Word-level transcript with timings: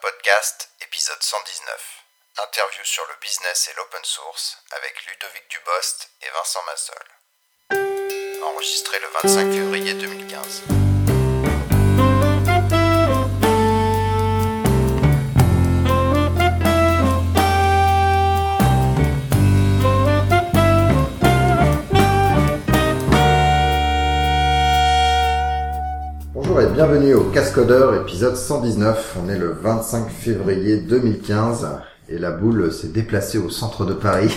Podcast, 0.00 0.70
épisode 0.80 1.22
119. 1.22 2.04
Interview 2.42 2.84
sur 2.84 3.04
le 3.06 3.14
business 3.20 3.68
et 3.70 3.76
l'open 3.76 4.02
source 4.02 4.56
avec 4.70 4.94
Ludovic 5.04 5.46
Dubost 5.50 6.10
et 6.22 6.30
Vincent 6.30 6.62
Massol. 6.64 8.42
Enregistré 8.44 8.98
le 8.98 9.08
25 9.22 9.52
février 9.52 9.94
2015. 9.94 10.81
Bienvenue 26.84 27.14
au 27.14 27.22
Cascodeur 27.30 27.94
épisode 27.94 28.34
119. 28.34 29.18
On 29.24 29.28
est 29.28 29.38
le 29.38 29.52
25 29.52 30.08
février 30.10 30.78
2015 30.78 31.68
et 32.08 32.18
la 32.18 32.32
boule 32.32 32.72
s'est 32.72 32.88
déplacée 32.88 33.38
au 33.38 33.50
centre 33.50 33.84
de 33.84 33.92
Paris 33.92 34.36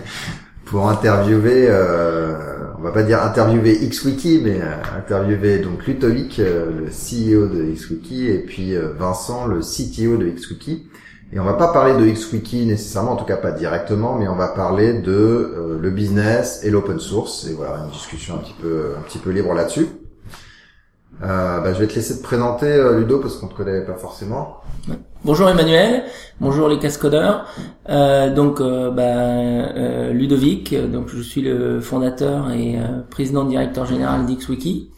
pour 0.64 0.88
interviewer, 0.88 1.66
euh, 1.68 2.32
on 2.78 2.82
va 2.82 2.90
pas 2.90 3.02
dire 3.02 3.22
interviewer 3.22 3.76
XWiki, 3.86 4.40
mais 4.42 4.62
euh, 4.62 4.96
interviewer 4.96 5.58
donc 5.58 5.86
Ludovic, 5.86 6.38
euh, 6.38 6.70
le 6.70 6.86
CEO 6.86 7.48
de 7.48 7.62
XWiki, 7.62 8.28
et 8.28 8.38
puis 8.38 8.74
euh, 8.74 8.94
Vincent, 8.98 9.44
le 9.44 9.60
CTO 9.60 10.16
de 10.16 10.26
XWiki. 10.30 10.88
Et 11.34 11.38
on 11.38 11.44
va 11.44 11.52
pas 11.52 11.68
parler 11.68 12.02
de 12.02 12.10
XWiki 12.10 12.64
nécessairement, 12.64 13.12
en 13.12 13.16
tout 13.16 13.26
cas 13.26 13.36
pas 13.36 13.52
directement, 13.52 14.16
mais 14.16 14.26
on 14.26 14.36
va 14.36 14.48
parler 14.48 14.94
de 14.94 15.78
le 15.78 15.90
business 15.90 16.60
et 16.62 16.70
l'open 16.70 16.98
source. 16.98 17.46
Et 17.46 17.52
voilà, 17.52 17.80
une 17.84 17.90
discussion 17.90 18.36
un 18.36 18.38
petit 18.38 18.54
peu, 18.58 18.92
un 18.98 19.02
petit 19.02 19.18
peu 19.18 19.28
libre 19.28 19.52
là-dessus. 19.52 19.88
Euh, 21.22 21.60
bah, 21.60 21.72
je 21.72 21.78
vais 21.78 21.86
te 21.86 21.94
laisser 21.94 22.18
te 22.18 22.22
présenter, 22.22 22.66
euh, 22.66 22.98
Ludo, 22.98 23.18
parce 23.18 23.36
qu'on 23.36 23.48
te 23.48 23.54
connaît 23.54 23.84
pas 23.84 23.94
forcément. 23.94 24.60
Bonjour 25.24 25.48
Emmanuel, 25.48 26.02
bonjour 26.40 26.68
les 26.68 26.78
cascodeurs. 26.78 27.46
Euh, 27.88 28.34
donc 28.34 28.60
euh, 28.60 28.90
bah, 28.90 29.02
euh, 29.02 30.12
Ludovic, 30.12 30.74
donc 30.90 31.08
je 31.08 31.22
suis 31.22 31.40
le 31.40 31.80
fondateur 31.80 32.50
et 32.50 32.76
euh, 32.76 33.00
président 33.08 33.44
directeur 33.44 33.86
général 33.86 34.26
d'XWiki. 34.26 34.90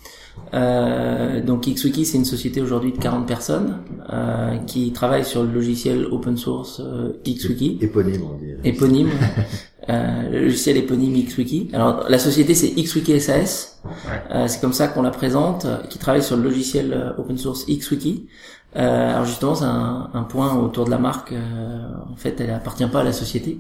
Euh, 0.55 1.43
donc 1.43 1.67
XWiki 1.69 2.05
c'est 2.05 2.19
une 2.19 2.25
société 2.25 2.61
aujourd'hui 2.61 2.93
de 2.93 2.99
40 2.99 3.27
personnes 3.27 3.79
euh, 4.13 4.57
qui 4.67 4.93
travaille 4.93 5.25
sur 5.25 5.43
le 5.43 5.51
logiciel 5.51 6.07
open 6.11 6.37
source 6.37 6.81
euh, 6.81 7.15
XWiki, 7.27 7.79
Éponyme, 7.81 8.23
on 8.33 8.39
dit. 8.39 8.53
éponyme, 8.63 9.09
euh, 9.89 10.31
le 10.31 10.41
logiciel 10.45 10.77
éponyme 10.77 11.15
XWiki. 11.25 11.71
Alors 11.73 12.05
la 12.09 12.19
société 12.19 12.55
c'est 12.55 12.69
XWiki 12.81 13.21
SAS, 13.21 13.83
euh, 14.31 14.45
c'est 14.47 14.61
comme 14.61 14.73
ça 14.73 14.87
qu'on 14.89 15.03
la 15.03 15.11
présente, 15.11 15.67
qui 15.91 15.99
travaille 15.99 16.23
sur 16.23 16.37
le 16.37 16.45
logiciel 16.45 17.15
open 17.19 17.37
source 17.39 17.67
XWiki. 17.67 18.29
Euh, 18.77 19.11
alors 19.15 19.25
justement, 19.25 19.55
c'est 19.55 19.65
un, 19.65 20.11
un 20.13 20.23
point 20.25 20.55
autour 20.55 20.85
de 20.85 20.91
la 20.91 20.99
marque. 20.99 21.33
euh, 21.33 21.79
en 22.13 22.17
fait, 22.17 22.39
elle 22.41 22.51
appartient 22.51 22.87
pas 22.87 23.01
à 23.01 23.05
la 23.05 23.13
société. 23.13 23.59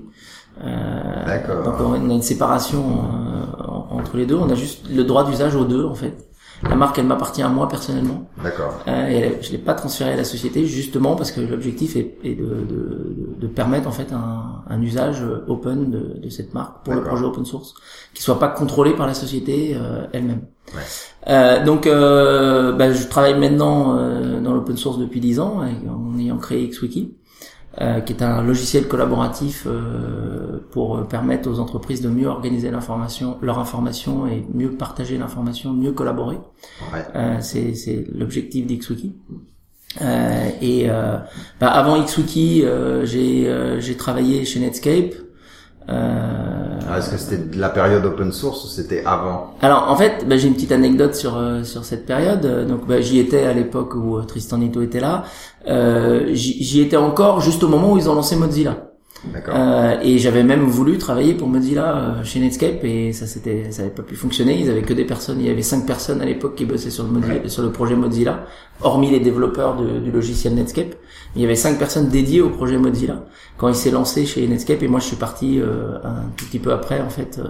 Euh, 0.63 1.25
D'accord. 1.27 1.65
Donc 1.65 1.75
on 1.81 2.11
a 2.11 2.13
une 2.15 2.23
séparation 2.23 2.83
euh, 3.01 3.63
en- 3.67 3.89
entre 3.99 4.17
les 4.19 4.27
deux. 4.27 4.37
On 4.37 4.49
a 4.51 4.55
juste 4.55 4.89
le 4.91 5.05
droit 5.05 5.25
d'usage 5.25 5.55
aux 5.57 5.65
deux 5.65 5.85
en 5.85 5.95
fait. 5.95 6.15
La 6.63 6.75
marque, 6.75 6.99
elle 6.99 7.07
m'appartient 7.07 7.43
à 7.43 7.49
moi 7.49 7.69
personnellement. 7.69 8.29
D'accord. 8.43 8.81
Euh, 8.89 9.09
et 9.09 9.15
elle- 9.17 9.39
je 9.43 9.53
l'ai 9.53 9.59
pas 9.59 9.75
transférée 9.75 10.13
à 10.13 10.17
la 10.17 10.25
société 10.25 10.65
justement 10.67 11.15
parce 11.15 11.31
que 11.31 11.41
l'objectif 11.41 11.97
est, 11.97 12.17
est 12.25 12.35
de, 12.35 12.45
de, 12.45 13.17
de 13.39 13.47
permettre 13.47 13.87
en 13.89 13.93
fait 13.93 14.13
un, 14.13 14.63
un 14.69 14.81
usage 14.83 15.23
open 15.49 15.91
de, 15.91 16.19
de 16.23 16.29
cette 16.31 16.55
marque 16.55 16.83
pour 16.85 16.95
le 16.95 17.03
projet 17.03 17.25
open 17.25 17.45
source, 17.45 17.75
qui 18.15 18.23
soit 18.23 18.39
pas 18.39 18.49
contrôlé 18.49 18.93
par 18.95 19.07
la 19.07 19.15
société 19.15 19.77
euh, 19.77 20.07
elle-même. 20.13 20.43
Ouais. 20.75 20.81
Euh, 21.29 21.65
donc, 21.65 21.87
euh, 21.87 22.73
bah, 22.73 22.91
je 22.93 23.07
travaille 23.07 23.39
maintenant 23.39 23.97
euh, 23.99 24.41
dans 24.41 24.53
l'open 24.55 24.77
source 24.77 24.99
depuis 24.99 25.21
10 25.21 25.41
ans, 25.41 25.61
en 25.89 26.19
ayant 26.19 26.39
créé 26.39 26.69
XWiki, 26.69 27.15
euh, 27.81 28.01
qui 28.01 28.15
est 28.15 28.23
un 28.23 28.43
logiciel 28.43 28.89
collaboratif 28.89 29.67
euh, 29.67 30.61
pour 30.71 31.07
permettre 31.09 31.51
aux 31.51 31.61
entreprises 31.61 32.01
de 32.01 32.09
mieux 32.09 32.27
organiser 32.27 32.71
l'information, 32.71 33.37
leur 33.43 33.59
information 33.59 34.27
et 34.27 34.47
mieux 34.55 34.71
partager 34.71 35.19
l'information, 35.19 35.75
mieux 35.75 35.93
collaborer. 35.93 36.39
Ouais. 36.93 37.05
Euh, 37.15 37.37
c'est 37.41 37.75
c'est 37.75 38.07
l'objectif 38.15 38.67
d'XWiki. 38.67 39.15
Euh, 40.01 40.49
et 40.63 40.89
bah, 41.61 41.69
avant 41.69 42.03
XWiki, 42.03 42.65
j'ai 43.05 43.79
j'ai 43.79 43.97
travaillé 43.97 44.45
chez 44.47 44.61
Netscape. 44.61 45.15
Euh, 45.89 46.79
Alors, 46.87 46.97
Est-ce 46.99 47.11
que 47.11 47.17
c'était 47.17 47.39
de 47.39 47.61
la 47.61 47.69
période 47.69 48.05
open 48.05 48.33
source 48.33 48.65
ou 48.65 48.69
c'était 48.69 49.05
avant 49.05 49.55
alors 49.63 49.87
en 49.89 49.97
fait, 49.97 50.25
bah, 50.29 50.37
j'ai 50.37 50.49
une 50.49 50.55
petite 50.55 50.73
anecdote 50.73 51.15
sur 51.15 51.37
euh, 51.37 51.63
sur 51.63 51.85
cette 51.85 52.07
période. 52.07 52.45
Euh, 52.45 52.65
Donc 52.65 52.87
bah, 52.87 53.01
j'y 53.01 53.19
étais 53.21 53.45
à 53.45 53.53
l'époque 53.53 53.95
où 53.95 54.17
euh, 54.17 54.23
Tristan 54.23 54.59
Nito 54.59 54.83
était 54.83 55.01
là. 55.01 55.25
Euh, 55.69 56.27
j'y 56.33 56.81
étais 56.81 56.97
encore 56.97 57.41
juste 57.41 57.63
au 57.63 57.69
moment 57.69 57.93
où 57.93 57.99
ils 57.99 58.09
ont 58.11 58.15
lancé 58.15 58.37
Mozilla. 58.37 58.91
D'accord. 59.33 59.55
Euh, 59.57 59.97
et 60.03 60.19
j'avais 60.19 60.45
même 60.45 60.65
voulu 60.67 60.99
travailler 60.99 61.35
pour 61.35 61.49
Mozilla 61.49 62.17
chez 62.23 62.39
Netscape 62.39 62.85
et 62.85 63.13
ça 63.13 63.27
c'était 63.27 63.71
ça 63.73 63.83
avait 63.83 63.91
pas 63.91 64.03
pu 64.03 64.15
fonctionner. 64.15 64.61
Ils 64.61 64.71
avaient 64.71 64.83
que 64.83 64.93
des 64.93 65.05
personnes, 65.05 65.41
il 65.41 65.47
y 65.47 65.51
avait 65.51 65.63
cinq 65.63 65.87
personnes 65.87 66.21
à 66.21 66.25
l'époque 66.25 66.55
qui 66.57 66.65
bossaient 66.65 66.91
sur 66.91 67.05
le 67.05 67.11
Mozilla- 67.11 67.49
sur 67.49 67.63
le 67.63 67.71
projet 67.73 67.97
Mozilla, 67.97 68.45
hormis 68.83 69.11
les 69.11 69.21
développeurs 69.21 69.77
de- 69.77 69.99
du 70.01 70.11
logiciel 70.13 70.55
Netscape. 70.55 70.95
Il 71.37 71.43
y 71.43 71.45
avait 71.45 71.55
cinq 71.55 71.79
personnes 71.79 72.09
dédiées 72.09 72.41
au 72.41 72.51
projet 72.51 72.79
Mozilla 72.79 73.25
quand 73.59 73.69
il 73.69 73.75
s'est 73.77 73.91
lancé 73.93 74.27
chez 74.27 74.47
Netscape 74.49 74.83
et 74.83 74.89
moi 74.89 75.01
je 75.01 75.05
suis 75.07 75.17
parti 75.17 75.61
euh, 75.61 75.99
un 76.03 76.25
tout 76.37 76.47
petit 76.47 76.59
peu 76.59 76.73
après 76.73 77.01
en 77.01 77.11
fait. 77.11 77.39
euh, 77.39 77.49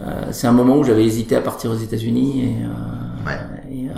euh, 0.00 0.28
c'est 0.30 0.46
un 0.46 0.52
moment 0.52 0.76
où 0.78 0.84
j'avais 0.84 1.04
hésité 1.04 1.36
à 1.36 1.40
partir 1.40 1.70
aux 1.70 1.76
États-Unis 1.76 2.44
et, 2.44 2.64
euh, 2.64 3.26
Ouais. 3.26 3.38
et, 3.70 3.88
euh, 3.88 3.92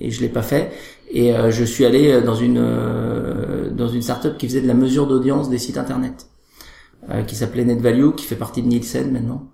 et 0.00 0.10
je 0.10 0.20
l'ai 0.20 0.28
pas 0.28 0.42
fait. 0.42 0.70
Et 1.10 1.32
je 1.50 1.64
suis 1.64 1.86
allé 1.86 2.20
dans 2.20 2.34
une 2.34 2.58
euh, 2.58 3.70
dans 3.70 3.88
une 3.88 4.02
startup 4.02 4.36
qui 4.36 4.46
faisait 4.46 4.60
de 4.60 4.68
la 4.68 4.74
mesure 4.74 5.06
d'audience 5.06 5.48
des 5.48 5.56
sites 5.58 5.78
internet, 5.78 6.26
euh, 7.10 7.22
qui 7.22 7.34
s'appelait 7.34 7.64
NetValue, 7.64 8.12
qui 8.14 8.26
fait 8.26 8.36
partie 8.36 8.62
de 8.62 8.68
Nielsen 8.68 9.10
maintenant, 9.10 9.48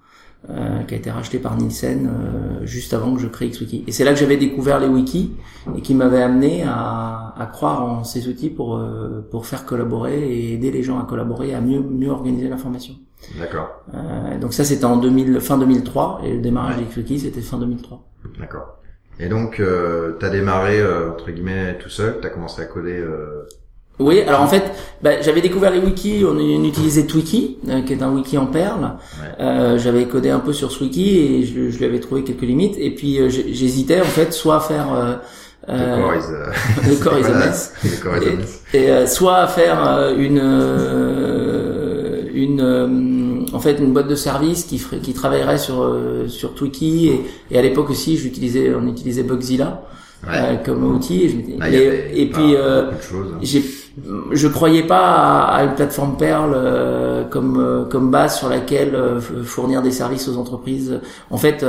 euh, 0.51 0.83
qui 0.83 0.95
a 0.95 0.97
été 0.99 1.11
racheté 1.11 1.39
par 1.39 1.57
Nielsen 1.57 2.07
euh, 2.09 2.67
juste 2.67 2.93
avant 2.95 3.15
que 3.15 3.21
je 3.21 3.29
crée 3.29 3.49
XWiki. 3.49 3.85
Et 3.87 3.93
c'est 3.93 4.05
là 4.05 4.13
que 4.13 4.19
j'avais 4.19 4.37
découvert 4.37 4.79
les 4.79 4.89
wikis 4.89 5.33
et 5.77 5.81
qui 5.81 5.95
m'avait 5.95 6.23
amené 6.23 6.63
à, 6.67 7.35
à 7.39 7.47
croire 7.47 7.83
en 7.85 8.05
ces 8.05 8.29
outils 8.29 8.51
pour 8.51 8.77
euh, 8.77 9.27
pour 9.31 9.47
faire 9.47 9.65
collaborer 9.65 10.19
et 10.21 10.53
aider 10.55 10.71
les 10.71 10.83
gens 10.83 10.99
à 10.99 11.05
collaborer, 11.07 11.55
à 11.55 11.61
mieux 11.61 11.81
mieux 11.81 12.11
organiser 12.11 12.49
l'information. 12.49 12.95
D'accord. 13.39 13.69
Euh, 13.95 14.39
donc 14.39 14.53
ça 14.53 14.65
c'était 14.65 14.85
en 14.85 14.99
2000, 14.99 15.41
fin 15.41 15.57
2003 15.57 16.21
et 16.25 16.35
le 16.35 16.41
démarrage 16.41 16.77
Ouais. 16.77 16.85
d'XWiki 16.85 17.21
c'était 17.21 17.41
fin 17.41 17.59
2003. 17.59 18.03
D'accord. 18.39 18.79
Et 19.21 19.29
donc, 19.29 19.61
euh, 19.61 20.17
t'as 20.19 20.29
démarré 20.29 20.81
euh, 20.81 21.13
entre 21.13 21.31
guillemets 21.31 21.79
tout 21.79 21.89
seul. 21.89 22.19
T'as 22.21 22.31
commencé 22.31 22.61
à 22.61 22.65
coder. 22.65 23.01
Euh... 24.01 24.05
Oui, 24.05 24.21
alors 24.23 24.41
en 24.43 24.49
fait, 24.49 24.65
bah, 25.03 25.21
j'avais 25.23 25.41
découvert 25.41 25.71
les 25.71 25.79
wikis, 25.79 26.25
on, 26.25 26.37
on 26.37 26.65
utilisait 26.65 27.05
Twiki, 27.07 27.59
euh, 27.69 27.83
qui 27.83 27.93
est 27.93 28.03
un 28.03 28.11
wiki 28.13 28.37
en 28.39 28.47
perles. 28.47 28.83
Ouais. 29.21 29.29
Euh, 29.45 29.79
j'avais 29.79 30.07
codé 30.07 30.31
un 30.31 30.41
peu 30.41 30.53
sur 30.53 30.73
ce 30.73 30.83
wiki 30.83 31.19
et 31.19 31.45
je, 31.45 31.71
je 31.71 31.79
lui 31.79 31.85
avais 31.85 32.01
trouvé 32.01 32.25
quelques 32.25 32.43
limites. 32.43 32.75
Et 32.79 32.91
puis 32.91 33.21
euh, 33.21 33.29
j'hésitais 33.29 34.01
en 34.01 34.05
fait, 34.05 34.33
soit 34.33 34.57
à 34.57 34.61
faire 34.61 34.93
euh, 34.95 35.15
Le 35.69 35.75
euh, 35.75 36.01
core 36.03 36.15
is, 36.17 36.25
euh, 36.33 36.89
le 36.91 36.97
core 37.05 37.19
is 37.21 37.25
a 37.27 37.35
mess. 37.47 37.73
Le 37.85 38.03
core 38.03 38.17
is 38.23 38.27
a 38.29 38.33
mess. 38.37 38.63
et 38.75 38.91
euh, 38.91 39.07
soit 39.07 39.37
à 39.37 39.47
faire 39.47 39.87
euh, 39.89 40.17
une 40.19 40.41
euh, 40.43 42.23
une 42.35 42.61
euh, 42.61 43.55
en 43.55 43.61
fait 43.61 43.79
une 43.79 43.93
boîte 43.93 44.09
de 44.09 44.15
service 44.17 44.65
qui 44.65 44.79
ferait, 44.79 44.99
qui 44.99 45.13
travaillerait 45.15 45.59
sur 45.59 45.83
euh, 45.83 46.27
sur 46.29 46.55
Twiki 46.55 47.09
et, 47.09 47.21
et 47.55 47.59
à 47.59 47.63
l'époque 47.63 47.91
aussi 47.91 48.17
j'utilisais 48.17 48.73
on 48.75 48.87
utilisait 48.89 49.23
Bugzilla 49.23 49.83
Ouais. 50.27 50.33
euh, 50.37 50.55
comme 50.65 50.83
outil 50.97 51.23
et, 51.25 51.29
je 51.29 51.35
Ah, 51.61 51.71
et- 51.71 52.13
et 52.23 52.27
puis 52.31 52.57
euh, 52.57 52.91
choses. 53.03 53.35
j'ai 53.43 53.63
je 54.33 54.49
croyais 54.49 54.83
pas 54.83 55.45
à, 55.45 55.65
une 55.65 55.75
plateforme 55.75 56.17
Perl 56.17 56.53
euh, 56.55 57.25
comme 57.25 57.59
euh, 57.61 57.85
comme 57.85 58.11
base 58.11 58.39
sur 58.39 58.49
laquelle 58.49 58.95
euh, 58.95 59.21
fournir 59.21 59.83
des 59.83 59.93
services 59.93 60.29
aux 60.29 60.37
entreprises. 60.37 61.01
En 61.31 61.37
fait, 61.39 61.65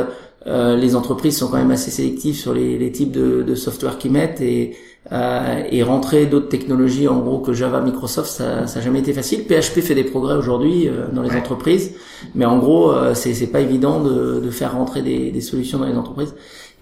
euh, 0.48 0.76
les 0.76 0.96
entreprises 0.96 1.38
sont 1.38 1.48
quand 1.50 1.58
même 1.58 1.72
assez 1.72 1.92
sélectives 1.92 2.36
sur 2.36 2.54
les, 2.54 2.78
les 2.78 2.92
types 2.92 3.12
de, 3.12 3.44
de 3.44 3.56
software 3.56 3.98
qu'ils 3.98 4.12
mettent 4.12 4.42
et 4.42 4.76
euh, 5.12 5.64
et 5.70 5.84
rentrer 5.84 6.26
d'autres 6.26 6.50
technologies 6.50 7.08
en 7.08 7.20
gros 7.20 7.38
que 7.40 7.54
Java, 7.54 7.80
Microsoft, 7.82 8.30
ça 8.30 8.66
ça 8.66 8.80
a 8.80 8.82
jamais 8.82 9.00
été 9.00 9.14
facile. 9.14 9.44
PHP 9.46 9.82
fait 9.82 9.94
des 9.96 10.04
progrès 10.04 10.36
aujourd'hui 10.36 10.88
euh, 10.90 11.08
dans 11.14 11.22
les 11.22 11.30
Ouais. 11.30 11.36
entreprises, 11.36 11.94
mais 12.34 12.46
en 12.46 12.58
gros 12.58 12.92
euh, 12.92 13.14
c'est 13.14 13.34
c'est 13.36 13.48
pas 13.48 13.60
évident 13.62 14.02
de 14.02 14.40
de 14.40 14.50
faire 14.50 14.74
rentrer 14.74 15.02
des, 15.04 15.32
des 15.32 15.42
solutions 15.42 15.78
dans 15.80 15.86
les 15.86 15.96
entreprises. 15.98 16.34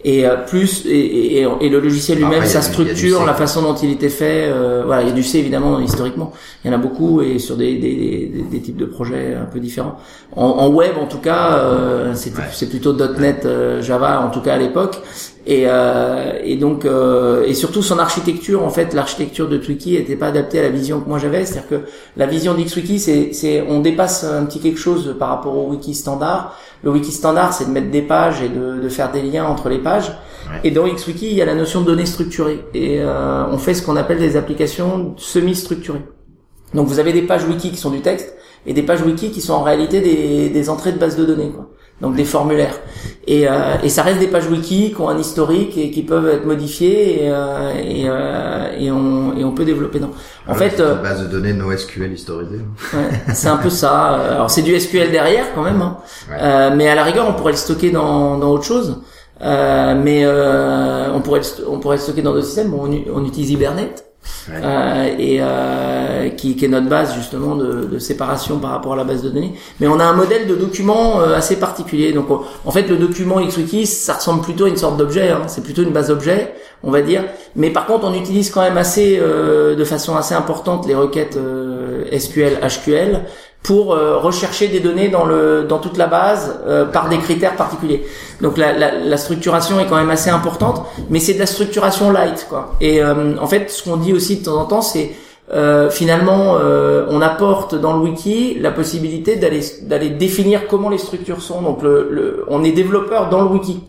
Et 0.06 0.28
euh, 0.28 0.36
plus 0.36 0.86
et, 0.86 1.40
et, 1.40 1.48
et 1.62 1.70
le 1.70 1.80
logiciel 1.80 2.18
lui-même, 2.18 2.44
sa 2.46 2.62
structure, 2.62 3.26
la 3.26 3.34
façon 3.34 3.62
dont 3.62 3.74
il 3.76 3.90
était 3.90 4.10
fait, 4.10 4.48
euh, 4.48 4.84
voilà, 4.86 5.02
il 5.04 5.08
y 5.08 5.12
a 5.12 5.14
du 5.14 5.24
C 5.24 5.38
évidemment 5.40 5.80
historiquement, 5.80 6.34
il 6.64 6.68
y 6.70 6.74
en 6.74 6.76
a 6.76 6.78
beaucoup 6.78 7.22
et 7.22 7.40
sur 7.40 7.56
des, 7.56 7.76
des, 7.76 7.96
des, 7.96 8.42
des 8.52 8.60
types 8.60 8.76
de 8.76 8.86
projets 8.86 9.34
un 9.34 9.46
peu 9.46 9.62
différents. 9.62 9.96
En, 10.36 10.46
en 10.46 10.68
web 10.70 10.98
en 11.00 11.06
tout 11.08 11.20
cas, 11.20 11.54
euh, 11.58 12.12
c'est 12.16 12.34
Ouais. 12.36 12.44
c'est 12.52 12.68
plutôt 12.70 12.94
.NET 12.94 13.46
euh, 13.46 13.82
Java 13.82 14.20
en 14.22 14.30
tout 14.30 14.42
cas 14.42 14.56
à 14.56 14.58
l'époque. 14.58 14.98
Et, 15.46 15.66
euh, 15.68 16.40
et 16.42 16.56
donc 16.56 16.86
euh, 16.86 17.44
et 17.46 17.54
surtout 17.54 17.82
son 17.82 18.00
architecture 18.00 18.64
en 18.64 18.70
fait 18.70 18.94
l'architecture 18.94 19.50
de 19.50 19.58
Twiki 19.58 19.98
était 19.98 20.16
pas 20.16 20.28
adaptée 20.28 20.60
à 20.60 20.64
la 20.64 20.70
vision 20.70 21.02
que 21.02 21.10
moi 21.10 21.20
j'avais 21.20 21.44
c'est-à-dire 21.44 21.68
que 21.68 21.82
la 22.16 22.28
vision 22.28 22.54
d'XWiki 22.54 22.98
c'est 22.98 23.34
c'est 23.34 23.62
on 23.68 23.82
dépasse 23.82 24.24
un 24.24 24.46
petit 24.46 24.62
quelque 24.62 24.80
chose 24.80 25.18
par 25.20 25.28
rapport 25.28 25.58
au 25.58 25.70
wiki 25.70 25.96
standard 25.96 26.58
le 26.82 26.92
wiki 26.92 27.12
standard 27.12 27.52
c'est 27.52 27.66
de 27.66 27.72
mettre 27.72 27.92
des 27.92 28.04
pages 28.04 28.42
et 28.42 28.48
de, 28.48 28.82
de 28.82 28.88
faire 28.88 29.12
des 29.12 29.22
liens 29.22 29.44
entre 29.44 29.68
les 29.68 29.80
pages 29.80 30.14
Et 30.64 30.72
dans 30.72 30.88
XWiki, 30.88 31.28
il 31.28 31.34
y 31.34 31.42
a 31.42 31.46
la 31.46 31.56
notion 31.56 31.82
de 31.82 31.86
données 31.86 32.06
structurées. 32.06 32.64
Et 32.74 33.00
euh, 33.00 33.46
on 33.50 33.58
fait 33.58 33.74
ce 33.74 33.82
qu'on 33.82 33.96
appelle 33.96 34.20
des 34.20 34.36
applications 34.36 35.14
semi-structurées. 35.18 36.06
Donc 36.74 36.88
vous 36.88 37.00
avez 37.00 37.14
des 37.14 37.22
pages 37.22 37.46
wiki 37.46 37.72
qui 37.72 37.78
sont 37.78 37.92
du 37.92 38.02
texte 38.02 38.36
et 38.66 38.74
des 38.74 38.84
pages 38.84 39.02
wiki 39.02 39.32
qui 39.32 39.42
sont 39.42 39.54
en 39.54 39.64
réalité 39.64 40.02
des, 40.02 40.50
des 40.50 40.70
entrées 40.70 40.92
de 40.92 40.98
bases 40.98 41.16
de 41.16 41.26
données. 41.26 41.52
Quoi 41.52 41.70
donc 42.02 42.16
des 42.16 42.26
formulaires. 42.26 42.76
Et, 43.26 43.48
euh, 43.48 43.76
et 43.82 43.88
ça 43.90 44.04
reste 44.04 44.20
des 44.20 44.28
pages 44.28 44.48
wiki 44.50 44.94
qui 44.94 45.00
ont 45.02 45.08
un 45.08 45.18
historique 45.18 45.78
et 45.78 45.92
qui 45.92 46.04
peuvent 46.04 46.28
être 46.28 46.46
modifiées 46.46 47.24
et, 47.24 47.30
euh, 47.32 47.72
et, 47.74 48.04
euh, 48.08 48.78
et, 48.78 48.92
on, 48.92 49.38
et 49.38 49.44
on 49.46 49.52
peut 49.52 49.64
développer. 49.64 50.00
Non. 50.02 50.12
En 50.48 50.56
fait, 50.56 50.74
c'est 50.76 50.82
euh, 50.82 50.96
une 50.98 51.02
base 51.04 51.22
de 51.22 51.28
données 51.28 51.54
NoSQL 51.54 52.12
historisée. 52.12 52.60
ouais, 52.94 53.34
c'est 53.34 53.48
un 53.48 53.58
peu 53.58 53.70
ça. 53.70 54.16
Alors 54.32 54.50
c'est 54.50 54.62
du 54.62 54.78
SQL 54.78 55.12
derrière 55.12 55.46
quand 55.56 55.64
même, 55.64 55.82
hein. 55.82 55.98
Ouais. 56.30 56.36
Euh, 56.42 56.72
mais 56.76 56.90
à 56.90 56.96
la 56.96 57.04
rigueur 57.04 57.26
on 57.30 57.34
pourrait 57.34 57.54
le 57.54 57.58
stocker 57.58 57.92
dans, 57.92 58.38
dans 58.38 58.50
autre 58.52 58.66
chose. 58.66 59.02
Euh, 59.42 59.96
mais 60.02 60.22
euh, 60.26 61.08
on 61.14 61.22
pourrait 61.22 61.42
on 61.68 61.80
pourrait 61.80 61.98
le 61.98 62.02
stocker 62.02 62.22
dans 62.22 62.34
d'autres 62.34 62.46
systèmes. 62.48 62.70
Bon, 62.72 62.90
on, 62.90 63.20
on 63.22 63.26
utilise 63.26 63.52
Hibernate. 63.52 64.04
Euh, 64.52 65.16
et 65.18 65.38
euh, 65.42 66.30
qui, 66.30 66.56
qui 66.56 66.66
est 66.66 66.68
notre 66.68 66.88
base 66.90 67.14
justement 67.16 67.56
de, 67.56 67.86
de 67.86 68.00
séparation 68.00 68.60
par 68.60 68.72
rapport 68.72 68.94
à 68.94 68.96
la 68.96 69.04
base 69.04 69.22
de 69.22 69.30
données. 69.30 69.54
Mais 69.80 69.88
on 69.88 70.00
a 70.00 70.04
un 70.06 70.14
modèle 70.14 70.48
de 70.48 70.56
document 70.56 71.22
euh, 71.22 71.36
assez 71.36 71.58
particulier. 71.58 72.12
Donc 72.14 72.30
on- 72.30 72.42
en 72.66 72.72
fait 72.72 72.88
le 72.90 72.98
document 72.98 73.40
XWiki 73.46 73.86
ça 73.86 74.14
ressemble 74.14 74.42
plutôt 74.42 74.66
à 74.66 74.70
une 74.70 74.78
sorte 74.78 74.98
d'objet. 74.98 75.30
Hein. 75.32 75.44
C'est 75.48 75.64
plutôt 75.64 75.84
une 75.84 75.92
base 75.92 76.10
objet, 76.12 76.54
on 76.84 76.92
va 76.92 77.02
dire. 77.02 77.24
Mais 77.56 77.70
par 77.70 77.86
contre 77.86 78.06
on 78.06 78.14
utilise 78.14 78.50
quand 78.50 78.62
même 78.62 78.78
assez 78.78 79.18
euh, 79.22 79.76
de 79.76 79.84
façon 79.86 80.16
assez 80.16 80.36
importante 80.36 80.88
les 80.88 80.96
requêtes 80.96 81.38
euh, 81.38 82.04
SQL, 82.18 82.60
HQL 82.62 83.22
pour 83.64 83.94
euh, 83.94 84.18
rechercher 84.18 84.68
des 84.68 84.82
données 84.82 85.08
dans 85.08 85.26
le 85.26 85.64
dans 85.64 85.80
toute 85.80 85.98
la 85.98 86.08
base 86.08 86.60
euh, 86.68 86.86
par 86.86 87.08
des 87.08 87.18
critères 87.18 87.56
particuliers. 87.56 88.04
Donc 88.42 88.58
la, 88.58 88.74
la, 88.74 88.92
la 88.92 89.18
structuration 89.18 89.80
est 89.80 89.88
quand 89.88 89.96
même 89.96 90.10
assez 90.10 90.30
importante, 90.30 90.86
mais 91.10 91.20
c'est 91.20 91.34
de 91.34 91.40
la 91.40 91.46
structuration 91.46 92.12
light 92.12 92.46
quoi. 92.50 92.76
Et 92.82 93.02
euh, 93.02 93.38
en 93.40 93.48
fait, 93.48 93.70
ce 93.70 93.84
qu'on 93.84 93.96
dit 93.96 94.12
aussi 94.14 94.38
de 94.38 94.46
temps 94.46 94.58
en 94.60 94.66
temps, 94.66 94.82
c'est 94.82 95.12
euh, 95.54 95.90
finalement 95.90 96.58
euh, 96.58 97.06
on 97.10 97.22
apporte 97.22 97.76
dans 97.76 97.94
le 97.94 98.00
wiki 98.00 98.58
la 98.60 98.72
possibilité 98.72 99.38
d'aller 99.38 99.62
d'aller 99.84 100.10
définir 100.10 100.68
comment 100.68 100.90
les 100.90 100.98
structures 100.98 101.42
sont. 101.42 101.62
Donc 101.62 101.82
le, 101.84 102.10
le 102.12 102.46
on 102.50 102.66
est 102.66 102.74
développeur 102.74 103.30
dans 103.30 103.42
le 103.44 103.48
wiki. 103.48 103.80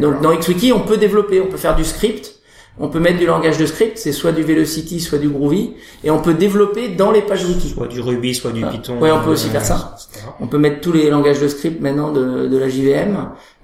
Donc 0.00 0.20
dans 0.20 0.34
XWiki, 0.34 0.72
on 0.72 0.80
peut 0.80 0.96
développer, 0.98 1.40
on 1.40 1.46
peut 1.46 1.56
faire 1.56 1.74
du 1.76 1.84
script. 1.84 2.35
On 2.78 2.88
peut 2.88 3.00
mettre 3.00 3.18
du 3.18 3.26
langage 3.26 3.56
de 3.56 3.64
script, 3.64 3.96
c'est 3.96 4.12
soit 4.12 4.32
du 4.32 4.42
Velocity, 4.42 5.00
soit 5.00 5.18
du 5.18 5.28
Groovy, 5.30 5.72
et 6.04 6.10
on 6.10 6.20
peut 6.20 6.34
développer 6.34 6.88
dans 6.88 7.10
les 7.10 7.22
pages 7.22 7.44
wiki. 7.46 7.70
Soit 7.70 7.86
du 7.86 8.00
Ruby, 8.00 8.34
soit 8.34 8.50
du 8.52 8.62
Ah. 8.64 8.68
Python. 8.68 8.98
Ouais, 9.00 9.10
on 9.10 9.20
peut 9.22 9.30
aussi 9.30 9.48
faire 9.48 9.64
ça. 9.64 9.94
etc. 9.96 10.26
On 10.40 10.46
peut 10.46 10.58
mettre 10.58 10.80
tous 10.82 10.92
les 10.92 11.08
langages 11.08 11.40
de 11.40 11.48
script 11.48 11.80
maintenant 11.80 12.12
de, 12.12 12.46
de 12.48 12.58
la 12.58 12.68
JVM 12.68 13.16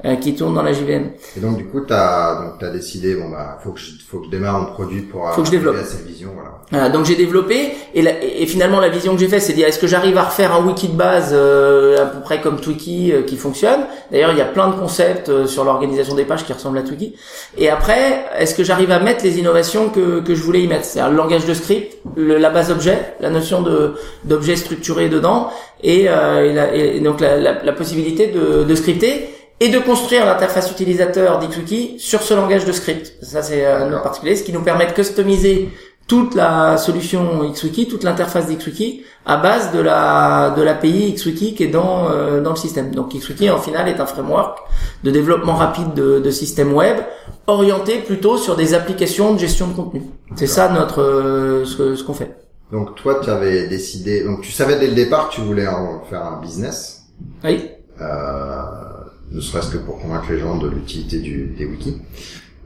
euh, 0.07 0.17
qui 0.17 0.35
tournent 0.35 0.55
dans 0.55 0.63
la 0.63 0.73
JVM. 0.73 1.11
Et 1.37 1.41
donc 1.41 1.59
du 1.59 1.67
coup, 1.67 1.81
t'as 1.81 2.43
donc 2.43 2.55
t'as 2.59 2.71
décidé 2.71 3.15
bon 3.15 3.29
bah 3.29 3.59
faut 3.63 3.73
que 3.73 3.81
je 3.81 3.91
faut 4.09 4.19
que 4.21 4.27
je 4.27 4.31
démarre 4.31 4.59
mon 4.61 4.73
produit 4.73 5.03
pour 5.03 5.29
Faut 5.33 5.43
que 5.43 5.49
je 5.49 5.55
arriver 5.57 5.65
développe. 5.67 5.77
à 5.77 5.85
cette 5.87 6.07
vision 6.07 6.31
voilà. 6.35 6.49
Voilà, 6.71 6.89
donc 6.89 7.05
j'ai 7.05 7.17
développé 7.17 7.73
et, 7.95 8.01
la- 8.01 8.23
et 8.25 8.47
finalement 8.47 8.81
la 8.81 8.89
vision 8.89 9.13
que 9.15 9.21
j'ai 9.21 9.29
faite 9.29 9.43
c'est 9.43 9.53
de 9.53 9.59
dire 9.59 9.69
est-ce 9.69 9.79
que 9.79 9.87
j'arrive 9.87 10.17
à 10.17 10.23
refaire 10.25 10.55
un 10.55 10.65
wiki 10.67 10.89
de 10.89 10.97
base 10.97 11.31
euh, 11.35 12.03
à 12.03 12.07
peu 12.07 12.21
près 12.23 12.41
comme 12.41 12.59
Twiki 12.61 13.13
euh, 13.13 13.23
qui 13.23 13.37
fonctionne? 13.37 13.81
D'ailleurs 14.11 14.33
il 14.33 14.39
y 14.39 14.41
a 14.41 14.47
plein 14.47 14.69
de 14.69 14.75
concepts 14.75 15.29
euh, 15.29 15.47
sur 15.47 15.65
l'organisation 15.65 16.15
des 16.15 16.25
pages 16.25 16.45
qui 16.47 16.53
ressemblent 16.55 16.79
à 16.79 16.83
Twiki. 16.83 17.15
Et 17.59 17.69
après 17.69 18.25
est-ce 18.39 18.55
que 18.55 18.65
j'arrive 18.65 18.91
à 18.91 19.01
mettre 19.03 19.25
les 19.25 19.39
innovations 19.39 19.91
que, 19.91 20.21
que 20.21 20.35
je 20.35 20.43
voulais 20.43 20.63
y 20.63 20.67
mettre, 20.67 20.85
c'est-à-dire 20.85 21.11
le 21.11 21.17
langage 21.17 21.45
de 21.45 21.55
script, 21.55 21.99
la 22.17 22.51
base 22.51 22.71
objet, 22.71 23.15
la 23.21 23.31
notion 23.31 23.63
de 23.63 23.95
d'objet 24.25 24.57
structuré 24.57 25.09
dedans 25.09 25.51
et, 25.83 26.07
euh, 26.09 27.01
donc 27.01 27.21
la, 27.21 27.73
possibilité 27.73 28.29
de, 28.29 28.65
de 28.65 28.75
scripter 28.75 29.29
et 29.61 29.69
de 29.69 29.79
construire 29.79 30.27
l'interface 30.27 30.71
utilisateur 30.71 31.39
d'XWiki 31.39 31.97
sur 31.99 32.23
ce 32.23 32.35
langage 32.35 32.65
de 32.65 32.73
script. 32.73 33.13
Ça 33.23 33.43
c'est 33.43 33.65
un 33.65 33.93
autre 33.93 34.03
particulier, 34.03 34.37
ce 34.37 34.43
qui 34.43 34.53
nous 34.53 34.63
permet 34.63 34.87
de 34.87 34.93
customiser 34.93 35.69
toute 36.09 36.35
la 36.35 36.77
solution 36.77 37.49
XWiki, 37.51 37.89
toute 37.89 38.05
l'interface 38.05 38.47
d'XWiki 38.47 39.05
à 39.25 39.37
base 39.37 39.73
de 39.73 39.81
la 39.81 40.53
de 40.57 40.63
l'API 40.63 41.15
XWiki 41.15 41.55
qui 41.55 41.65
est 41.65 41.69
dans 41.69 42.11
euh, 42.11 42.41
dans 42.41 42.51
le 42.51 42.57
système. 42.57 42.93
Donc 42.95 43.15
XWiki 43.15 43.51
en 43.51 43.59
final 43.59 43.89
est 43.89 44.01
un 44.01 44.07
framework 44.07 44.59
de 45.05 45.11
développement 45.11 45.55
rapide 45.55 45.95
de, 45.95 46.19
de 46.19 46.31
systèmes 46.31 46.73
web 46.73 46.97
orienté 47.47 47.99
plutôt 47.99 48.37
sur 48.39 48.57
des 48.57 48.75
applications 48.75 49.35
de 49.35 49.39
gestion 49.39 49.69
de 49.69 49.75
contenu. 49.75 50.03
C'est 50.37 50.47
ça 50.47 50.69
notre 50.73 51.01
euh, 51.03 51.65
ce 51.65 51.95
ce 51.97 52.05
qu'on 52.05 52.15
fait. 52.15 52.37
Donc 52.71 52.95
toi, 52.97 53.21
tu 53.23 53.29
avais 53.31 53.67
décidé 53.69 54.25
donc 54.25 54.41
tu 54.43 54.51
savais 54.53 54.79
dès 54.79 54.87
le 54.89 54.95
départ 54.95 55.29
que 55.29 55.35
tu 55.35 55.41
voulais 55.43 55.67
en 55.69 56.01
faire 56.09 56.25
un 56.25 56.41
business, 56.41 57.05
Oui. 57.45 57.69
euh, 58.01 58.63
ne 59.31 59.41
serait-ce 59.41 59.71
que 59.71 59.79
pour 59.79 59.99
convaincre 60.01 60.31
les 60.31 60.39
gens 60.39 60.57
de 60.57 60.69
l'utilité 60.69 61.19
du 61.19 61.47
des 61.59 61.67
wikis. 61.67 62.01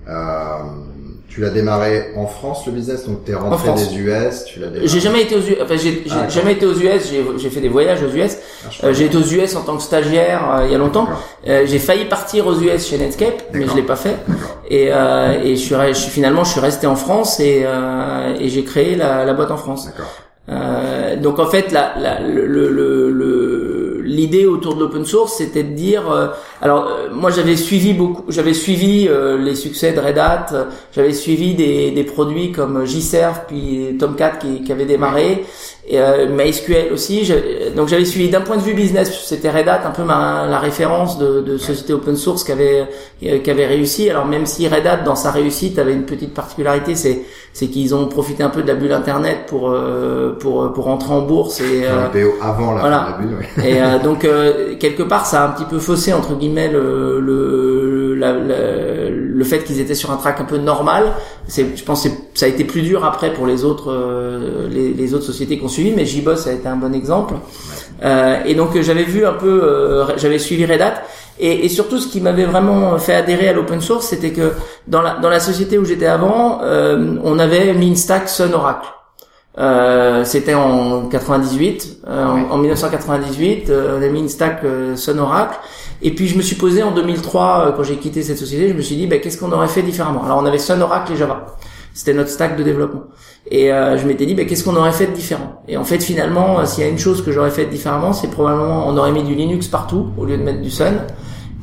Euh, 0.08 0.12
tu 1.28 1.40
l'as 1.40 1.50
démarré 1.50 2.12
en 2.16 2.26
France 2.26 2.64
le 2.66 2.72
business, 2.72 3.06
donc 3.06 3.24
t'es 3.24 3.34
rentré 3.34 3.66
France. 3.68 3.88
des 3.90 3.96
US, 3.98 4.44
tu 4.46 4.60
l'as 4.60 4.68
démarré. 4.68 4.88
J'ai 4.88 5.00
jamais 5.00 5.22
été 5.22 5.34
aux 5.36 5.40
US, 5.40 5.56
enfin 5.62 5.76
j'ai 5.76 6.02
j'ai 6.06 6.12
Ah, 6.12 6.28
jamais 6.28 6.52
été 6.52 6.64
aux 6.66 6.74
US, 6.74 7.10
j'ai 7.10 7.24
j'ai 7.36 7.50
fait 7.50 7.60
des 7.60 7.68
voyages 7.68 8.02
aux 8.02 8.08
US. 8.16 8.38
Ah, 8.64 8.86
Euh, 8.86 8.94
j'ai 8.94 9.04
été 9.06 9.16
aux 9.16 9.22
US 9.22 9.54
en 9.56 9.62
tant 9.62 9.76
que 9.76 9.82
stagiaire 9.82 10.42
euh, 10.60 10.66
il 10.66 10.72
y 10.72 10.74
a 10.74 10.78
longtemps. 10.78 11.08
Euh, 11.48 11.64
j'ai 11.66 11.78
failli 11.78 12.04
partir 12.06 12.46
aux 12.46 12.54
US 12.60 12.86
chez 12.88 12.96
Netscape, 12.98 13.42
mais 13.52 13.66
je 13.66 13.74
l'ai 13.74 13.82
pas 13.82 13.96
fait. 13.96 14.16
Et, 14.70 14.88
euh, 14.92 15.40
et 15.42 15.56
je 15.56 15.60
suis, 15.60 15.74
re- 15.74 15.88
je 15.88 15.92
suis 16.00 16.10
finalement 16.10 16.44
je 16.44 16.52
suis 16.52 16.60
resté 16.60 16.86
en 16.86 16.96
France 16.96 17.38
et, 17.40 17.62
euh, 17.64 18.34
et 18.40 18.48
j'ai 18.48 18.64
créé 18.64 18.94
la, 18.96 19.24
la 19.24 19.34
boîte 19.34 19.50
en 19.50 19.56
France. 19.58 19.86
D'accord. 19.86 20.06
Euh, 20.48 21.16
donc 21.16 21.40
en 21.40 21.46
fait, 21.46 21.72
la, 21.72 21.94
la, 21.98 22.20
le, 22.20 22.46
le- 22.46 23.10
le- 23.10 24.00
l'idée 24.04 24.46
autour 24.46 24.76
de 24.76 24.80
l'open 24.80 25.04
source, 25.04 25.34
c'était 25.38 25.64
de 25.64 25.74
dire, 25.74 26.08
euh, 26.08 26.28
alors 26.62 26.86
euh, 26.86 27.08
moi 27.12 27.30
j'avais 27.30 27.56
suivi 27.56 27.92
beaucoup, 27.92 28.24
j'avais 28.28 28.54
suivi 28.54 29.08
euh, 29.08 29.38
les 29.38 29.54
succès 29.54 29.92
de 29.92 30.00
Red 30.00 30.18
Hat, 30.18 30.46
euh, 30.52 30.64
j'avais 30.94 31.12
suivi 31.12 31.54
des, 31.54 31.90
des 31.90 32.04
produits 32.04 32.52
comme 32.52 32.84
JServe 32.84 33.40
puis 33.48 33.96
Tomcat 33.98 34.30
qui, 34.40 34.62
qui 34.62 34.72
avait 34.72 34.86
démarré, 34.86 35.44
et 35.88 36.00
euh, 36.00 36.28
MySQL 36.28 36.92
aussi. 36.92 37.30
Donc 37.76 37.88
j'avais 37.88 38.04
suivi 38.04 38.28
d'un 38.28 38.40
point 38.40 38.56
de 38.56 38.62
vue 38.62 38.74
business, 38.74 39.24
c'était 39.24 39.50
Red 39.50 39.68
Hat 39.68 39.82
un 39.86 39.90
peu 39.90 40.02
ma, 40.02 40.46
la 40.46 40.58
référence 40.58 41.18
de, 41.18 41.40
de 41.40 41.58
société 41.58 41.92
open 41.92 42.16
source 42.16 42.42
qui 42.42 42.52
avait 42.52 42.86
euh, 43.24 43.38
qui 43.38 43.50
avait 43.50 43.66
réussi. 43.66 44.10
Alors 44.10 44.26
même 44.26 44.46
si 44.46 44.66
Red 44.66 44.86
Hat 44.86 44.96
dans 44.98 45.16
sa 45.16 45.30
réussite 45.30 45.78
avait 45.78 45.92
une 45.92 46.06
petite 46.06 46.34
particularité, 46.34 46.94
c'est 46.94 47.22
c'est 47.52 47.68
qu'ils 47.68 47.94
ont 47.94 48.06
profité 48.06 48.42
un 48.42 48.50
peu 48.50 48.62
de 48.62 48.66
la 48.66 48.74
bulle 48.74 48.92
internet 48.92 49.44
pour 49.46 49.70
euh, 49.70 50.36
pour 50.38 50.72
pour 50.72 50.88
entrer 50.88 51.12
en 51.14 51.22
bourse 51.22 51.60
et 51.60 51.84
euh, 51.84 52.28
avant 52.42 52.74
la 52.74 52.80
voilà. 52.80 53.08
la 53.10 53.24
bulle, 53.24 53.38
et 53.64 54.04
donc 54.04 54.24
euh, 54.24 54.74
quelque 54.78 55.02
part 55.02 55.24
ça 55.24 55.42
a 55.42 55.46
un 55.48 55.50
petit 55.52 55.64
peu 55.64 55.78
faussé 55.78 56.12
entre 56.12 56.34
guillemets 56.34 56.45
le 56.54 57.20
le 57.20 58.14
la- 58.14 58.32
la- 58.32 59.10
le 59.10 59.44
fait 59.44 59.62
qu'ils 59.64 59.80
étaient 59.80 59.94
sur 59.94 60.10
un 60.10 60.16
track 60.16 60.40
un 60.40 60.44
peu 60.44 60.56
normal. 60.58 61.04
C'est 61.48 61.76
je 61.76 61.84
pense 61.84 62.02
que 62.04 62.08
c'est- 62.08 62.16
ça 62.34 62.46
a 62.46 62.48
été 62.48 62.64
plus 62.64 62.82
dur 62.82 63.04
après 63.04 63.32
pour 63.32 63.46
les 63.46 63.64
autres 63.64 63.90
euh, 63.92 64.68
les, 64.70 64.92
les 64.94 65.14
autres 65.14 65.24
sociétés 65.24 65.58
qui 65.58 65.64
ont 65.64 65.68
suivi, 65.68 65.92
mais 65.94 66.04
JBoss 66.04 66.46
a 66.46 66.52
été 66.52 66.66
un 66.68 66.76
bon 66.76 66.94
exemple. 66.94 67.34
Euh, 68.04 68.36
et 68.46 68.54
donc 68.54 68.74
euh, 68.76 68.82
j'avais 68.82 69.04
vu 69.04 69.24
un 69.26 69.32
peu 69.34 69.60
euh, 69.62 70.04
j'avais 70.16 70.38
suivi 70.38 70.64
Red 70.66 70.80
Hat 70.82 70.94
et, 71.38 71.64
et 71.64 71.68
surtout 71.68 71.98
ce 71.98 72.08
qui 72.08 72.20
m'avait 72.20 72.44
vraiment 72.44 72.98
fait 72.98 73.14
adhérer 73.14 73.48
à 73.48 73.52
l'open 73.52 73.80
source, 73.80 74.06
c'était 74.08 74.30
que 74.32 74.52
dans 74.86 75.02
la 75.02 75.14
dans 75.18 75.30
la 75.30 75.40
société 75.40 75.78
où 75.78 75.84
j'étais 75.84 76.06
avant, 76.06 76.60
euh, 76.62 77.16
on 77.24 77.38
avait 77.38 77.72
mis 77.74 77.88
une 77.88 77.96
stack 77.96 78.28
Sun 78.28 78.52
Oracle. 78.54 78.88
Euh, 79.58 80.24
c'était 80.24 80.54
en 80.54 81.06
98, 81.06 81.98
euh, 82.08 82.24
en- 82.26 82.50
en, 82.54 82.58
1998, 82.58 83.70
euh, 83.70 83.98
on 83.98 84.02
a 84.02 84.08
mis 84.08 84.20
une 84.20 84.28
stack 84.28 84.62
euh, 84.64 84.96
Sun 84.96 85.18
Oracle. 85.18 85.58
Et 86.02 86.10
puis 86.14 86.28
je 86.28 86.36
me 86.36 86.42
suis 86.42 86.56
posé 86.56 86.82
en 86.82 86.90
2003, 86.90 87.64
euh, 87.68 87.72
quand 87.72 87.82
j'ai 87.82 87.96
quitté 87.96 88.22
cette 88.22 88.36
société, 88.38 88.68
je 88.68 88.74
me 88.74 88.82
suis 88.82 88.96
dit, 88.96 89.06
bah, 89.06 89.16
qu'est-ce 89.18 89.38
qu'on 89.38 89.50
aurait 89.52 89.68
fait 89.68 89.82
différemment? 89.82 90.22
Alors 90.24 90.38
on 90.42 90.44
avait 90.46 90.58
Sun 90.58 90.82
Oracle 90.82 91.12
et 91.12 91.16
Java. 91.16 91.56
C'était 91.94 92.12
notre 92.12 92.28
stack 92.28 92.58
de 92.58 92.62
développement. 92.62 93.04
Et 93.50 93.72
euh, 93.72 93.96
je 93.96 94.06
m'étais 94.06 94.26
dit, 94.26 94.34
bah, 94.34 94.44
qu'est-ce 94.44 94.62
qu'on 94.64 94.76
aurait 94.76 94.92
fait 94.92 95.06
de 95.06 95.12
différent? 95.12 95.62
Et 95.68 95.78
en 95.78 95.84
fait, 95.84 96.02
finalement, 96.02 96.66
s'il 96.66 96.84
y 96.84 96.86
a 96.86 96.90
une 96.90 96.98
chose 96.98 97.24
que 97.24 97.32
j'aurais 97.32 97.50
fait 97.50 97.64
différemment, 97.64 98.12
c'est 98.12 98.28
probablement, 98.30 98.86
on 98.86 98.96
aurait 98.98 99.12
mis 99.12 99.22
du 99.22 99.34
Linux 99.34 99.68
partout 99.68 100.08
au 100.18 100.26
lieu 100.26 100.36
de 100.36 100.42
mettre 100.42 100.60
du 100.60 100.70
Sun. 100.70 100.98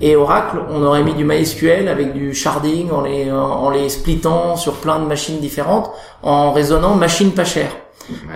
Et 0.01 0.15
Oracle, 0.15 0.57
on 0.71 0.81
aurait 0.83 1.03
mis 1.03 1.13
du 1.13 1.23
MySQL 1.23 1.87
avec 1.87 2.13
du 2.13 2.33
sharding 2.33 2.89
en 2.91 3.01
les, 3.01 3.31
en 3.31 3.69
les 3.69 3.87
splittant 3.89 4.55
sur 4.55 4.73
plein 4.77 4.99
de 4.99 5.05
machines 5.05 5.39
différentes, 5.39 5.91
en 6.23 6.51
raisonnant 6.51 6.95
machine 6.95 7.31
pas 7.31 7.45
chère. 7.45 7.69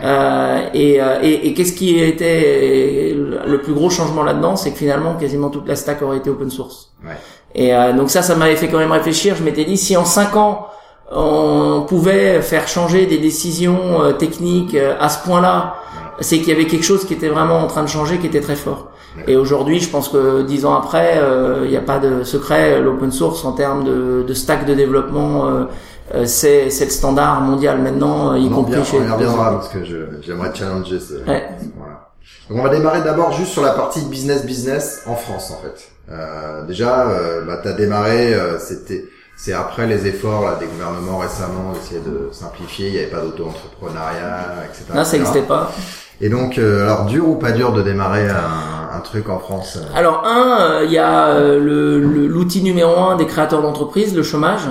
Euh, 0.03 0.59
et 0.73 1.01
euh, 1.01 1.19
et, 1.21 1.47
et 1.47 1.53
qu'est-ce 1.53 1.73
qui 1.73 1.99
était 1.99 3.13
le 3.15 3.57
plus 3.61 3.73
gros 3.73 3.89
changement 3.89 4.23
là-dedans, 4.23 4.55
c'est 4.55 4.71
que 4.71 4.77
finalement 4.77 5.15
quasiment 5.15 5.49
toute 5.49 5.67
la 5.67 5.75
stack 5.75 6.01
aurait 6.01 6.17
été 6.17 6.29
open 6.29 6.49
source. 6.49 6.91
Ouais. 7.05 7.17
Et 7.55 7.73
euh, 7.73 7.93
donc 7.93 8.09
ça, 8.09 8.21
ça 8.21 8.35
m'avait 8.35 8.55
fait 8.55 8.67
quand 8.67 8.79
même 8.79 8.91
réfléchir. 8.91 9.35
Je 9.35 9.43
m'étais 9.43 9.65
dit 9.65 9.77
si 9.77 9.97
en 9.97 10.05
cinq 10.05 10.35
ans 10.35 10.67
on 11.11 11.85
pouvait 11.87 12.41
faire 12.41 12.67
changer 12.67 13.05
des 13.05 13.17
décisions 13.17 14.01
euh, 14.01 14.11
techniques 14.11 14.75
euh, 14.75 14.95
à 14.99 15.07
ce 15.09 15.23
point-là, 15.25 15.75
c'est 16.19 16.39
qu'il 16.39 16.49
y 16.49 16.51
avait 16.51 16.65
quelque 16.65 16.83
chose 16.83 17.05
qui 17.05 17.13
était 17.13 17.29
vraiment 17.29 17.59
en 17.59 17.67
train 17.67 17.83
de 17.83 17.87
changer, 17.87 18.17
qui 18.17 18.27
était 18.27 18.41
très 18.41 18.55
fort. 18.55 18.87
Et 19.27 19.35
aujourd'hui, 19.35 19.79
je 19.79 19.89
pense 19.89 20.09
que 20.09 20.43
dix 20.43 20.65
ans 20.65 20.75
après, 20.75 21.17
euh, 21.17 21.61
il 21.63 21.71
n'y 21.71 21.77
a 21.77 21.81
pas 21.81 21.97
de 21.97 22.23
secret. 22.23 22.79
L'open 22.81 23.11
source 23.11 23.45
en 23.45 23.53
termes 23.53 23.83
de, 23.83 24.23
de 24.27 24.33
stack 24.33 24.65
de 24.67 24.75
développement, 24.75 25.45
c'est 26.25 26.69
c'est 26.69 26.85
le 26.85 26.91
standard 26.91 27.41
mondial 27.41 27.79
maintenant, 27.81 28.33
y 28.35 28.47
On 28.47 28.51
en 28.51 28.55
compris 28.55 28.75
revient- 28.75 28.85
chez. 28.85 28.97
on 28.99 29.05
y 29.05 29.09
reviendra 29.09 29.51
parce 29.51 29.69
que 29.69 29.83
je, 29.83 29.95
j'aimerais 30.21 30.51
challenger 30.53 30.99
ce, 30.99 31.13
Ouais. 31.29 31.47
voilà. 31.77 32.09
Donc 32.49 32.59
on 32.59 32.63
va 32.63 32.69
démarrer 32.69 33.01
d'abord 33.01 33.31
juste 33.33 33.51
sur 33.51 33.61
la 33.63 33.71
partie 33.71 34.01
business 34.05 34.45
business 34.45 35.01
en 35.05 35.15
France 35.15 35.51
en 35.51 35.61
fait. 35.61 35.89
Euh, 36.09 36.63
déjà, 36.65 37.09
euh, 37.09 37.43
bah, 37.45 37.59
t'as 37.61 37.73
démarré, 37.73 38.33
euh, 38.33 38.57
c'était 38.59 39.03
C'est 39.39 39.53
après 39.53 39.85
les 39.85 40.07
efforts 40.07 40.43
là, 40.45 40.55
des 40.59 40.65
gouvernements 40.65 41.17
récemment 41.19 41.71
d'essayer 41.73 41.99
de 41.99 42.29
simplifier, 42.31 42.87
il 42.87 42.93
n'y 42.93 42.97
avait 42.99 43.07
pas 43.11 43.21
d'auto-entrepreneuriat, 43.21 44.63
etc. 44.65 44.85
Non, 44.95 45.03
ça 45.03 45.17
n'existait 45.17 45.41
pas. 45.43 45.71
Et 46.21 46.29
donc, 46.29 46.57
euh, 46.57 46.83
alors 46.83 47.05
dur 47.05 47.27
ou 47.29 47.35
pas 47.35 47.51
dur 47.51 47.71
de 47.73 47.83
démarrer 47.83 48.27
un, 48.29 48.76
un 48.91 48.99
truc 49.01 49.29
en 49.29 49.39
France 49.39 49.77
euh 49.81 49.85
Alors 49.97 50.23
un, 50.25 50.59
euh, 50.61 50.85
il 50.85 50.91
y 50.91 50.97
a 50.97 51.27
euh, 51.29 51.59
le- 51.59 51.99
le- 51.99 52.27
l'outil 52.27 52.61
numéro 52.63 52.95
un 52.95 53.15
des 53.17 53.25
créateurs 53.25 53.61
d'entreprise, 53.61 54.15
le 54.15 54.23
chômage, 54.23 54.61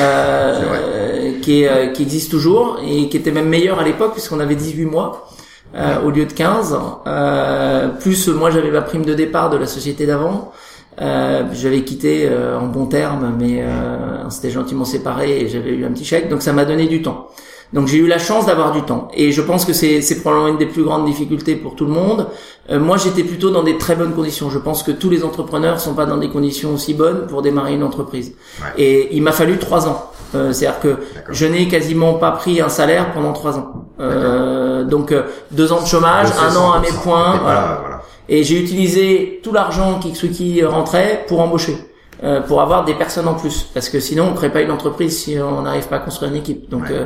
euh, 0.00 1.32
qui, 1.42 1.62
est, 1.64 1.92
qui 1.92 2.02
existe 2.02 2.30
toujours 2.30 2.78
et 2.86 3.08
qui 3.08 3.16
était 3.16 3.30
même 3.32 3.48
meilleur 3.48 3.78
à 3.80 3.84
l'époque 3.84 4.12
puisqu'on 4.12 4.40
avait 4.40 4.54
18 4.56 4.84
mois 4.86 5.28
euh, 5.74 6.00
au 6.04 6.10
lieu 6.10 6.24
de 6.26 6.32
15. 6.32 6.76
Euh, 7.06 7.88
plus 7.88 8.28
moi 8.28 8.50
j'avais 8.50 8.70
ma 8.70 8.82
prime 8.82 9.04
de 9.04 9.14
départ 9.14 9.50
de 9.50 9.56
la 9.56 9.66
société 9.66 10.06
d'avant. 10.06 10.52
Euh, 11.00 11.44
j'avais 11.54 11.82
quitté 11.84 12.28
euh, 12.30 12.58
en 12.58 12.66
bon 12.66 12.84
terme, 12.86 13.34
mais 13.38 13.62
euh, 13.62 14.24
on 14.26 14.30
s'était 14.30 14.50
gentiment 14.50 14.84
séparé 14.84 15.40
et 15.40 15.48
j'avais 15.48 15.70
eu 15.70 15.86
un 15.86 15.90
petit 15.90 16.04
chèque, 16.04 16.28
donc 16.28 16.42
ça 16.42 16.52
m'a 16.52 16.66
donné 16.66 16.86
du 16.86 17.00
temps. 17.00 17.28
Donc 17.72 17.86
j'ai 17.88 17.96
eu 17.98 18.06
la 18.06 18.18
chance 18.18 18.44
d'avoir 18.46 18.72
du 18.72 18.82
temps, 18.82 19.08
et 19.14 19.32
je 19.32 19.40
pense 19.40 19.64
que 19.64 19.72
c'est 19.72 20.20
probablement 20.20 20.48
une 20.48 20.58
des 20.58 20.66
plus 20.66 20.82
grandes 20.84 21.06
difficultés 21.06 21.56
pour 21.56 21.74
tout 21.74 21.86
le 21.86 21.92
monde. 21.92 22.26
Euh, 22.70 22.78
moi 22.78 22.96
j'étais 22.98 23.24
plutôt 23.24 23.50
dans 23.50 23.62
des 23.62 23.78
très 23.78 23.96
bonnes 23.96 24.12
conditions. 24.12 24.50
Je 24.50 24.58
pense 24.58 24.82
que 24.82 24.90
tous 24.92 25.08
les 25.08 25.24
entrepreneurs 25.24 25.80
sont 25.80 25.94
pas 25.94 26.04
dans 26.06 26.18
des 26.18 26.28
conditions 26.28 26.74
aussi 26.74 26.92
bonnes 26.94 27.26
pour 27.28 27.40
démarrer 27.42 27.74
une 27.74 27.82
entreprise. 27.82 28.34
Ouais. 28.60 28.82
Et 28.82 29.16
il 29.16 29.22
m'a 29.22 29.32
fallu 29.32 29.58
trois 29.58 29.88
ans. 29.88 30.10
Euh, 30.34 30.52
C'est-à-dire 30.52 30.80
que 30.80 30.96
je 31.30 31.46
n'ai 31.46 31.66
quasiment 31.68 32.14
pas 32.14 32.30
pris 32.32 32.60
un 32.60 32.68
salaire 32.68 33.12
pendant 33.14 33.32
trois 33.32 33.56
ans. 33.58 33.86
Euh, 34.00 34.84
donc 34.84 35.14
deux 35.50 35.72
ans 35.72 35.80
de 35.82 35.86
chômage, 35.86 36.28
un 36.40 36.54
an 36.56 36.72
à 36.72 36.80
mes 36.80 36.88
200%, 36.88 37.02
points. 37.02 37.32
pas- 37.32 37.38
voilà. 37.42 37.78
voilà. 37.80 38.02
Et 38.28 38.44
j'ai 38.44 38.60
utilisé 38.60 39.40
tout 39.42 39.52
l'argent 39.52 39.98
qu'Ixwiki 39.98 40.62
rentrait 40.64 41.24
pour 41.26 41.40
embaucher, 41.40 41.76
euh, 42.24 42.40
pour 42.40 42.60
avoir 42.60 42.84
des 42.84 42.94
personnes 42.94 43.26
en 43.28 43.34
plus, 43.34 43.66
parce 43.74 43.88
que 43.88 43.98
sinon 44.00 44.28
on 44.30 44.34
crée 44.34 44.50
pas 44.50 44.60
une 44.60 44.70
entreprise 44.70 45.18
si 45.18 45.36
on 45.40 45.62
n'arrive 45.62 45.88
pas 45.88 45.96
à 45.96 46.00
construire 46.00 46.30
une 46.30 46.38
équipe. 46.38 46.68
Donc, 46.70 46.82
Ouais. 46.84 46.88
euh, 46.92 47.04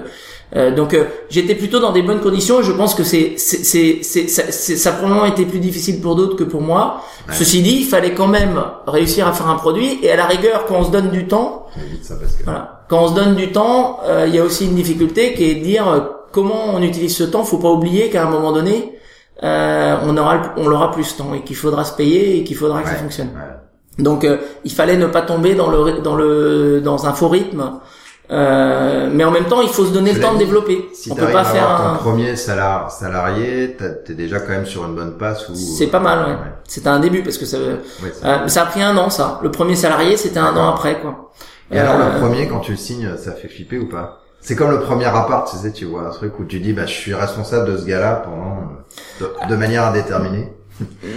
euh, 0.56 0.70
donc 0.75 0.92
euh, 0.94 1.04
j'étais 1.30 1.54
plutôt 1.54 1.80
dans 1.80 1.92
des 1.92 2.02
bonnes 2.02 2.20
conditions. 2.20 2.61
Je 2.62 2.70
pense 2.73 2.94
que 2.94 3.02
c'est, 3.02 3.35
c'est, 3.38 3.64
c'est, 3.64 4.00
c'est- 4.02 4.28
ça, 4.28 4.52
ça 4.52 4.90
a 4.90 4.92
probablement 4.92 5.25
été 5.25 5.44
plus 5.46 5.58
difficile 5.58 6.00
pour 6.00 6.14
d'autres 6.16 6.37
que 6.37 6.44
pour 6.44 6.61
moi. 6.61 7.00
Ceci 7.32 7.62
dit, 7.62 7.78
il 7.80 7.85
fallait 7.87 8.14
quand 8.14 8.28
même 8.28 8.62
réussir 8.87 9.26
à 9.26 9.32
faire 9.32 9.49
un 9.49 9.56
produit. 9.56 9.99
Et 10.02 10.11
à 10.12 10.16
la 10.16 10.26
rigueur, 10.26 10.66
quand 10.66 10.76
on 10.76 10.85
se 10.85 10.90
donne 10.92 11.11
du 11.11 11.26
temps, 11.26 11.66
Ça 11.75 11.80
évite 11.85 12.04
ça 12.04 12.14
parce 12.20 12.35
que. 12.35 12.44
voilà. 12.44 12.85
Quand 12.88 13.02
on 13.04 13.08
se 13.08 13.14
donne 13.14 13.35
du 13.35 13.50
temps, 13.50 13.99
euh, 14.04 14.26
il 14.28 14.35
y 14.35 14.38
a 14.38 14.44
aussi 14.44 14.66
une 14.66 14.76
difficulté 14.76 15.35
qui 15.35 15.44
est 15.50 15.54
de 15.56 15.64
dire 15.64 15.88
euh, 15.88 16.00
comment 16.30 16.66
on 16.75 16.80
utilise 16.82 17.16
ce 17.16 17.25
temps. 17.25 17.42
Faut 17.42 17.58
pas 17.58 17.70
oublier 17.70 18.11
qu'à 18.11 18.23
un 18.25 18.30
moment 18.30 18.52
donné, 18.52 18.92
euh, 19.42 19.96
on 20.04 20.16
aura, 20.16 20.54
on 20.56 20.68
l'aura 20.68 20.92
plus 20.92 21.02
ce 21.04 21.18
temps 21.18 21.35
et 21.35 21.40
qu'il 21.42 21.56
faudra 21.56 21.85
se 21.85 21.94
payer 21.96 22.38
et 22.38 22.44
qu'il 22.44 22.56
faudra 22.56 22.82
que 22.82 22.88
ça 22.88 22.94
fonctionne. 22.94 23.30
Donc, 23.99 24.25
euh, 24.25 24.38
il 24.65 24.73
fallait 24.73 24.97
ne 24.97 25.07
pas 25.07 25.23
tomber 25.23 25.55
dans 25.55 25.71
le, 25.71 26.00
dans 26.00 26.17
le, 26.17 26.81
dans 26.83 27.07
un 27.07 27.12
faux 27.12 27.29
rythme. 27.29 27.81
Euh, 28.29 29.09
mais 29.12 29.25
en 29.25 29.31
même 29.31 29.45
temps, 29.45 29.61
il 29.62 29.69
faut 29.69 29.85
se 29.85 29.93
donner 29.93 30.12
le 30.12 30.21
temps 30.21 30.35
de 30.35 30.38
développer. 30.38 30.88
Si 30.93 31.12
on 31.12 31.15
peut 31.15 31.29
pas 31.29 31.41
à 31.41 31.45
faire 31.45 31.62
avoir 31.62 31.95
un. 31.95 31.97
premier 31.97 32.35
salarié, 32.37 33.76
t'es 34.05 34.15
déjà 34.15 34.41
quand 34.41 34.49
même 34.49 34.67
sur 34.67 34.85
une 34.85 34.95
bonne 34.97 35.17
passe. 35.17 35.49
Ou 35.49 35.55
C'est 35.55 35.87
pas 35.87 36.00
mal. 36.00 36.19
Ouais. 36.26 36.35
C'était 36.67 36.88
un 36.88 36.99
début 36.99 37.23
parce 37.23 37.38
que 37.38 37.47
ça, 37.47 37.59
Ouais, 37.59 38.12
euh, 38.25 38.49
ça 38.49 38.62
a 38.62 38.67
pris 38.67 38.83
un 38.83 38.97
an 38.97 39.11
ça. 39.11 39.38
Le 39.43 39.50
premier 39.50 39.76
salarié, 39.76 40.17
c'était 40.17 40.41
un 40.41 40.57
an 40.57 40.69
après 40.75 41.00
quoi. 41.00 41.31
Et 41.71 41.79
alors 41.79 41.95
Euh, 41.95 42.15
le 42.15 42.19
premier, 42.21 42.49
quand 42.49 42.59
tu 42.61 42.73
le 42.73 42.76
signes, 42.76 43.11
ça 43.17 43.31
fait 43.33 43.49
flipper 43.49 43.79
ou 43.79 43.88
pas? 43.88 44.21
C'est 44.41 44.55
comme 44.57 44.71
le 44.71 44.81
premier 44.81 45.07
appart, 45.07 45.49
tu 45.50 45.57
sais, 45.57 45.73
tu 45.73 45.85
vois 45.87 46.03
un 46.03 46.11
truc 46.11 46.38
où 46.38 46.45
tu 46.45 46.61
dis, 46.61 46.73
bah, 46.73 46.87
je 46.87 46.93
suis 46.93 47.15
responsable 47.15 47.73
de 47.73 47.76
ce 47.76 47.85
gars-là 47.85 48.23
pendant 48.25 48.62
de, 49.21 49.49
de 49.50 49.57
manière 49.57 49.85
indéterminée. 49.87 50.53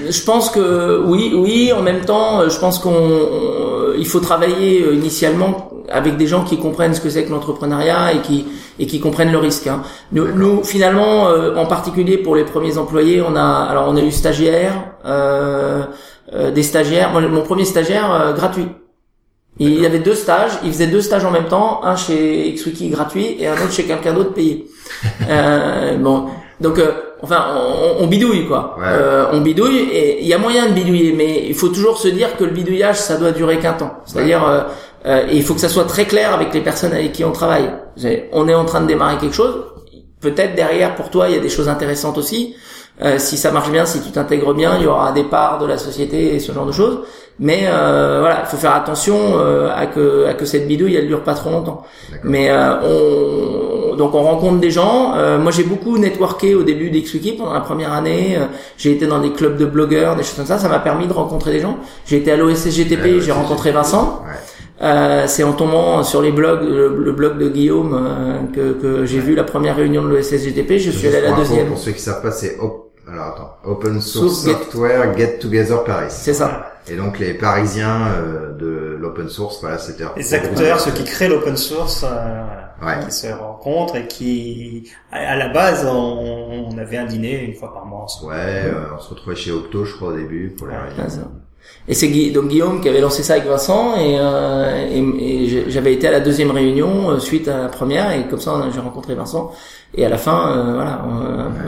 Je 0.10 0.22
pense 0.24 0.50
que 0.50 1.02
oui, 1.06 1.34
oui. 1.36 1.72
En 1.74 1.82
même 1.82 2.02
temps, 2.02 2.48
je 2.50 2.58
pense 2.60 2.80
qu'on, 2.80 2.92
on- 2.92 3.94
il 3.98 4.06
faut 4.08 4.20
travailler 4.20 4.84
euh, 4.84 4.94
initialement 4.94 5.70
avec 5.92 6.16
des 6.18 6.28
gens 6.28 6.44
qui 6.44 6.58
comprennent 6.58 6.94
ce 6.94 7.02
que 7.02 7.10
c'est 7.10 7.26
que 7.26 7.32
l'entrepreneuriat 7.32 8.14
et 8.14 8.20
qui 8.22 8.46
et 8.80 8.86
qui 8.88 9.00
comprennent 9.02 9.32
le 9.32 9.38
risque. 9.40 9.68
hein. 9.68 9.82
Nous, 10.14 10.28
nous, 10.34 10.64
finalement, 10.64 11.28
euh, 11.28 11.56
en 11.56 11.66
particulier 11.66 12.18
pour 12.18 12.36
les 12.36 12.46
premiers 12.46 12.78
employés, 12.78 13.22
on 13.22 13.36
a 13.36 13.44
alors 13.44 13.88
on 13.90 13.98
a 13.98 14.02
eu 14.02 14.12
stagiaires, 14.12 14.76
euh, 15.06 15.84
euh, 16.34 16.52
des 16.52 16.64
stagiaires. 16.64 17.12
Mon 17.20 17.42
premier 17.42 17.66
stagiaire 17.66 18.12
euh, 18.14 18.34
gratuit. 18.34 18.68
Il 19.62 19.82
y 19.82 19.86
avait 19.86 20.00
deux 20.00 20.16
stages, 20.16 20.52
il 20.64 20.72
faisait 20.72 20.88
deux 20.88 21.02
stages 21.02 21.26
en 21.26 21.32
même 21.32 21.48
temps, 21.48 21.82
un 21.84 21.98
chez 21.98 22.54
XWiki 22.56 22.90
gratuit 22.90 23.36
et 23.40 23.48
un 23.48 23.54
autre 23.56 23.72
chez 23.74 23.84
quelqu'un 23.84 24.14
d'autre 24.14 24.34
payé. 24.34 24.68
euh, 25.30 25.98
bon, 25.98 26.28
donc 26.62 26.80
euh, 26.80 26.92
enfin 27.22 27.48
on, 27.56 28.04
on 28.04 28.08
bidouille 28.08 28.48
quoi. 28.48 28.76
Ouais. 28.78 28.86
Euh, 28.88 29.26
on 29.32 29.42
bidouille 29.42 29.78
et 29.78 30.22
il 30.22 30.28
y 30.28 30.34
a 30.34 30.38
moyen 30.38 30.68
de 30.68 30.74
bidouiller, 30.74 31.14
mais 31.14 31.46
il 31.48 31.56
faut 31.56 31.70
toujours 31.70 31.98
se 31.98 32.08
dire 32.08 32.36
que 32.38 32.44
le 32.44 32.52
bidouillage 32.52 32.98
ça 32.98 33.18
doit 33.18 33.32
durer 33.32 33.60
qu'un 33.60 33.74
temps. 33.74 33.94
C'est-à-dire 34.06 34.44
euh, 34.48 34.62
euh, 35.06 35.28
et 35.30 35.36
il 35.36 35.44
faut 35.44 35.54
que 35.54 35.62
ça 35.62 35.70
soit 35.70 35.86
très 35.86 36.06
clair 36.06 36.34
avec 36.34 36.54
les 36.54 36.62
personnes 36.62 36.94
avec 36.94 37.14
qui 37.14 37.24
on 37.24 37.32
travaille. 37.32 37.70
On 38.32 38.48
est 38.48 38.54
en 38.54 38.66
train 38.66 38.82
de 38.82 38.88
démarrer 38.88 39.18
quelque 39.18 39.36
chose. 39.36 39.56
Peut-être 40.22 40.56
derrière 40.56 40.96
pour 40.96 41.10
toi 41.10 41.30
il 41.30 41.36
y 41.36 41.38
a 41.38 41.42
des 41.42 41.50
choses 41.50 41.70
intéressantes 41.70 42.18
aussi. 42.18 42.56
Euh, 43.02 43.18
si 43.18 43.38
ça 43.38 43.52
marche 43.52 43.72
bien, 43.72 43.86
si 43.86 44.02
tu 44.02 44.12
t'intègres 44.12 44.54
bien, 44.54 44.76
il 44.78 44.84
y 44.84 44.88
aura 44.88 45.12
des 45.14 45.24
parts 45.24 45.58
de 45.60 45.66
la 45.66 45.78
société 45.78 46.36
et 46.36 46.40
ce 46.40 46.52
genre 46.52 46.66
de 46.66 46.72
choses. 46.74 47.00
Mais 47.42 47.62
euh, 47.68 48.18
voilà, 48.20 48.42
il 48.44 48.48
faut 48.48 48.58
faire 48.58 48.76
attention 48.76 49.16
euh, 49.40 49.70
à 49.74 49.86
que 49.86 50.26
à 50.26 50.34
que 50.34 50.44
cette 50.44 50.68
bidouille 50.68 50.96
elle 50.98 51.08
dure 51.08 51.24
pas 51.24 51.34
trop 51.34 51.50
longtemps. 51.50 51.84
Mais 52.26 52.50
euh, 52.50 52.74
on, 52.84 53.96
donc 53.96 54.14
on 54.14 54.24
rencontre 54.24 54.60
des 54.60 54.72
gens. 54.72 55.14
Euh, 55.16 55.38
moi 55.40 55.50
j'ai 55.54 55.64
beaucoup 55.64 55.98
networké 55.98 56.54
au 56.56 56.64
début 56.64 56.90
d'XWiki 56.90 57.34
pendant 57.38 57.54
la 57.54 57.62
première 57.62 57.94
année. 57.94 58.38
J'ai 58.78 58.92
été 58.92 59.08
dans 59.08 59.20
des 59.20 59.32
clubs 59.32 59.56
de 59.56 59.66
blogueurs, 59.66 60.18
des 60.18 60.24
choses 60.24 60.36
comme 60.36 60.46
ça. 60.46 60.58
Ça 60.58 60.68
m'a 60.68 60.80
permis 60.80 61.08
de 61.08 61.14
rencontrer 61.14 61.54
des 61.54 61.62
gens. 61.62 61.78
J'ai 62.06 62.18
été 62.18 62.30
à 62.34 62.36
l'OSCGTP, 62.36 63.22
j'ai 63.22 63.32
rencontré 63.32 63.72
Vincent. 63.72 64.22
Ouais. 64.26 64.34
Euh, 64.82 65.24
c'est 65.28 65.44
en 65.44 65.54
tombant 65.54 66.04
sur 66.04 66.22
les 66.22 66.32
blogs, 66.32 66.62
le, 66.64 66.96
le 66.98 67.12
blog 67.12 67.38
de 67.38 67.50
Guillaume, 67.50 67.94
euh, 67.94 68.40
que, 68.54 68.72
que 68.82 69.06
j'ai 69.06 69.20
vu 69.20 69.36
la 69.36 69.44
première 69.44 69.76
réunion 69.78 70.04
de 70.04 70.10
l'OSSGTP. 70.10 70.78
Je 70.78 70.92
suis 70.92 71.08
allé 71.08 71.18
à 71.18 71.22
la 71.22 71.32
deuxième. 71.32 71.68
Pour 71.68 71.78
ceux 71.78 71.92
qui 71.92 72.02
savent 72.02 72.22
pas, 72.22 72.32
c'est 72.32 72.58
op- 72.60 72.89
alors 73.12 73.26
attends, 73.28 73.58
Open 73.64 74.00
Source 74.02 74.44
Software 74.46 75.18
Get 75.18 75.40
Together 75.40 75.84
Paris. 75.84 76.08
C'est 76.10 76.34
ça. 76.34 76.72
Et 76.88 76.96
donc 76.96 77.20
les 77.20 77.34
Parisiens 77.36 78.08
euh, 78.08 78.54
de 78.54 78.98
l'open 79.00 79.30
source, 79.30 79.62
voilà, 79.62 79.78
c'était 79.78 80.04
Les 80.18 80.34
acteurs, 80.34 80.80
ceux 80.80 80.92
qui 80.92 81.04
créent 81.04 81.28
l'open 81.30 81.56
source, 81.56 82.04
euh, 82.04 82.08
voilà, 82.82 83.00
Ouais. 83.00 83.06
qui 83.06 83.12
se 83.12 83.28
rencontrent 83.28 83.96
et 83.98 84.08
qui, 84.08 84.90
à 85.12 85.18
à 85.34 85.36
la 85.36 85.50
base, 85.50 85.86
on, 85.86 86.70
on 86.72 86.78
avait 86.78 86.98
un 86.98 87.06
dîner 87.06 87.44
une 87.44 87.54
fois 87.54 87.74
par 87.74 87.86
mois. 87.86 88.08
Ouais, 88.24 88.34
euh, 88.66 88.86
on 88.96 89.00
se 89.00 89.10
retrouvait 89.10 89.36
chez 89.36 89.52
Octo, 89.52 89.84
je 89.86 89.96
crois 89.96 90.10
au 90.10 90.16
début 90.16 90.50
pour 90.58 90.68
les 90.68 90.76
réunions. 90.78 91.32
Et 91.88 91.94
c'est 91.96 92.08
donc 92.30 92.50
Guillaume 92.50 92.82
qui 92.82 92.90
avait 92.90 93.02
lancé 93.02 93.24
ça 93.24 93.34
avec 93.34 93.48
Vincent 93.48 93.96
et, 93.96 94.18
euh, 94.20 94.86
et, 94.92 95.64
j'avais 95.70 95.94
été 95.94 96.08
à 96.08 96.12
la 96.12 96.20
deuxième 96.20 96.52
réunion 96.52 97.10
euh, 97.10 97.20
suite 97.20 97.48
à 97.48 97.58
la 97.64 97.68
première 97.68 98.12
et 98.12 98.28
comme 98.30 98.40
ça 98.40 98.64
j'ai 98.74 98.80
rencontré 98.80 99.16
Vincent. 99.16 99.52
Et 99.96 100.06
à 100.06 100.10
la 100.10 100.20
fin 100.20 100.52
euh, 100.56 100.74
voilà 100.76 101.02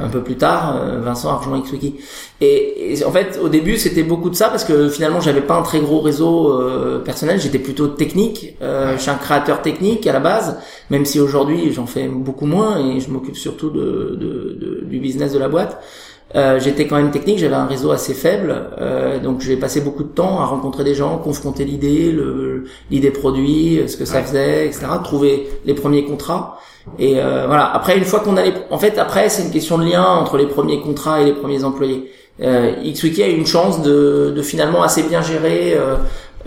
un 0.03 0.09
peu 0.09 0.21
plus 0.21 0.35
tard 0.35 0.75
euh, 0.79 0.99
Vincent 1.01 1.29
a 1.29 1.37
rejoint 1.37 1.59
XWiki. 1.59 1.95
Et, 2.39 2.99
en 3.03 3.11
fait 3.11 3.39
au 3.41 3.49
début 3.49 3.77
c'était 3.77 4.03
beaucoup 4.03 4.29
de 4.29 4.35
ça 4.35 4.49
parce 4.49 4.63
que 4.63 4.89
finalement 4.89 5.21
j'avais 5.21 5.41
pas 5.41 5.55
un 5.55 5.63
très 5.63 5.79
gros 5.79 6.01
réseau 6.01 6.61
personnel. 7.03 7.39
J'étais 7.39 7.59
plutôt 7.59 7.87
technique 7.87 8.55
je 8.61 8.97
suis 8.99 9.09
un 9.11 9.15
créateur 9.15 9.61
technique 9.63 10.05
à 10.05 10.13
la 10.13 10.19
base 10.19 10.59
même 10.91 11.05
si 11.05 11.19
aujourd'hui 11.19 11.71
j'en 11.73 11.87
fais 11.87 12.07
beaucoup 12.07 12.45
moins 12.45 12.77
et 12.77 12.99
je 12.99 13.09
m'occupe 13.09 13.37
surtout 13.37 13.69
de- 13.71 14.17
de- 14.19 14.85
du 14.85 14.99
business 14.99 15.33
de 15.33 15.39
la 15.39 15.47
boîte 15.49 15.81
euh, 16.35 16.59
j'étais 16.59 16.87
quand 16.87 16.95
même 16.95 17.11
technique, 17.11 17.39
j'avais 17.39 17.55
un 17.55 17.65
réseau 17.65 17.91
assez 17.91 18.13
faible, 18.13 18.55
euh, 18.79 19.19
donc 19.19 19.41
j'ai 19.41 19.57
passé 19.57 19.81
beaucoup 19.81 20.03
de 20.03 20.09
temps 20.09 20.39
à 20.39 20.45
rencontrer 20.45 20.83
des 20.83 20.95
gens, 20.95 21.17
confronter 21.17 21.65
l'idée, 21.65 22.15
l'idée 22.89 23.11
produit, 23.11 23.81
ce 23.87 23.97
que 23.97 24.05
ça 24.05 24.17
Ouais. 24.17 24.23
faisait, 24.23 24.65
etc. 24.67 24.85
Trouver 25.03 25.49
les 25.65 25.73
premiers 25.73 26.05
contrats. 26.05 26.57
Et 26.97 27.19
euh, 27.19 27.45
voilà. 27.47 27.71
Après, 27.73 27.97
une 27.97 28.05
fois 28.05 28.21
qu'on 28.21 28.37
a 28.37 28.43
les, 28.43 28.53
en 28.71 28.77
fait, 28.79 28.97
après 28.97 29.29
c'est 29.29 29.43
une 29.43 29.51
question 29.51 29.77
de 29.77 29.83
lien 29.85 30.03
entre 30.03 30.37
les 30.37 30.47
premiers 30.47 30.79
contrats 30.81 31.21
et 31.21 31.25
les 31.25 31.33
premiers 31.33 31.63
employés. 31.63 32.11
Euh, 32.41 32.71
XWiki 32.83 33.21
a 33.23 33.27
eu 33.27 33.35
une 33.35 33.45
chance 33.45 33.81
de, 33.83 34.33
de 34.35 34.41
finalement 34.41 34.81
assez 34.81 35.03
bien 35.03 35.21
gérer 35.21 35.73
euh, 35.75 35.95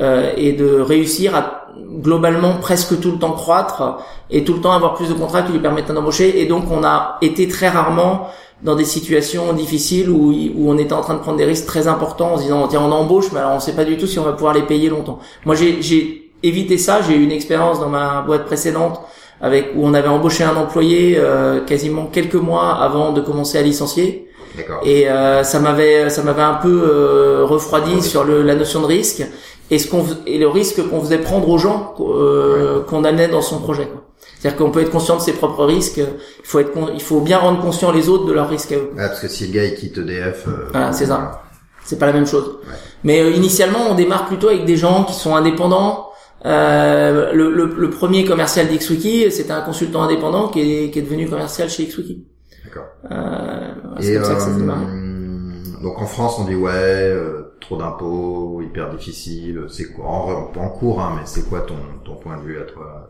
euh, 0.00 0.32
et 0.36 0.52
de 0.52 0.80
réussir 0.80 1.36
à 1.36 1.68
globalement 2.02 2.54
presque 2.60 2.98
tout 3.00 3.12
le 3.12 3.18
temps 3.18 3.32
croître 3.32 3.98
et 4.30 4.42
tout 4.44 4.54
le 4.54 4.60
temps 4.60 4.72
avoir 4.72 4.94
plus 4.94 5.08
de 5.08 5.14
contrats 5.14 5.42
qui 5.42 5.52
lui 5.52 5.60
permettent 5.60 5.92
d'embaucher. 5.92 6.40
Et 6.40 6.46
donc 6.46 6.64
on 6.70 6.82
a 6.84 7.18
été 7.22 7.46
très 7.46 7.68
rarement 7.68 8.28
dans 8.64 8.74
des 8.74 8.84
situations 8.86 9.52
difficiles 9.52 10.08
où, 10.10 10.32
où 10.56 10.70
on 10.70 10.78
était 10.78 10.94
en 10.94 11.02
train 11.02 11.14
de 11.14 11.20
prendre 11.20 11.36
des 11.38 11.44
risques 11.44 11.66
très 11.66 11.86
importants 11.86 12.32
en 12.32 12.36
se 12.38 12.42
disant 12.44 12.66
tiens 12.66 12.80
on 12.82 12.90
embauche 12.90 13.30
mais 13.32 13.40
alors 13.40 13.52
on 13.52 13.60
sait 13.60 13.74
pas 13.74 13.84
du 13.84 13.96
tout 13.98 14.06
si 14.06 14.18
on 14.18 14.24
va 14.24 14.32
pouvoir 14.32 14.54
les 14.54 14.62
payer 14.62 14.88
longtemps. 14.88 15.18
Moi 15.44 15.54
j'ai, 15.54 16.32
évité 16.42 16.76
ça, 16.78 17.00
j'ai 17.06 17.14
eu 17.14 17.22
une 17.22 17.32
expérience 17.32 17.78
dans 17.80 17.88
ma 17.88 18.22
boîte 18.22 18.44
précédente 18.46 19.00
avec 19.40 19.72
où 19.76 19.86
on 19.86 19.94
avait 19.94 20.08
embauché 20.08 20.44
un 20.44 20.56
employé 20.56 21.16
euh, 21.18 21.60
quasiment 21.64 22.06
quelques 22.06 22.34
mois 22.34 22.74
avant 22.74 23.12
de 23.12 23.20
commencer 23.20 23.56
à 23.58 23.62
licencier 23.62 24.28
D'accord. 24.56 24.80
et 24.84 25.08
euh, 25.08 25.42
ça 25.42 25.58
m'avait 25.58 26.08
ça 26.10 26.22
m'avait 26.22 26.42
un 26.42 26.54
peu 26.54 26.82
euh, 26.90 27.44
refroidi 27.44 27.94
Oui. 27.96 28.02
sur 28.02 28.24
le, 28.24 28.42
la 28.42 28.54
notion 28.54 28.80
de 28.82 28.86
risque 28.86 29.22
et 29.70 29.78
ce 29.78 29.88
qu'on 29.90 30.04
et 30.26 30.38
le 30.38 30.48
risque 30.48 30.86
qu'on 30.88 31.00
faisait 31.00 31.18
prendre 31.18 31.48
aux 31.48 31.58
gens 31.58 31.94
euh, 32.00 32.82
qu'on 32.84 33.04
amenait 33.04 33.28
dans 33.28 33.42
son 33.42 33.58
projet 33.58 33.86
quoi. 33.86 34.02
C'est-à-dire 34.44 34.58
qu'on 34.58 34.70
peut 34.70 34.80
être 34.82 34.90
conscient 34.90 35.16
de 35.16 35.22
ses 35.22 35.32
propres 35.32 35.64
risques, 35.64 35.96
il 35.96 36.44
faut 36.46 36.58
être 36.58 36.72
con- 36.72 36.90
il 36.92 37.00
faut 37.00 37.20
bien 37.22 37.38
rendre 37.38 37.62
conscient 37.62 37.90
les 37.92 38.10
autres 38.10 38.26
de 38.26 38.32
leurs 38.34 38.50
risques 38.50 38.72
à 38.72 38.76
eux. 38.76 38.90
Ouais, 38.94 39.06
parce 39.08 39.20
que 39.20 39.28
si 39.28 39.46
le 39.46 39.54
gars 39.54 39.64
il 39.64 39.74
quitte 39.74 39.96
EDF, 39.96 40.46
euh, 40.48 40.68
Voilà, 40.70 40.92
c'est 40.92 41.06
ça. 41.06 41.40
C'est 41.82 41.98
pas 41.98 42.04
la 42.06 42.12
même 42.12 42.26
chose. 42.26 42.58
Ouais. 42.66 42.74
Mais 43.04 43.20
euh, 43.22 43.30
initialement, 43.30 43.78
on 43.90 43.94
démarre 43.94 44.26
plutôt 44.26 44.48
avec 44.48 44.66
des 44.66 44.76
gens 44.76 45.04
qui 45.04 45.14
sont 45.14 45.34
indépendants, 45.34 46.10
Euh, 46.46 47.32
le, 47.32 47.50
le, 47.50 47.64
le 47.74 47.88
premier 47.88 48.26
commercial 48.26 48.68
d'XWiki, 48.68 49.30
c'était 49.32 49.52
un 49.52 49.62
consultant 49.62 50.02
indépendant 50.02 50.48
qui 50.48 50.60
est, 50.60 50.90
qui 50.90 50.98
est 50.98 51.02
devenu 51.02 51.26
commercial 51.26 51.70
chez 51.70 51.86
XWiki. 51.86 52.22
D'accord. 52.66 52.84
Euh, 53.10 53.70
c'est 54.00 54.14
comme 54.16 54.24
ça 54.24 54.34
que 54.34 54.40
ça 54.42 54.50
démarré. 54.50 54.84
euh, 54.84 55.82
donc 55.82 55.98
en 56.02 56.04
France, 56.04 56.36
on 56.38 56.44
dit 56.44 56.54
ouais, 56.54 56.70
euh, 56.74 57.43
trop 57.66 57.76
d'impôts, 57.76 58.60
hyper 58.62 58.90
difficile. 58.90 59.62
C'est 59.68 59.92
quoi 59.92 60.04
en, 60.06 60.52
en 60.56 60.68
cours, 60.68 61.00
hein, 61.00 61.12
mais 61.16 61.22
c'est 61.24 61.48
quoi 61.48 61.60
ton 61.62 61.76
ton 62.04 62.14
point 62.16 62.36
de 62.38 62.42
vue 62.42 62.58
à 62.60 62.64
toi? 62.64 63.08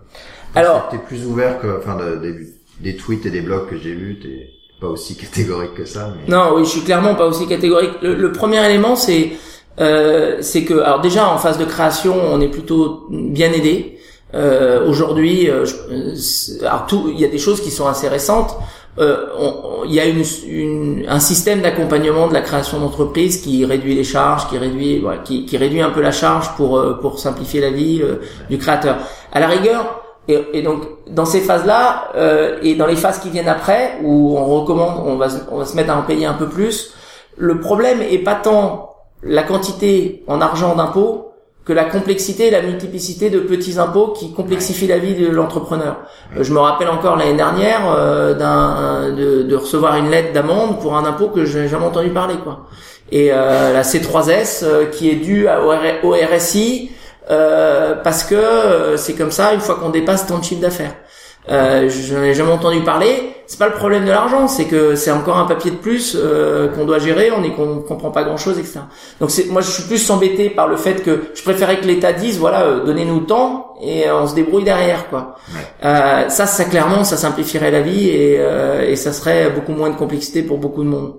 Alors- 0.55 0.89
t'es 0.89 0.99
plus 0.99 1.27
ouvert 1.27 1.61
que, 1.61 1.79
enfin, 1.79 1.97
de- 1.97 2.17
des, 2.17 2.35
des 2.81 2.97
tweets 2.97 3.27
et 3.27 3.31
des 3.31 3.41
blogs 3.41 3.69
que 3.69 3.77
j'ai 3.77 3.95
vus, 3.95 4.19
t'es 4.23 4.51
pas 4.81 4.87
aussi 4.89 5.17
catégorique 5.23 5.75
que 5.75 5.85
ça. 5.85 6.13
Mais... 6.17 6.31
Non, 6.33 6.53
oui, 6.55 6.65
je 6.65 6.71
suis 6.71 6.83
clairement 6.83 7.15
pas 7.15 7.27
aussi 7.27 7.47
catégorique. 7.47 7.93
Le, 8.03 8.15
le 8.15 8.33
premier 8.33 8.65
élément, 8.65 8.97
c'est 8.97 9.33
euh, 9.81 10.39
c'est 10.41 10.63
que, 10.65 10.75
alors 10.75 11.01
déjà 11.01 11.29
en 11.29 11.37
phase 11.39 11.59
de 11.59 11.65
création, 11.65 12.15
on 12.33 12.41
est 12.41 12.49
plutôt 12.49 13.07
bien 13.11 13.51
aidé. 13.53 13.99
Euh, 14.35 14.89
Aujourd'hui, 14.89 15.49
euh, 15.51 15.65
euh, 15.91 16.15
alors 16.67 16.87
tout, 16.87 17.09
il 17.13 17.21
y 17.21 17.25
a 17.25 17.29
des 17.29 17.39
choses 17.39 17.61
qui 17.61 17.71
sont 17.71 17.87
assez 17.87 18.09
récentes. 18.09 18.57
Euh, 18.99 19.27
il 19.87 19.93
y 19.93 19.99
a 19.99 20.05
une, 20.05 20.23
une- 20.47 21.05
un 21.09 21.19
système 21.19 21.61
d'accompagnement 21.63 22.29
de 22.29 22.35
la 22.35 22.43
création 22.43 22.79
d'entreprise 22.79 23.41
qui 23.43 23.65
réduit 23.65 23.95
les 23.97 24.05
charges, 24.05 24.49
qui 24.49 24.57
réduit, 24.57 25.05
qui, 25.25 25.47
qui 25.47 25.57
réduit 25.57 25.81
un 25.83 25.91
peu 25.91 26.01
la 26.01 26.13
charge 26.13 26.55
pour 26.57 26.79
euh, 26.79 26.95
pour 27.01 27.19
simplifier 27.19 27.61
la 27.61 27.71
vie 27.71 28.01
euh, 28.03 28.21
du 28.49 28.57
créateur. 28.57 28.99
À 29.33 29.41
la 29.41 29.49
rigueur, 29.49 30.01
et, 30.29 30.39
et 30.53 30.63
donc 30.63 30.83
dans 31.11 31.25
ces 31.25 31.41
phases-là 31.41 32.13
euh, 32.15 32.59
et 32.63 32.77
dans 32.77 32.87
les 32.87 32.95
phases 32.97 33.19
qui 33.19 33.31
viennent 33.31 33.49
après 33.49 33.99
où 34.05 34.39
on 34.39 34.45
recommande, 34.61 35.03
on 35.05 35.17
va 35.17 35.27
on 35.51 35.59
va 35.59 35.65
se 35.65 35.75
mettre 35.75 35.91
à 35.91 35.97
en 35.99 36.03
payer 36.03 36.27
un 36.27 36.35
peu 36.35 36.47
plus. 36.49 36.95
Le 37.37 37.59
problème 37.59 38.01
est 38.01 38.19
pas 38.19 38.37
tant 38.37 38.95
la 39.25 39.43
quantité 39.43 40.23
en 40.29 40.41
argent 40.41 40.77
d'impôts 40.77 41.33
que 41.65 41.73
la 41.73 41.85
complexité 41.85 42.49
et 42.49 42.51
la 42.51 42.61
multiplicité 42.61 43.31
de 43.31 43.41
petits 43.41 43.79
impôts 43.79 44.09
qui 44.09 44.33
complexifient 44.33 44.87
la 44.87 44.99
vie 44.99 45.15
de 45.15 45.29
l'entrepreneur. 45.29 45.97
Euh, 46.37 46.45
Je 46.45 46.53
me 46.53 46.59
rappelle 46.59 46.89
encore 46.89 47.17
l'année 47.17 47.37
dernière 47.37 47.81
euh, 47.97 48.35
de, 48.35 49.55
recevoir 49.57 49.97
une 49.97 50.11
lettre 50.11 50.33
d'amende 50.33 50.81
pour 50.81 50.97
un 50.97 51.05
impôt 51.05 51.29
que 51.29 51.45
je 51.45 51.59
n'ai 51.59 51.69
jamais 51.69 51.87
entendu 51.87 52.11
parler 52.11 52.35
quoi. 52.43 52.67
Et 53.11 53.31
euh, 53.33 53.73
la 53.73 53.83
C3S 53.83 54.65
euh, 54.65 54.87
qui 54.87 55.11
est 55.11 55.17
due 55.17 55.47
à- 55.49 55.61
au, 55.63 56.13
RSI 56.13 56.91
parce 57.27 58.25
que 58.25 58.97
c'est 58.97 59.15
comme 59.15 59.31
ça 59.31 59.55
une 59.55 59.61
fois 59.61 59.77
qu'on 59.77 59.89
dépasse 59.89 60.27
tant 60.27 60.39
de 60.39 60.45
chiffre 60.45 60.61
d'affaires. 60.61 60.93
Euh, 61.51 61.91
je 61.91 62.15
n'en 62.15 62.23
ai 62.23 62.33
jamais 62.35 62.53
entendu 62.53 62.81
parler. 62.81 63.31
C'est 63.47 63.59
pas 63.59 63.67
le 63.69 63.75
problème 63.75 64.07
de 64.07 64.11
l'argent, 64.11 64.49
c'est 64.49 64.65
que 64.65 64.95
c'est 64.95 65.11
encore 65.11 65.37
un 65.37 65.45
papier 65.45 65.71
de 65.71 65.77
plus 65.77 66.17
euh, 66.19 66.69
qu'on 66.69 66.87
doit 66.87 66.99
gérer. 66.99 67.31
On 67.31 67.45
est 67.45 67.51
qu'on 67.51 67.81
comprend 67.81 68.11
pas 68.11 68.25
grand 68.25 68.39
chose, 68.39 68.59
etc. 68.59 68.81
Donc 69.21 69.31
c'est 69.31 69.47
moi 69.51 69.61
je 69.61 69.71
suis 69.71 69.83
plus 69.83 70.09
embêté 70.11 70.49
par 70.49 70.69
le 70.69 70.77
fait 70.77 71.03
que 71.03 71.25
je 71.35 71.43
préférais 71.43 71.79
que 71.81 71.87
l'État 71.87 72.15
dise 72.15 72.39
voilà 72.39 72.63
euh, 72.63 72.85
donnez-nous 72.87 73.21
le 73.21 73.27
temps 73.27 73.75
et 73.83 74.09
euh, 74.09 74.23
on 74.23 74.27
se 74.27 74.35
débrouille 74.35 74.65
derrière 74.65 75.11
quoi. 75.11 75.35
Euh, 75.85 76.29
ça 76.31 76.47
ça 76.47 76.65
clairement 76.65 77.05
ça 77.05 77.19
simplifierait 77.19 77.71
la 77.71 77.83
vie 77.83 78.09
et, 78.09 78.37
euh, 78.39 78.89
et 78.89 78.97
ça 78.97 79.13
serait 79.13 79.51
beaucoup 79.51 79.73
moins 79.73 79.91
de 79.91 79.97
complexité 79.97 80.43
pour 80.43 80.57
beaucoup 80.57 80.83
de 80.83 80.89
monde. 80.89 81.17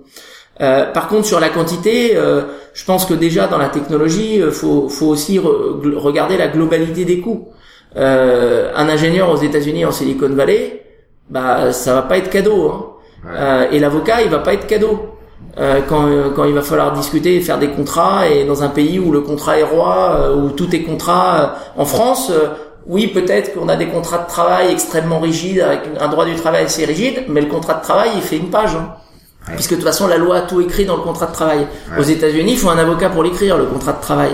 Euh, 0.60 0.90
par 0.90 1.06
contre, 1.08 1.26
sur 1.26 1.38
la 1.38 1.50
quantité, 1.50 2.12
euh, 2.16 2.42
je 2.72 2.84
pense 2.84 3.04
que 3.04 3.12
déjà 3.14 3.46
dans 3.46 3.58
la 3.58 3.68
technologie, 3.68 4.40
euh, 4.40 4.50
faut, 4.50 4.88
faut 4.88 5.06
aussi 5.06 5.38
re- 5.38 5.94
regarder 5.96 6.38
la 6.38 6.48
globalité 6.48 7.04
des 7.04 7.20
coûts. 7.20 7.48
Euh, 7.96 8.70
un 8.74 8.88
ingénieur 8.88 9.30
aux 9.30 9.36
États-Unis 9.36 9.84
en 9.84 9.92
Silicon 9.92 10.28
Valley, 10.28 10.82
bah 11.30 11.72
ça 11.72 11.94
va 11.94 12.02
pas 12.02 12.18
être 12.18 12.30
cadeau. 12.30 12.70
Hein. 12.70 12.86
Ouais. 13.24 13.30
Euh, 13.36 13.66
et 13.72 13.78
l'avocat, 13.78 14.22
il 14.22 14.30
va 14.30 14.38
pas 14.38 14.52
être 14.54 14.66
cadeau. 14.66 15.16
Euh, 15.58 15.80
quand, 15.88 16.06
quand 16.34 16.44
il 16.44 16.52
va 16.52 16.60
falloir 16.60 16.92
discuter 16.92 17.36
et 17.36 17.40
faire 17.40 17.58
des 17.58 17.68
contrats, 17.68 18.28
et 18.28 18.44
dans 18.44 18.62
un 18.62 18.68
pays 18.68 18.98
où 18.98 19.10
le 19.10 19.22
contrat 19.22 19.58
est 19.58 19.62
roi, 19.62 20.16
euh, 20.20 20.36
où 20.36 20.50
tout 20.50 20.74
est 20.74 20.82
contrat, 20.82 21.40
euh, 21.40 21.80
en 21.80 21.86
France, 21.86 22.30
euh, 22.30 22.48
oui, 22.86 23.06
peut-être 23.06 23.54
qu'on 23.54 23.68
a 23.68 23.76
des 23.76 23.88
contrats 23.88 24.18
de 24.18 24.28
travail 24.28 24.70
extrêmement 24.70 25.18
rigides, 25.18 25.60
avec 25.60 25.80
un 25.98 26.08
droit 26.08 26.26
du 26.26 26.34
travail 26.34 26.64
assez 26.64 26.84
rigide, 26.84 27.24
mais 27.28 27.40
le 27.40 27.46
contrat 27.46 27.74
de 27.74 27.82
travail, 27.82 28.10
il 28.16 28.20
fait 28.20 28.36
une 28.36 28.50
page. 28.50 28.76
Hein. 28.76 28.94
Ouais. 29.48 29.54
Puisque 29.54 29.70
de 29.70 29.76
toute 29.76 29.84
façon, 29.84 30.06
la 30.06 30.18
loi 30.18 30.36
a 30.36 30.40
tout 30.42 30.60
écrit 30.60 30.84
dans 30.84 30.96
le 30.96 31.02
contrat 31.02 31.26
de 31.26 31.32
travail. 31.32 31.60
Ouais. 31.60 32.00
Aux 32.00 32.02
États-Unis, 32.02 32.52
il 32.52 32.58
faut 32.58 32.68
un 32.68 32.78
avocat 32.78 33.08
pour 33.08 33.22
l'écrire, 33.22 33.56
le 33.56 33.64
contrat 33.64 33.92
de 33.92 34.02
travail. 34.02 34.32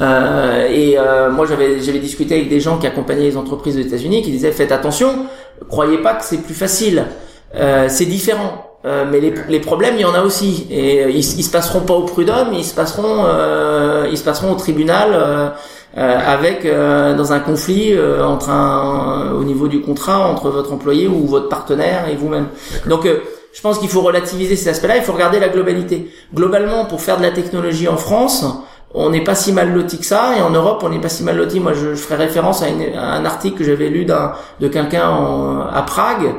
Euh, 0.00 0.68
et 0.68 0.98
euh, 0.98 1.30
moi, 1.30 1.46
j'avais 1.46 1.80
j'avais 1.80 1.98
discuté 2.00 2.34
avec 2.34 2.48
des 2.48 2.60
gens 2.60 2.78
qui 2.78 2.86
accompagnaient 2.86 3.28
les 3.30 3.36
entreprises 3.36 3.76
aux 3.76 3.80
États-Unis, 3.80 4.22
qui 4.22 4.30
disaient 4.30 4.52
faites 4.52 4.72
attention, 4.72 5.26
croyez 5.68 5.98
pas 5.98 6.14
que 6.14 6.24
c'est 6.24 6.42
plus 6.42 6.54
facile, 6.54 7.06
Euh, 7.54 7.86
c'est 7.88 8.06
différent. 8.06 8.52
Euh, 8.84 9.04
mais 9.10 9.20
les, 9.20 9.32
les 9.48 9.60
problèmes, 9.60 9.94
il 9.96 10.02
y 10.02 10.04
en 10.04 10.14
a 10.14 10.22
aussi, 10.22 10.66
et 10.70 11.02
euh, 11.04 11.10
ils, 11.10 11.38
ils 11.40 11.42
se 11.42 11.50
passeront 11.50 11.80
pas 11.80 11.94
au 11.94 12.02
prud'homme, 12.02 12.52
ils 12.52 12.64
se 12.64 12.74
passeront, 12.74 13.24
euh, 13.24 14.06
ils 14.10 14.18
se 14.18 14.24
passeront 14.24 14.52
au 14.52 14.56
tribunal 14.56 15.08
avec 15.96 16.66
euh, 16.66 17.14
dans 17.14 17.32
un 17.32 17.40
conflit 17.40 17.94
euh, 17.94 18.22
entre 18.26 18.50
un, 18.50 19.32
au 19.32 19.44
niveau 19.44 19.66
du 19.66 19.80
contrat 19.80 20.18
entre 20.28 20.50
votre 20.50 20.72
employé 20.74 21.08
ou 21.08 21.26
votre 21.26 21.48
partenaire 21.48 22.08
et 22.10 22.16
vous-même. 22.16 22.48
Donc 22.86 23.06
euh, 23.06 23.20
je 23.54 23.62
pense 23.62 23.78
qu'il 23.78 23.88
faut 23.88 24.02
relativiser 24.02 24.56
ces 24.56 24.68
aspects-là, 24.68 24.96
il 24.98 25.02
faut 25.02 25.14
regarder 25.14 25.40
la 25.40 25.48
globalité. 25.48 26.10
Globalement, 26.34 26.84
pour 26.84 27.00
faire 27.00 27.16
de 27.16 27.22
la 27.22 27.30
technologie 27.30 27.88
en 27.88 27.96
France, 27.96 28.44
on 28.96 29.10
n'est 29.10 29.22
pas 29.22 29.34
si 29.34 29.52
mal 29.52 29.72
loti 29.72 29.98
que 29.98 30.06
ça, 30.06 30.32
et 30.38 30.42
en 30.42 30.50
Europe, 30.50 30.80
on 30.82 30.88
n'est 30.88 31.00
pas 31.00 31.10
si 31.10 31.22
mal 31.22 31.36
loti. 31.36 31.60
Moi, 31.60 31.74
je, 31.74 31.90
je 31.90 32.00
ferai 32.00 32.16
référence 32.16 32.62
à, 32.62 32.66
un 32.66 33.24
article 33.24 33.58
que 33.58 33.64
j'avais 33.64 33.90
lu 33.90 34.06
de 34.06 34.68
quelqu'un 34.68 35.68
à 35.72 35.82
Prague 35.82 36.34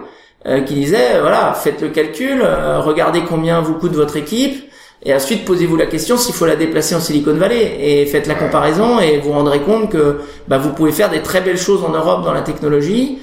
euh, 0.48 0.62
qui 0.62 0.74
disait, 0.74 1.16
euh, 1.16 1.22
voilà, 1.22 1.54
faites 1.54 1.82
le 1.82 1.90
calcul, 1.90 2.42
euh, 2.42 2.80
regardez 2.80 3.22
combien 3.28 3.62
vous 3.62 3.76
coûte 3.76 3.94
votre 3.94 4.18
équipe, 4.18 4.72
et 5.04 5.14
ensuite 5.14 5.46
posez-vous 5.46 5.76
la 5.76 5.86
question 5.86 6.18
s'il 6.18 6.34
faut 6.34 6.48
la 6.48 6.56
déplacer 6.56 6.96
en 6.96 7.00
Silicon 7.00 7.34
Valley, 7.34 7.78
et 7.80 8.06
faites 8.08 8.28
la 8.28 8.36
comparaison, 8.36 9.00
et 9.00 9.20
vous 9.20 9.28
vous 9.28 9.34
rendrez 9.34 9.62
compte 9.62 9.92
que 9.92 10.22
bah, 10.48 10.58
vous 10.58 10.72
pouvez 10.74 10.92
faire 10.92 11.10
des 11.12 11.22
très 11.22 11.42
belles 11.42 11.58
choses 11.60 11.84
en 11.84 11.90
Europe 11.90 12.24
dans 12.24 12.34
la 12.34 12.42
technologie. 12.42 13.20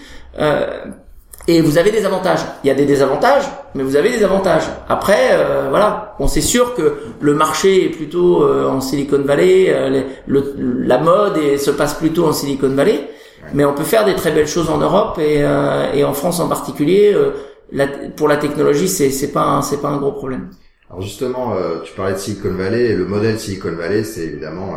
Et 1.46 1.60
vous 1.60 1.78
avez 1.78 1.90
des 1.90 2.04
avantages. 2.06 2.40
Il 2.62 2.68
y 2.68 2.70
a 2.70 2.74
des 2.74 2.86
désavantages, 2.86 3.44
mais 3.74 3.82
vous 3.82 3.96
avez 3.96 4.10
des 4.10 4.24
avantages. 4.24 4.64
Après, 4.88 5.30
euh, 5.32 5.66
voilà, 5.70 6.14
bon, 6.18 6.26
c'est 6.26 6.40
sûr 6.40 6.74
que 6.74 6.96
le 7.20 7.34
marché 7.34 7.84
est 7.84 7.88
plutôt 7.90 8.42
euh, 8.42 8.66
en 8.68 8.80
Silicon 8.80 9.22
Valley, 9.24 9.66
euh, 9.68 9.88
les- 9.90 10.06
le- 10.26 10.54
la 10.86 10.98
mode 10.98 11.36
et, 11.36 11.58
se 11.58 11.70
passe 11.70 11.94
plutôt 11.94 12.26
en 12.26 12.32
Silicon 12.32 12.70
Valley, 12.70 13.08
mais 13.52 13.64
on 13.64 13.74
peut 13.74 13.84
faire 13.84 14.04
des 14.04 14.14
très 14.14 14.30
belles 14.32 14.48
choses 14.48 14.70
en 14.70 14.78
Europe 14.78 15.18
et, 15.18 15.42
euh, 15.44 15.92
et 15.92 16.02
en 16.04 16.14
France 16.14 16.40
en 16.40 16.48
particulier. 16.48 17.12
euh, 17.14 17.30
la- 17.72 17.88
pour 18.16 18.28
la 18.28 18.36
technologie, 18.36 18.88
c'est 18.88 19.10
c'est 19.10 19.32
pas 19.32 19.42
un, 19.44 19.62
c'est 19.62 19.80
pas 19.80 19.88
un 19.88 19.96
gros 19.96 20.12
problème. 20.12 20.50
Alors 20.90 21.00
justement, 21.02 21.54
euh, 21.54 21.80
tu 21.82 21.92
parlais 21.94 22.12
de 22.12 22.18
Silicon 22.18 22.52
Valley, 22.54 22.90
et 22.90 22.94
le 22.94 23.04
modèle 23.06 23.38
Silicon 23.40 23.72
Valley, 23.72 24.04
c'est 24.04 24.20
évidemment, 24.22 24.74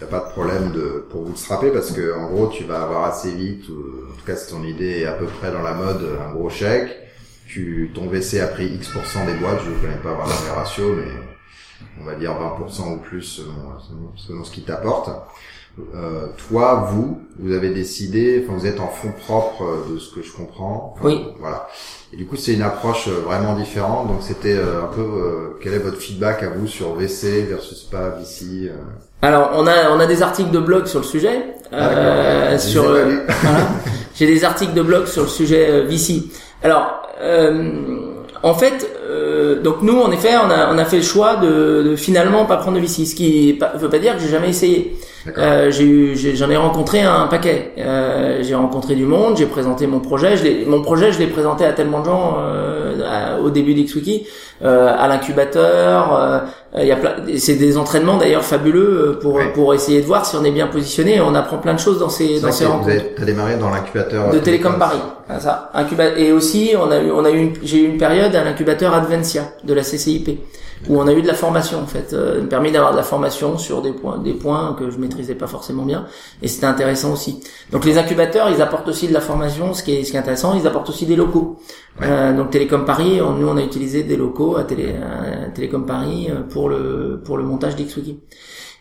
n'as 0.00 0.06
pas 0.06 0.20
de 0.20 0.30
problème 0.30 0.72
de 0.72 1.04
pour 1.10 1.22
bootstrapper 1.22 1.70
parce 1.70 1.92
que 1.92 2.14
en 2.18 2.28
gros, 2.30 2.48
tu 2.48 2.64
vas 2.64 2.82
avoir 2.82 3.04
assez 3.04 3.32
vite, 3.32 3.68
ou, 3.68 4.12
en 4.12 4.16
tout 4.16 4.24
cas 4.26 4.36
si 4.36 4.50
ton 4.50 4.62
idée 4.62 5.00
est 5.00 5.06
à 5.06 5.12
peu 5.12 5.26
près 5.26 5.52
dans 5.52 5.62
la 5.62 5.74
mode, 5.74 6.02
un 6.26 6.32
gros 6.32 6.50
chèque. 6.50 7.00
Tu, 7.46 7.92
ton 7.94 8.08
VC 8.08 8.40
a 8.40 8.46
pris 8.46 8.66
X% 8.66 9.26
des 9.26 9.34
boîtes, 9.34 9.60
je 9.64 9.70
ne 9.70 9.78
connais 9.78 10.02
pas 10.02 10.14
vraiment 10.14 10.40
les 10.44 10.50
ratios, 10.50 10.96
mais 10.96 11.12
on 12.00 12.04
va 12.04 12.14
dire 12.14 12.32
20% 12.32 12.94
ou 12.94 12.96
plus 12.98 13.22
selon, 13.22 13.78
selon, 13.80 14.12
selon 14.16 14.44
ce 14.44 14.50
qu'il 14.50 14.64
t'apporte. 14.64 15.10
Euh, 15.94 16.26
toi, 16.48 16.88
vous, 16.92 17.20
vous 17.38 17.52
avez 17.52 17.70
décidé, 17.70 18.44
enfin 18.44 18.56
vous 18.56 18.66
êtes 18.66 18.78
en 18.78 18.86
fonds 18.86 19.12
propres 19.12 19.64
euh, 19.64 19.94
de 19.94 19.98
ce 19.98 20.14
que 20.14 20.22
je 20.22 20.32
comprends. 20.32 20.94
Enfin, 20.94 21.08
Oui. 21.08 21.26
Voilà. 21.40 21.66
Et 22.12 22.16
du 22.16 22.26
coup, 22.26 22.36
c'est 22.36 22.52
une 22.52 22.62
approche 22.62 23.08
euh, 23.08 23.22
vraiment 23.24 23.56
différente. 23.56 24.06
Donc, 24.06 24.18
c'était 24.20 24.52
euh, 24.56 24.84
un 24.84 24.94
peu 24.94 25.00
euh, 25.00 25.58
quel 25.60 25.74
est 25.74 25.78
votre 25.78 25.96
feedback 25.98 26.44
à 26.44 26.50
vous 26.50 26.68
sur 26.68 26.94
VC 26.94 27.42
versus 27.48 27.82
pas 27.82 28.10
VC 28.10 28.68
euh... 28.68 28.76
Alors, 29.22 29.50
on 29.54 29.66
a 29.66 29.90
on 29.90 29.98
a 29.98 30.06
des 30.06 30.22
articles 30.22 30.50
de 30.50 30.60
blog 30.60 30.86
sur 30.86 31.00
le 31.00 31.04
sujet. 31.04 31.42
Ah, 31.72 31.88
euh, 31.88 32.58
sur 32.58 32.84
euh, 32.84 33.16
voilà. 33.42 33.66
J'ai 34.14 34.26
des 34.26 34.44
articles 34.44 34.74
de 34.74 34.82
blog 34.82 35.06
sur 35.06 35.22
le 35.22 35.28
sujet 35.28 35.82
VC. 35.86 36.24
Alors, 36.62 37.02
euh, 37.20 37.72
en 38.44 38.54
fait, 38.54 38.88
euh, 39.02 39.60
donc 39.60 39.82
nous, 39.82 39.98
en 39.98 40.12
effet, 40.12 40.36
on 40.36 40.50
a 40.50 40.72
on 40.72 40.78
a 40.78 40.84
fait 40.84 40.98
le 40.98 41.02
choix 41.02 41.36
de, 41.36 41.82
de 41.82 41.96
finalement 41.96 42.44
pas 42.44 42.58
prendre 42.58 42.76
de 42.76 42.82
VC, 42.82 43.06
ce 43.06 43.14
qui 43.16 43.58
ne 43.60 43.78
veut 43.78 43.88
pas 43.88 43.98
dire 43.98 44.14
que 44.14 44.20
j'ai 44.20 44.28
jamais 44.28 44.50
essayé. 44.50 44.96
Euh, 45.38 45.70
j'ai 45.70 45.84
eu, 45.84 46.16
j'ai- 46.16 46.36
j'en 46.36 46.50
ai 46.50 46.56
rencontré 46.56 47.00
un 47.00 47.26
paquet. 47.28 47.72
Euh, 47.78 48.40
j'ai 48.42 48.54
rencontré 48.54 48.94
du 48.94 49.06
monde, 49.06 49.36
j'ai 49.38 49.46
présenté 49.46 49.86
mon 49.86 50.00
projet. 50.00 50.36
Je 50.36 50.68
mon 50.68 50.82
projet, 50.82 51.12
je 51.12 51.18
l'ai 51.18 51.26
présenté 51.28 51.64
à 51.64 51.72
tellement 51.72 52.00
de 52.00 52.04
gens 52.06 52.36
euh, 52.40 53.00
à- 53.08 53.40
au 53.40 53.48
début 53.50 53.72
d'XWiki, 53.74 54.26
euh, 54.62 54.94
à 54.98 55.08
l'incubateur. 55.08 56.14
euh, 56.20 56.38
Il 56.76 56.86
y 56.88 56.92
a 56.92 56.96
plein, 56.96 57.12
c'est 57.36 57.54
des 57.54 57.78
entraînements 57.78 58.16
d'ailleurs 58.16 58.42
fabuleux 58.42 59.10
euh, 59.10 59.18
pour 59.20 59.34
Ouais. 59.34 59.52
pour 59.54 59.72
essayer 59.74 60.00
de 60.00 60.06
voir 60.06 60.26
si 60.26 60.34
on 60.36 60.42
est 60.44 60.50
bien 60.50 60.66
positionné. 60.66 61.20
On 61.20 61.34
apprend 61.36 61.58
plein 61.58 61.74
de 61.74 61.78
choses 61.78 62.00
dans 62.00 62.08
ces 62.08 62.40
dans 62.40 62.50
ces 62.50 62.66
rencontres 62.66 62.96
t'as 63.16 63.24
démarré 63.24 63.56
dans 63.56 63.70
l'incubateur 63.70 64.30
de 64.30 64.38
Télécom 64.40 64.76
Paris. 64.78 64.98
Ah, 65.28 65.38
ça, 65.38 65.70
incuba- 65.74 66.16
et 66.18 66.32
aussi 66.32 66.72
on 66.76 66.90
a 66.90 66.98
eu 66.98 67.10
on 67.12 67.24
a 67.24 67.30
eu 67.30 67.52
j'ai 67.62 67.78
eu 67.78 67.84
une 67.86 67.96
période 67.96 68.34
à 68.34 68.42
l'incubateur 68.44 68.92
Adventia 68.92 69.42
de 69.62 69.72
la 69.72 69.82
CCIP 69.84 70.40
où 70.88 71.00
on 71.00 71.06
a 71.06 71.12
eu 71.12 71.22
de 71.22 71.26
la 71.26 71.34
formation 71.34 71.80
en 71.80 71.86
fait, 71.86 72.12
euh, 72.12 72.44
permis 72.46 72.70
d'avoir 72.72 72.92
de 72.92 72.96
la 72.96 73.02
formation 73.02 73.56
sur 73.58 73.80
des 73.82 73.92
points 73.92 74.18
des 74.18 74.34
points 74.34 74.74
que 74.78 74.90
je 74.90 74.98
maîtrisais 74.98 75.34
pas 75.34 75.46
forcément 75.46 75.84
bien 75.84 76.06
et 76.42 76.48
c'était 76.48 76.66
intéressant 76.66 77.12
aussi. 77.12 77.40
Donc 77.72 77.84
les 77.84 77.96
incubateurs, 77.98 78.48
ils 78.50 78.60
apportent 78.60 78.88
aussi 78.88 79.08
de 79.08 79.12
la 79.12 79.20
formation, 79.20 79.72
ce 79.74 79.82
qui 79.82 79.92
est 79.96 80.04
ce 80.04 80.10
qui 80.10 80.16
est 80.16 80.20
intéressant, 80.20 80.54
ils 80.54 80.66
apportent 80.66 80.88
aussi 80.90 81.06
des 81.06 81.16
locaux. 81.16 81.58
Ouais. 82.00 82.06
Euh, 82.08 82.36
donc 82.36 82.50
Télécom 82.50 82.84
Paris, 82.84 83.20
on- 83.22 83.32
nous 83.34 83.48
on 83.48 83.56
a 83.56 83.62
utilisé 83.62 84.02
des 84.02 84.16
locaux 84.16 84.56
à, 84.56 84.64
Télé, 84.64 84.94
à 84.96 85.48
Télécom 85.50 85.86
Paris 85.86 86.28
euh, 86.30 86.42
pour 86.42 86.68
le 86.68 87.20
pour 87.24 87.36
le 87.38 87.44
montage 87.44 87.76
d'XWiki. 87.76 88.20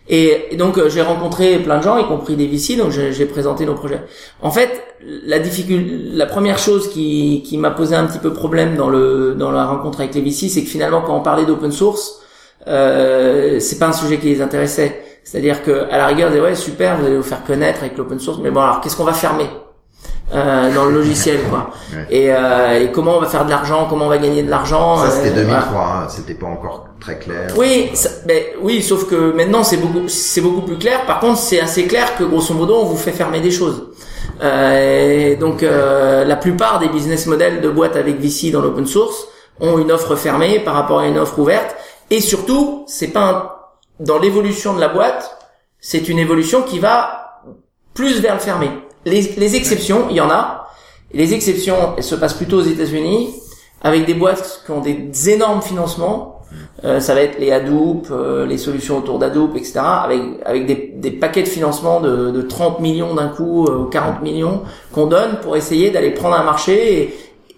Et, 0.10 0.54
et 0.54 0.58
donc 0.58 0.78
euh, 0.78 0.90
j'ai 0.90 1.02
rencontré 1.02 1.60
plein 1.60 1.78
de 1.78 1.84
gens, 1.84 1.98
y 1.98 2.06
compris 2.06 2.36
des 2.36 2.48
VC, 2.48 2.76
donc 2.76 2.92
j'ai 2.92 3.26
présenté 3.26 3.66
nos 3.66 3.74
projets. 3.74 4.02
En 4.42 4.52
fait, 4.52 4.70
la 5.26 5.40
difficulté, 5.40 5.94
la 6.12 6.26
première 6.26 6.58
chose 6.58 6.90
qui, 6.90 7.42
qui 7.46 7.58
m'a 7.58 7.72
posé 7.72 7.96
un 7.96 8.06
petit 8.06 8.20
peu 8.20 8.34
problème 8.34 8.76
dans 8.76 8.90
le 8.90 9.34
dans 9.34 9.52
la 9.52 9.66
rencontre 9.66 10.02
avec 10.02 10.14
les 10.14 10.22
VC, 10.22 10.50
c'est 10.50 10.64
que 10.64 10.70
finalement 10.70 11.02
quand 11.02 11.16
on 11.16 11.22
parlait 11.22 11.46
d'open 11.46 11.72
source, 11.72 12.22
euh, 12.68 13.60
c'est 13.60 13.80
pas 13.80 13.88
un 13.88 13.94
sujet 13.94 14.18
qui 14.18 14.28
les 14.28 14.42
intéressait. 14.42 15.04
C'est-à-dire 15.24 15.64
que 15.64 15.90
à 15.90 15.98
la 15.98 16.08
rigueur, 16.08 16.30
ils 16.30 16.34
disaient, 16.34 16.44
ouais 16.44 16.56
super, 16.56 16.98
vous 16.98 17.06
allez 17.06 17.16
vous 17.16 17.24
faire 17.24 17.44
connaître 17.46 17.80
avec 17.82 17.98
l'open 17.98 18.20
source, 18.20 18.40
mais 18.44 18.52
bon 18.52 18.62
alors 18.62 18.82
qu'est-ce 18.82 18.98
qu'on 18.98 19.06
va 19.06 19.14
fermer? 19.14 19.48
Euh, 20.34 20.74
dans 20.74 20.86
le 20.86 20.92
logiciel 20.92 21.40
quoi 21.50 21.70
Ouais. 21.94 22.08
et, 22.10 22.34
euh, 22.34 22.80
et 22.80 22.92
comment 22.92 23.18
on 23.18 23.20
va 23.20 23.28
faire 23.28 23.46
de 23.46 23.50
l'argent, 23.52 23.86
comment 23.90 24.06
on 24.06 24.10
va 24.10 24.18
gagner 24.18 24.42
de 24.44 24.50
l'argent. 24.50 24.98
Ça, 24.98 25.12
c'était 25.12 25.30
euh, 25.30 25.44
2003, 25.44 25.72
voilà. 25.72 25.86
hein, 26.06 26.08
c'était 26.10 26.34
pas 26.34 26.48
encore 26.48 26.88
très 27.00 27.20
clair. 27.20 27.54
Oui, 27.58 27.90
ça- 27.94 28.10
ben, 28.26 28.42
oui, 28.62 28.82
sauf 28.82 29.08
que 29.08 29.32
maintenant 29.34 29.64
c'est 29.64 29.78
beaucoup, 29.78 30.08
c'est 30.08 30.42
beaucoup 30.42 30.62
plus 30.62 30.78
clair. 30.78 31.06
Par 31.06 31.20
contre, 31.20 31.38
c'est 31.38 31.60
assez 31.60 31.86
clair 31.86 32.16
que 32.18 32.24
grosso 32.24 32.54
modo, 32.54 32.76
on 32.76 32.86
vous 32.86 32.98
fait 32.98 33.12
fermer 33.12 33.42
des 33.42 33.52
choses. 33.52 33.90
Euh, 34.42 35.32
et 35.32 35.36
donc, 35.36 35.62
euh, 35.64 36.26
la 36.26 36.36
plupart 36.36 36.80
des 36.80 36.88
business 36.90 37.28
models 37.28 37.62
de 37.62 37.70
boîtes 37.70 37.96
avec 37.96 38.20
VC 38.20 38.52
dans 38.52 38.62
l'open 38.62 38.88
source 38.88 39.28
ont 39.60 39.78
une 39.78 39.92
offre 39.92 40.16
fermée 40.16 40.60
par 40.60 40.74
rapport 40.74 41.00
à 41.02 41.08
une 41.08 41.18
offre 41.20 41.38
ouverte. 41.40 41.76
Et 42.10 42.20
surtout, 42.22 42.84
c'est 42.88 43.08
pas 43.10 43.22
un- 43.30 43.50
dans 44.00 44.18
l'évolution 44.18 44.74
de 44.74 44.80
la 44.80 44.88
boîte, 44.90 45.38
c'est 45.80 46.10
une 46.10 46.18
évolution 46.18 46.64
qui 46.64 46.80
va 46.80 47.42
plus 47.94 48.20
vers 48.22 48.34
le 48.34 48.40
fermé. 48.40 48.72
Les, 49.06 49.22
les 49.38 49.56
exceptions, 49.56 50.08
il 50.10 50.16
y 50.16 50.22
en 50.22 50.30
a. 50.30 50.70
Les 51.14 51.34
exceptions, 51.34 51.94
elles 51.98 52.04
se 52.04 52.16
passent 52.16 52.34
plutôt 52.34 52.58
aux 52.58 52.64
États-Unis 52.64 53.36
avec 53.82 54.06
des 54.06 54.14
boîtes 54.14 54.64
qui 54.66 54.72
ont 54.72 54.82
des 54.82 55.30
énormes 55.30 55.62
financements. 55.62 56.42
Euh, 56.86 57.00
ça 57.00 57.14
va 57.14 57.22
être 57.22 57.40
les 57.40 57.52
Hadoop, 57.52 58.08
euh, 58.12 58.46
les 58.46 58.58
solutions 58.58 58.98
autour 58.98 59.20
d'Hadoop, 59.20 59.56
etc. 59.56 59.80
Avec 59.84 60.22
avec 60.46 60.66
des, 60.66 60.94
des 60.96 61.12
paquets 61.12 61.44
de 61.44 61.48
financement 61.48 62.00
de, 62.00 62.32
de 62.32 62.42
30 62.42 62.80
millions 62.80 63.16
d'un 63.16 63.30
coup, 63.30 63.66
euh, 63.66 63.90
40 63.92 64.22
millions 64.22 64.62
qu'on 64.92 65.08
donne 65.08 65.40
pour 65.42 65.56
essayer 65.56 65.90
d'aller 65.92 66.12
prendre 66.12 66.36
un 66.36 66.44
marché. 66.44 67.14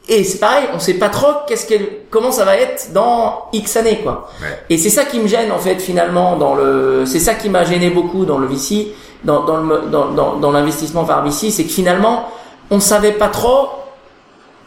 Et, 0.08 0.24
c'est 0.24 0.40
pareil, 0.40 0.66
on 0.74 0.80
sait 0.80 0.96
pas 0.96 1.10
trop 1.10 1.34
qu'est-ce 1.48 1.66
qu'elle, 1.66 1.88
comment 2.12 2.32
ça 2.32 2.46
va 2.46 2.56
être 2.58 2.94
dans 2.94 3.46
X 3.54 3.78
années, 3.78 4.02
quoi. 4.04 4.30
Ouais. 4.42 4.48
Et 4.70 4.78
c'est 4.78 4.90
ça 4.90 5.04
qui 5.04 5.20
me 5.20 5.28
gêne 5.28 5.52
en 5.52 5.58
fait 5.58 5.80
finalement 5.80 6.38
dans 6.38 6.56
le, 6.56 7.06
c'est 7.06 7.20
ça 7.20 7.34
qui 7.34 7.50
m'a 7.50 7.64
gêné 7.64 7.90
beaucoup 7.90 8.26
dans 8.26 8.38
le 8.38 8.48
VC, 8.48 8.94
dans 9.24 9.44
dans 9.44 9.58
le 9.58 9.82
dans 9.92 10.10
dans, 10.12 10.36
dans 10.36 10.52
l'investissement 10.52 11.06
par 11.06 11.24
VC, 11.24 11.50
c'est 11.50 11.64
que 11.64 11.72
finalement 11.72 12.30
on 12.72 12.80
savait 12.80 13.14
pas 13.14 13.30
trop, 13.30 13.70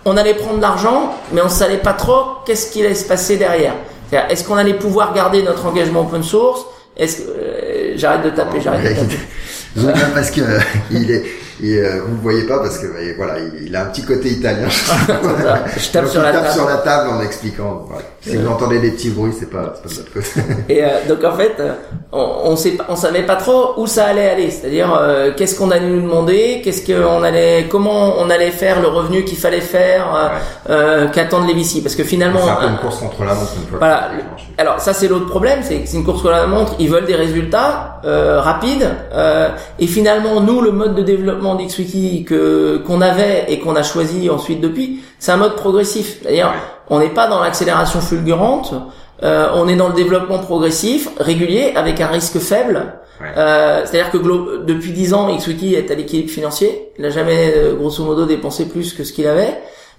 on 0.05 0.16
allait 0.16 0.35
prendre 0.35 0.57
de 0.57 0.62
l'argent, 0.62 1.14
mais 1.33 1.40
on 1.42 1.48
savait 1.48 1.79
pas 1.79 1.92
trop 1.92 2.38
qu'est-ce 2.46 2.70
qui 2.70 2.85
allait 2.85 2.94
se 2.94 3.07
passer 3.07 3.37
derrière. 3.37 3.74
C'est-à-dire, 4.09 4.31
est-ce 4.31 4.44
qu'on 4.44 4.57
allait 4.57 4.74
pouvoir 4.74 5.12
garder 5.12 5.42
notre 5.42 5.66
engagement 5.66 6.01
open 6.01 6.22
source? 6.22 6.64
Est-ce 6.96 7.18
que 7.18 7.29
euh, 7.29 7.92
j'arrête 7.96 8.22
de 8.24 8.31
taper, 8.31 8.61
j'arrête 8.61 8.83
de 8.83 9.01
taper. 9.01 10.01
Parce 10.14 10.31
que 10.31 10.40
il 10.90 11.11
est, 11.11 11.24
il, 11.61 11.79
euh, 11.79 12.01
vous 12.07 12.14
le 12.16 12.23
voyez 12.23 12.42
pas 12.44 12.59
parce 12.59 12.79
que 12.79 12.87
euh, 12.87 13.14
voilà, 13.16 13.35
il, 13.38 13.66
il 13.68 13.77
a 13.77 13.83
un 13.83 13.87
petit 13.87 14.03
côté 14.05 14.29
italien. 14.31 14.68
Je 14.68 15.90
tape 15.90 16.05
Donc, 16.05 16.12
sur 16.12 16.21
il 16.21 16.25
la 16.25 16.33
tape 16.33 16.42
table. 16.44 16.55
sur 16.55 16.66
la 16.68 16.77
table 16.79 17.11
en 17.11 17.21
expliquant. 17.23 17.85
Voilà. 17.88 18.05
Si 18.21 18.37
vous 18.37 18.49
entendez 18.49 18.79
des 18.81 18.90
petits 18.90 19.11
bruits, 19.11 19.33
c'est 19.38 19.49
pas, 19.51 19.75
c'est 19.75 19.83
pas 19.83 19.88
de 19.88 19.99
notre 19.99 20.12
côté. 20.12 20.64
Et 20.68 20.85
euh, 20.85 20.88
donc 21.09 21.25
en 21.25 21.33
fait, 21.37 21.55
euh, 21.61 21.73
on, 22.12 22.55
on 22.88 22.97
savait 22.97 23.23
pas 23.23 23.37
trop 23.37 23.75
où 23.77 23.87
ça 23.87 24.07
allait 24.07 24.29
aller. 24.31 24.51
C'est-à-dire 24.51 24.92
euh, 25.01 25.33
qu'est-ce 25.37 25.57
qu'on 25.57 25.71
allait 25.71 25.87
nous 25.88 26.03
demander, 26.03 26.61
qu'est-ce 26.62 26.85
qu'on 26.87 27.23
allait, 27.23 27.66
comment 27.71 28.14
on 28.18 28.29
allait 28.31 28.51
faire 28.51 28.81
le 28.83 28.88
revenu 28.88 29.25
qu'il 29.25 29.38
fallait 29.38 29.61
faire, 29.61 30.07
euh, 30.14 30.73
euh, 30.73 31.09
qu'attendent 31.09 31.47
les 31.47 31.55
VC. 31.55 31.81
Parce 31.83 31.94
que 31.94 32.05
finalement, 32.05 32.40
c'est 32.44 32.51
un 32.51 32.55
peu 32.57 32.66
un- 32.66 32.71
une 32.73 32.79
course 32.79 32.99
contre 32.99 33.25
la 33.25 33.35
montre. 33.35 33.53
Voilà. 33.79 34.11
Alors 34.59 34.81
ça 34.81 34.92
c'est 34.92 35.07
l'autre 35.09 35.27
problème, 35.29 35.61
c'est 35.62 35.77
que 35.81 35.88
c'est 35.88 35.97
une 35.97 36.05
course 36.05 36.23
contre 36.23 36.35
la 36.35 36.47
montre. 36.47 36.75
Ils 36.81 36.90
veulent 36.90 37.05
des 37.07 37.14
résultats 37.14 38.01
euh, 38.05 38.40
rapides 38.40 38.88
euh, 39.12 39.49
et 39.79 39.87
finalement 39.87 40.40
nous 40.40 40.61
le 40.61 40.73
mode 40.73 40.94
de 40.97 41.03
développement 41.03 41.48
d'XWiki 41.55 42.25
que 42.25 42.79
qu'on 42.87 43.01
avait 43.01 43.45
et 43.49 43.59
qu'on 43.61 43.77
a 43.77 43.83
choisi 43.83 44.31
ensuite 44.31 44.61
depuis, 44.61 45.01
c'est 45.19 45.33
un 45.33 45.37
mode 45.37 45.55
progressif. 45.57 46.19
C'est-à-dire 46.23 46.47
Ouais. 46.49 46.61
on 46.91 46.99
n'est 47.01 47.09
pas 47.11 47.27
dans 47.29 47.41
l'accélération 47.41 48.01
fulgurante, 48.01 48.75
euh, 49.23 49.49
on 49.55 49.69
est 49.69 49.77
dans 49.77 49.89
le 49.89 49.95
développement 49.95 50.39
progressif, 50.39 51.09
régulier, 51.19 51.73
avec 51.77 52.01
un 52.01 52.07
risque 52.09 52.39
faible. 52.39 52.95
Ouais. 53.21 53.27
Euh, 53.37 53.83
C'est-à-dire 53.85 54.11
que 54.13 54.65
depuis 54.65 54.93
10 54.93 55.13
ans, 55.15 55.29
XWiki 55.37 55.75
est 55.75 55.91
à 55.91 55.95
l'équilibre 55.95 56.31
financier. 56.31 56.91
Il 56.99 57.03
n'a 57.03 57.11
jamais, 57.11 57.53
euh, 57.57 57.75
grosso 57.75 58.05
modo, 58.05 58.27
dépensé 58.27 58.69
plus 58.69 58.93
que 58.95 59.03
ce 59.03 59.13
qu'il 59.13 59.27
avait, 59.27 59.59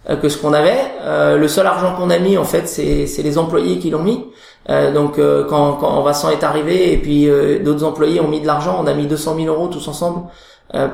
euh, 0.10 0.16
que 0.16 0.30
ce 0.30 0.38
qu'on 0.38 0.54
avait. 0.54 0.80
Euh, 1.02 1.38
le 1.38 1.48
seul 1.50 1.68
argent 1.68 1.96
qu'on 1.98 2.10
a 2.12 2.18
mis, 2.20 2.38
en 2.38 2.46
fait, 2.46 2.68
c'est 2.70 3.08
c'est 3.08 3.22
les 3.22 3.38
employés 3.38 3.78
qui 3.80 3.90
l'ont 3.90 4.04
mis. 4.04 4.24
Euh, 4.70 4.94
donc, 4.94 5.20
euh, 5.20 5.44
quand, 5.50 5.74
quand 5.74 6.02
Vincent 6.02 6.30
est 6.30 6.44
arrivé 6.44 6.94
et 6.94 6.98
puis 6.98 7.28
euh, 7.30 7.60
d'autres 7.60 7.84
employés 7.84 8.22
ont 8.22 8.28
mis 8.28 8.40
de 8.40 8.48
l'argent, 8.48 8.78
on 8.82 8.88
a 8.88 8.94
mis 8.94 9.08
200 9.08 9.36
000 9.36 9.48
euros 9.54 9.68
tous 9.68 9.86
ensemble 9.88 10.22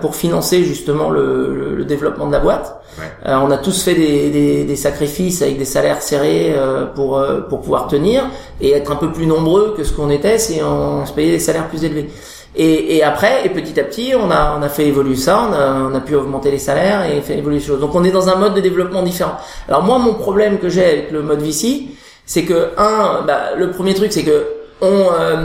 pour 0.01 0.15
financer 0.15 0.63
justement 0.63 1.09
le, 1.09 1.53
le- 1.53 1.75
le 1.75 1.85
développement 1.85 2.27
de 2.27 2.31
la 2.31 2.39
boîte. 2.39 2.81
Ouais. 2.97 3.03
Euh, 3.29 3.35
on 3.43 3.51
a 3.51 3.57
tous 3.57 3.83
fait 3.83 3.93
des, 3.93 4.29
des, 4.29 4.63
des 4.63 4.75
sacrifices 4.77 5.41
avec 5.41 5.57
des 5.57 5.65
salaires 5.65 6.01
serrés 6.01 6.53
euh, 6.55 6.85
pour 6.85 7.17
euh, 7.17 7.41
pour 7.41 7.59
pouvoir 7.61 7.87
tenir 7.87 8.23
et 8.61 8.71
être 8.71 8.89
un 8.91 8.95
peu 8.95 9.11
plus 9.11 9.27
nombreux 9.27 9.73
que 9.75 9.83
ce 9.83 9.91
qu'on 9.91 10.09
était 10.09 10.37
si 10.39 10.61
on 10.63 11.05
se 11.05 11.11
payait 11.11 11.31
des 11.31 11.39
salaires 11.39 11.67
plus 11.67 11.83
élevés. 11.83 12.09
Et, 12.57 12.95
et 12.95 13.03
après, 13.03 13.45
et 13.45 13.49
petit 13.49 13.77
à 13.77 13.83
petit, 13.83 14.13
on 14.17 14.31
a 14.31 14.55
on 14.57 14.61
a 14.61 14.69
fait 14.69 14.85
évoluer 14.87 15.17
ça, 15.17 15.49
on 15.49 15.53
a, 15.53 15.89
on 15.91 15.93
a 15.93 15.99
pu 15.99 16.15
augmenter 16.15 16.51
les 16.51 16.57
salaires 16.59 17.03
et 17.11 17.19
fait 17.19 17.37
évoluer 17.37 17.57
les 17.59 17.65
choses. 17.65 17.81
Donc 17.81 17.93
on 17.95 18.03
est 18.05 18.11
dans 18.11 18.29
un 18.29 18.35
mode 18.35 18.53
de 18.53 18.61
développement 18.61 19.03
différent. 19.03 19.35
Alors 19.67 19.83
moi, 19.83 19.97
mon 19.99 20.13
problème 20.13 20.57
que 20.57 20.69
j'ai 20.69 20.85
avec 20.85 21.11
le 21.11 21.21
mode 21.21 21.41
VC, 21.41 21.87
c'est 22.25 22.43
que 22.43 22.69
un, 22.77 23.23
bah, 23.27 23.55
le 23.57 23.71
premier 23.71 23.93
truc, 23.93 24.13
c'est 24.13 24.23
que 24.23 24.45
on 24.81 24.87
euh, 24.87 25.35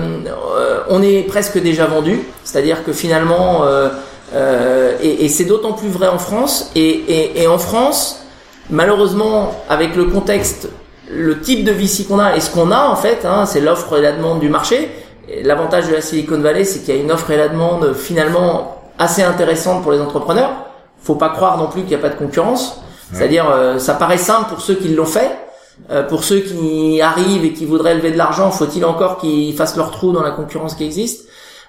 euh, 0.56 0.80
on 0.88 1.02
est 1.02 1.22
presque 1.26 1.60
déjà 1.60 1.86
vendu, 1.86 2.20
c'est-à-dire 2.44 2.84
que 2.84 2.92
finalement 2.92 3.62
euh, 4.34 4.96
et, 5.02 5.24
et 5.24 5.28
c'est 5.28 5.44
d'autant 5.44 5.72
plus 5.72 5.88
vrai 5.88 6.08
en 6.08 6.18
France. 6.18 6.70
Et, 6.74 6.88
et, 6.88 7.42
et 7.42 7.46
en 7.46 7.58
France, 7.58 8.20
malheureusement, 8.70 9.52
avec 9.68 9.96
le 9.96 10.04
contexte, 10.04 10.68
le 11.10 11.40
type 11.40 11.64
de 11.64 11.72
VC 11.72 12.06
qu'on 12.06 12.18
a 12.18 12.36
et 12.36 12.40
ce 12.40 12.50
qu'on 12.50 12.70
a 12.70 12.84
en 12.86 12.96
fait, 12.96 13.24
hein, 13.24 13.46
c'est 13.46 13.60
l'offre 13.60 13.98
et 13.98 14.02
la 14.02 14.12
demande 14.12 14.40
du 14.40 14.48
marché. 14.48 14.90
L'avantage 15.42 15.88
de 15.88 15.94
la 15.94 16.00
Silicon 16.00 16.40
Valley, 16.40 16.64
c'est 16.64 16.80
qu'il 16.80 16.94
y 16.94 16.98
a 16.98 17.00
une 17.00 17.12
offre 17.12 17.30
et 17.30 17.36
la 17.36 17.48
demande 17.48 17.94
finalement 17.94 18.82
assez 18.98 19.22
intéressante 19.22 19.82
pour 19.82 19.92
les 19.92 20.00
entrepreneurs. 20.00 20.50
Faut 21.02 21.14
pas 21.14 21.30
croire 21.30 21.56
non 21.56 21.66
plus 21.66 21.82
qu'il 21.82 21.90
n'y 21.90 21.96
a 21.96 21.98
pas 21.98 22.08
de 22.08 22.18
concurrence. 22.18 22.80
C'est-à-dire, 23.12 23.48
euh, 23.50 23.78
ça 23.78 23.94
paraît 23.94 24.18
simple 24.18 24.50
pour 24.50 24.60
ceux 24.60 24.74
qui 24.74 24.88
l'ont 24.88 25.04
fait. 25.04 25.30
Euh, 25.90 26.02
pour 26.02 26.24
ceux 26.24 26.40
qui 26.40 27.00
arrivent 27.00 27.44
et 27.44 27.52
qui 27.52 27.64
voudraient 27.64 27.94
lever 27.94 28.12
de 28.12 28.18
l'argent, 28.18 28.50
faut-il 28.50 28.84
encore 28.84 29.16
qu'ils 29.18 29.54
fassent 29.56 29.76
leur 29.76 29.90
trou 29.90 30.12
dans 30.12 30.22
la 30.22 30.30
concurrence 30.30 30.74
qui 30.74 30.84
existe? 30.84 31.26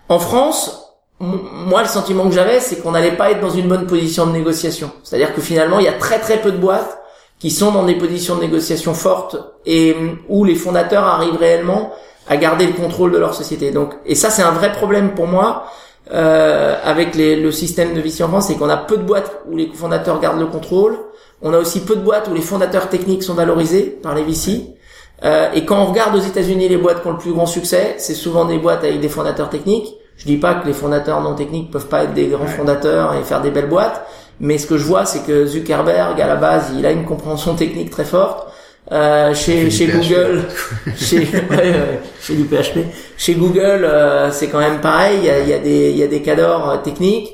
En 0.09 0.19
France, 0.19 0.90
moi, 1.21 1.81
le 1.83 1.87
sentiment 1.87 2.25
que 2.27 2.33
j'avais, 2.33 2.59
c'est 2.59 2.77
qu'on 2.81 2.91
n'allait 2.91 3.15
pas 3.15 3.31
être 3.31 3.39
dans 3.39 3.49
une 3.49 3.67
bonne 3.67 3.85
position 3.85 4.25
de 4.25 4.31
négociation. 4.31 4.91
C'est-à-dire 5.03 5.33
que 5.35 5.41
finalement, 5.41 5.79
il 5.79 5.85
y 5.85 5.89
a 5.89 5.93
très 5.93 6.19
très 6.19 6.37
peu 6.41 6.51
de 6.51 6.57
boîtes 6.57 6.97
qui 7.39 7.51
sont 7.51 7.71
dans 7.71 7.83
des 7.83 7.95
positions 7.95 8.35
de 8.35 8.41
négociation 8.41 8.93
fortes 8.93 9.37
et 9.65 9.93
hum, 9.97 10.17
où 10.29 10.43
les 10.43 10.55
fondateurs 10.55 11.03
arrivent 11.05 11.37
réellement 11.37 11.91
à 12.27 12.37
garder 12.37 12.65
le 12.67 12.73
contrôle 12.73 13.11
de 13.11 13.17
leur 13.17 13.33
société. 13.33 13.71
Donc, 13.71 13.93
et 14.05 14.15
ça, 14.15 14.29
c'est 14.29 14.43
un 14.43 14.51
vrai 14.51 14.71
problème 14.71 15.11
pour 15.15 15.27
moi 15.27 15.65
euh, 16.13 16.75
avec 16.83 17.15
les- 17.15 17.35
le 17.35 17.51
système 17.51 17.93
de 17.93 18.01
VC 18.01 18.23
en 18.23 18.27
France, 18.27 18.47
c'est 18.47 18.55
qu'on 18.55 18.69
a 18.69 18.77
peu 18.77 18.97
de 18.97 19.03
boîtes 19.03 19.31
où 19.49 19.55
les 19.55 19.67
fondateurs 19.73 20.19
gardent 20.19 20.39
le 20.39 20.47
contrôle. 20.47 20.97
On 21.41 21.53
a 21.53 21.57
aussi 21.59 21.81
peu 21.81 21.95
de 21.95 22.01
boîtes 22.01 22.27
où 22.27 22.33
les 22.33 22.41
fondateurs 22.41 22.89
techniques 22.89 23.23
sont 23.23 23.33
valorisés 23.35 23.83
par 24.01 24.13
les 24.15 24.23
VC. 24.23 24.75
Euh, 25.23 25.51
et 25.53 25.65
quand 25.65 25.77
on 25.81 25.85
regarde 25.85 26.15
aux 26.15 26.19
États-Unis 26.21 26.67
les 26.67 26.77
boîtes 26.77 27.01
qui 27.01 27.07
ont 27.07 27.11
le 27.11 27.17
plus 27.17 27.31
grand 27.33 27.45
succès, 27.45 27.95
c'est 27.97 28.15
souvent 28.15 28.45
des 28.45 28.57
boîtes 28.57 28.83
avec 28.83 28.99
des 28.99 29.09
fondateurs 29.09 29.49
techniques. 29.49 29.95
Je 30.21 30.25
dis 30.27 30.37
pas 30.37 30.53
que 30.53 30.67
les 30.67 30.73
fondateurs 30.73 31.19
non 31.21 31.33
techniques 31.33 31.71
peuvent 31.71 31.87
pas 31.87 32.03
être 32.03 32.13
des 32.13 32.27
grands 32.27 32.43
Ouais. 32.45 32.49
fondateurs 32.51 33.15
et 33.15 33.23
faire 33.23 33.41
des 33.41 33.49
belles 33.49 33.67
boîtes, 33.69 34.05
mais 34.39 34.59
ce 34.59 34.67
que 34.67 34.77
je 34.77 34.83
vois, 34.83 35.05
c'est 35.05 35.25
que 35.25 35.47
Zuckerberg, 35.47 36.21
à 36.21 36.27
la 36.27 36.35
base, 36.35 36.71
il 36.77 36.85
a 36.85 36.91
une 36.91 37.05
compréhension 37.05 37.55
technique 37.55 37.89
très 37.89 38.05
forte. 38.05 38.47
Euh, 38.91 39.33
chez. 39.33 39.69
Google, 39.87 40.43
chez 40.97 41.19
ouais, 41.19 41.25
ouais, 41.51 41.99
chez 42.21 42.35
du 42.35 42.43
PHP, 42.45 42.79
chez 43.17 43.33
Google, 43.35 43.83
euh, 43.85 44.29
c'est 44.31 44.47
quand 44.49 44.59
même 44.59 44.79
pareil. 44.81 45.19
Il 45.21 45.25
y 45.25 45.29
a, 45.29 45.39
y 45.39 45.53
a 45.53 45.59
des 45.59 45.91
il 45.91 45.97
y 45.97 46.03
a 46.03 46.07
des 46.07 46.21
cadres 46.21 46.69
euh, 46.69 46.77
techniques 46.83 47.31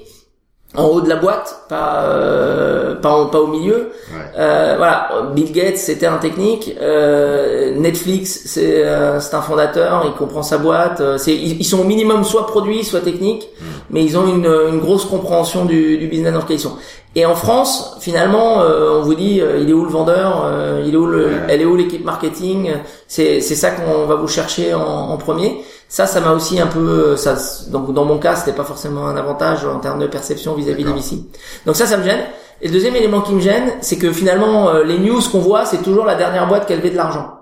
en 0.75 0.83
haut 0.85 1.01
de 1.01 1.09
la 1.09 1.15
boîte, 1.15 1.61
pas 1.69 2.03
euh, 2.03 2.95
pas 2.95 3.09
en- 3.09 3.27
pas 3.27 3.39
au 3.39 3.47
milieu. 3.47 3.91
Ouais. 4.11 4.19
Euh, 4.37 4.73
voilà, 4.77 5.09
Bill 5.33 5.51
Gates 5.51 5.77
c'était 5.77 6.05
un 6.07 6.17
technique, 6.17 6.75
euh, 6.81 7.73
Netflix 7.77 8.41
c'est 8.45 8.83
euh, 8.85 9.19
c'est 9.19 9.35
un 9.35 9.41
fondateur, 9.41 10.03
il 10.05 10.11
comprend 10.13 10.43
sa 10.43 10.57
boîte. 10.57 10.99
euh, 11.01 11.17
c'est 11.17 11.33
ils, 11.33 11.57
ils 11.59 11.63
sont 11.65 11.79
au 11.79 11.83
minimum 11.85 12.23
soit 12.23 12.45
produits, 12.47 12.83
soit 12.83 12.99
techniques, 12.99 13.47
mais 13.89 14.03
ils 14.03 14.17
ont 14.17 14.27
une, 14.27 14.45
une 14.45 14.79
grosse 14.79 15.05
compréhension 15.05 15.65
du, 15.65 15.97
du 15.97 16.07
business 16.07 16.33
dans 16.33 16.39
lequel 16.41 16.57
ils 16.57 16.59
sont. 16.59 16.75
Et 17.15 17.25
en 17.25 17.33
France, 17.33 17.97
finalement, 18.01 18.61
euh, 18.61 18.99
on 18.99 19.01
vous 19.01 19.15
dit, 19.15 19.41
euh, 19.41 19.57
il 19.59 19.69
est 19.71 19.73
où 19.73 19.83
le 19.85 19.89
vendeur, 19.89 20.43
euh, 20.45 20.83
il 20.85 20.93
est 20.93 20.97
où 20.97 21.07
le, 21.07 21.25
Ouais. 21.25 21.31
elle 21.49 21.61
est 21.61 21.65
où 21.65 21.75
l'équipe 21.75 22.03
marketing? 22.05 22.71
C'est 23.07 23.39
c'est 23.41 23.55
ça 23.55 23.71
qu'on 23.71 24.05
va 24.05 24.15
vous 24.15 24.27
chercher 24.27 24.73
en, 24.75 24.81
en 24.83 25.17
premier. 25.17 25.63
Ça, 25.89 26.05
ça 26.05 26.19
m'a 26.19 26.31
aussi 26.33 26.59
un 26.59 26.67
peu, 26.67 27.15
ça, 27.15 27.35
donc 27.69 27.93
dans 27.93 28.03
mon 28.03 28.17
cas, 28.17 28.35
c'était 28.35 28.55
pas 28.55 28.65
forcément 28.65 29.07
un 29.07 29.15
avantage 29.15 29.65
en 29.65 29.79
termes 29.79 29.99
de 29.99 30.07
perception 30.07 30.53
vis-à-vis 30.53 30.83
des. 30.83 30.91
VC. 30.91 31.19
Donc 31.65 31.75
ça, 31.75 31.85
ça 31.85 31.97
me 31.97 32.03
gêne. 32.03 32.19
Et 32.61 32.67
le 32.67 32.73
deuxième 32.73 32.95
élément 32.95 33.21
qui 33.21 33.33
me 33.33 33.39
gêne, 33.39 33.73
c'est 33.81 33.97
que 33.97 34.11
finalement, 34.11 34.69
euh, 34.69 34.83
les 34.83 34.97
news 34.97 35.21
qu'on 35.31 35.39
voit, 35.39 35.65
c'est 35.65 35.81
toujours 35.83 36.05
la 36.05 36.15
dernière 36.15 36.47
boîte 36.47 36.65
qui 36.65 36.73
a 36.73 36.75
levé 36.75 36.89
de 36.89 36.97
l'argent. 36.97 37.35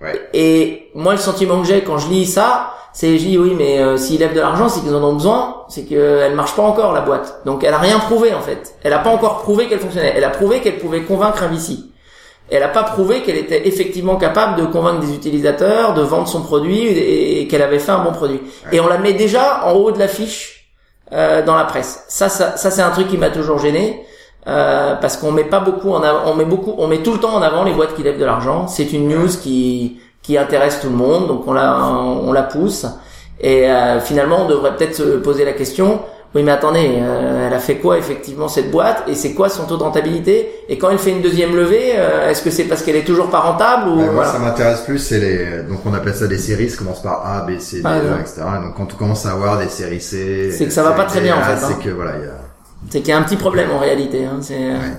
Ouais. 0.00 0.28
Et 0.32 0.90
moi, 0.94 1.12
le 1.12 1.18
sentiment 1.18 1.60
que 1.60 1.66
j'ai 1.66 1.82
quand 1.82 1.98
je 1.98 2.08
lis 2.08 2.26
ça, 2.26 2.72
c'est 2.92 3.18
je 3.18 3.24
dis 3.24 3.38
oui, 3.38 3.54
mais 3.56 3.78
euh, 3.78 3.96
s'ils 3.96 4.18
lèvent 4.20 4.34
de 4.34 4.40
l'argent, 4.40 4.68
c'est 4.68 4.80
qu'ils 4.80 4.94
en 4.94 5.02
ont 5.02 5.12
besoin, 5.14 5.64
c'est 5.68 5.84
qu'elle 5.84 6.34
marche 6.34 6.56
pas 6.56 6.62
encore 6.62 6.92
la 6.92 7.02
boîte. 7.02 7.42
Donc 7.44 7.62
elle 7.62 7.74
a 7.74 7.78
rien 7.78 7.98
prouvé 7.98 8.34
en 8.34 8.40
fait. 8.40 8.74
Elle 8.82 8.92
a 8.92 8.98
pas 8.98 9.10
encore 9.10 9.42
prouvé 9.42 9.68
qu'elle 9.68 9.78
fonctionnait. 9.78 10.12
Elle 10.16 10.24
a 10.24 10.30
prouvé 10.30 10.60
qu'elle 10.60 10.78
pouvait 10.78 11.02
convaincre 11.02 11.42
un 11.42 11.48
VC. 11.48 11.89
Elle 12.50 12.62
a 12.62 12.68
pas 12.68 12.82
prouvé 12.82 13.22
qu'elle 13.22 13.36
était 13.36 13.66
effectivement 13.68 14.16
capable 14.16 14.60
de 14.60 14.66
convaincre 14.66 15.00
des 15.00 15.14
utilisateurs, 15.14 15.94
de 15.94 16.02
vendre 16.02 16.28
son 16.28 16.42
produit 16.42 16.80
et, 16.80 17.42
et 17.42 17.48
qu'elle 17.48 17.62
avait 17.62 17.78
fait 17.78 17.92
un 17.92 18.02
bon 18.02 18.12
produit. 18.12 18.40
Et 18.72 18.80
on 18.80 18.88
la 18.88 18.98
met 18.98 19.12
déjà 19.12 19.62
en 19.64 19.72
haut 19.72 19.92
de 19.92 19.98
l'affiche 19.98 20.72
euh, 21.12 21.44
dans 21.44 21.54
la 21.54 21.64
presse. 21.64 22.04
Ça, 22.08 22.28
ça, 22.28 22.56
ça 22.56 22.70
c'est 22.70 22.82
un 22.82 22.90
truc 22.90 23.08
qui 23.08 23.18
m'a 23.18 23.30
toujours 23.30 23.58
gêné. 23.58 24.04
Euh, 24.46 24.94
parce 24.94 25.18
qu'on 25.18 25.32
met 25.32 25.44
pas 25.44 25.60
beaucoup 25.60 25.90
en 25.92 26.02
avant, 26.02 26.30
on 26.30 26.34
met 26.34 26.46
beaucoup, 26.46 26.74
on 26.78 26.86
met 26.86 27.02
tout 27.02 27.12
le 27.12 27.18
temps 27.20 27.34
en 27.34 27.42
avant 27.42 27.62
les 27.62 27.74
boîtes 27.74 27.94
qui 27.94 28.02
lèvent 28.02 28.18
de 28.18 28.24
l'argent. 28.24 28.68
C'est 28.68 28.92
une 28.92 29.06
news 29.08 29.28
qui 29.42 30.00
qui 30.22 30.38
intéresse 30.38 30.80
tout 30.80 30.88
le 30.88 30.96
monde, 30.96 31.28
donc 31.28 31.46
on 31.46 31.52
la 31.52 31.78
on 31.78 32.32
la 32.32 32.42
pousse. 32.42 32.86
Et 33.40 33.70
euh, 33.70 34.00
finalement, 34.00 34.42
on 34.44 34.48
devrait 34.48 34.76
peut-être 34.76 34.94
se 34.94 35.02
poser 35.18 35.44
la 35.44 35.52
question. 35.52 36.00
Oui, 36.32 36.44
mais 36.44 36.52
attendez, 36.52 36.98
euh, 37.00 37.48
elle 37.48 37.52
a 37.54 37.58
fait 37.58 37.78
quoi 37.78 37.98
effectivement 37.98 38.46
cette 38.46 38.70
boîte 38.70 39.02
et 39.08 39.16
c'est 39.16 39.34
quoi 39.34 39.48
son 39.48 39.64
taux 39.64 39.76
de 39.76 39.82
rentabilité 39.82 40.48
Et 40.68 40.78
quand 40.78 40.88
elle 40.90 40.98
fait 40.98 41.10
une 41.10 41.22
deuxième 41.22 41.56
levée, 41.56 41.94
euh, 41.96 42.30
est-ce 42.30 42.42
que 42.42 42.50
c'est 42.50 42.64
parce 42.64 42.82
qu'elle 42.84 42.94
est 42.94 43.04
toujours 43.04 43.30
pas 43.30 43.40
rentable 43.40 43.88
ou 43.90 43.96
Ouais, 43.98 44.04
moi, 44.04 44.12
voilà. 44.14 44.30
ça 44.32 44.38
m'intéresse 44.38 44.82
plus, 44.82 44.98
c'est 44.98 45.18
les, 45.18 45.62
donc 45.64 45.80
on 45.84 45.92
appelle 45.92 46.14
ça 46.14 46.28
des 46.28 46.38
séries, 46.38 46.70
ça 46.70 46.76
commence 46.78 47.02
par 47.02 47.26
A, 47.26 47.40
B, 47.42 47.58
C, 47.58 47.78
D, 47.78 47.82
Ah, 47.84 47.98
E, 47.98 48.02
ouais. 48.14 48.20
etc. 48.20 48.42
Donc 48.62 48.76
quand 48.76 48.94
on 48.94 48.96
commence 48.96 49.26
à 49.26 49.32
avoir 49.32 49.58
des 49.58 49.68
séries 49.68 50.00
C, 50.00 50.52
C'est 50.56 50.66
que 50.66 50.72
ça 50.72 50.84
va 50.84 50.92
pas 50.92 51.04
très 51.04 51.20
bien, 51.20 51.36
en 51.36 51.42
fait, 51.42 51.50
A, 51.52 51.54
hein. 51.66 51.68
C'est 51.76 51.82
que 51.82 51.90
voilà, 51.90 52.12
y 52.12 52.22
a, 52.22 52.38
C'est 52.90 53.00
qu'il 53.00 53.08
y 53.08 53.12
a 53.12 53.18
un 53.18 53.22
petit 53.22 53.36
problème 53.36 53.72
en 53.72 53.78
réalité. 53.80 54.24
Hein. 54.24 54.38
C'est 54.40 54.54
euh, 54.56 54.74
Ouais. 54.74 54.96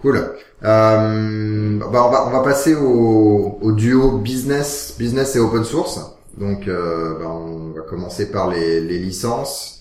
Cool. 0.00 0.16
Euh, 0.64 1.78
bah 1.92 2.04
on 2.06 2.10
va 2.10 2.26
on 2.26 2.30
va 2.30 2.40
passer 2.42 2.74
au, 2.74 3.58
au 3.60 3.72
duo 3.72 4.18
business 4.18 4.94
business 4.98 5.36
et 5.36 5.38
open 5.38 5.64
source. 5.64 6.00
Donc 6.38 6.66
euh, 6.66 7.18
bah, 7.20 7.26
on 7.28 7.72
va 7.76 7.82
commencer 7.82 8.30
par 8.30 8.48
les, 8.48 8.80
les 8.80 8.98
licences. 8.98 9.71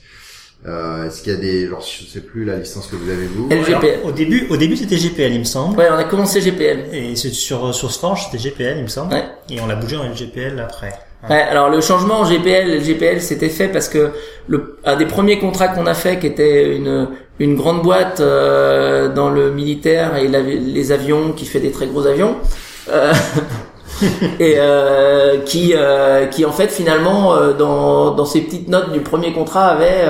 Euh, 0.68 1.08
Est-ce 1.08 1.24
qu'il 1.24 1.34
y 1.34 1.36
a 1.36 1.40
des 1.40 1.68
genre 1.68 1.82
je 1.82 2.06
sais 2.06 2.20
plus 2.22 2.46
la 2.46 2.58
licence 2.58 2.86
que 2.86 2.96
vous 2.96 3.10
avez 3.10 3.26
vous 3.26 3.48
Elle- 3.50 3.66
Alors, 3.66 3.82
GPL. 3.82 4.00
au 4.04 4.12
début, 4.12 4.46
au 4.52 4.58
début 4.58 4.78
c'était 4.78 4.98
GPL, 4.98 5.34
il 5.34 5.40
me 5.40 5.44
semble. 5.44 5.76
Ouais, 5.78 5.88
on 5.92 5.96
a 5.98 6.04
commencé 6.04 6.40
GPL. 6.40 6.86
Et 6.94 7.16
c'est 7.16 7.32
sur 7.32 7.74
SourceForge, 7.74 8.26
c'était 8.26 8.38
GPL, 8.38 8.76
il 8.78 8.84
me 8.84 8.88
semble. 8.88 9.14
Ouais. 9.14 9.24
Et 9.50 9.60
on 9.60 9.66
l'a 9.66 9.76
bougé 9.76 9.96
dans 9.96 10.04
LGPL 10.04 10.60
après. 10.60 10.94
Ouais, 11.30 11.42
alors 11.42 11.70
le 11.70 11.82
changement 11.82 12.20
en 12.22 12.26
GPL, 12.26 12.68
le 12.72 12.80
GPL 12.80 13.22
c'était 13.22 13.50
fait 13.50 13.68
parce 13.70 13.88
que 13.90 14.12
le 14.48 14.78
un 14.86 14.96
des 14.98 15.06
premiers 15.06 15.40
contrats 15.40 15.68
qu'on 15.68 15.86
a 15.88 15.94
fait, 15.96 16.20
qui 16.20 16.28
était 16.28 16.76
une 16.76 17.08
une 17.40 17.56
grande 17.56 17.82
boîte 17.82 18.20
euh, 18.20 19.12
dans 19.12 19.30
le 19.32 19.52
militaire 19.52 20.18
et 20.18 20.28
la- 20.28 20.42
les 20.42 20.92
avions, 20.92 21.32
qui 21.32 21.46
fait 21.46 21.60
des 21.60 21.72
très 21.72 21.88
gros 21.88 22.06
avions, 22.06 22.36
euh, 22.90 23.14
et 24.40 24.56
euh, 24.58 25.40
qui 25.40 25.74
euh, 25.76 26.26
qui 26.28 26.46
en 26.46 26.52
fait 26.52 26.70
finalement 26.70 27.34
euh, 27.34 27.54
dans 27.54 28.12
dans 28.12 28.26
ses 28.26 28.42
petites 28.42 28.68
notes 28.68 28.92
du 28.92 29.02
premier 29.02 29.34
contrat 29.34 29.68
avait 29.68 30.06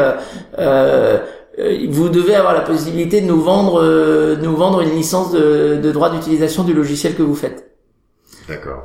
vous 1.89 2.09
devez 2.09 2.35
avoir 2.35 2.53
la 2.53 2.61
possibilité 2.61 3.21
de 3.21 3.27
nous 3.27 3.41
vendre 3.41 3.81
nous 4.41 4.55
vendre 4.55 4.81
une 4.81 4.91
licence 4.91 5.31
de, 5.31 5.79
de 5.81 5.91
droit 5.91 6.09
d'utilisation 6.09 6.63
du 6.63 6.73
logiciel 6.73 7.15
que 7.15 7.21
vous 7.21 7.35
faites. 7.35 7.70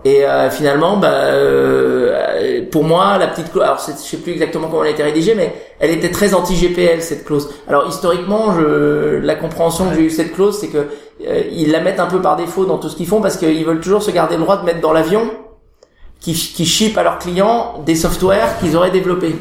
Et 0.04 0.24
euh, 0.24 0.50
finalement, 0.50 0.96
bah, 0.96 1.08
euh, 1.12 2.62
pour 2.70 2.84
moi, 2.84 3.18
la 3.18 3.26
petite 3.28 3.50
clause, 3.50 3.64
alors 3.64 3.78
je 3.78 3.92
sais 3.92 4.16
plus 4.18 4.32
exactement 4.32 4.68
comment 4.68 4.82
elle 4.82 4.90
a 4.90 4.92
été 4.92 5.02
rédigée, 5.02 5.34
mais 5.34 5.54
elle 5.80 5.90
était 5.90 6.10
très 6.10 6.34
anti-GPL 6.34 7.02
cette 7.02 7.24
clause. 7.24 7.52
Alors 7.68 7.86
historiquement, 7.88 8.54
je, 8.54 9.18
la 9.18 9.34
compréhension 9.34 9.88
que 9.88 9.96
j'ai 9.96 10.02
eu 10.02 10.10
cette 10.10 10.32
clause, 10.34 10.58
c'est 10.58 10.68
que 10.68 10.86
euh, 11.26 11.42
ils 11.50 11.70
la 11.70 11.80
mettent 11.80 12.00
un 12.00 12.06
peu 12.06 12.20
par 12.20 12.36
défaut 12.36 12.64
dans 12.64 12.78
tout 12.78 12.88
ce 12.88 12.96
qu'ils 12.96 13.06
font 13.06 13.20
parce 13.20 13.36
qu'ils 13.36 13.64
veulent 13.64 13.80
toujours 13.80 14.02
se 14.02 14.10
garder 14.10 14.36
le 14.36 14.42
droit 14.42 14.58
de 14.58 14.64
mettre 14.64 14.80
dans 14.80 14.92
l'avion 14.92 15.30
qui, 16.20 16.32
qui 16.32 16.66
ship 16.66 16.96
à 16.98 17.02
leurs 17.02 17.18
clients 17.18 17.82
des 17.84 17.94
softwares 17.94 18.58
qu'ils 18.58 18.76
auraient 18.76 18.90
développés. 18.90 19.34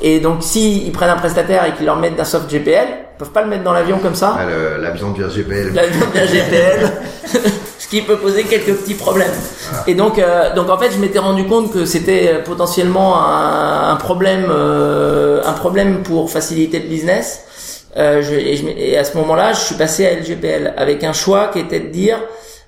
Et 0.00 0.20
donc, 0.20 0.38
si 0.42 0.84
ils 0.86 0.92
prennent 0.92 1.10
un 1.10 1.16
prestataire 1.16 1.64
et 1.66 1.72
qu'ils 1.72 1.86
leur 1.86 1.96
mettent 1.96 2.16
d'un 2.16 2.24
soft 2.24 2.50
GPL, 2.50 2.86
ils 2.88 3.18
peuvent 3.18 3.30
pas 3.30 3.42
le 3.42 3.48
mettre 3.48 3.62
dans 3.64 3.72
l'avion 3.72 3.98
comme 3.98 4.14
ça. 4.14 4.36
Ah, 4.38 4.44
L'avion 4.80 5.10
de 5.12 5.28
GPL. 5.28 5.72
L'avion 5.74 6.06
d'un 6.14 6.26
GPL, 6.26 6.90
ce 7.78 7.86
qui 7.88 8.02
peut 8.02 8.16
poser 8.16 8.44
quelques 8.44 8.74
petits 8.74 8.94
problèmes. 8.94 9.30
Et 9.86 9.94
donc, 9.94 10.18
euh, 10.18 10.54
donc 10.54 10.68
en 10.70 10.78
fait, 10.78 10.90
je 10.90 10.98
m'étais 10.98 11.18
rendu 11.20 11.44
compte 11.46 11.72
que 11.72 11.84
c'était 11.84 12.40
potentiellement 12.44 13.16
un, 13.24 13.90
un 13.92 13.96
problème, 13.96 14.46
euh, 14.50 15.42
un 15.44 15.52
problème 15.52 16.02
pour 16.02 16.30
faciliter 16.30 16.80
le 16.80 16.88
business. 16.88 17.44
Euh, 17.96 18.22
je, 18.22 18.34
et, 18.34 18.56
je 18.56 18.66
et 18.68 18.96
à 18.96 19.04
ce 19.04 19.16
moment-là, 19.18 19.52
je 19.52 19.60
suis 19.60 19.74
passé 19.74 20.06
à 20.06 20.14
LGPL 20.14 20.74
avec 20.76 21.04
un 21.04 21.12
choix 21.12 21.48
qui 21.48 21.58
était 21.58 21.80
de 21.80 21.88
dire, 21.88 22.18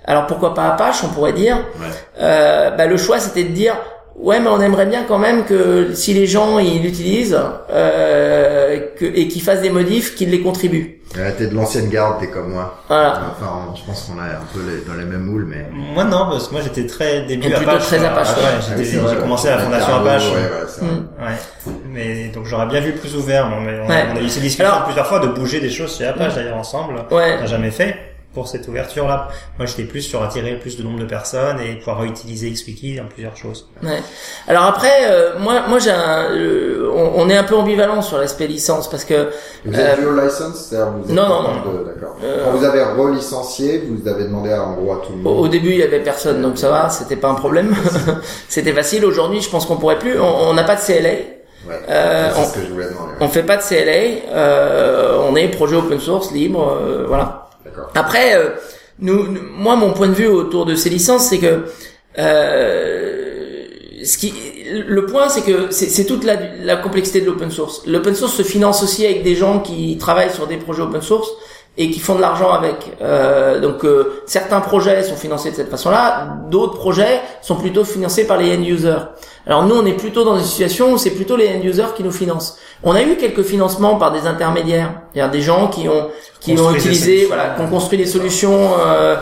alors 0.05 0.27
pourquoi 0.27 0.53
pas 0.55 0.65
Apache, 0.69 1.03
on 1.03 1.09
pourrait 1.09 1.33
dire. 1.33 1.57
Ouais. 1.57 1.87
Euh, 2.21 2.71
bah, 2.71 2.87
le 2.87 2.97
choix, 2.97 3.19
c'était 3.19 3.45
de 3.45 3.53
dire. 3.55 3.75
Ouais, 4.17 4.39
mais 4.41 4.49
on 4.49 4.61
aimerait 4.61 4.87
bien 4.87 5.05
quand 5.07 5.19
même 5.19 5.45
que 5.45 5.93
si 5.95 6.15
les 6.15 6.27
gens 6.27 6.59
ils 6.59 6.81
l'utilisent 6.83 7.39
euh, 7.71 8.79
que, 8.99 9.05
et 9.05 9.29
qu'ils 9.29 9.43
fassent 9.43 9.61
des 9.61 9.71
modifs, 9.71 10.15
qu'ils 10.15 10.31
les 10.31 10.41
contribuent. 10.41 11.01
Euh, 11.17 11.31
t'es 11.37 11.47
de 11.47 11.55
l'ancienne 11.55 11.89
garde, 11.89 12.19
t'es 12.21 12.29
comme 12.29 12.53
moi. 12.53 12.77
Voilà. 12.89 13.21
Enfin, 13.33 13.73
je 13.77 13.83
pense 13.85 14.03
qu'on 14.09 14.17
est 14.19 14.31
un 14.31 14.47
peu 14.53 14.61
les- 14.69 14.85
dans 14.85 14.99
les 14.99 15.05
mêmes 15.05 15.23
moules, 15.25 15.47
mais. 15.49 15.67
Moi 15.73 16.05
non, 16.05 16.27
parce 16.31 16.49
que 16.49 16.53
moi 16.55 16.63
j'étais 16.63 16.87
très 16.87 17.23
début 17.27 17.49
plutôt 17.51 17.61
Apache. 17.71 17.85
très. 17.87 18.05
Apache, 18.05 18.29
Ah 18.31 18.39
ouais. 18.39 18.45
ouais, 18.45 18.51
Ah 18.71 18.75
oui, 18.79 19.09
j'ai 19.11 19.17
commencé 19.17 19.49
à 19.49 19.51
la 19.53 19.57
ouais, 19.59 19.65
fondation 19.65 19.95
Apache. 19.97 20.25
Ouais, 20.33 20.43
vrai. 20.43 20.87
Mm. 20.89 21.25
Ouais. 21.25 21.73
Mais 21.93 22.29
donc 22.35 22.47
j'aurais 22.47 22.67
bien 22.67 22.81
vu 22.81 22.93
plus 22.93 23.15
ouvert. 23.17 23.49
mais 23.49 23.81
on, 23.85 23.89
Ouais. 23.89 24.05
on 24.13 24.17
a 24.17 24.21
eu 24.21 24.29
ces 24.29 24.41
discussions 24.41 24.73
Alors- 24.73 24.85
plusieurs 24.85 25.07
fois 25.07 25.21
de 25.21 25.29
bouger 25.29 25.61
des 25.61 25.71
choses 25.71 25.97
chez 25.97 26.07
Apache 26.07 26.35
d'ailleurs 26.35 26.57
ensemble. 26.57 26.95
Ouais. 27.11 27.35
On 27.39 27.41
n'a 27.43 27.47
jamais 27.47 27.71
fait 27.71 27.95
pour 28.35 28.49
cette 28.49 28.67
ouverture 28.69 29.07
là. 29.09 29.29
Moi 29.59 29.67
j'étais 29.67 29.85
plus 29.85 30.03
sur 30.03 30.23
attirer 30.23 30.59
plus 30.59 30.77
de 30.77 30.83
nombre 30.83 30.99
de 30.99 31.05
personnes 31.05 31.59
et 31.61 31.77
pouvoir 31.77 32.01
réutiliser 32.01 32.51
XWiki 32.51 32.97
dans 32.97 33.05
plusieurs 33.07 33.37
choses. 33.37 33.69
Ouais. 33.83 34.03
Alors 34.49 34.65
après, 34.65 35.05
euh, 35.09 35.39
moi, 35.39 35.63
moi, 35.69 35.79
j'ai 35.79 35.91
un, 35.93 36.31
euh, 36.33 36.91
on, 36.95 37.23
on 37.23 37.29
est 37.31 37.37
un 37.37 37.45
peu 37.45 37.55
ambivalent 37.57 38.03
sur 38.03 38.19
l'aspect 38.19 38.47
licence 38.47 38.91
parce 38.91 39.05
que 39.05 39.29
Vous 39.65 39.73
êtes 39.79 39.99
Euh, 39.99 40.03
dual 40.13 40.25
license, 40.27 40.67
c'est-à-dire 40.69 40.93
vous 40.93 41.09
êtes 41.11 41.17
non, 41.17 41.29
non, 41.29 41.43
non, 41.43 41.49
de- 41.73 41.85
D'accord. 41.85 42.17
Euh, 42.23 42.45
Quand 42.45 42.57
vous 42.59 42.65
avez 42.65 42.83
relicencié, 42.83 43.83
vous 43.89 44.09
avez 44.09 44.25
demandé 44.25 44.53
à, 44.53 44.63
en 44.65 44.75
gros 44.75 44.93
à 44.93 44.97
tout 44.97 45.13
le 45.13 45.27
au, 45.27 45.33
au 45.33 45.35
monde. 45.43 45.51
début 45.51 45.71
il 45.71 45.79
y 45.79 45.83
avait 45.83 46.01
personne, 46.01 46.43
donc 46.43 46.59
ça 46.59 46.71
va, 46.71 46.89
c'était 46.91 47.17
pas 47.17 47.29
un 47.29 47.35
problème, 47.35 47.75
c'était 48.49 48.73
facile. 48.73 49.05
Aujourd'hui, 49.05 49.41
je 49.41 49.49
pense 49.51 49.67
qu'on 49.67 49.77
pourrait 49.77 49.99
plus. 49.99 50.19
On 50.21 50.49
on 50.51 50.55
n'a 50.55 50.65
pas 50.65 50.75
de 50.77 50.81
CLA, 50.81 51.11
Ouais. 51.67 51.75
Euh, 51.89 52.31
c'est 52.35 52.41
on- 52.41 52.45
ce 52.45 52.53
que 52.55 52.61
je 52.61 52.71
voulais 52.73 52.85
demander. 52.89 53.13
ouais. 53.13 53.17
on 53.21 53.29
fait 53.29 53.43
pas 53.43 53.57
de 53.57 53.63
CLA, 53.63 54.35
euh, 54.35 55.19
on 55.31 55.35
est 55.35 55.49
projet 55.49 55.77
open 55.77 55.99
source 55.99 56.31
libre, 56.33 56.77
euh, 56.79 57.05
voilà. 57.09 57.44
Après, 57.95 58.37
euh, 58.37 58.51
nous, 58.99 59.27
moi, 59.57 59.77
mon 59.77 59.93
point 59.93 60.09
de 60.09 60.15
vue 60.15 60.27
autour 60.27 60.67
de 60.67 60.75
ces 60.75 60.91
licences, 60.91 61.29
c'est 61.29 61.39
que 61.39 61.65
euh, 62.19 63.67
ce 64.05 64.19
qui, 64.19 64.35
le 64.73 65.07
point, 65.07 65.29
c'est 65.29 65.43
que 65.43 65.71
c'est 65.71 65.89
c'est 65.89 66.05
toute 66.05 66.25
la, 66.25 66.37
la 66.63 66.77
complexité 66.77 67.21
de 67.21 67.27
l'open 67.27 67.51
source. 67.51 67.83
L'open 67.87 68.15
source 68.15 68.35
se 68.35 68.43
finance 68.43 68.83
aussi 68.83 69.05
avec 69.05 69.23
des 69.23 69.35
gens 69.35 69.61
qui 69.61 69.97
travaillent 69.99 70.33
sur 70.33 70.47
des 70.47 70.57
projets 70.57 70.83
open 70.83 71.03
source 71.03 71.31
et 71.77 71.91
qui 71.91 71.99
font 72.01 72.15
de 72.15 72.21
l'argent 72.21 72.51
avec. 72.53 72.77
Euh, 73.03 73.61
donc, 73.61 73.85
euh, 73.85 74.23
certains 74.27 74.61
projets 74.61 75.03
sont 75.03 75.17
financés 75.17 75.51
de 75.51 75.57
cette 75.57 75.71
façon-là, 75.71 76.37
d'autres 76.51 76.75
projets 76.79 77.21
sont 77.43 77.57
plutôt 77.57 77.85
financés 77.85 78.27
par 78.27 78.37
les 78.39 78.57
end 78.57 78.63
users. 78.63 78.99
Alors 79.47 79.67
nous, 79.67 79.75
on 79.75 79.85
est 79.85 79.93
plutôt 79.93 80.25
dans 80.25 80.39
une 80.39 80.45
situation 80.45 80.93
où 80.93 80.99
c'est 80.99 81.11
plutôt 81.11 81.37
les 81.37 81.49
end 81.49 81.61
users 81.63 81.93
qui 81.97 82.03
nous 82.03 82.13
financent. 82.13 82.57
On 82.83 82.95
a 82.95 83.03
eu 83.03 83.17
quelques 83.17 83.43
financements 83.43 83.97
par 83.97 84.13
des 84.13 84.27
intermédiaires, 84.27 84.93
c'est-à-dire 85.13 85.33
des 85.33 85.43
gens 85.43 85.69
qui 85.69 85.89
ont 85.89 86.09
qui 86.41 86.53
ont 86.53 86.57
Construit 86.57 86.75
des 86.75 86.81
utilisé, 86.89 87.05
solutions. 87.07 87.29
voilà, 87.29 87.49
qui 87.55 87.63
ont 87.63 87.69
construit 87.69 87.99
des 87.99 88.07
solutions 88.07 88.71
euh, 88.79 89.17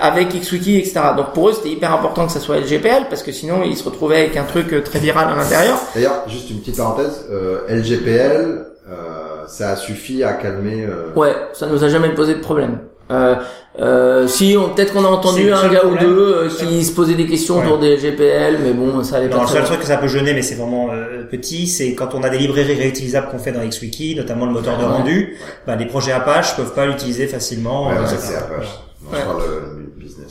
avec 0.00 0.28
XWiki, 0.28 0.78
etc. 0.78 1.00
Donc 1.16 1.32
pour 1.32 1.48
eux, 1.48 1.52
c'était 1.52 1.70
hyper 1.70 1.92
important 1.92 2.26
que 2.26 2.32
ça 2.32 2.38
soit 2.40 2.58
LGPL 2.58 3.06
parce 3.10 3.24
que 3.24 3.32
sinon 3.32 3.62
ils 3.64 3.76
se 3.76 3.82
retrouvaient 3.84 4.18
avec 4.18 4.36
un 4.36 4.44
truc 4.44 4.72
euh, 4.72 4.80
très 4.82 5.00
viral 5.00 5.28
à 5.32 5.34
l'intérieur. 5.36 5.76
D'ailleurs, 5.94 6.22
juste 6.28 6.50
une 6.50 6.60
petite 6.60 6.76
parenthèse, 6.76 7.26
euh, 7.30 7.62
LGPL, 7.68 8.66
euh, 8.90 9.27
ça 9.48 9.70
a 9.70 9.76
suffi 9.76 10.22
à 10.22 10.34
calmer. 10.34 10.84
euh, 10.86 11.12
Ouais, 11.16 11.34
ça 11.52 11.66
nous 11.66 11.82
a 11.82 11.88
jamais 11.88 12.10
posé 12.10 12.34
de 12.34 12.40
problème. 12.40 12.78
Euh, 13.10 13.36
euh, 13.80 14.26
si, 14.26 14.54
on, 14.58 14.68
peut-être 14.74 14.92
qu'on 14.92 15.04
a 15.04 15.08
entendu 15.08 15.50
un 15.50 15.68
gars 15.68 15.86
ou 15.86 15.96
deux 15.96 16.34
euh, 16.34 16.48
qui 16.48 16.84
se 16.84 16.92
posaient 16.94 17.14
des 17.14 17.26
questions 17.26 17.56
Ouais. 17.58 17.64
autour 17.64 17.78
des 17.78 17.96
LGPL, 17.96 18.58
mais 18.62 18.72
bon, 18.72 19.02
ça 19.02 19.16
allait 19.16 19.28
Non, 19.28 19.36
pas 19.38 19.42
le 19.44 19.48
seul 19.48 19.64
truc 19.64 19.80
que 19.80 19.86
ça 19.86 19.96
peut 19.96 20.08
gêner, 20.08 20.34
mais 20.34 20.42
c'est 20.42 20.56
vraiment 20.56 20.90
euh, 20.92 21.24
petit, 21.30 21.66
c'est 21.66 21.94
quand 21.94 22.14
on 22.14 22.22
a 22.22 22.28
des 22.28 22.36
librairies 22.38 22.74
réutilisables 22.78 23.28
qu'on 23.30 23.38
fait 23.38 23.52
dans 23.52 23.66
XWiki, 23.66 24.14
notamment 24.14 24.44
le 24.46 24.52
moteur 24.52 24.76
de 24.76 24.82
Ouais. 24.84 24.90
rendu, 24.90 25.36
bah, 25.66 25.76
les 25.76 25.86
projets 25.86 26.12
Apache 26.12 26.54
peuvent 26.56 26.74
pas 26.74 26.84
l'utiliser 26.86 27.26
facilement. 27.28 27.88
Ouais, 27.88 27.94
euh, 27.96 28.00
ouais, 28.02 28.16
c'est 28.18 28.36
Apache. 28.36 28.68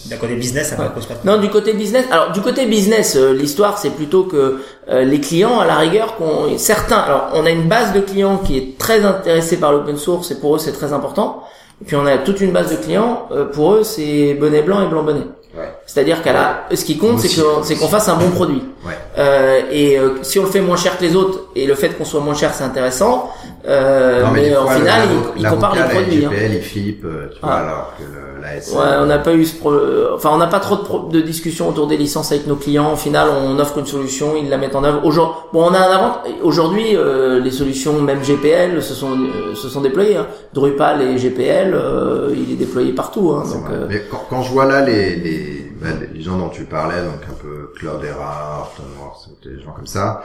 D'un 0.06 0.18
côté 0.18 0.36
business, 0.36 0.70
ça 0.70 0.78
ne 0.78 0.82
Ouais. 0.84 0.88
pose 0.94 1.06
pas 1.06 1.16
de 1.16 1.20
Non, 1.28 1.38
du 1.42 1.50
côté 1.50 1.74
business. 1.74 2.06
Alors, 2.12 2.32
du 2.32 2.42
côté 2.42 2.66
business, 2.66 3.16
euh, 3.16 3.34
l'histoire, 3.34 3.78
c'est 3.78 3.90
plutôt 3.90 4.24
que 4.24 4.62
euh, 4.90 5.04
les 5.04 5.20
clients, 5.20 5.60
à 5.60 5.66
la 5.66 5.76
rigueur, 5.78 6.16
qu'on 6.16 6.58
certains. 6.58 6.98
Alors, 6.98 7.30
on 7.34 7.46
a 7.46 7.50
une 7.50 7.68
base 7.68 7.94
de 7.94 8.00
clients 8.02 8.38
qui 8.38 8.58
est 8.58 8.78
très 8.78 9.04
intéressée 9.04 9.58
par 9.58 9.72
l'open 9.72 9.98
source, 9.98 10.32
et 10.32 10.36
pour 10.40 10.56
eux, 10.56 10.60
c'est 10.60 10.72
très 10.74 10.94
important. 10.94 11.44
Et 11.82 11.86
puis, 11.86 11.96
on 11.96 12.06
a 12.06 12.18
toute 12.20 12.42
une 12.42 12.52
base 12.52 12.72
de 12.72 12.76
clients. 12.78 13.28
euh, 13.32 13.46
pour 13.46 13.74
eux, 13.74 13.84
c'est 13.84 14.34
bonnet 14.40 14.62
blanc 14.62 14.82
et 14.84 14.88
blanc 14.88 15.04
bonnet. 15.04 15.26
Ouais. 15.58 15.74
C'est-à-dire 15.88 16.22
qu'à 16.22 16.34
la, 16.34 16.66
ce 16.76 16.86
qui 16.86 16.98
compte, 17.00 17.20
c'est 17.20 17.76
qu'on 17.76 17.88
fasse 17.88 18.08
un 18.10 18.16
bon 18.16 18.30
produit. 18.30 18.62
Ouais. 18.86 18.94
Euh, 19.18 19.62
et 19.72 19.98
euh, 19.98 20.10
si 20.22 20.38
on 20.38 20.44
le 20.44 20.50
fait 20.50 20.62
moins 20.62 20.78
cher 20.78 20.98
que 21.00 21.04
les 21.04 21.16
autres, 21.16 21.46
et 21.56 21.66
le 21.66 21.74
fait 21.74 21.90
qu'on 21.98 22.06
soit 22.06 22.20
moins 22.20 22.36
cher, 22.36 22.54
c'est 22.54 22.64
intéressant. 22.64 23.32
Euh, 23.68 24.24
Non, 24.24 24.32
mais 24.32 24.50
des 24.50 24.56
en 24.56 24.68
final, 24.68 25.10
le- 25.10 25.16
il, 25.36 25.40
il 25.40 25.44
l'avocat, 25.44 25.68
compare 25.68 25.74
les 25.76 25.80
la 25.82 25.88
produits. 26.02 26.26
hein. 26.26 26.30
Il 26.54 26.62
flippe, 26.62 27.04
euh, 27.06 27.28
tu 27.34 27.42
vois, 27.42 27.50
Ah. 27.52 27.58
alors 27.66 27.94
que 27.98 28.42
la 28.42 28.62
SN, 28.62 28.78
Ouais, 28.78 28.86
on 29.02 29.06
n'a 29.08 29.18
pas 29.20 29.34
eu 29.34 29.44
ce 29.44 29.56
pro... 29.58 29.72
euh, 29.72 30.12
enfin 30.16 30.30
on 30.32 30.38
n'a 30.38 30.48
pas 30.48 30.60
trop 30.62 30.78
de, 30.78 30.82
pro- 30.84 31.10
de 31.10 31.20
discussions 31.20 31.68
autour 31.68 31.88
des 31.88 31.98
licences 31.98 32.32
avec 32.32 32.48
nos 32.48 32.56
clients. 32.56 32.94
Au 32.94 32.96
final, 32.96 33.28
on 33.30 33.60
offre 33.60 33.78
une 33.80 33.86
solution, 33.86 34.36
ils 34.42 34.50
la 34.50 34.58
mettent 34.58 34.76
en 34.78 34.86
œuvre. 34.86 35.02
Aujourd'hui, 35.06 35.36
bon, 35.52 35.66
on 35.70 35.74
a 35.74 35.80
un 35.80 35.92
avant. 35.92 36.18
Aujourd'hui, 36.44 36.96
euh, 36.96 37.42
les 37.42 37.52
solutions 37.52 38.00
même 38.02 38.24
GPL 38.24 38.82
se 38.82 38.94
sont 38.94 39.12
euh, 39.20 39.54
se 39.54 39.68
sont 39.68 39.82
déployées. 39.82 40.16
Hein. 40.16 40.28
Drupal 40.54 41.02
et 41.02 41.18
GPL, 41.18 41.74
euh, 41.74 42.34
il 42.38 42.54
est 42.54 42.56
déployé 42.56 42.94
partout. 42.94 43.32
Hein, 43.38 43.44
donc, 43.52 43.70
euh, 43.70 43.86
Mais 43.90 44.02
quand, 44.10 44.24
quand 44.30 44.42
je 44.44 44.52
vois 44.54 44.66
là 44.66 44.82
les, 44.82 45.18
les, 45.18 45.72
bah, 45.82 45.90
les 46.14 46.22
gens 46.22 46.38
dont 46.38 46.50
tu 46.50 46.64
parlais, 46.64 47.02
donc 47.02 47.22
un 47.30 47.34
peu 47.42 47.74
Cloudera, 47.78 48.62
Hortonworks, 48.62 49.28
des 49.44 49.62
gens 49.62 49.72
comme 49.76 49.88
ça, 49.88 50.24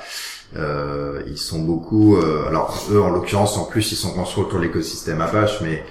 euh, 0.56 1.22
ils 1.26 1.38
sont 1.38 1.60
beaucoup. 1.60 2.16
euh, 2.16 2.46
alors 2.48 2.74
eux, 2.90 3.00
en 3.00 3.10
l'occurrence, 3.10 3.56
en 3.58 3.64
plus, 3.64 3.92
ils 3.92 3.96
sont 3.96 4.12
construits 4.12 4.44
autour 4.44 4.58
de 4.58 4.64
l'écosystème 4.64 5.20
Apache, 5.20 5.60
mais 5.62 5.82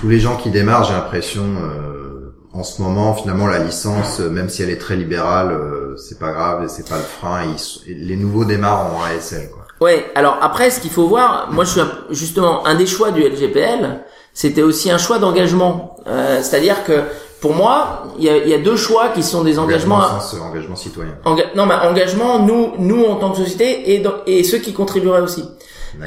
tous 0.00 0.08
les 0.08 0.20
gens 0.20 0.36
qui 0.36 0.50
démarrent, 0.50 0.84
j'ai 0.84 0.92
l'impression, 0.94 1.42
euh, 1.42 2.34
en 2.52 2.62
ce 2.62 2.80
moment, 2.82 3.14
finalement, 3.14 3.46
la 3.46 3.58
licence, 3.58 4.20
euh, 4.20 4.30
même 4.30 4.48
si 4.48 4.62
elle 4.62 4.70
est 4.70 4.78
très 4.80 4.96
libérale, 4.96 5.50
euh, 5.52 5.96
c'est 5.96 6.18
pas 6.18 6.32
grave, 6.32 6.64
c'est 6.68 6.88
pas 6.88 6.96
le 6.98 7.02
frein. 7.02 7.42
Ils, 7.86 8.06
les 8.06 8.16
nouveaux 8.16 8.44
démarrent 8.44 8.94
en 8.94 9.02
ASL, 9.04 9.50
quoi. 9.50 9.62
Ouais, 9.80 10.06
alors 10.14 10.38
après, 10.40 10.70
ce 10.70 10.78
qu'il 10.80 10.90
faut 10.92 11.08
voir, 11.08 11.48
moi 11.50 11.64
je 11.64 11.70
suis 11.70 11.80
un- 11.80 11.90
justement 12.10 12.64
un 12.64 12.76
des 12.76 12.86
choix 12.86 13.10
du 13.10 13.22
LGPL, 13.22 14.00
c'était 14.32 14.62
aussi 14.62 14.90
un 14.90 14.98
choix 14.98 15.18
d'engagement. 15.18 15.96
Euh, 16.06 16.40
C'est-à-dire 16.42 16.84
que 16.84 17.02
pour 17.44 17.52
moi, 17.54 18.04
il 18.18 18.24
y 18.24 18.30
a, 18.30 18.36
y 18.38 18.54
a 18.54 18.58
deux 18.58 18.76
choix 18.76 19.08
qui 19.14 19.22
sont 19.22 19.42
des 19.44 19.58
engagements. 19.58 19.96
Engagement, 19.96 20.20
sens, 20.20 20.40
engagement 20.40 20.76
citoyen. 20.76 21.12
Enga- 21.26 21.50
non, 21.54 21.66
mais 21.66 21.74
engagement, 21.74 22.38
nous, 22.38 22.72
nous 22.78 23.04
en 23.04 23.16
tant 23.16 23.30
que 23.32 23.36
société 23.36 23.92
et, 23.92 23.98
dans- 23.98 24.22
et 24.26 24.42
ceux 24.44 24.58
qui 24.58 24.72
contribueraient 24.72 25.20
aussi. 25.20 25.44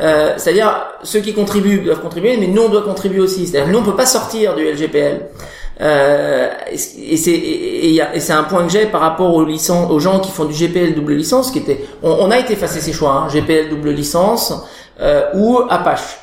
Euh, 0.01 0.33
C'est-à-dire 0.37 0.71
ceux 1.03 1.19
qui 1.19 1.33
contribuent 1.35 1.81
doivent 1.81 2.01
contribuer, 2.01 2.37
mais 2.37 2.47
nous 2.47 2.63
on 2.63 2.69
doit 2.69 2.81
contribuer 2.81 3.19
aussi. 3.19 3.45
C'est-à-dire 3.45 3.71
nous 3.71 3.79
on 3.79 3.83
peut 3.83 3.95
pas 3.95 4.07
sortir 4.07 4.55
du 4.55 4.63
LGPL. 4.65 5.27
Euh, 5.79 6.49
et 6.71 7.17
c'est 7.17 7.29
et, 7.31 7.85
et 7.85 7.87
il 7.89 7.93
y 7.93 8.01
a- 8.01 8.15
et 8.15 8.19
c'est 8.19 8.33
un 8.33 8.43
point 8.43 8.63
que 8.65 8.71
j'ai 8.71 8.87
par 8.87 9.01
rapport 9.01 9.31
aux 9.35 9.45
licences, 9.45 9.91
aux 9.91 9.99
gens 9.99 10.19
qui 10.19 10.31
font 10.31 10.45
du 10.45 10.53
GPL 10.55 10.95
double 10.95 11.13
licence, 11.13 11.51
qui 11.51 11.59
était, 11.59 11.85
on, 12.01 12.09
on 12.19 12.31
a 12.31 12.39
été 12.39 12.55
face 12.55 12.75
à 12.75 12.79
ces 12.79 12.93
choix, 12.93 13.11
hein, 13.11 13.29
GPL 13.29 13.69
double 13.69 13.91
licence 13.91 14.53
euh, 14.99 15.21
ou 15.35 15.59
Apache. 15.69 16.17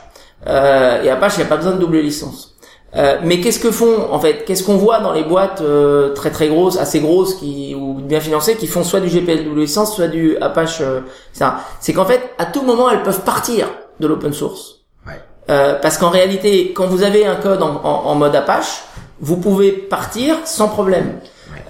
Euh, 0.48 1.02
et 1.04 1.08
Apache, 1.08 1.34
il 1.36 1.38
n'y 1.38 1.44
a 1.44 1.48
pas 1.48 1.56
besoin 1.56 1.72
de 1.72 1.78
double 1.78 1.98
licence. 2.00 2.53
Euh, 2.96 3.18
mais 3.24 3.40
qu'est-ce 3.40 3.58
que 3.58 3.70
font 3.72 4.12
en 4.12 4.20
fait 4.20 4.44
Qu'est-ce 4.44 4.62
qu'on 4.62 4.76
voit 4.76 5.00
dans 5.00 5.12
les 5.12 5.24
boîtes 5.24 5.60
euh, 5.60 6.12
très 6.14 6.30
très 6.30 6.46
grosses, 6.48 6.78
assez 6.78 7.00
grosses, 7.00 7.34
qui 7.34 7.74
ou 7.74 7.94
bien 7.94 8.20
financées, 8.20 8.56
qui 8.56 8.66
font 8.68 8.84
soit 8.84 9.00
du 9.00 9.08
GPL 9.08 9.52
licence, 9.56 9.96
soit 9.96 10.06
du 10.08 10.36
Apache, 10.38 10.80
euh, 10.80 11.00
ça 11.32 11.56
C'est 11.80 11.92
qu'en 11.92 12.04
fait, 12.04 12.20
à 12.38 12.46
tout 12.46 12.62
moment, 12.62 12.88
elles 12.90 13.02
peuvent 13.02 13.22
partir 13.22 13.66
de 14.00 14.06
l'open 14.06 14.32
source. 14.32 14.76
Ouais. 15.06 15.20
Euh, 15.50 15.74
parce 15.82 15.98
qu'en 15.98 16.10
réalité, 16.10 16.72
quand 16.72 16.86
vous 16.86 17.02
avez 17.02 17.26
un 17.26 17.36
code 17.36 17.62
en, 17.62 17.80
en- 17.82 18.02
en 18.06 18.14
mode 18.14 18.34
Apache, 18.36 18.84
vous 19.20 19.38
pouvez 19.38 19.72
partir 19.72 20.36
sans 20.44 20.68
problème 20.68 21.18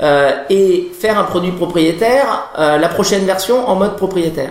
Euh, 0.03 0.33
et 0.51 0.91
faire 0.99 1.19
un 1.19 1.25
produit 1.25 1.53
propriétaire, 1.53 2.49
euh, 2.59 2.79
la 2.79 2.89
prochaine 2.89 3.25
version 3.27 3.69
en 3.69 3.77
mode 3.77 3.97
propriétaire. 3.97 4.51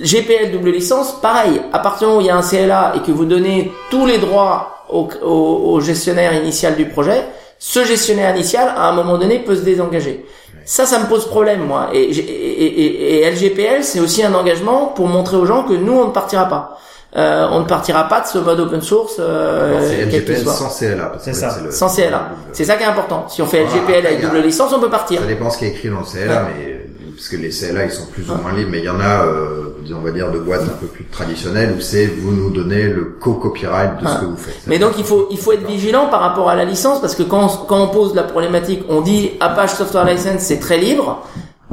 GPL 0.00 0.50
double 0.52 0.70
licence, 0.70 1.20
pareil. 1.20 1.60
À 1.72 1.78
partir 1.78 2.08
du 2.08 2.12
moment 2.14 2.18
où 2.18 2.20
il 2.22 2.26
y 2.26 2.30
a 2.30 2.36
un 2.36 2.42
CLA 2.42 2.94
et 2.96 3.00
que 3.00 3.12
vous 3.12 3.24
donnez 3.24 3.72
tous 3.90 4.06
les 4.06 4.18
droits 4.18 4.84
au, 4.90 5.08
au- 5.22 5.72
au 5.74 5.80
gestionnaire 5.80 6.34
initial 6.34 6.74
du 6.76 6.86
projet, 6.86 7.24
ce 7.58 7.84
gestionnaire 7.84 8.34
initial, 8.34 8.72
à 8.76 8.88
un 8.88 8.92
moment 8.92 9.16
donné, 9.18 9.38
peut 9.38 9.54
se 9.54 9.62
désengager. 9.62 10.24
Ça, 10.66 10.86
ça 10.86 10.98
me 10.98 11.06
pose 11.06 11.26
problème, 11.26 11.60
moi. 11.64 11.90
Et, 11.92 12.02
et, 12.02 12.18
et- 12.18 13.20
et 13.20 13.30
LGPL, 13.30 13.84
c'est 13.84 14.00
aussi 14.00 14.22
un 14.24 14.34
engagement 14.34 14.86
pour 14.86 15.06
montrer 15.08 15.36
aux 15.36 15.46
gens 15.46 15.62
que 15.64 15.74
nous, 15.74 15.92
on 15.92 16.06
ne 16.06 16.10
partira 16.10 16.46
pas. 16.48 16.78
Euh, 17.16 17.46
on 17.52 17.60
ne 17.60 17.64
partira 17.64 18.08
pas 18.08 18.22
de 18.22 18.26
ce 18.26 18.38
mode 18.38 18.58
open 18.58 18.82
source, 18.82 19.16
euh, 19.20 19.78
c'est 19.88 20.04
LGPL 20.06 20.38
soit. 20.42 20.52
sans 20.52 20.68
CLA. 20.70 21.12
C'est 21.20 21.32
ça. 21.32 21.56
le- 21.62 21.70
Sans 21.70 21.88
CLA. 21.94 22.30
C'est 22.52 22.64
ça 22.64 22.74
qui 22.74 22.82
est 22.82 22.86
important. 22.86 23.26
Si 23.28 23.40
on 23.40 23.46
fait 23.46 23.62
Voilà, 23.62 23.76
LGPL 23.82 23.98
après, 23.98 24.08
avec 24.14 24.20
double 24.22 24.40
licence, 24.40 24.72
on 24.72 24.80
peut 24.80 24.90
partir. 24.90 25.20
Ça 25.20 25.26
dépend 25.26 25.48
ce 25.48 25.58
qui 25.58 25.66
est 25.66 25.68
écrit 25.68 25.90
dans 25.90 26.00
le 26.00 26.04
CLA, 26.06 26.42
mais 26.58 26.72
euh, 26.72 26.78
parce 27.14 27.28
que 27.28 27.36
les 27.36 27.50
CLA 27.50 27.84
ils 27.86 27.90
sont 27.90 28.06
plus 28.06 28.28
ou 28.30 28.34
moins 28.34 28.52
libres, 28.52 28.70
mais 28.70 28.78
il 28.78 28.84
y 28.84 28.88
en 28.88 29.00
a, 29.00 29.24
euh, 29.26 29.64
on 29.94 30.00
va 30.00 30.10
dire, 30.10 30.30
de 30.30 30.38
boîtes 30.38 30.62
un 30.62 30.76
peu 30.80 30.86
plus 30.86 31.04
traditionnelles 31.06 31.74
où 31.76 31.80
c'est 31.80 32.06
vous 32.06 32.32
nous 32.32 32.50
donnez 32.50 32.84
le 32.84 33.16
co-copyright 33.20 34.00
de 34.00 34.06
ce 34.06 34.12
Ah. 34.12 34.18
que 34.20 34.26
vous 34.26 34.36
faites. 34.36 34.56
Mais 34.66 34.78
donc 34.78 34.92
il 34.98 35.04
faut 35.04 35.28
il 35.30 35.38
faut 35.38 35.52
être 35.52 35.66
vigilant 35.66 36.06
par 36.08 36.20
rapport 36.20 36.48
à 36.50 36.54
la 36.56 36.64
licence 36.64 37.00
parce 37.00 37.14
que 37.14 37.22
quand 37.22 37.44
on, 37.44 37.66
quand 37.66 37.82
on 37.82 37.88
pose 37.88 38.14
la 38.14 38.22
problématique, 38.24 38.82
on 38.88 39.00
dit 39.00 39.32
Apache 39.40 39.74
Software 39.74 40.04
License 40.04 40.40
c'est 40.40 40.58
très 40.60 40.78
libre, 40.78 41.26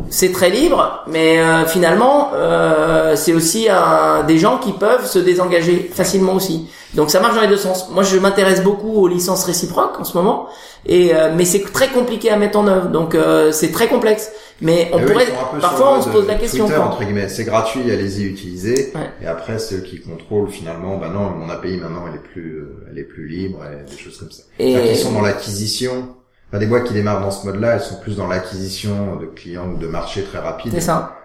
c'est 0.10 0.32
très 0.32 0.50
libre, 0.50 1.04
mais 1.08 1.40
euh, 1.40 1.66
finalement 1.66 2.32
euh, 2.34 3.16
c'est 3.16 3.34
aussi 3.34 3.68
un, 3.70 4.24
des 4.24 4.38
gens 4.38 4.58
qui 4.58 4.72
peuvent 4.74 5.06
se 5.06 5.20
désengager 5.20 5.90
facilement 5.94 6.34
aussi. 6.34 6.68
Donc 6.94 7.10
ça 7.10 7.20
marche 7.22 7.36
dans 7.36 7.42
les 7.42 7.48
deux 7.48 7.58
sens. 7.58 7.90
Moi 7.90 8.04
je 8.04 8.18
m'intéresse 8.18 8.62
beaucoup 8.64 8.94
aux 8.94 9.08
licences 9.08 9.46
réciproques 9.46 10.00
en 10.00 10.04
ce 10.04 10.18
moment, 10.18 10.48
et 10.86 11.16
euh, 11.16 11.32
mais 11.36 11.46
c'est 11.46 11.64
très 11.72 11.88
compliqué 11.90 12.30
à 12.30 12.38
mettre 12.38 12.58
en 12.60 12.68
œuvre, 12.68 12.90
donc 12.90 13.16
euh, 13.16 13.52
c'est 13.52 13.72
très 13.72 13.88
complexe. 13.88 14.32
Mais 14.64 14.92
on 14.94 15.00
Et 15.00 15.06
pourrait 15.06 15.28
parfois 15.60 15.98
on 15.98 16.02
se 16.04 16.10
pose 16.10 16.28
la 16.28 16.36
question. 16.36 16.66
Twitter, 16.66 16.80
entre 16.80 17.04
guillemets, 17.04 17.30
c'est 17.30 17.46
gratuit, 17.46 17.90
allez-y 17.92 18.26
utiliser. 18.26 18.92
Ouais. 18.94 19.10
Et 19.24 19.26
après, 19.26 19.58
ceux 19.58 19.80
qui 19.80 20.00
contrôlent 20.00 20.50
finalement, 20.52 20.98
bah 20.98 21.10
non, 21.10 21.32
mon 21.32 21.50
API 21.50 21.78
maintenant, 21.78 22.04
elle 22.08 22.16
est 22.16 22.24
plus, 22.24 22.58
euh, 22.60 22.86
elle 22.92 23.00
est 23.00 23.04
plus 23.04 23.28
libre, 23.28 23.60
et 23.66 23.90
des 23.90 23.98
choses 23.98 24.20
comme 24.20 24.30
ça. 24.30 24.44
Et- 24.60 24.74
qu'ils 24.74 24.98
sont 24.98 25.14
dans 25.14 25.22
l'acquisition. 25.22 26.10
Enfin, 26.52 26.60
des 26.60 26.66
boîtes 26.68 26.84
qui 26.84 26.94
démarrent 26.94 27.22
dans 27.22 27.32
ce 27.32 27.46
mode-là, 27.48 27.76
elles 27.76 27.82
sont 27.82 27.96
plus 28.02 28.18
dans 28.18 28.28
l'acquisition 28.28 29.16
de 29.16 29.26
clients 29.26 29.70
ou 29.74 29.78
de 29.78 29.88
marchés 29.88 30.24
très 30.24 30.40
rapides. 30.40 30.74
C'est 30.76 30.82
ça. 30.82 31.16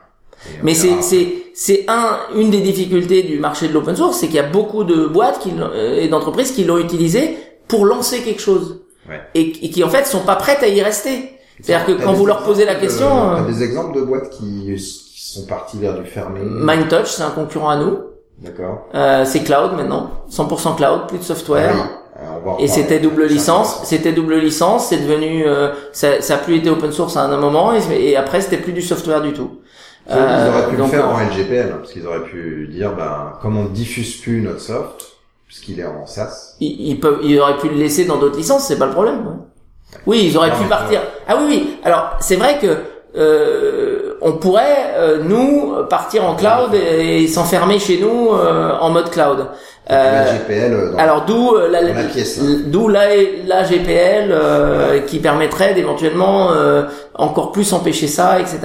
Mais 0.62 0.74
c'est 0.74 1.02
c'est 1.02 1.34
c'est 1.54 1.84
un 1.88 2.18
une 2.36 2.50
des 2.50 2.60
difficultés 2.60 3.22
du 3.24 3.38
marché 3.38 3.68
de 3.68 3.72
l'open 3.72 3.96
source, 3.96 4.18
c'est 4.18 4.26
qu'il 4.26 4.36
y 4.36 4.40
a 4.40 4.42
beaucoup 4.48 4.84
de 4.84 5.06
boîtes 5.06 5.38
qui 5.40 5.50
euh, 5.58 5.98
et 6.00 6.08
d'entreprises 6.08 6.52
qui 6.52 6.64
l'ont 6.64 6.78
utilisé 6.78 7.38
pour 7.68 7.86
lancer 7.86 8.20
quelque 8.22 8.40
chose 8.42 8.82
Ouais. 9.08 9.20
et, 9.36 9.64
et 9.64 9.70
qui 9.70 9.84
en 9.84 9.88
fait 9.88 10.04
sont 10.04 10.20
pas 10.24 10.34
prêtes 10.36 10.62
à 10.64 10.68
y 10.68 10.82
rester. 10.82 11.30
C'est-à-dire 11.60 11.86
que 11.86 12.02
quand 12.04 12.12
vous 12.12 12.26
leur 12.26 12.42
posez 12.42 12.64
la 12.64 12.74
de- 12.74 12.80
question, 12.80 13.06
t'as 13.08 13.42
euh, 13.42 13.46
des 13.46 13.62
exemples 13.62 13.96
de 13.96 14.02
boîtes 14.04 14.30
qui, 14.30 14.74
qui 14.76 15.32
sont 15.32 15.46
parties 15.46 15.78
vers 15.78 15.94
du 15.98 16.04
fermé. 16.06 16.40
MindTouch 16.42 17.06
c'est 17.06 17.22
un 17.22 17.30
concurrent 17.30 17.70
à 17.70 17.76
nous, 17.76 17.98
D'accord. 18.38 18.88
euh, 18.94 19.24
c'est 19.24 19.44
cloud 19.44 19.72
maintenant, 19.76 20.10
100% 20.30 20.76
cloud, 20.76 21.06
plus 21.08 21.18
de 21.18 21.22
software. 21.22 21.72
Oui. 21.74 21.80
Euh, 22.18 22.52
Et 22.60 22.66
c'était 22.68 22.98
double 22.98 23.26
licence, 23.26 23.80
c'était 23.84 24.12
double 24.12 24.36
licence, 24.38 24.88
c'est 24.88 24.98
devenu, 25.06 25.44
euh, 25.46 25.72
ça, 25.92 26.22
ça 26.22 26.36
a 26.36 26.38
plus 26.38 26.56
été 26.56 26.70
open 26.70 26.90
source 26.92 27.16
à 27.16 27.22
un 27.24 27.36
moment 27.36 27.74
et, 27.74 27.80
et 27.92 28.16
après 28.16 28.40
c'était 28.40 28.56
plus 28.56 28.72
du 28.72 28.80
software 28.82 29.20
du 29.20 29.32
tout. 29.32 29.60
Ils 30.08 30.14
auraient 30.14 30.68
pu 30.70 30.76
le 30.76 30.84
faire 30.84 31.08
euh, 31.08 31.12
en 31.12 31.18
LGPL, 31.18 31.70
hein, 31.72 31.76
parce 31.80 31.92
qu'ils 31.92 32.06
auraient 32.06 32.22
pu 32.22 32.68
dire, 32.70 32.94
ben, 32.94 33.32
comme 33.42 33.58
on 33.58 33.64
ne 33.64 33.68
diffuse 33.68 34.16
plus 34.20 34.40
notre 34.40 34.60
soft, 34.60 35.16
puisqu'il 35.46 35.80
est 35.80 35.84
en 35.84 36.06
SaaS, 36.06 36.54
ils, 36.60 36.90
ils 36.90 37.00
peuvent, 37.00 37.18
ils 37.22 37.38
auraient 37.40 37.58
pu 37.58 37.68
le 37.68 37.74
laisser 37.74 38.04
dans 38.04 38.16
d'autres 38.16 38.38
licences, 38.38 38.66
c'est 38.66 38.78
pas 38.78 38.86
le 38.86 38.92
problème. 38.92 39.26
ouais. 39.26 39.98
Oui, 40.06 40.22
ils 40.26 40.36
auraient 40.38 40.50
Non, 40.50 40.62
pu 40.62 40.68
partir. 40.68 41.00
Ah 41.28 41.36
oui, 41.38 41.44
oui. 41.48 41.76
Alors 41.84 42.16
c'est 42.20 42.36
vrai 42.36 42.58
que 42.60 42.76
euh, 43.16 44.15
on 44.28 44.32
pourrait 44.32 44.94
euh, 44.96 45.18
nous 45.22 45.74
partir 45.88 46.24
en 46.28 46.34
cloud 46.34 46.74
et, 46.74 47.22
et 47.22 47.28
s'enfermer 47.28 47.78
chez 47.78 47.98
nous 48.00 48.30
euh, 48.34 48.72
en 48.80 48.90
mode 48.90 49.08
cloud. 49.10 49.46
Euh, 49.88 50.24
euh, 50.50 50.90
dans- 50.92 50.98
alors 50.98 51.24
d'où 51.26 51.54
euh, 51.54 51.68
la, 51.70 51.80
dans 51.84 51.94
la 51.94 52.02
pièce, 52.14 52.40
hein. 52.42 52.56
d'où 52.66 52.88
la, 52.88 53.02
la 53.46 53.62
GPL 53.62 54.30
euh, 54.32 54.98
qui 55.08 55.20
permettrait 55.20 55.74
d'éventuellement 55.74 56.48
euh, 56.50 56.82
encore 57.14 57.52
plus 57.52 57.72
empêcher 57.72 58.08
ça, 58.08 58.40
etc. 58.40 58.58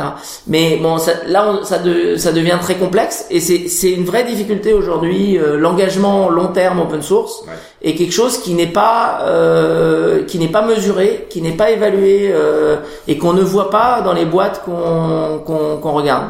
Mais 0.48 0.78
bon, 0.82 0.98
ça, 0.98 1.12
là, 1.28 1.46
on- 1.48 1.64
ça, 1.64 1.78
de- 1.78 2.16
ça 2.16 2.32
devient 2.32 2.58
très 2.60 2.74
complexe 2.74 3.28
et 3.30 3.40
c'est 3.40 3.68
c'est 3.68 3.92
une 3.92 4.04
vraie 4.04 4.24
difficulté 4.24 4.74
aujourd'hui. 4.74 5.38
euh, 5.38 5.58
L'engagement 5.60 6.28
long 6.30 6.48
terme 6.48 6.80
open 6.80 7.04
source 7.04 7.44
Ouais. 7.44 7.54
est 7.90 7.94
quelque 7.94 8.14
chose 8.14 8.40
qui 8.40 8.56
n'est 8.56 8.66
pas 8.82 9.20
euh, 9.28 10.24
qui 10.26 10.40
n'est 10.40 10.48
pas 10.58 10.64
mesuré, 10.64 11.28
qui 11.30 11.44
n'est 11.44 11.52
pas 11.62 11.70
évalué 11.70 12.32
euh, 12.34 12.78
et 13.08 13.20
qu'on 13.20 13.34
ne 13.34 13.44
voit 13.44 13.70
pas 13.70 14.02
dans 14.04 14.14
les 14.14 14.26
boîtes 14.26 14.64
qu'on 14.66 15.38
qu'on 15.46 15.51
qu'on 15.82 15.92
regarde. 15.92 16.30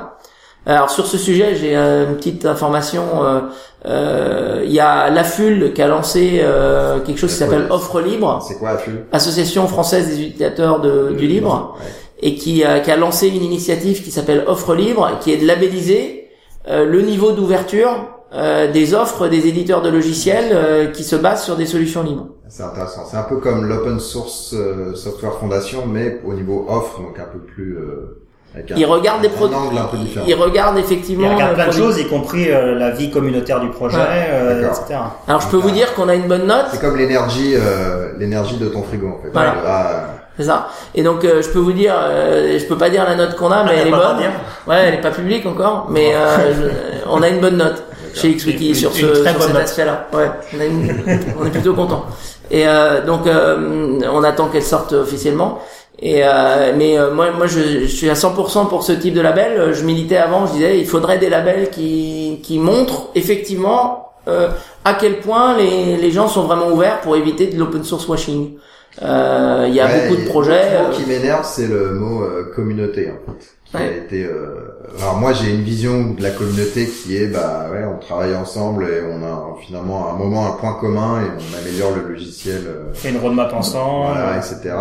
Alors 0.65 0.91
sur 0.91 1.07
ce 1.07 1.17
sujet, 1.17 1.55
j'ai 1.55 1.75
euh, 1.75 2.09
une 2.09 2.17
petite 2.17 2.45
information. 2.45 3.03
euh, 3.23 3.39
euh, 3.87 4.61
Il 4.63 4.71
y 4.71 4.79
a 4.79 5.09
l'AFUL 5.09 5.73
qui 5.73 5.81
a 5.81 5.87
lancé 5.87 6.39
euh, 6.43 6.99
quelque 6.99 7.17
chose 7.17 7.31
qui 7.31 7.37
s'appelle 7.37 7.65
Offre 7.71 7.99
Libre, 7.99 8.43
c'est 8.47 8.59
quoi, 8.59 8.69
Afful 8.71 9.05
Association 9.11 9.67
française 9.67 10.07
des 10.07 10.21
utilisateurs 10.21 10.79
de, 10.79 11.13
du 11.17 11.25
libre, 11.25 11.75
Ouais. 11.79 11.87
et 12.21 12.35
qui, 12.35 12.63
a- 12.63 12.79
qui 12.79 12.91
a 12.91 12.95
lancé 12.97 13.27
une 13.29 13.43
initiative 13.43 14.03
qui 14.03 14.11
s'appelle 14.11 14.43
Offre 14.47 14.75
Libre, 14.75 15.17
qui 15.21 15.33
est 15.33 15.37
de 15.37 15.47
labelliser 15.47 16.27
euh, 16.69 16.85
le 16.85 17.01
niveau 17.01 17.31
d'ouverture 17.31 17.89
euh, 18.33 18.71
des 18.71 18.93
offres 18.93 19.27
des 19.27 19.47
éditeurs 19.47 19.81
de 19.81 19.89
logiciels 19.89 20.51
euh, 20.53 20.87
qui 20.91 21.03
se 21.03 21.15
basent 21.15 21.43
sur 21.43 21.55
des 21.57 21.65
solutions 21.65 22.03
libres. 22.03 22.27
C'est 22.47 22.63
intéressant. 22.63 23.01
C'est 23.09 23.17
un 23.17 23.23
peu 23.23 23.37
comme 23.37 23.65
l'Open 23.67 23.99
Source 23.99 24.53
euh, 24.53 24.93
Software 24.93 25.33
Foundation, 25.39 25.85
mais 25.87 26.21
au 26.23 26.33
niveau 26.33 26.67
offre, 26.69 26.99
donc 27.01 27.17
un 27.19 27.25
peu 27.33 27.39
plus... 27.39 27.77
Euh, 28.55 28.59
un, 28.59 28.75
Ils 28.75 28.85
regardent 28.85 29.21
des 29.21 29.29
produits, 29.29 29.55
peu 29.91 29.97
différent. 29.97 30.25
ils 30.27 30.33
regardent 30.35 30.77
Il 30.77 30.83
effectivement. 30.83 31.33
regarde 31.33 31.51
le 31.51 31.55
plein 31.55 31.67
de 31.67 31.71
choses, 31.71 31.99
y 31.99 32.05
compris 32.07 32.51
euh, 32.51 32.75
la 32.77 32.91
vie 32.91 33.09
communautaire 33.09 33.59
du 33.61 33.69
projet, 33.69 33.95
Ouais. 33.97 34.27
euh, 34.29 34.67
etc. 34.67 34.99
Alors 35.27 35.39
je 35.41 35.47
peux 35.47 35.57
vous 35.57 35.71
dire 35.71 35.93
qu'on 35.93 36.09
a 36.09 36.15
une 36.15 36.27
bonne 36.27 36.47
note. 36.47 36.65
C'est 36.71 36.81
comme 36.81 36.97
l'énergie, 36.97 37.53
euh, 37.55 38.11
l'énergie 38.19 38.57
de 38.57 38.67
ton 38.67 38.83
frigo 38.83 39.07
en 39.07 39.21
fait. 39.23 39.29
Voilà. 39.31 39.55
Ah, 39.65 40.03
C'est 40.37 40.43
ça. 40.45 40.67
Et 40.95 41.01
donc 41.03 41.23
euh, 41.23 41.41
je 41.41 41.49
peux 41.49 41.59
vous 41.59 41.71
dire, 41.71 41.93
euh, 41.97 42.57
je 42.59 42.65
peux 42.65 42.77
pas 42.77 42.89
dire 42.89 43.05
la 43.05 43.15
note 43.15 43.35
qu'on 43.37 43.51
a, 43.51 43.63
mais 43.63 43.71
Ah, 43.73 43.79
elle 43.81 43.87
est 43.87 43.91
bonne. 43.91 44.17
Ouais, 44.67 44.75
elle 44.87 44.93
est 44.95 45.01
pas 45.01 45.11
publique 45.11 45.45
encore, 45.45 45.87
mais 45.89 46.13
euh, 46.13 46.53
je- 46.53 47.09
on 47.09 47.21
a 47.21 47.29
une 47.29 47.39
bonne 47.39 47.57
note 47.57 47.83
chez 48.13 48.33
XWiki 48.35 48.69
Une- 48.69 48.75
sur 48.75 48.91
ce 48.91 48.97
sur 49.15 49.41
cet 49.43 49.55
aspect-là. 49.55 50.07
Ouais, 50.13 50.29
on, 50.55 50.59
a 50.59 50.65
une- 50.65 51.19
on 51.39 51.45
est 51.45 51.49
plutôt 51.51 51.73
content. 51.73 52.05
Et 52.49 52.67
euh, 52.67 53.01
donc 53.05 53.27
euh, 53.27 53.97
on 54.11 54.23
attend 54.25 54.47
qu'elle 54.47 54.61
sorte 54.63 54.91
officiellement. 54.91 55.59
Et 56.01 56.21
euh, 56.23 56.73
mais 56.75 56.97
euh, 56.97 57.13
moi, 57.13 57.31
moi, 57.31 57.45
je, 57.47 57.81
je 57.81 57.85
suis 57.85 58.09
à 58.09 58.13
100% 58.15 58.67
pour 58.69 58.83
ce 58.83 58.91
type 58.91 59.13
de 59.13 59.21
label. 59.21 59.73
Je 59.73 59.83
militais 59.83 60.17
avant, 60.17 60.47
je 60.47 60.53
disais, 60.53 60.79
il 60.79 60.85
faudrait 60.87 61.19
des 61.19 61.29
labels 61.29 61.69
qui 61.69 62.39
qui 62.43 62.57
montrent 62.59 63.09
effectivement 63.15 64.11
euh, 64.27 64.49
à 64.83 64.93
quel 64.95 65.19
point 65.19 65.57
les, 65.57 65.97
les 65.97 66.11
gens 66.11 66.27
sont 66.27 66.43
vraiment 66.43 66.69
ouverts 66.69 67.01
pour 67.01 67.15
éviter 67.15 67.47
de 67.47 67.57
l'open 67.57 67.83
source 67.83 68.07
washing. 68.07 68.53
Euh, 69.01 69.65
Il 69.67 69.73
y 69.75 69.79
a 69.79 69.85
Ouais, 69.85 70.01
beaucoup 70.09 70.15
de 70.21 70.21
et 70.21 70.25
projets. 70.25 70.79
Mot 70.79 70.89
euh, 70.89 70.91
qui 70.91 71.05
m'énerve, 71.05 71.45
c'est 71.45 71.67
le 71.67 71.91
mot 71.93 72.23
euh, 72.23 72.51
communauté, 72.55 73.09
en 73.11 73.31
fait. 73.31 73.55
Qui 73.71 73.77
a 73.77 73.79
Ouais. 73.79 73.97
été, 74.05 74.25
euh, 74.25 74.55
Alors 74.99 75.15
moi, 75.17 75.31
j'ai 75.31 75.51
une 75.51 75.61
vision 75.63 76.11
de 76.13 76.21
la 76.21 76.31
communauté 76.31 76.85
qui 76.87 77.15
est, 77.15 77.27
bah 77.27 77.67
ouais, 77.71 77.85
on 77.85 77.97
travaille 77.99 78.35
ensemble 78.35 78.83
et 78.83 79.01
on 79.09 79.23
a 79.23 79.55
finalement 79.65 80.09
à 80.09 80.11
un 80.11 80.17
moment 80.17 80.45
un 80.47 80.51
point 80.57 80.73
commun 80.73 81.21
et 81.21 81.29
on 81.39 81.57
améliore 81.57 81.91
le 81.95 82.11
logiciel. 82.13 82.61
euh, 82.67 82.93
fait 82.93 83.09
une 83.11 83.17
roadmap 83.17 83.53
ensemble. 83.53 84.07
Voilà, 84.11 84.37
etc. 84.37 84.75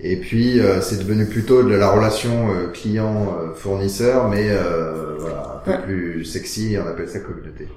Et 0.00 0.16
puis 0.16 0.60
euh, 0.60 0.82
c'est 0.82 0.98
devenu 0.98 1.24
plutôt 1.24 1.62
de 1.62 1.74
la 1.74 1.90
relation 1.90 2.50
euh, 2.50 2.66
client-fournisseur, 2.72 4.28
mais 4.28 4.48
euh, 4.50 5.14
voilà, 5.18 5.54
un 5.56 5.58
peu 5.64 5.70
Ouais. 5.70 5.78
plus 5.78 6.24
sexy, 6.24 6.76
on 6.82 6.88
appelle 6.88 7.08
ça 7.08 7.20
communauté. 7.20 7.68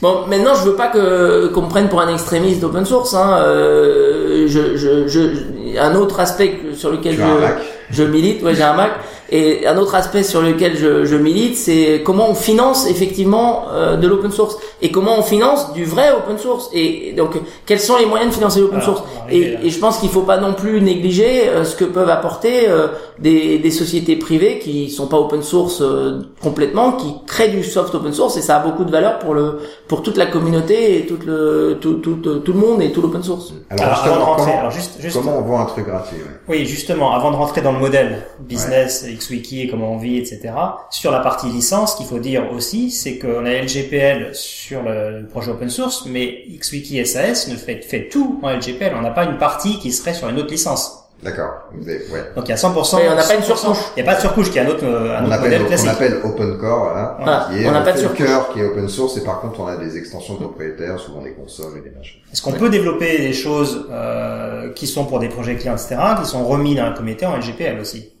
Bon, 0.00 0.26
maintenant, 0.28 0.54
je 0.54 0.62
veux 0.68 0.76
pas 0.76 0.88
que 0.88 1.48
qu'on 1.48 1.62
me 1.62 1.68
prenne 1.68 1.88
pour 1.88 2.00
un 2.00 2.12
extrémiste 2.12 2.60
d'open 2.60 2.84
source. 2.84 3.14
Hein. 3.14 3.38
Euh, 3.44 4.46
je, 4.48 4.76
je, 4.76 5.06
je, 5.08 5.78
un 5.78 5.94
autre 5.94 6.20
aspect 6.20 6.58
sur 6.74 6.90
lequel 6.90 7.16
je, 7.16 7.22
Mac 7.22 7.56
je 7.90 8.02
milite, 8.02 8.42
ouais, 8.42 8.54
j'ai 8.54 8.62
un 8.62 8.74
Mac. 8.74 8.92
Et 9.30 9.66
un 9.66 9.76
autre 9.76 9.94
aspect 9.94 10.22
sur 10.22 10.40
lequel 10.40 10.76
je, 10.76 11.04
je 11.04 11.16
milite, 11.16 11.56
c'est 11.56 12.02
comment 12.04 12.30
on 12.30 12.34
finance 12.34 12.88
effectivement 12.88 13.64
euh, 13.72 13.96
de 13.96 14.06
l'open 14.06 14.30
source 14.30 14.56
et 14.82 14.90
comment 14.92 15.18
on 15.18 15.22
finance 15.22 15.72
du 15.72 15.84
vrai 15.84 16.12
open 16.12 16.38
source. 16.38 16.70
Et 16.72 17.12
donc, 17.16 17.32
quels 17.64 17.80
sont 17.80 17.96
les 17.96 18.06
moyens 18.06 18.30
de 18.30 18.34
financer 18.36 18.60
l'open 18.60 18.80
Alors, 18.80 18.96
source 18.96 19.02
et, 19.30 19.56
et 19.62 19.70
je 19.70 19.78
pense 19.78 19.98
qu'il 19.98 20.08
faut 20.10 20.22
pas 20.22 20.38
non 20.38 20.52
plus 20.52 20.80
négliger 20.80 21.48
euh, 21.48 21.64
ce 21.64 21.74
que 21.76 21.84
peuvent 21.84 22.08
apporter 22.10 22.68
euh, 22.68 22.88
des, 23.18 23.58
des 23.58 23.70
sociétés 23.70 24.16
privées 24.16 24.58
qui 24.58 24.90
sont 24.90 25.06
pas 25.06 25.18
open 25.18 25.42
source 25.42 25.80
euh, 25.80 26.20
complètement, 26.42 26.92
qui 26.92 27.14
créent 27.26 27.48
du 27.48 27.64
soft 27.64 27.94
open 27.94 28.12
source 28.12 28.36
et 28.36 28.42
ça 28.42 28.56
a 28.56 28.60
beaucoup 28.60 28.84
de 28.84 28.90
valeur 28.90 29.18
pour 29.18 29.34
le 29.34 29.58
pour 29.88 30.02
toute 30.02 30.16
la 30.16 30.26
communauté 30.26 30.98
et 30.98 31.06
tout 31.06 31.18
le 31.26 31.78
tout 31.80 31.94
tout, 31.94 32.16
tout 32.16 32.52
le 32.52 32.58
monde 32.58 32.82
et 32.82 32.92
tout 32.92 33.02
l'open 33.02 33.22
source. 33.22 33.52
Alors, 33.70 33.84
avant 33.84 33.92
de 33.92 33.96
justement, 33.96 34.24
rentrer, 34.24 34.44
comment, 34.44 34.58
alors 34.60 34.70
juste, 34.70 35.00
juste, 35.00 35.16
comment 35.16 35.38
on 35.38 35.42
vend 35.42 35.60
un 35.60 35.66
truc 35.66 35.86
gratuit 35.86 36.18
ouais? 36.18 36.40
oui, 36.48 36.66
justement, 36.66 37.12
avant 37.12 37.30
de 37.30 37.36
rentrer 37.36 37.62
dans 37.62 37.72
le 37.72 37.78
modèle 37.78 38.26
business, 38.40 39.04
XWiki 39.16 39.62
et 39.62 39.68
comment 39.68 39.92
on 39.92 39.96
vit, 39.98 40.18
etc. 40.18 40.52
Sur 40.90 41.10
la 41.10 41.20
partie 41.20 41.46
licence, 41.48 41.92
ce 41.92 41.96
qu'il 41.98 42.06
faut 42.06 42.18
dire 42.18 42.50
aussi, 42.52 42.90
c'est 42.90 43.18
qu'on 43.18 43.44
a 43.46 43.50
LGPL 43.62 44.30
sur 44.34 44.82
le, 44.82 45.26
projet 45.28 45.50
open 45.50 45.68
source, 45.70 46.06
mais 46.06 46.44
XWiki 46.58 47.04
SAS 47.06 47.48
ne 47.48 47.56
fait, 47.56 47.82
fait 47.82 48.08
tout 48.08 48.38
en 48.42 48.50
LGPL. 48.50 48.92
On 48.96 49.02
n'a 49.02 49.10
pas 49.10 49.24
une 49.24 49.38
partie 49.38 49.78
qui 49.78 49.92
serait 49.92 50.14
sur 50.14 50.28
une 50.28 50.38
autre 50.38 50.50
licence. 50.50 51.02
D'accord. 51.22 51.50
Ouais. 51.74 51.96
Donc 52.36 52.44
il 52.46 52.50
y 52.50 52.52
a 52.52 52.56
100%. 52.56 52.96
Oui, 52.96 53.02
on 53.10 53.14
n'a 53.14 53.22
pas 53.22 53.34
une 53.34 53.40
100%. 53.40 53.44
surcouche. 53.44 53.78
Il 53.96 54.02
n'y 54.02 54.08
a 54.08 54.12
pas 54.12 54.16
de 54.16 54.20
surcouche, 54.20 54.50
qui 54.50 54.58
est 54.58 54.60
un 54.60 54.68
autre, 54.68 54.84
euh, 54.84 55.16
un 55.16 55.22
On 55.22 55.24
autre 55.26 55.32
appelle, 55.32 55.44
modèle 55.50 55.62
on 55.62 55.66
classique. 55.68 55.88
appelle 55.88 56.20
Open 56.22 56.58
Core, 56.58 56.90
voilà, 56.92 57.16
Voilà, 57.18 57.48
qui 57.50 57.62
est 57.64 57.68
on 57.68 57.72
n'a 57.72 57.80
pas 57.80 57.92
de 57.92 57.98
surcouche. 57.98 58.18
cœur 58.18 58.52
qui 58.52 58.60
est 58.60 58.64
open 58.64 58.86
source 58.86 59.16
et 59.16 59.24
par 59.24 59.40
contre 59.40 59.60
on 59.60 59.66
a 59.66 59.76
des 59.78 59.96
extensions 59.96 60.36
propriétaires, 60.36 60.98
souvent 61.00 61.22
des 61.22 61.32
consoles 61.32 61.78
et 61.78 61.88
des 61.88 61.96
machins. 61.96 62.20
Est-ce 62.30 62.42
qu'on 62.42 62.52
peut 62.52 62.68
développer 62.68 63.16
des 63.16 63.32
choses 63.32 63.86
euh, 63.90 64.70
qui 64.74 64.86
sont 64.86 65.06
pour 65.06 65.18
des 65.18 65.30
projets 65.30 65.56
clients, 65.56 65.72
etc., 65.74 65.96
qui 66.22 66.28
sont 66.28 66.44
remis 66.44 66.74
dans 66.74 66.84
un 66.84 66.92
comité 66.92 67.24
en 67.24 67.34
LGPL 67.38 67.80
aussi? 67.80 68.12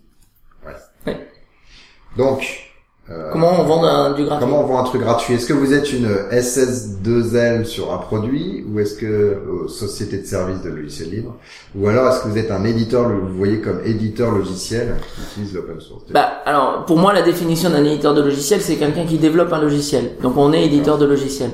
Donc, 2.16 2.62
euh, 3.10 3.30
Comment 3.32 3.60
on 3.60 3.64
vend 3.64 3.84
un- 3.84 4.12
du 4.14 4.24
gratuit 4.24 4.44
comment 4.44 4.62
on 4.62 4.66
vend 4.66 4.80
un 4.80 4.84
truc 4.84 5.00
gratuit? 5.02 5.34
Est-ce 5.34 5.46
que 5.46 5.52
vous 5.52 5.72
êtes 5.72 5.92
une 5.92 6.08
SS2L 6.32 7.64
sur 7.64 7.92
un 7.92 7.98
produit 7.98 8.64
ou 8.68 8.80
est-ce 8.80 8.94
que 8.96 9.06
euh, 9.06 9.68
société 9.68 10.18
de 10.18 10.26
service 10.26 10.60
de 10.62 10.70
logiciels 10.70 11.10
libres? 11.10 11.34
Ou 11.76 11.86
alors 11.88 12.08
est-ce 12.08 12.22
que 12.24 12.28
vous 12.28 12.38
êtes 12.38 12.50
un 12.50 12.64
éditeur, 12.64 13.08
vous 13.08 13.26
le 13.26 13.32
voyez 13.32 13.60
comme 13.60 13.80
éditeur 13.84 14.32
logiciel 14.32 14.96
qui 15.14 15.20
utilise 15.40 15.54
l'open 15.54 15.80
source? 15.80 16.02
Bah, 16.10 16.42
alors, 16.44 16.84
pour 16.84 16.98
moi, 16.98 17.12
la 17.12 17.22
définition 17.22 17.70
d'un 17.70 17.84
éditeur 17.84 18.14
de 18.14 18.22
logiciel, 18.22 18.60
c'est 18.60 18.76
quelqu'un 18.76 19.04
qui 19.06 19.18
développe 19.18 19.52
un 19.52 19.60
logiciel. 19.60 20.12
Donc, 20.22 20.36
on 20.36 20.52
est 20.52 20.64
éditeur 20.64 20.98
de 20.98 21.06
logiciel. 21.06 21.50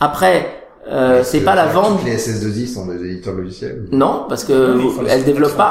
Après, 0.00 0.65
euh, 0.90 1.20
c'est 1.24 1.40
pas 1.40 1.54
la 1.54 1.66
vente. 1.66 2.00
Les 2.04 2.16
SS2I 2.16 2.66
sont 2.72 2.86
des 2.86 2.96
éditeurs 3.04 3.34
logiciels 3.34 3.84
Non, 3.92 4.24
parce 4.28 4.44
que 4.44 4.52
le- 4.52 5.08
elles 5.08 5.24
développent 5.24 5.56
pas. 5.56 5.70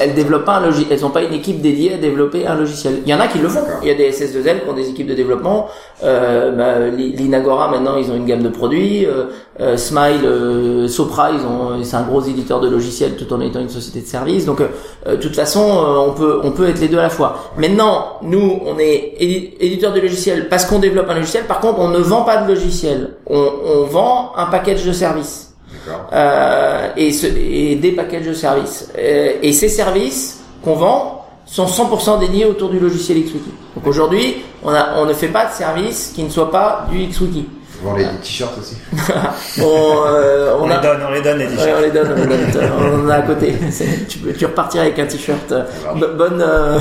Elles 0.00 0.14
développent 0.14 0.44
pas 0.44 0.56
un 0.56 0.66
logiciel. 0.66 0.88
Elles 0.92 1.04
ont 1.04 1.10
pas 1.10 1.22
une 1.22 1.32
équipe 1.34 1.60
dédiée 1.60 1.94
à 1.94 1.98
développer 1.98 2.46
un 2.46 2.56
logiciel. 2.56 2.94
Il 3.04 3.10
y 3.10 3.14
en 3.14 3.20
a 3.20 3.28
qui 3.28 3.38
le 3.38 3.48
font. 3.48 3.60
Il 3.82 3.88
y 3.88 3.90
a 3.90 3.94
des 3.94 4.10
SS2L 4.10 4.64
qui 4.64 4.68
ont 4.68 4.72
des 4.74 4.88
équipes 4.90 5.06
de 5.06 5.14
développement. 5.14 5.68
Euh, 6.02 6.50
bah, 6.52 6.88
Li- 6.88 7.12
Linagora 7.12 7.70
maintenant, 7.70 7.96
ils 7.96 8.10
ont 8.10 8.16
une 8.16 8.26
gamme 8.26 8.42
de 8.42 8.48
produits. 8.48 9.06
Euh, 9.06 9.24
euh, 9.60 9.76
Smile, 9.76 10.24
euh, 10.24 10.88
Sopra, 10.88 11.30
ils 11.30 11.40
ont, 11.46 11.82
c'est 11.82 11.96
un 11.96 12.02
gros 12.02 12.20
éditeur 12.22 12.60
de 12.60 12.68
logiciels 12.68 13.16
tout 13.16 13.32
en 13.32 13.40
étant 13.40 13.60
une 13.60 13.68
société 13.70 14.00
de 14.00 14.06
service. 14.06 14.44
Donc, 14.46 14.58
de 14.60 15.16
toute 15.16 15.34
façon, 15.36 15.60
euh, 15.62 16.08
on 16.08 16.12
peut, 16.12 16.40
on 16.42 16.50
peut 16.50 16.68
être 16.68 16.80
les 16.80 16.88
deux 16.88 16.98
à 16.98 17.02
la 17.02 17.08
fois. 17.10 17.50
Maintenant, 17.56 18.18
nous, 18.22 18.58
on 18.66 18.78
est 18.78 19.14
édi- 19.20 19.54
éditeur 19.60 19.92
de 19.92 20.00
logiciels 20.00 20.48
parce 20.48 20.64
qu'on 20.66 20.78
développe 20.78 21.08
un 21.08 21.14
logiciel. 21.14 21.44
Par 21.44 21.60
contre, 21.60 21.78
on 21.78 21.88
ne 21.88 21.98
vend 21.98 22.22
pas 22.22 22.38
de 22.38 22.48
logiciel. 22.52 23.10
On, 23.28 23.48
on 23.64 23.82
vend 23.84 24.32
un 24.36 24.46
package 24.56 24.84
de 24.84 24.92
services 24.92 25.54
D'accord. 25.86 26.08
euh, 26.12 26.88
et, 26.96 27.12
ce- 27.12 27.26
et 27.26 27.74
des 27.76 27.92
packages 27.92 28.26
de 28.26 28.32
services. 28.34 28.88
Euh, 28.98 29.32
et 29.42 29.52
ces 29.52 29.68
services 29.68 30.38
qu'on 30.64 30.74
vend 30.74 31.24
sont 31.44 31.66
100% 31.66 32.18
dédiés 32.20 32.44
autour 32.46 32.70
du 32.70 32.78
logiciel 32.80 33.18
XWiki. 33.22 33.52
Donc 33.76 33.86
aujourd'hui, 33.86 34.42
on, 34.64 34.70
a, 34.74 34.94
on 34.98 35.04
ne 35.06 35.12
fait 35.12 35.28
pas 35.28 35.44
de 35.46 35.52
service 35.52 36.12
qui 36.14 36.22
ne 36.24 36.30
soit 36.30 36.50
pas 36.50 36.86
du 36.90 37.06
XWiki. 37.06 37.48
Vous 37.82 37.90
vendez 37.90 38.04
des 38.04 38.16
t-shirts 38.22 38.56
aussi 38.58 38.76
On, 39.60 39.62
euh, 40.06 40.56
On, 40.58 40.64
on, 40.64 40.66
les 40.68 40.78
donne, 40.80 41.00
on 41.08 41.12
les 41.12 41.20
donne 41.20 41.38
les 41.38 41.44
ouais, 41.44 41.50
t-shirts. 41.56 41.74
on 41.78 41.82
les 41.82 41.90
donne, 41.90 42.08
on, 42.16 42.26
les 42.26 42.52
donne, 42.52 42.70
on 42.80 43.04
en 43.06 43.08
a 43.10 43.14
à 43.16 43.22
côté. 43.22 43.52
Tu, 44.08 44.18
peux, 44.18 44.32
tu 44.32 44.46
repartiras 44.46 44.84
avec 44.84 44.98
un 44.98 45.04
t-shirt. 45.06 45.52
euh, 45.52 45.62
bo- 45.94 46.06
Bonne, 46.16 46.40
euh, 46.40 46.78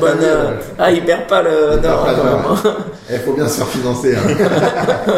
Bonne 0.00 0.18
euh, 0.22 0.52
ah, 0.78 0.92
il 0.92 1.04
perd 1.04 1.26
pas 1.26 1.42
le. 1.42 1.50
Il 1.82 1.88
non. 1.88 1.96
Il 3.10 3.18
faut 3.18 3.32
bien 3.32 3.48
se 3.48 3.56
faire 3.58 3.66
financer. 3.68 4.14
Hein. 4.16 5.12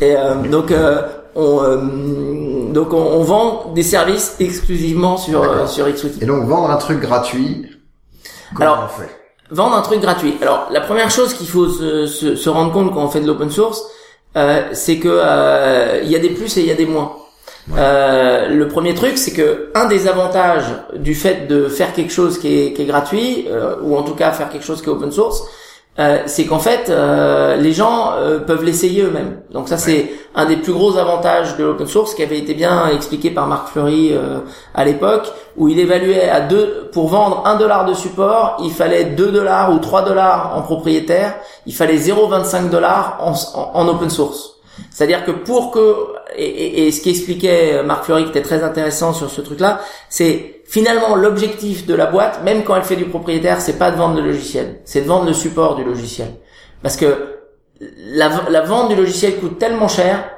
Et 0.00 0.14
euh, 0.16 0.34
donc 0.50 0.70
euh, 0.70 1.02
on 1.34 1.62
euh, 1.62 2.72
donc 2.72 2.92
on, 2.92 2.96
on 2.98 3.22
vend 3.22 3.72
des 3.74 3.82
services 3.82 4.36
exclusivement 4.40 5.16
sur 5.16 5.42
euh, 5.42 5.66
sur 5.66 5.86
XWiki. 5.90 6.22
Et 6.22 6.26
donc 6.26 6.44
vendre 6.44 6.70
un 6.70 6.76
truc 6.76 7.00
gratuit, 7.00 7.66
comment 8.54 8.72
Alors, 8.72 8.84
on 8.84 9.00
fait? 9.00 9.10
Vendre 9.50 9.76
un 9.76 9.82
truc 9.82 10.00
gratuit. 10.00 10.36
Alors 10.42 10.68
la 10.70 10.80
première 10.80 11.10
chose 11.10 11.32
qu'il 11.34 11.48
faut 11.48 11.68
se, 11.68 12.06
se, 12.06 12.36
se 12.36 12.48
rendre 12.50 12.72
compte 12.72 12.92
quand 12.92 13.02
on 13.02 13.08
fait 13.08 13.20
de 13.20 13.26
l'open 13.26 13.50
source, 13.50 13.84
euh, 14.36 14.62
c'est 14.72 14.98
que 14.98 15.08
euh, 15.10 16.00
il 16.02 16.10
y 16.10 16.16
a 16.16 16.18
des 16.18 16.30
plus 16.30 16.56
et 16.56 16.60
il 16.60 16.66
y 16.66 16.72
a 16.72 16.74
des 16.74 16.86
moins. 16.86 17.12
Euh, 17.76 18.48
le 18.48 18.68
premier 18.68 18.94
truc, 18.94 19.18
c'est 19.18 19.32
que 19.32 19.70
un 19.74 19.86
des 19.86 20.06
avantages 20.06 20.66
du 20.94 21.14
fait 21.16 21.48
de 21.48 21.68
faire 21.68 21.92
quelque 21.92 22.12
chose 22.12 22.38
qui 22.38 22.48
est, 22.60 22.72
qui 22.72 22.82
est 22.82 22.86
gratuit, 22.86 23.46
euh, 23.50 23.76
ou 23.82 23.96
en 23.96 24.02
tout 24.02 24.14
cas 24.14 24.30
faire 24.30 24.50
quelque 24.50 24.64
chose 24.64 24.82
qui 24.82 24.88
est 24.88 24.92
open 24.92 25.10
source, 25.10 25.42
euh, 25.98 26.18
c'est 26.26 26.44
qu'en 26.44 26.58
fait, 26.58 26.90
euh, 26.90 27.56
les 27.56 27.72
gens 27.72 28.12
euh, 28.12 28.38
peuvent 28.38 28.64
l'essayer 28.64 29.02
eux-mêmes. 29.02 29.40
Donc 29.50 29.68
ça, 29.68 29.78
c'est 29.78 30.10
un 30.34 30.44
des 30.44 30.56
plus 30.56 30.72
gros 30.72 30.98
avantages 30.98 31.56
de 31.56 31.64
l'open 31.64 31.86
source 31.86 32.14
qui 32.14 32.22
avait 32.22 32.38
été 32.38 32.52
bien 32.52 32.88
expliqué 32.88 33.30
par 33.30 33.46
Marc 33.46 33.68
Fleury 33.68 34.10
euh, 34.12 34.40
à 34.74 34.84
l'époque, 34.84 35.32
où 35.56 35.68
il 35.68 35.78
évaluait 35.78 36.28
à 36.28 36.40
deux 36.40 36.90
pour 36.92 37.08
vendre 37.08 37.42
un 37.46 37.56
dollar 37.56 37.86
de 37.86 37.94
support, 37.94 38.58
il 38.62 38.72
fallait 38.72 39.04
2 39.04 39.32
dollars 39.32 39.72
ou 39.72 39.78
3 39.78 40.02
dollars 40.02 40.52
en 40.56 40.62
propriétaire, 40.62 41.34
il 41.64 41.74
fallait 41.74 41.96
0,25 41.96 42.68
dollars 42.68 43.18
en, 43.20 43.32
en, 43.58 43.70
en 43.74 43.88
open 43.88 44.10
source. 44.10 44.56
C'est-à-dire 44.90 45.24
que 45.24 45.30
pour 45.30 45.70
que 45.70 45.96
et, 46.36 46.44
et, 46.44 46.86
et 46.86 46.92
ce 46.92 47.02
qu'expliquait 47.02 47.82
Marc 47.82 48.04
Fleury 48.04 48.24
qui 48.24 48.30
était 48.30 48.42
très 48.42 48.62
intéressant 48.62 49.14
sur 49.14 49.30
ce 49.30 49.40
truc-là, 49.40 49.80
c'est 50.10 50.55
finalement 50.68 51.14
l'objectif 51.14 51.86
de 51.86 51.94
la 51.94 52.06
boîte, 52.06 52.42
même 52.44 52.64
quand 52.64 52.76
elle 52.76 52.82
fait 52.82 52.96
du 52.96 53.06
propriétaire, 53.06 53.60
c'est 53.60 53.78
pas 53.78 53.90
de 53.90 53.96
vendre 53.96 54.16
le 54.20 54.26
logiciel, 54.26 54.80
c'est 54.84 55.02
de 55.02 55.06
vendre 55.06 55.26
le 55.26 55.32
support 55.32 55.76
du 55.76 55.84
logiciel. 55.84 56.28
Parce 56.82 56.96
que 56.96 57.36
la, 57.80 58.28
vente 58.62 58.88
du 58.88 58.96
logiciel 58.96 59.36
coûte 59.36 59.58
tellement 59.58 59.88
cher, 59.88 60.30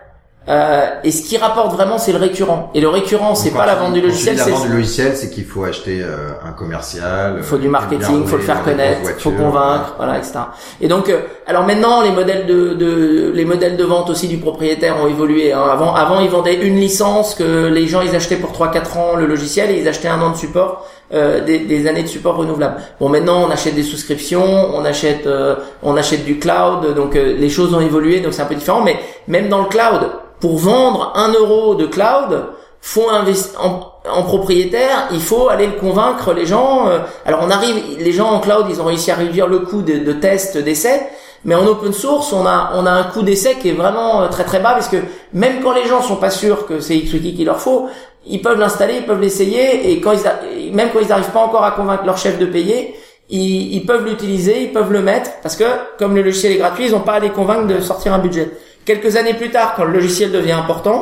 euh, 0.49 0.87
et 1.05 1.11
ce 1.11 1.23
qui 1.23 1.37
rapporte 1.37 1.73
vraiment, 1.75 1.99
c'est 1.99 2.13
le 2.13 2.19
récurrent. 2.19 2.71
Et 2.75 2.81
le 2.81 2.89
récurrent, 2.89 3.35
c'est 3.35 3.51
pas 3.51 3.67
la 3.67 3.75
vente 3.75 3.93
du 3.93 4.01
logiciel, 4.01 4.37
la 4.37 4.45
vente 4.47 4.67
du 4.67 4.73
logiciel, 4.73 5.15
c'est 5.17 5.29
qu'il 5.31 5.45
faut 5.45 5.65
acheter 5.65 6.01
euh, 6.03 6.31
un 6.47 6.53
commercial. 6.53 7.35
il 7.37 7.43
faut 7.43 7.59
du 7.59 7.67
euh, 7.67 7.71
marketing, 7.71 8.21
bien 8.21 8.27
faut 8.27 8.37
le 8.37 8.43
faire 8.43 8.63
connaître, 8.63 9.03
grosses 9.03 9.23
faut 9.23 9.31
convaincre, 9.33 9.95
voilà, 9.99 10.17
etc. 10.19 10.39
Et 10.81 10.89
donc, 10.89 11.09
euh, 11.11 11.21
alors 11.47 11.65
maintenant, 11.65 12.01
les 12.03 12.11
modèles 12.13 12.47
de, 12.47 12.75
de 12.75 13.31
les 13.35 13.45
modèles 13.45 13.77
de 13.77 13.85
vente 13.85 14.09
aussi 14.11 14.27
du 14.29 14.39
propriétaire 14.39 14.97
ont 15.03 15.07
évolué. 15.09 15.53
hein. 15.53 15.63
Avant, 15.71 15.95
avant, 15.95 16.21
ils 16.21 16.31
vendaient 16.31 16.57
une 16.67 16.77
licence 16.77 17.35
que 17.35 17.67
les 17.67 17.87
gens 17.87 18.01
ils 18.01 18.15
achetaient 18.17 18.37
pour 18.37 18.53
3-4 18.53 18.99
ans 18.99 19.17
le 19.17 19.27
logiciel 19.27 19.71
et 19.71 19.79
ils 19.81 19.89
achetaient 19.89 20.09
un 20.09 20.21
an 20.23 20.31
de 20.31 20.37
support, 20.37 20.87
euh, 21.13 21.45
des, 21.45 21.59
des 21.61 21.87
années 21.87 22.03
de 22.03 22.09
support 22.09 22.37
renouvelables. 22.37 22.77
Bon, 23.01 23.09
maintenant, 23.09 23.45
on 23.47 23.51
achète 23.51 23.75
des 23.75 23.83
souscriptions, 23.83 24.71
on 24.75 24.85
achète, 24.85 25.27
euh, 25.27 25.57
on 25.83 25.97
achète 25.97 26.25
du 26.25 26.39
cloud, 26.39 26.95
donc 26.95 27.17
euh, 27.17 27.35
les 27.39 27.51
choses 27.51 27.75
ont 27.75 27.81
évolué, 27.81 28.21
donc 28.21 28.33
c'est 28.35 28.43
un 28.43 28.47
peu 28.47 28.55
différent. 28.55 28.83
Mais 28.83 28.97
même 29.27 29.49
dans 29.49 29.61
le 29.61 29.67
cloud, 29.69 30.09
pour 30.41 30.59
vendre 30.59 31.13
un 31.17 31.33
euro 31.33 31.75
de 31.75 31.87
cloud, 31.87 32.45
faut 32.81 33.09
investi- 33.11 33.57
en- 33.61 34.23
propriétaire, 34.23 35.09
il 35.13 35.21
faut 35.21 35.49
aller 35.49 35.67
le 35.67 35.73
convaincre 35.73 36.33
les 36.33 36.47
gens. 36.47 36.89
euh, 36.89 36.99
alors 37.27 37.41
on 37.43 37.51
arrive, 37.51 37.77
les 37.99 38.13
gens 38.13 38.31
en 38.31 38.41
cloud, 38.41 38.67
ils 38.71 38.81
ont 38.81 38.85
réussi 38.85 39.11
à 39.11 39.17
réduire 39.17 39.47
le 39.49 39.59
coût 39.61 39.83
de, 39.83 39.99
de 39.99 40.13
test, 40.13 40.57
d'essai, 40.57 41.03
mais 41.45 41.55
en 41.55 41.67
open 41.67 41.93
source, 41.93 42.33
on 42.33 42.47
a 42.47 42.71
on 42.75 42.87
a 42.87 42.91
un 42.91 43.03
coût 43.05 43.23
d'essai 43.23 43.57
qui 43.61 43.69
est 43.71 43.73
vraiment 43.73 44.23
euh, 44.23 44.29
très 44.29 44.45
très 44.45 44.61
bas 44.61 44.73
parce 44.73 44.89
que 44.89 44.97
même 45.33 45.61
quand 45.63 45.73
les 45.73 45.87
gens 45.87 46.01
sont 46.03 46.17
pas 46.17 46.31
sûrs 46.31 46.67
que 46.67 46.81
c'est 46.81 46.97
XWiki 46.99 47.35
qu'il 47.35 47.47
leur 47.47 47.61
faut, 47.61 47.87
ils 48.27 48.41
peuvent 48.41 48.59
l'installer, 48.59 48.95
ils 48.99 49.07
peuvent 49.07 49.21
l'essayer 49.21 49.91
et 49.91 50.01
quand 50.01 50.13
ils 50.13 50.73
même 50.75 50.91
quand 50.93 51.01
ils 51.01 51.09
n'arrivent 51.09 51.31
pas 51.31 51.41
encore 51.41 51.65
à 51.65 51.73
convaincre 51.73 52.05
leur 52.07 52.17
chef 52.19 52.39
de 52.39 52.47
payer, 52.47 52.95
ils, 53.29 53.75
ils 53.75 53.85
peuvent 53.87 54.05
l'utiliser, 54.07 54.63
ils 54.63 54.73
peuvent 54.73 54.93
le 54.93 55.03
mettre 55.03 55.31
parce 55.43 55.57
que 55.57 55.65
comme 55.99 56.15
le 56.17 56.23
logiciel 56.23 56.53
est 56.53 56.57
gratuit, 56.59 56.87
ils 56.87 56.93
n'ont 56.93 57.01
pas 57.01 57.15
à 57.15 57.19
les 57.21 57.31
convaincre 57.31 57.67
de 57.67 57.81
sortir 57.81 58.15
un 58.15 58.19
budget. 58.19 58.51
Quelques 58.89 59.17
années 59.17 59.35
plus 59.35 59.51
tard, 59.51 59.75
quand 59.77 59.85
le 59.85 59.93
logiciel 59.93 60.31
devient 60.33 60.53
important, 60.65 61.01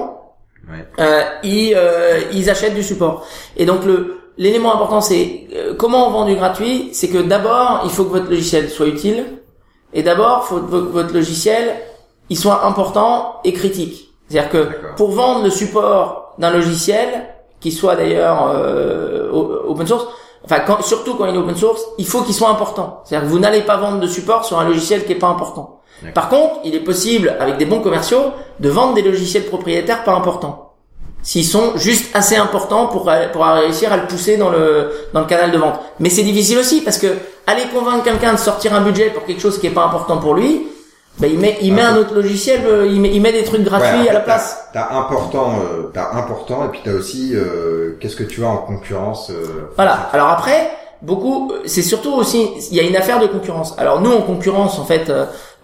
Ouais. 0.69 0.85
euh, 0.99 1.23
ils, 1.45 1.73
euh, 1.77 2.21
ils 2.33 2.51
achètent 2.51 2.75
du 2.75 2.83
support. 2.83 3.25
Et 3.57 3.65
donc 3.71 3.85
le 3.85 3.97
l'élément 4.45 4.75
important 4.75 5.01
c'est 5.01 5.47
euh, 5.55 5.75
comment 5.81 6.09
on 6.09 6.11
vend 6.11 6.25
du 6.27 6.35
gratuit, 6.35 6.91
c'est 6.93 7.09
que 7.09 7.19
d'abord 7.19 7.83
il 7.85 7.91
faut 7.91 8.05
que 8.05 8.11
votre 8.19 8.29
logiciel 8.29 8.69
soit 8.69 8.89
utile 8.97 9.25
et 9.95 10.03
d'abord 10.03 10.45
faut 10.49 10.57
que 10.57 10.69
vo- 10.75 10.89
votre 10.99 11.15
logiciel 11.15 11.65
il 12.29 12.37
soit 12.45 12.67
important 12.67 13.37
et 13.45 13.53
critique. 13.53 13.97
C'est-à-dire 14.29 14.51
que 14.51 14.63
pour 14.97 15.11
vendre 15.13 15.45
le 15.45 15.51
support 15.51 16.35
d'un 16.41 16.51
logiciel 16.51 17.09
qui 17.61 17.71
soit 17.71 17.95
d'ailleurs 17.95 18.51
euh, 18.53 19.31
open 19.71 19.87
source, 19.87 20.07
enfin 20.45 20.59
quand, 20.67 20.83
surtout 20.83 21.15
quand 21.15 21.27
il 21.27 21.35
est 21.37 21.39
open 21.39 21.55
source, 21.57 21.83
il 21.99 22.07
faut 22.07 22.23
qu'il 22.23 22.35
soit 22.35 22.51
important. 22.51 23.03
C'est-à-dire 23.05 23.29
que 23.29 23.33
vous 23.33 23.39
n'allez 23.39 23.63
pas 23.63 23.77
vendre 23.77 24.01
de 24.01 24.09
support 24.09 24.45
sur 24.45 24.59
un 24.59 24.67
logiciel 24.67 25.05
qui 25.07 25.13
est 25.13 25.23
pas 25.27 25.29
important. 25.29 25.76
Par 26.15 26.29
contre, 26.29 26.61
il 26.65 26.75
est 26.75 26.81
possible, 26.81 27.35
avec 27.41 27.57
des 27.59 27.65
bons 27.65 27.81
commerciaux, 27.81 28.25
de 28.61 28.69
vendre 28.69 28.95
des 28.95 29.03
logiciels 29.03 29.45
propriétaires 29.47 30.05
pas 30.05 30.13
importants. 30.13 30.63
S'ils 31.23 31.45
sont 31.45 31.77
juste 31.77 32.15
assez 32.15 32.37
importants 32.37 32.87
pour, 32.87 33.11
pour 33.33 33.45
réussir 33.45 33.93
à 33.93 33.97
le 33.97 34.07
pousser 34.07 34.37
dans 34.37 34.51
le, 34.51 34.93
dans 35.13 35.21
le 35.21 35.27
canal 35.27 35.51
de 35.51 35.59
vente. 35.59 35.81
Mais 35.99 36.09
c'est 36.11 36.23
difficile 36.23 36.59
aussi 36.59 36.83
parce 36.83 36.99
que 36.99 37.09
aller 37.47 37.65
convaincre 37.75 38.05
quelqu'un 38.05 38.35
de 38.35 38.39
sortir 38.39 38.75
un 38.75 38.81
budget 38.83 39.11
pour 39.11 39.25
quelque 39.25 39.41
chose 39.43 39.59
qui 39.59 39.67
est 39.67 39.71
pas 39.71 39.85
important 39.85 40.19
pour 40.19 40.35
lui, 40.35 40.69
ben 41.19 41.29
il 41.33 41.39
met, 41.39 41.59
il 41.63 41.73
met 41.73 41.83
un 41.83 41.97
autre 41.97 42.15
logiciel, 42.15 42.61
euh, 42.67 42.87
il 42.87 43.01
met, 43.01 43.11
il 43.13 43.21
met 43.23 43.33
des 43.33 43.43
trucs 43.43 43.63
gratuits 43.65 44.03
Ouais, 44.03 44.09
à 44.11 44.13
la 44.13 44.21
place. 44.21 44.69
T'as 44.73 44.91
important, 44.93 45.55
euh, 45.63 45.91
t'as 45.93 46.13
important, 46.13 46.67
et 46.67 46.69
puis 46.69 46.81
t'as 46.85 46.93
aussi 46.93 47.33
euh, 47.35 47.97
qu'est-ce 48.01 48.17
que 48.17 48.23
tu 48.23 48.45
as 48.45 48.49
en 48.49 48.59
concurrence. 48.59 49.31
euh, 49.31 49.71
Voilà. 49.77 50.11
Alors 50.13 50.29
après, 50.29 50.71
beaucoup, 51.03 51.51
c'est 51.65 51.83
surtout 51.83 52.13
aussi, 52.13 52.51
il 52.71 52.77
y 52.77 52.81
a 52.81 52.83
une 52.83 52.97
affaire 52.97 53.19
de 53.19 53.27
concurrence. 53.27 53.75
Alors 53.79 54.01
nous, 54.03 54.13
en 54.13 54.21
concurrence, 54.23 54.79
en 54.79 54.85
fait, 54.85 55.11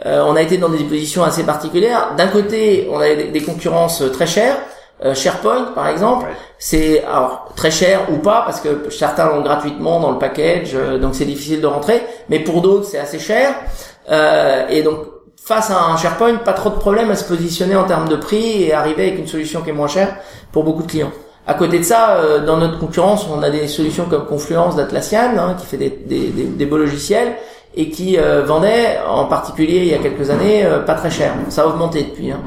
euh, 0.07 0.19
euh, 0.21 0.25
on 0.27 0.37
a 0.37 0.43
été 0.43 0.59
dans 0.59 0.69
des 0.69 0.85
positions 0.85 1.23
assez 1.23 1.45
particulières. 1.45 2.15
D'un 2.17 2.29
côté, 2.29 2.89
on 2.91 2.99
a 2.99 3.15
des, 3.15 3.43
concurrences 3.43 4.03
très 4.13 4.27
chères. 4.27 4.57
Euh, 5.05 5.15
SharePoint, 5.15 5.73
par 5.75 5.89
exemple, 5.89 6.27
Ouais. 6.27 6.33
c'est 6.59 7.03
alors 7.05 7.49
très 7.57 7.73
cher 7.73 8.03
ou 8.13 8.19
pas 8.19 8.43
parce 8.47 8.61
que 8.61 8.89
certains 8.91 9.27
l'ont 9.27 9.43
gratuitement 9.43 9.99
dans 9.99 10.13
le 10.13 10.19
package, 10.19 10.73
euh, 10.75 10.99
donc 10.99 11.17
c'est 11.17 11.25
difficile 11.25 11.61
de 11.61 11.67
rentrer. 11.67 12.03
Mais 12.29 12.39
pour 12.39 12.63
d'autres, 12.63 12.85
c'est 12.85 12.99
assez 13.01 13.19
cher. 13.19 13.53
Euh, 14.11 14.69
et 14.69 14.83
donc 14.83 14.99
face 15.45 15.71
à 15.71 15.87
un 15.87 15.97
SharePoint, 15.97 16.37
pas 16.37 16.53
trop 16.53 16.71
de 16.71 16.77
problème 16.77 17.11
à 17.11 17.17
se 17.17 17.25
positionner 17.25 17.75
en 17.75 17.83
termes 17.85 18.09
de 18.09 18.15
prix 18.15 18.63
et 18.63 18.73
arriver 18.73 19.09
avec 19.09 19.19
une 19.19 19.27
solution 19.27 19.63
qui 19.63 19.71
est 19.71 19.73
moins 19.73 19.89
chère 19.89 20.15
pour 20.53 20.63
beaucoup 20.63 20.83
de 20.85 20.89
clients. 20.89 21.11
À 21.49 21.55
côté 21.55 21.81
de 21.81 21.85
ça, 21.85 22.19
euh, 22.19 22.45
dans 22.47 22.59
notre 22.59 22.79
concurrence, 22.79 23.27
on 23.29 23.43
a 23.43 23.51
des 23.51 23.67
solutions 23.67 24.05
comme 24.09 24.27
Confluence 24.27 24.77
d'Atlassian, 24.77 25.37
hein, 25.37 25.57
qui 25.59 25.67
fait 25.67 25.79
des, 25.79 25.91
des, 25.91 26.29
des, 26.29 26.45
des 26.45 26.67
beaux 26.67 26.79
logiciels 26.79 27.35
et 27.75 27.89
qui 27.89 28.19
euh, 28.19 28.43
vendait 28.45 28.99
en 29.09 29.25
particulier 29.25 29.79
il 29.79 29.87
y 29.87 29.95
a 29.95 29.99
quelques 29.99 30.29
années 30.29 30.65
euh, 30.65 30.81
pas 30.81 30.95
très 30.95 31.11
cher. 31.11 31.33
Ça 31.49 31.63
a 31.63 31.67
augmenté 31.69 32.03
depuis. 32.03 32.31
Hein. 32.31 32.41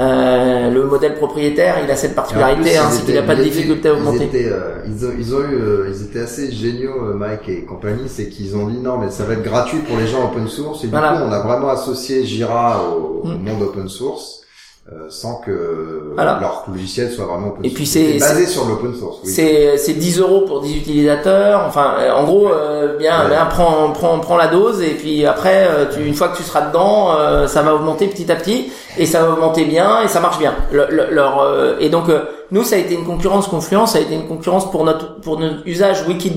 Euh, 0.00 0.70
le 0.70 0.84
modèle 0.86 1.14
propriétaire, 1.14 1.76
il 1.84 1.90
a 1.90 1.94
cette 1.96 2.14
particularité, 2.16 2.76
hein, 2.76 2.86
c'est 2.90 3.02
qu'il 3.02 3.10
étaient- 3.10 3.20
n'a 3.20 3.26
pas 3.26 3.36
de 3.36 3.42
étaient- 3.42 3.50
difficulté 3.50 3.88
à 3.88 3.92
Ils 3.92 3.98
augmenter. 3.98 4.24
étaient, 4.24 4.48
euh, 4.50 4.78
ils, 4.86 5.06
ont, 5.06 5.10
ils 5.16 5.34
ont 5.34 5.40
eu, 5.40 5.54
euh, 5.54 5.92
ils 5.94 6.02
étaient 6.02 6.20
assez 6.20 6.50
géniaux, 6.50 7.10
euh, 7.10 7.14
Mike 7.14 7.48
et 7.48 7.62
compagnie, 7.62 8.08
c'est 8.08 8.28
qu'ils 8.28 8.56
ont 8.56 8.66
dit 8.66 8.78
non, 8.78 8.98
mais 8.98 9.10
ça 9.10 9.22
va 9.24 9.34
être 9.34 9.44
gratuit 9.44 9.78
pour 9.78 9.96
les 9.96 10.08
gens 10.08 10.24
open 10.24 10.48
source. 10.48 10.82
Et 10.82 10.88
Voilà. 10.88 11.12
du 11.12 11.18
coup, 11.18 11.24
on 11.28 11.32
a 11.32 11.40
vraiment 11.42 11.68
associé 11.68 12.24
Jira 12.24 12.82
au, 12.82 13.22
au 13.22 13.28
Mm. 13.28 13.42
monde 13.44 13.62
open 13.62 13.88
source. 13.88 14.40
Euh, 14.92 15.06
sans 15.08 15.36
que 15.36 16.12
Voilà. 16.14 16.38
leur 16.40 16.64
logiciel 16.70 17.10
soit 17.10 17.24
vraiment 17.24 17.48
open 17.48 17.64
Et 17.64 17.68
source. 17.68 17.74
puis 17.74 17.86
c'est- 17.86 18.18
basé 18.18 18.46
sur 18.46 18.66
l'open 18.66 18.94
source. 18.94 19.18
Oui. 19.24 19.30
C'est 19.30 19.78
c'est 19.78 19.94
10 19.94 20.18
euros 20.20 20.42
pour 20.42 20.60
10 20.60 20.76
utilisateurs. 20.76 21.64
Enfin, 21.66 21.94
euh, 21.98 22.12
en 22.12 22.24
gros, 22.24 22.48
euh, 22.50 22.96
bien, 22.98 23.22
Ouais. 23.22 23.28
bien, 23.30 23.46
prends, 23.46 23.90
prends, 23.92 24.18
prends 24.20 24.36
la 24.36 24.48
dose 24.48 24.82
et 24.82 24.90
puis 24.94 25.24
après, 25.24 25.66
euh, 25.70 25.86
tu, 25.92 26.04
une 26.04 26.12
fois 26.14 26.28
que 26.28 26.36
tu 26.36 26.42
seras 26.42 26.66
dedans, 26.68 27.12
euh, 27.18 27.46
ça 27.46 27.62
va 27.62 27.74
augmenter 27.74 28.08
petit 28.08 28.30
à 28.30 28.36
petit 28.36 28.70
et 28.98 29.06
ça 29.06 29.22
va 29.24 29.32
augmenter 29.32 29.64
bien 29.64 30.02
et 30.02 30.08
ça 30.08 30.20
marche 30.20 30.38
bien. 30.38 30.54
Le- 30.72 30.86
le- 30.90 31.08
leur, 31.10 31.40
euh, 31.40 31.76
et 31.80 31.88
donc, 31.88 32.08
euh, 32.08 32.20
nous, 32.50 32.62
ça 32.62 32.76
a 32.76 32.78
été 32.78 32.94
une 32.94 33.04
concurrence 33.04 33.48
Confluence, 33.48 33.92
ça 33.92 33.98
a 33.98 34.00
été 34.02 34.14
une 34.14 34.28
concurrence 34.28 34.70
pour 34.70 34.84
notre 34.84 35.20
pour 35.20 35.38
notre 35.40 35.66
usage 35.66 36.06
wiki. 36.06 36.32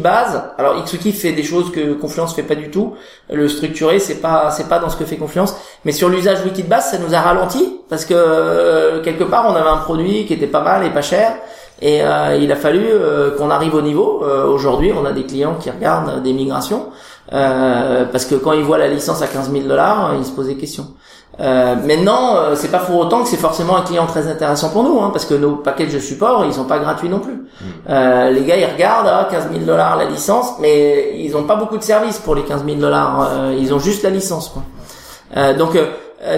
Alors, 0.57 0.75
XWiki 0.83 1.11
fait 1.11 1.33
des 1.33 1.43
choses 1.43 1.71
que 1.71 1.93
Confluence 1.93 2.33
fait 2.33 2.43
pas 2.43 2.55
du 2.55 2.71
tout. 2.71 2.95
Le 3.31 3.47
structuré, 3.47 3.99
c'est 3.99 4.21
pas 4.21 4.49
c'est 4.51 4.67
pas 4.69 4.79
dans 4.79 4.89
ce 4.89 4.95
que 4.97 5.05
fait 5.05 5.17
Confluence, 5.17 5.55
mais 5.85 5.91
sur 5.91 6.09
l'usage 6.09 6.43
wiki 6.43 6.63
ça 6.81 6.97
nous 6.97 7.13
a 7.13 7.19
ralenti 7.21 7.81
parce 7.89 8.05
que 8.05 8.13
euh, 8.15 9.01
quelque 9.03 9.23
part, 9.25 9.45
on 9.49 9.55
avait 9.55 9.69
un 9.69 9.77
produit 9.77 10.25
qui 10.25 10.33
était 10.33 10.47
pas 10.47 10.61
mal 10.61 10.85
et 10.85 10.89
pas 10.89 11.01
cher. 11.01 11.33
Et 11.79 12.01
euh, 12.01 12.35
il 12.41 12.51
a 12.51 12.55
fallu 12.55 12.83
euh, 12.89 13.37
qu'on 13.37 13.51
arrive 13.51 13.75
au 13.75 13.81
niveau. 13.83 14.23
Euh, 14.23 14.47
Aujourd'hui, 14.47 14.91
on 14.99 15.05
a 15.05 15.11
des 15.11 15.25
clients 15.27 15.55
qui 15.59 15.69
regardent 15.69 16.23
des 16.23 16.33
migrations 16.33 16.87
parce 17.29 18.25
que 18.25 18.35
quand 18.35 18.53
ils 18.53 18.63
voient 18.63 18.77
la 18.77 18.87
licence 18.87 19.21
à 19.21 19.27
15 19.27 19.51
000 19.51 19.67
dollars, 19.67 20.13
ils 20.17 20.25
se 20.25 20.31
posent 20.31 20.47
des 20.47 20.55
questions. 20.55 20.87
Euh, 21.39 21.75
maintenant, 21.75 22.37
euh, 22.37 22.55
c'est 22.55 22.71
pas 22.71 22.79
pour 22.79 22.97
autant 22.97 23.21
que 23.21 23.29
c'est 23.29 23.37
forcément 23.37 23.77
un 23.77 23.83
client 23.83 24.07
très 24.07 24.27
intéressant 24.27 24.69
pour 24.69 24.83
nous, 24.83 24.99
hein, 24.99 25.09
parce 25.11 25.25
que 25.25 25.35
nos 25.35 25.55
packages 25.55 25.93
de 25.93 25.99
support, 25.99 26.45
ils 26.45 26.53
sont 26.53 26.65
pas 26.65 26.79
gratuits 26.79 27.09
non 27.09 27.19
plus. 27.19 27.43
Euh, 27.89 28.31
les 28.31 28.43
gars, 28.43 28.57
ils 28.57 28.65
regardent 28.65 29.07
ah, 29.07 29.27
15 29.29 29.49
000 29.51 29.65
dollars 29.65 29.97
la 29.97 30.05
licence, 30.05 30.53
mais 30.59 31.15
ils 31.19 31.35
ont 31.37 31.43
pas 31.43 31.55
beaucoup 31.55 31.77
de 31.77 31.83
services 31.83 32.17
pour 32.17 32.33
les 32.33 32.43
15 32.43 32.65
000 32.65 32.77
dollars. 32.77 33.29
Euh, 33.31 33.55
ils 33.59 33.73
ont 33.73 33.79
juste 33.79 34.03
la 34.03 34.09
licence. 34.09 34.49
Quoi. 34.49 34.63
Euh, 35.35 35.55
donc 35.55 35.77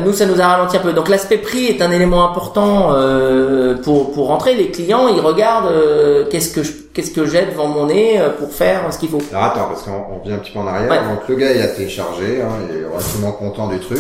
nous, 0.04 0.12
ça 0.12 0.26
nous 0.26 0.42
a 0.42 0.46
ralenti 0.46 0.76
un 0.78 0.82
peu. 0.82 0.92
Donc 0.94 1.08
l'aspect 1.08 1.38
prix 1.38 1.68
est 1.68 1.82
un 1.82 1.92
élément 1.92 2.30
important 2.30 2.90
euh, 2.92 3.76
pour 3.82 4.12
pour 4.12 4.28
rentrer. 4.28 4.54
Les 4.56 4.72
clients, 4.72 5.08
ils 5.08 5.22
regardent 5.22 5.72
euh, 5.72 6.26
qu'est-ce 6.30 6.54
que 6.54 6.64
je, 6.64 6.74
qu'est-ce 6.94 7.12
que 7.12 7.26
j'ai 7.26 7.46
devant 7.46 7.68
mon 7.68 7.86
nez 7.86 8.20
euh, 8.20 8.30
pour 8.30 8.52
faire 8.52 8.92
ce 8.92 9.00
qu'il 9.00 9.10
faut. 9.10 9.22
Alors 9.32 9.46
attends, 9.46 9.68
parce 9.68 9.84
qu'on 9.84 9.92
on 9.92 10.20
revient 10.20 10.34
un 10.34 10.40
petit 10.40 10.52
peu 10.52 10.60
en 10.60 10.68
arrière. 10.68 10.92
Ouais. 10.92 10.98
Donc 10.98 11.28
le 11.30 11.36
gars 11.36 11.54
il 11.54 11.62
a 11.62 11.68
téléchargé, 11.68 12.42
hein, 12.42 12.50
il 12.70 12.78
est 12.78 12.86
relativement 12.86 13.32
content 13.32 13.68
du 13.68 13.80
truc. 13.80 14.00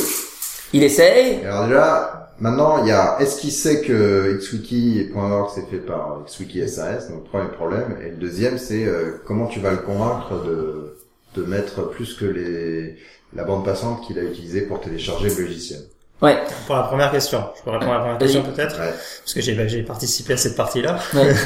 Il 0.73 0.83
essaye. 0.83 1.43
Alors 1.45 1.65
déjà, 1.65 2.31
maintenant 2.39 2.83
il 2.83 2.89
y 2.89 2.91
a, 2.91 3.17
est-ce 3.19 3.39
qu'il 3.41 3.51
sait 3.51 3.81
que 3.81 4.37
xwiki.org 4.39 5.49
c'est 5.53 5.67
fait 5.69 5.77
par 5.77 6.23
xwiki 6.25 6.67
SAS, 6.67 7.09
donc 7.09 7.25
premier 7.25 7.49
problème. 7.49 7.97
Et 8.05 8.09
le 8.09 8.17
deuxième 8.17 8.57
c'est 8.57 8.85
euh, 8.85 9.21
comment 9.25 9.47
tu 9.47 9.59
vas 9.59 9.71
le 9.71 9.77
convaincre 9.77 10.43
de 10.45 10.95
de 11.35 11.43
mettre 11.43 11.89
plus 11.89 12.13
que 12.15 12.25
les 12.25 12.97
la 13.33 13.43
bande 13.43 13.63
passante 13.63 14.01
qu'il 14.05 14.17
a 14.19 14.23
utilisée 14.23 14.61
pour 14.61 14.81
télécharger 14.81 15.29
le 15.29 15.43
logiciel? 15.43 15.81
Ouais. 16.21 16.37
Pour 16.67 16.75
la 16.75 16.81
première 16.83 17.11
question, 17.11 17.41
je 17.57 17.63
peux 17.63 17.71
répondre 17.71 17.91
à 17.91 17.95
la 17.95 17.99
première 18.01 18.17
question 18.17 18.43
peut-être 18.43 18.77
Ouais. 18.77 18.91
parce 19.23 19.33
que 19.33 19.39
j'ai 19.39 19.53
bah, 19.53 19.67
j'ai 19.67 19.83
participé 19.83 20.33
à 20.33 20.37
cette 20.37 20.55
partie-là. 20.57 20.99
Ouais. 21.13 21.33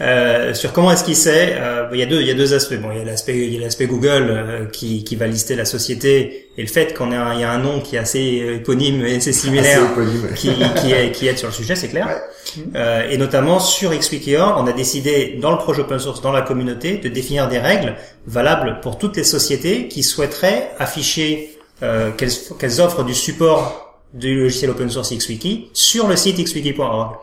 Euh, 0.00 0.52
sur 0.54 0.72
comment 0.72 0.90
est-ce 0.90 1.04
qu'il 1.04 1.14
sait, 1.14 1.54
euh, 1.60 1.86
il 1.92 1.98
y 1.98 2.02
a 2.02 2.06
deux 2.06 2.20
il 2.20 2.26
y 2.26 2.30
a 2.30 2.34
deux 2.34 2.54
aspects. 2.54 2.74
Bon, 2.74 2.88
il 2.90 2.98
y 2.98 3.00
a 3.00 3.04
l'aspect 3.04 3.36
il 3.36 3.54
y 3.54 3.58
a 3.58 3.60
l'aspect 3.60 3.86
Google 3.86 4.26
euh, 4.30 4.66
qui 4.66 5.04
qui 5.04 5.14
va 5.16 5.26
lister 5.28 5.54
la 5.54 5.64
société 5.64 6.48
et 6.56 6.62
le 6.62 6.66
fait 6.66 6.92
qu'on 6.94 7.12
ait 7.12 7.16
un, 7.16 7.34
il 7.34 7.40
y 7.40 7.44
a 7.44 7.50
un 7.52 7.58
nom 7.58 7.80
qui 7.80 7.94
est 7.96 7.98
assez 8.00 8.40
euh, 8.42 8.56
éponyme 8.56 9.04
et 9.06 9.16
assez 9.16 9.32
similaire 9.32 9.80
Assez 9.82 9.92
éponyme. 9.92 10.28
qui 10.34 10.50
qui 10.80 10.92
est 10.92 11.12
qui 11.12 11.28
aide 11.28 11.38
sur 11.38 11.48
le 11.48 11.54
sujet, 11.54 11.76
c'est 11.76 11.88
clair. 11.88 12.06
Ouais. 12.06 12.62
Euh, 12.74 13.08
et 13.10 13.16
notamment 13.16 13.60
sur 13.60 13.92
XWiki.org, 13.96 14.54
on 14.58 14.66
a 14.66 14.72
décidé 14.72 15.38
dans 15.40 15.52
le 15.52 15.58
projet 15.58 15.82
open 15.82 16.00
source, 16.00 16.20
dans 16.20 16.32
la 16.32 16.42
communauté, 16.42 16.96
de 16.96 17.08
définir 17.08 17.48
des 17.48 17.58
règles 17.58 17.94
valables 18.26 18.80
pour 18.80 18.98
toutes 18.98 19.16
les 19.16 19.24
sociétés 19.24 19.86
qui 19.88 20.02
souhaiteraient 20.02 20.70
afficher 20.80 21.56
euh, 21.84 22.10
qu'elles 22.10 22.32
qu'elles 22.58 22.80
offrent 22.80 23.04
du 23.04 23.14
support 23.14 23.91
du 24.14 24.40
logiciel 24.42 24.70
open 24.70 24.90
source 24.90 25.12
XWiki 25.12 25.70
sur 25.72 26.06
le 26.08 26.16
site 26.16 26.36
xwiki.org. 26.44 27.16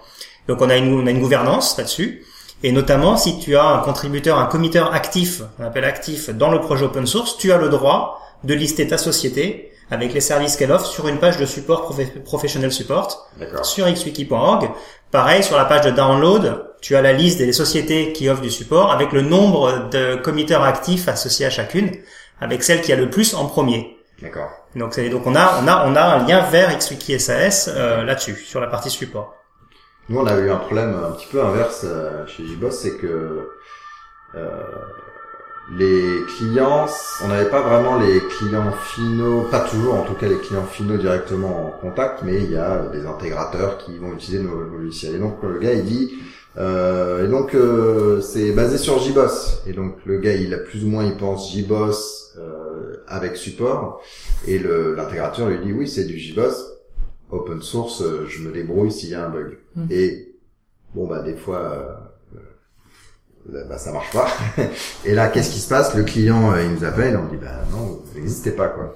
Donc 0.47 0.61
on 0.61 0.69
a 0.69 0.77
une, 0.77 0.93
on 0.99 1.05
a 1.07 1.11
une 1.11 1.19
gouvernance 1.19 1.77
là-dessus. 1.77 2.25
Et 2.63 2.71
notamment, 2.71 3.15
si 3.15 3.39
tu 3.39 3.55
as 3.55 3.63
un 3.65 3.79
contributeur, 3.79 4.37
un 4.37 4.45
committeur 4.45 4.93
actif, 4.93 5.41
on 5.59 5.63
appelle 5.63 5.85
actif, 5.85 6.29
dans 6.29 6.49
le 6.51 6.59
projet 6.59 6.85
open 6.85 7.05
source, 7.07 7.37
tu 7.37 7.51
as 7.53 7.57
le 7.57 7.69
droit 7.69 8.19
de 8.43 8.53
lister 8.53 8.87
ta 8.87 8.97
société 8.97 9.71
avec 9.91 10.13
les 10.13 10.21
services 10.21 10.55
qu'elle 10.55 10.71
offre 10.71 10.85
sur 10.85 11.07
une 11.07 11.17
page 11.17 11.37
de 11.37 11.45
support 11.45 11.91
profe- 11.91 12.19
professionnel 12.23 12.71
support 12.71 13.27
sur 13.63 13.85
xwiki.org. 13.87 14.69
Pareil, 15.11 15.41
sur 15.43 15.57
la 15.57 15.65
page 15.65 15.85
de 15.85 15.91
download, 15.91 16.65
tu 16.81 16.95
as 16.95 17.01
la 17.01 17.13
liste 17.13 17.39
des 17.39 17.53
sociétés 17.53 18.11
qui 18.13 18.29
offrent 18.29 18.41
du 18.41 18.51
support 18.51 18.91
avec 18.91 19.11
le 19.13 19.21
nombre 19.21 19.89
de 19.89 20.15
committeurs 20.15 20.63
actifs 20.63 21.07
associés 21.07 21.45
à 21.45 21.49
chacune, 21.49 21.91
avec 22.41 22.61
celle 22.63 22.81
qui 22.81 22.91
a 22.91 22.95
le 22.95 23.09
plus 23.09 23.33
en 23.33 23.45
premier. 23.45 23.97
D'accord. 24.21 24.49
Donc, 24.75 24.93
c'est- 24.93 25.09
donc 25.09 25.25
on 25.25 25.35
a, 25.35 25.61
on 25.63 25.67
a, 25.67 25.85
on 25.87 25.95
a 25.95 26.01
un 26.01 26.27
lien 26.27 26.41
vers 26.49 26.77
XWiki 26.77 27.19
SAS 27.19 27.69
euh, 27.73 28.03
là-dessus, 28.03 28.35
sur 28.35 28.59
la 28.59 28.67
partie 28.67 28.89
support. 28.89 29.35
Nous, 30.09 30.19
on 30.19 30.25
a 30.25 30.35
eu 30.37 30.49
un 30.49 30.57
problème 30.57 30.93
un 30.95 31.11
petit 31.11 31.27
peu 31.31 31.43
inverse 31.43 31.81
euh, 31.85 32.25
chez 32.27 32.45
JBoss, 32.45 32.79
c'est 32.79 32.97
que 32.97 33.49
euh, 34.35 34.63
les 35.77 36.21
clients, 36.35 36.87
on 37.23 37.27
n'avait 37.27 37.49
pas 37.49 37.61
vraiment 37.61 37.97
les 37.99 38.19
clients 38.21 38.71
finaux, 38.95 39.43
pas 39.51 39.59
toujours 39.61 39.95
en 39.95 40.01
tout 40.03 40.15
cas 40.15 40.27
les 40.27 40.39
clients 40.39 40.65
finaux 40.65 40.97
directement 40.97 41.67
en 41.67 41.69
contact, 41.79 42.23
mais 42.23 42.37
il 42.43 42.51
y 42.51 42.57
a 42.57 42.79
des 42.91 43.05
intégrateurs 43.05 43.77
qui 43.77 43.97
vont 43.99 44.13
utiliser 44.13 44.41
nos, 44.43 44.65
nos 44.65 44.77
logiciels. 44.79 45.15
Et 45.15 45.19
donc 45.19 45.37
le 45.43 45.59
gars 45.59 45.73
il 45.73 45.85
dit, 45.85 46.19
Euh, 46.59 47.25
et 47.25 47.27
donc 47.29 47.55
euh, 47.55 48.19
c'est 48.21 48.51
basé 48.51 48.77
sur 48.77 48.99
JBoss. 48.99 49.61
Et 49.67 49.73
donc 49.73 49.95
le 50.05 50.19
gars, 50.19 50.33
il 50.35 50.53
a 50.53 50.57
plus 50.57 50.83
ou 50.83 50.89
moins, 50.89 51.05
il 51.05 51.15
pense 51.17 51.53
JBoss 51.53 52.35
euh, 52.37 52.97
avec 53.07 53.37
support. 53.37 54.01
Et 54.47 54.59
l'intégrateur 54.59 55.47
lui 55.49 55.59
dit 55.59 55.71
oui, 55.73 55.87
c'est 55.87 56.05
du 56.05 56.17
JBoss 56.17 56.65
open 57.31 57.61
source. 57.61 58.01
euh, 58.01 58.25
je 58.27 58.41
me 58.41 58.51
débrouille 58.51 58.91
s'il 58.91 59.09
y 59.09 59.15
a 59.15 59.25
un 59.25 59.29
bug. 59.29 59.57
Mm. 59.75 59.85
Et 59.91 60.35
bon 60.95 61.07
bah 61.07 61.21
des 61.21 61.35
fois. 61.35 61.59
euh, 61.59 62.39
euh, 63.53 63.63
bah, 63.69 63.77
ça 63.77 63.91
marche 63.91 64.11
pas. 64.11 64.27
Et 65.05 65.13
là, 65.13 65.27
qu'est-ce 65.29 65.51
qui 65.51 65.59
se 65.59 65.69
passe? 65.69 65.95
Le 65.95 66.03
client, 66.03 66.55
il 66.57 66.71
nous 66.71 66.83
appelle, 66.83 67.17
on 67.17 67.31
dit, 67.31 67.37
bah 67.41 67.63
non, 67.71 68.01
vous 68.05 68.19
n'existez 68.19 68.51
pas, 68.51 68.67
quoi. 68.67 68.95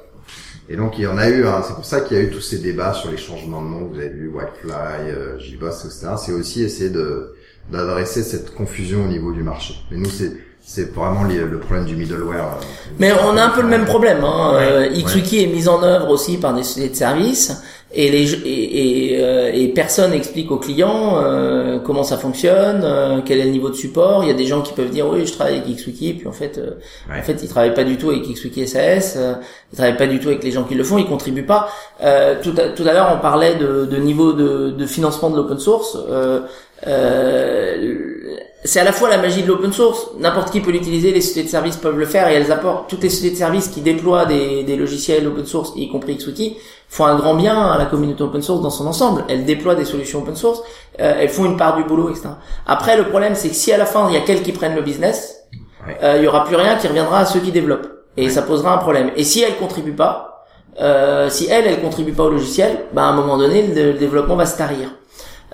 Et 0.70 0.76
donc, 0.76 0.98
il 1.00 1.04
y 1.04 1.08
en 1.08 1.18
a 1.18 1.30
eu, 1.30 1.46
hein, 1.46 1.62
c'est 1.66 1.74
pour 1.74 1.86
ça 1.86 2.02
qu'il 2.02 2.18
y 2.18 2.20
a 2.20 2.24
eu 2.24 2.30
tous 2.30 2.42
ces 2.42 2.60
débats 2.60 2.94
sur 2.94 3.10
les 3.10 3.18
changements 3.18 3.62
de 3.64 3.68
nom, 3.70 3.86
vous 3.86 3.98
avez 3.98 4.10
vu, 4.10 4.28
Whitefly, 4.30 5.40
JBoss, 5.40 5.86
etc. 5.86 6.08
C'est 6.18 6.34
aussi 6.34 6.62
essayer 6.64 6.90
de 6.90 7.33
d'adresser 7.72 8.24
cette 8.24 8.54
confusion 8.54 9.04
au 9.06 9.08
niveau 9.08 9.32
du 9.32 9.44
marché. 9.44 9.76
Mais 9.92 9.98
nous, 9.98 10.10
c'est 10.10 10.32
c'est 10.66 10.96
vraiment 10.96 11.26
les- 11.26 11.40
le 11.40 11.60
problème 11.60 11.84
du 11.84 11.94
middleware. 11.98 12.58
euh, 12.58 12.66
Mais 12.98 13.12
on 13.12 13.36
a 13.36 13.44
un 13.44 13.50
peu 13.50 13.62
le 13.62 13.68
même 13.68 13.84
problème. 13.84 14.24
Hein. 14.24 14.54
Ouais, 14.56 14.62
Euh, 14.96 15.02
XWiki 15.04 15.44
est 15.44 15.48
mis 15.48 15.68
en 15.68 15.84
œuvre 15.84 16.08
aussi 16.10 16.38
par 16.38 16.54
des 16.54 16.64
sociétés 16.64 16.90
de 16.92 16.96
services 16.96 17.52
et, 17.94 18.10
les, 18.10 18.34
et, 18.34 19.14
et, 19.16 19.24
euh, 19.24 19.52
et 19.54 19.68
personne 19.68 20.12
n'explique 20.12 20.50
aux 20.52 20.58
clients 20.58 21.18
euh, 21.24 21.80
comment 21.80 22.04
ça 22.04 22.18
fonctionne, 22.18 22.82
euh, 22.84 23.22
quel 23.24 23.40
est 23.40 23.46
le 23.46 23.52
niveau 23.52 23.70
de 23.70 23.76
support. 23.76 24.24
Il 24.24 24.28
y 24.28 24.32
a 24.32 24.36
des 24.36 24.46
gens 24.46 24.62
qui 24.62 24.74
peuvent 24.74 24.90
dire 24.90 25.08
oui, 25.08 25.26
je 25.26 25.34
travaille 25.34 25.58
avec 25.60 25.76
XWiki, 25.76 26.14
puis 26.14 26.28
en 26.28 26.32
fait, 26.32 26.58
euh, 26.58 26.72
Ouais. 27.10 27.20
en 27.20 27.24
fait, 27.24 27.38
ils 27.44 27.50
travaillent 27.50 27.74
pas 27.74 27.84
du 27.84 27.98
tout 27.98 28.10
avec 28.10 28.24
XWiki 28.24 28.68
SAS. 28.68 29.16
Euh, 29.18 29.34
ils 29.72 29.76
travaillent 29.76 29.98
pas 29.98 30.08
du 30.08 30.20
tout 30.20 30.30
avec 30.30 30.44
les 30.44 30.52
gens 30.52 30.64
qui 30.64 30.76
le 30.76 30.84
font. 30.84 30.98
Ils 30.98 31.06
contribuent 31.08 31.46
pas. 31.46 31.70
Euh, 32.04 32.36
tout 32.42 32.54
à, 32.58 32.70
tout 32.70 32.84
à 32.88 32.94
l'heure, 32.94 33.12
on 33.16 33.22
parlait 33.22 33.56
de, 33.56 33.86
de 33.86 33.98
niveau 33.98 34.34
de, 34.34 34.72
de 34.72 34.86
financement 34.86 35.30
de 35.30 35.36
l'open 35.38 35.60
source. 35.60 35.98
Euh, 36.10 36.42
euh, 36.88 38.36
c'est 38.66 38.80
à 38.80 38.84
la 38.86 38.94
fois 38.94 39.10
la 39.10 39.18
magie 39.18 39.44
de 39.44 39.48
l'open 39.48 39.74
source. 39.74 40.08
N'importe 40.20 40.52
qui 40.52 40.62
peut 40.62 40.72
l'utiliser, 40.72 41.12
les 41.12 41.22
sociétés 41.22 41.44
de 41.48 41.52
services 41.52 41.76
peuvent 41.78 41.98
le 42.00 42.06
faire 42.06 42.28
et 42.30 42.34
elles 42.36 42.52
apportent. 42.52 42.90
Toutes 42.90 43.04
les 43.04 43.10
sociétés 43.10 43.34
de 43.36 43.40
services 43.40 43.68
qui 43.68 43.82
déploient 43.82 44.26
des, 44.26 44.64
des 44.64 44.76
logiciels 44.78 45.28
open 45.28 45.46
source, 45.46 45.74
y 45.76 45.90
compris 45.90 46.16
XWiki, 46.16 46.56
font 46.94 47.06
un 47.06 47.16
grand 47.16 47.34
bien 47.34 47.60
à 47.72 47.78
la 47.80 47.86
communauté 47.86 48.22
open 48.24 48.42
source 48.44 48.62
dans 48.62 48.70
son 48.70 48.86
ensemble. 48.86 49.26
Elles 49.28 49.46
déploient 49.46 49.74
des 49.74 49.84
solutions 49.86 50.20
open 50.20 50.36
source, 50.36 50.62
euh, 51.00 51.16
elles 51.20 51.30
font 51.30 51.46
une 51.46 51.58
part 51.58 51.76
du 51.76 51.84
boulot, 51.84 52.10
etc. 52.12 52.30
Après, 52.68 52.96
le 52.98 53.06
problème, 53.10 53.34
c'est 53.34 53.50
que 53.50 53.56
si 53.56 53.72
à 53.74 53.78
la 53.78 53.88
fin 53.88 54.08
il 54.10 54.14
y 54.14 54.18
a 54.18 54.22
quelques 54.22 54.44
qui 54.44 54.52
prennent 54.52 54.76
le 54.76 54.84
business, 54.84 55.40
Ouais. 55.88 55.98
euh, 56.04 56.16
il 56.18 56.24
y 56.24 56.28
aura 56.28 56.44
plus 56.46 56.56
rien 56.56 56.76
qui 56.78 56.88
reviendra 56.88 57.20
à 57.20 57.26
ceux 57.26 57.40
qui 57.42 57.52
développent 57.52 57.88
et 58.16 58.30
ça 58.30 58.42
posera 58.44 58.74
un 58.74 58.78
problème. 58.78 59.10
Et 59.18 59.24
si 59.24 59.42
elles 59.42 59.56
contribuent 59.58 59.96
pas, 60.06 60.46
euh, 60.80 61.30
si 61.30 61.48
elles, 61.50 61.66
elles 61.68 61.82
contribuent 61.82 62.14
pas 62.14 62.24
au 62.24 62.30
logiciel, 62.30 62.72
bah 62.94 63.04
à 63.04 63.06
un 63.08 63.14
moment 63.14 63.38
donné, 63.38 63.68
le, 63.68 63.92
le 63.94 63.98
développement 63.98 64.36
va 64.36 64.46
se 64.46 64.56
tarir. 64.58 64.88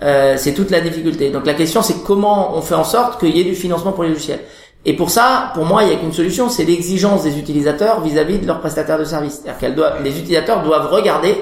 Euh, 0.02 0.36
c'est 0.38 0.54
toute 0.54 0.70
la 0.72 0.82
difficulté. 0.82 1.30
Donc 1.30 1.46
la 1.46 1.54
question, 1.54 1.82
c'est 1.82 2.04
comment 2.04 2.56
on 2.56 2.62
fait 2.62 2.76
en 2.76 2.84
sorte 2.84 3.20
qu'il 3.20 3.36
y 3.36 3.42
ait 3.42 3.44
du 3.46 3.56
financement 3.56 3.92
pour 3.94 4.04
les 4.04 4.10
logiciels. 4.10 4.42
Et 4.86 4.94
pour 4.96 5.10
ça, 5.10 5.52
pour 5.54 5.66
moi, 5.66 5.84
il 5.84 5.90
y 5.90 5.94
a 5.94 5.98
qu'une 5.98 6.14
solution, 6.14 6.50
c'est 6.50 6.64
l'exigence 6.64 7.24
des 7.24 7.38
utilisateurs 7.38 8.02
vis-à-vis 8.02 8.40
de 8.40 8.48
leurs 8.48 8.60
prestataires 8.60 8.98
de 8.98 9.04
services. 9.04 9.42
C'est-à-dire 9.44 9.96
les 10.04 10.18
utilisateurs 10.18 10.64
doivent 10.64 10.92
regarder 10.92 11.36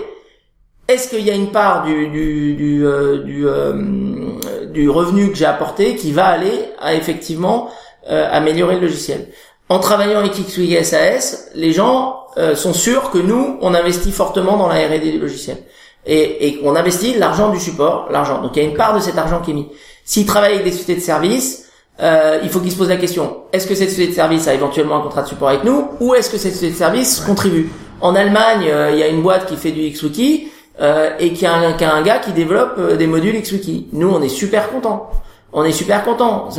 est-ce 0.88 1.10
qu'il 1.10 1.26
y 1.26 1.30
a 1.30 1.36
une 1.36 1.52
part 1.52 1.84
du 1.84 2.08
du 2.08 2.86
euh, 2.86 3.24
du, 3.24 3.48
euh, 3.48 4.66
du 4.68 4.90
revenu 4.90 5.30
que 5.32 5.38
j'ai 5.38 5.46
apporté 5.46 5.96
qui 5.96 6.12
va 6.14 6.28
aller 6.28 6.70
à 6.80 6.96
effectivement 6.96 7.70
euh, 8.10 8.28
améliorer 8.32 8.76
le 8.76 8.82
logiciel. 8.82 9.28
En 9.70 9.80
travaillant 9.80 10.20
avec 10.20 10.32
XWiki 10.32 10.84
SAS, 10.86 11.50
les 11.56 11.74
gens 11.74 12.22
euh, 12.38 12.56
sont 12.56 12.74
sûrs 12.74 13.12
que 13.12 13.18
nous, 13.18 13.58
on 13.62 13.74
investit 13.74 14.14
fortement 14.14 14.56
dans 14.56 14.68
la 14.68 14.76
R&D 14.76 15.12
du 15.12 15.20
logiciel 15.20 15.58
et, 16.06 16.48
et 16.48 16.58
qu'on 16.58 16.76
investit 16.76 17.16
l'argent 17.16 17.50
du 17.50 17.60
support, 17.60 18.08
l'argent. 18.10 18.42
Donc 18.42 18.56
il 18.56 18.64
y 18.64 18.66
a 18.66 18.70
une 18.70 18.78
part 18.78 18.96
de 18.96 19.02
cet 19.02 19.18
argent 19.18 19.42
qui 19.42 19.52
est 19.52 19.56
mis. 19.56 19.68
S'ils 20.06 20.26
travaillent 20.26 20.54
avec 20.54 20.64
des 20.64 20.72
sociétés 20.72 20.96
de 20.96 21.02
services, 21.02 21.67
euh, 22.02 22.40
il 22.44 22.50
faut 22.50 22.60
qu'ils 22.60 22.72
se 22.72 22.78
posent 22.78 22.90
la 22.90 22.98
question 22.98 23.38
est-ce 23.54 23.66
que 23.68 23.74
cette 23.76 23.90
société 23.90 24.12
de 24.12 24.16
service 24.16 24.48
a 24.48 24.54
éventuellement 24.54 24.98
un 24.98 25.02
contrat 25.02 25.24
de 25.24 25.28
support 25.28 25.50
avec 25.50 25.64
nous, 25.64 25.88
ou 26.00 26.14
est-ce 26.16 26.30
que 26.30 26.38
cette 26.38 26.54
société 26.54 26.74
de 26.74 26.78
service 26.78 27.20
contribue? 27.22 27.70
En 28.02 28.14
Allemagne, 28.16 28.66
euh, 28.70 28.92
il 28.94 29.00
y 29.00 29.04
a 29.04 29.08
une 29.08 29.22
boîte 29.24 29.48
qui 29.48 29.56
fait 29.56 29.72
du 29.72 29.90
XWiki 29.90 30.50
euh, 30.80 31.10
et 31.20 31.34
qui 31.34 31.46
a, 31.48 31.54
un, 31.56 31.74
qui 31.74 31.84
a 31.84 31.94
un 31.94 32.04
gars 32.04 32.20
qui 32.20 32.32
développe 32.34 32.76
euh, 32.78 32.96
des 32.96 33.08
modules 33.08 33.42
XWiki. 33.42 33.88
Nous, 33.94 34.08
on 34.08 34.22
est 34.22 34.30
super 34.30 34.70
contents. 34.70 35.10
On 35.54 35.64
est 35.64 35.72
super 35.72 36.04
contents. 36.04 36.50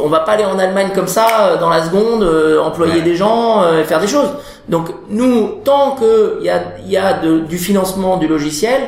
On 0.00 0.08
va 0.08 0.20
pas 0.20 0.32
aller 0.32 0.44
en 0.44 0.58
Allemagne 0.58 0.90
comme 0.94 1.08
ça 1.08 1.26
euh, 1.40 1.56
dans 1.58 1.68
la 1.70 1.82
seconde, 1.84 2.22
employer 2.62 2.96
Ouais. 2.96 3.00
des 3.02 3.16
gens, 3.16 3.62
faire 3.84 3.98
des 4.00 4.06
choses. 4.06 4.28
Donc 4.68 4.88
nous, 5.08 5.48
tant 5.64 5.92
que 5.92 6.36
il 6.40 6.46
y 6.46 6.50
a, 6.50 6.62
y 6.86 6.96
a 6.96 7.14
de- 7.14 7.40
du 7.40 7.58
financement 7.58 8.16
du 8.18 8.28
logiciel, 8.28 8.80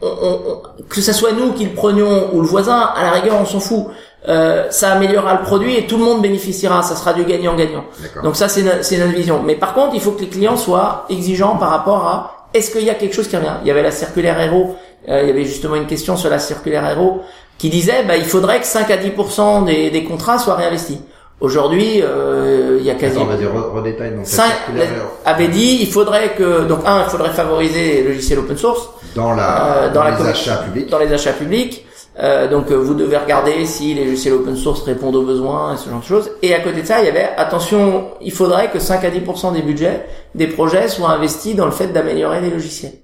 on, 0.00 0.06
on- 0.06 0.40
on- 0.52 0.82
que 0.88 1.00
ce 1.02 1.12
soit 1.12 1.32
nous 1.32 1.52
qui 1.52 1.64
le 1.64 1.72
prenions 1.74 2.28
ou 2.32 2.40
le 2.40 2.46
voisin, 2.46 2.78
à 2.96 3.02
la 3.02 3.10
rigueur, 3.10 3.36
on 3.40 3.44
s'en 3.44 3.60
fout. 3.60 3.86
Euh, 4.28 4.66
ça 4.70 4.92
améliorera 4.92 5.34
le 5.34 5.42
produit 5.42 5.76
et 5.76 5.86
tout 5.86 5.96
le 5.96 6.04
monde 6.04 6.22
bénéficiera. 6.22 6.82
Ça 6.82 6.96
sera 6.96 7.12
du 7.12 7.24
gagnant-gagnant. 7.24 7.84
Donc 8.24 8.36
ça, 8.36 8.48
c'est 8.48 8.62
no- 8.62 8.82
c'est 8.82 8.96
notre 8.98 9.12
vision. 9.14 9.42
Mais 9.44 9.54
par 9.54 9.74
contre, 9.74 9.94
il 9.94 10.00
faut 10.00 10.10
que 10.12 10.22
les 10.22 10.28
clients 10.28 10.56
soient 10.56 11.06
exigeants 11.08 11.56
par 11.56 11.70
rapport 11.70 12.04
à 12.06 12.48
est-ce 12.52 12.70
qu'il 12.72 12.82
y 12.84 12.90
a 12.90 12.94
quelque 12.94 13.14
chose 13.14 13.28
qui 13.28 13.36
revient? 13.36 13.54
Il 13.62 13.68
y 13.68 13.70
avait 13.70 13.82
la 13.82 13.92
circulaire 13.92 14.40
Hero. 14.40 14.74
euh, 15.08 15.22
il 15.22 15.28
y 15.28 15.30
avait 15.30 15.44
justement 15.44 15.76
une 15.76 15.86
question 15.86 16.16
sur 16.16 16.28
la 16.30 16.38
circulaire 16.40 16.84
Hero 16.84 17.22
qui 17.58 17.70
disait 17.70 18.02
bah, 18.06 18.16
il 18.16 18.24
faudrait 18.24 18.60
que 18.60 18.66
5 18.66 18.90
à 18.90 18.96
10% 18.96 19.64
des, 19.64 19.90
des 19.90 20.04
contrats 20.04 20.38
soient 20.38 20.56
réinvestis. 20.56 21.00
Aujourd'hui, 21.40 22.02
euh, 22.02 22.78
il 22.80 22.84
y 22.84 22.90
a 22.90 22.94
quasi 22.94 23.16
Attends, 23.16 23.30
re- 23.30 23.70
redétaille 23.76 24.10
donc 24.10 24.18
la 24.20 24.24
Cinq- 24.24 24.46
circulaire 24.66 24.88
avait 25.24 25.46
dit 25.48 25.78
il 25.80 25.86
faudrait 25.86 26.30
que 26.34 26.64
donc 26.64 26.80
un 26.84 27.04
il 27.04 27.10
faudrait 27.10 27.30
favoriser 27.30 28.02
les 28.02 28.08
logiciels 28.08 28.40
open 28.40 28.56
source 28.56 28.88
dans 29.14 29.32
la 29.34 29.66
euh, 29.84 29.92
dans, 29.92 30.02
la 30.02 30.18
les 30.18 30.26
achats 30.26 30.56
publics. 30.56 30.90
dans 30.90 30.98
les 30.98 31.12
achats 31.12 31.32
publics 31.32 31.86
Euh, 32.20 32.48
donc 32.48 32.70
euh, 32.72 32.74
vous 32.74 32.94
devez 32.94 33.16
regarder 33.16 33.64
si 33.64 33.94
les 33.94 34.04
logiciels 34.04 34.34
open 34.34 34.56
source 34.56 34.82
répondent 34.82 35.14
aux 35.14 35.22
besoins 35.22 35.74
et 35.74 35.76
ce 35.76 35.88
genre 35.88 36.00
de 36.00 36.04
choses 36.04 36.30
et 36.42 36.52
à 36.52 36.58
côté 36.58 36.82
de 36.82 36.86
ça 36.86 36.98
il 37.00 37.06
y 37.06 37.08
avait 37.08 37.28
attention 37.36 38.08
il 38.20 38.32
faudrait 38.32 38.70
que 38.72 38.80
5 38.80 39.04
à 39.04 39.10
10% 39.10 39.52
des 39.52 39.62
budgets 39.62 40.04
des 40.34 40.48
projets 40.48 40.88
soient 40.88 41.10
investis 41.10 41.54
dans 41.54 41.66
le 41.66 41.70
fait 41.70 41.86
d'améliorer 41.92 42.40
les 42.40 42.50
logiciels 42.50 42.94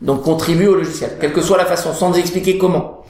donc 0.00 0.22
contribuer 0.22 0.66
au 0.66 0.74
logiciel 0.76 1.10
quelle 1.20 1.34
que 1.34 1.42
soit 1.42 1.58
la 1.58 1.66
façon 1.66 1.92
sans 1.92 2.14
expliquer 2.14 2.56
comment 2.56 3.02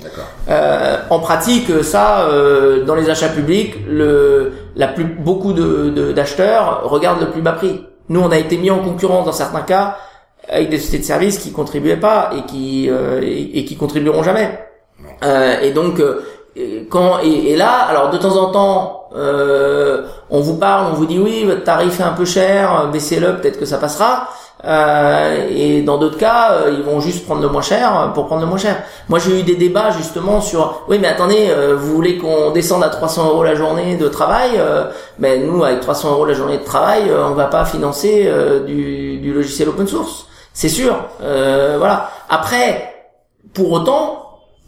euh, 0.49 0.97
en 1.11 1.21
pratique, 1.21 1.71
ça, 1.85 2.23
euh, 2.29 2.85
dans 2.85 2.97
les 2.97 3.09
achats 3.09 3.29
publics, 3.29 3.77
le, 3.89 4.53
la 4.75 4.89
plus, 4.89 5.05
beaucoup 5.05 5.53
de, 5.53 5.91
de- 5.91 6.11
d'acheteurs 6.13 6.83
regardent 6.91 7.21
le 7.21 7.31
plus 7.31 7.43
bas 7.43 7.53
prix. 7.53 7.87
Nous, 8.09 8.21
on 8.21 8.31
a 8.33 8.39
été 8.39 8.57
mis 8.59 8.71
en 8.73 8.81
concurrence 8.81 9.27
dans 9.27 9.33
certains 9.33 9.61
cas 9.63 9.99
avec 10.49 10.69
des 10.71 10.79
sociétés 10.79 10.99
de 10.99 11.05
services 11.05 11.39
qui 11.39 11.53
contribuaient 11.53 11.97
pas 12.01 12.31
et 12.37 12.43
qui 12.51 12.91
euh, 12.91 13.21
et, 13.23 13.59
et 13.61 13.65
qui 13.65 13.77
contribueront 13.77 14.25
jamais. 14.25 14.59
Euh, 15.23 15.61
et 15.61 15.71
donc, 15.71 16.01
euh, 16.01 16.23
quand 16.91 17.21
et, 17.23 17.53
et 17.53 17.57
là, 17.57 17.71
alors 17.89 18.11
de 18.11 18.19
temps 18.19 18.37
en 18.37 18.51
temps, 18.51 19.09
euh, 19.15 20.03
on 20.31 20.41
vous 20.41 20.57
parle, 20.57 20.87
on 20.93 20.95
vous 20.95 21.07
dit 21.07 21.19
oui, 21.19 21.45
votre 21.45 21.65
tarif 21.65 22.01
est 22.01 22.05
un 22.05 22.13
peu 22.13 22.25
cher, 22.25 22.89
baissez-le, 22.93 23.37
peut-être 23.37 23.59
que 23.59 23.67
ça 23.67 23.79
passera. 23.79 24.29
Euh, 24.65 25.49
et 25.51 25.83
dans 25.83 25.99
d'autres 25.99 26.19
cas, 26.19 26.53
euh, 26.53 26.75
ils 26.77 26.85
vont 26.85 27.01
juste 27.01 27.25
prendre 27.25 27.43
le 27.43 27.49
moins 27.49 27.63
cher 27.63 28.13
pour 28.15 28.27
prendre 28.27 28.43
le 28.43 28.47
moins 28.47 28.59
cher. 28.59 28.83
Moi, 29.09 29.19
j'ai 29.19 29.41
eu 29.41 29.43
des 29.43 29.57
débats 29.57 29.91
justement 29.91 30.41
sur, 30.41 30.83
oui, 30.89 30.99
mais 31.01 31.09
attendez, 31.09 31.49
euh, 31.51 31.75
vous 31.77 31.95
voulez 31.95 32.17
qu'on 32.17 32.53
descende 32.53 32.85
à 32.85 32.89
300 32.89 33.29
euros 33.31 33.43
la 33.43 33.57
journée 33.57 33.97
de 33.97 34.09
travail 34.09 34.51
euh, 34.57 34.85
Ben 35.19 35.45
nous, 35.45 35.65
avec 35.65 35.81
300 35.81 36.13
euros 36.13 36.25
la 36.25 36.35
journée 36.35 36.59
de 36.59 36.65
travail, 36.65 37.09
euh, 37.09 37.27
on 37.27 37.35
va 37.35 37.47
pas 37.47 37.65
financer 37.65 38.25
euh, 38.27 38.65
du, 38.65 39.19
du 39.19 39.33
logiciel 39.33 39.69
open 39.69 39.89
source, 39.89 40.27
c'est 40.53 40.69
sûr. 40.69 40.95
Euh, 41.23 41.77
voilà. 41.79 42.11
Après, 42.29 42.95
pour 43.55 43.73
autant, 43.73 44.22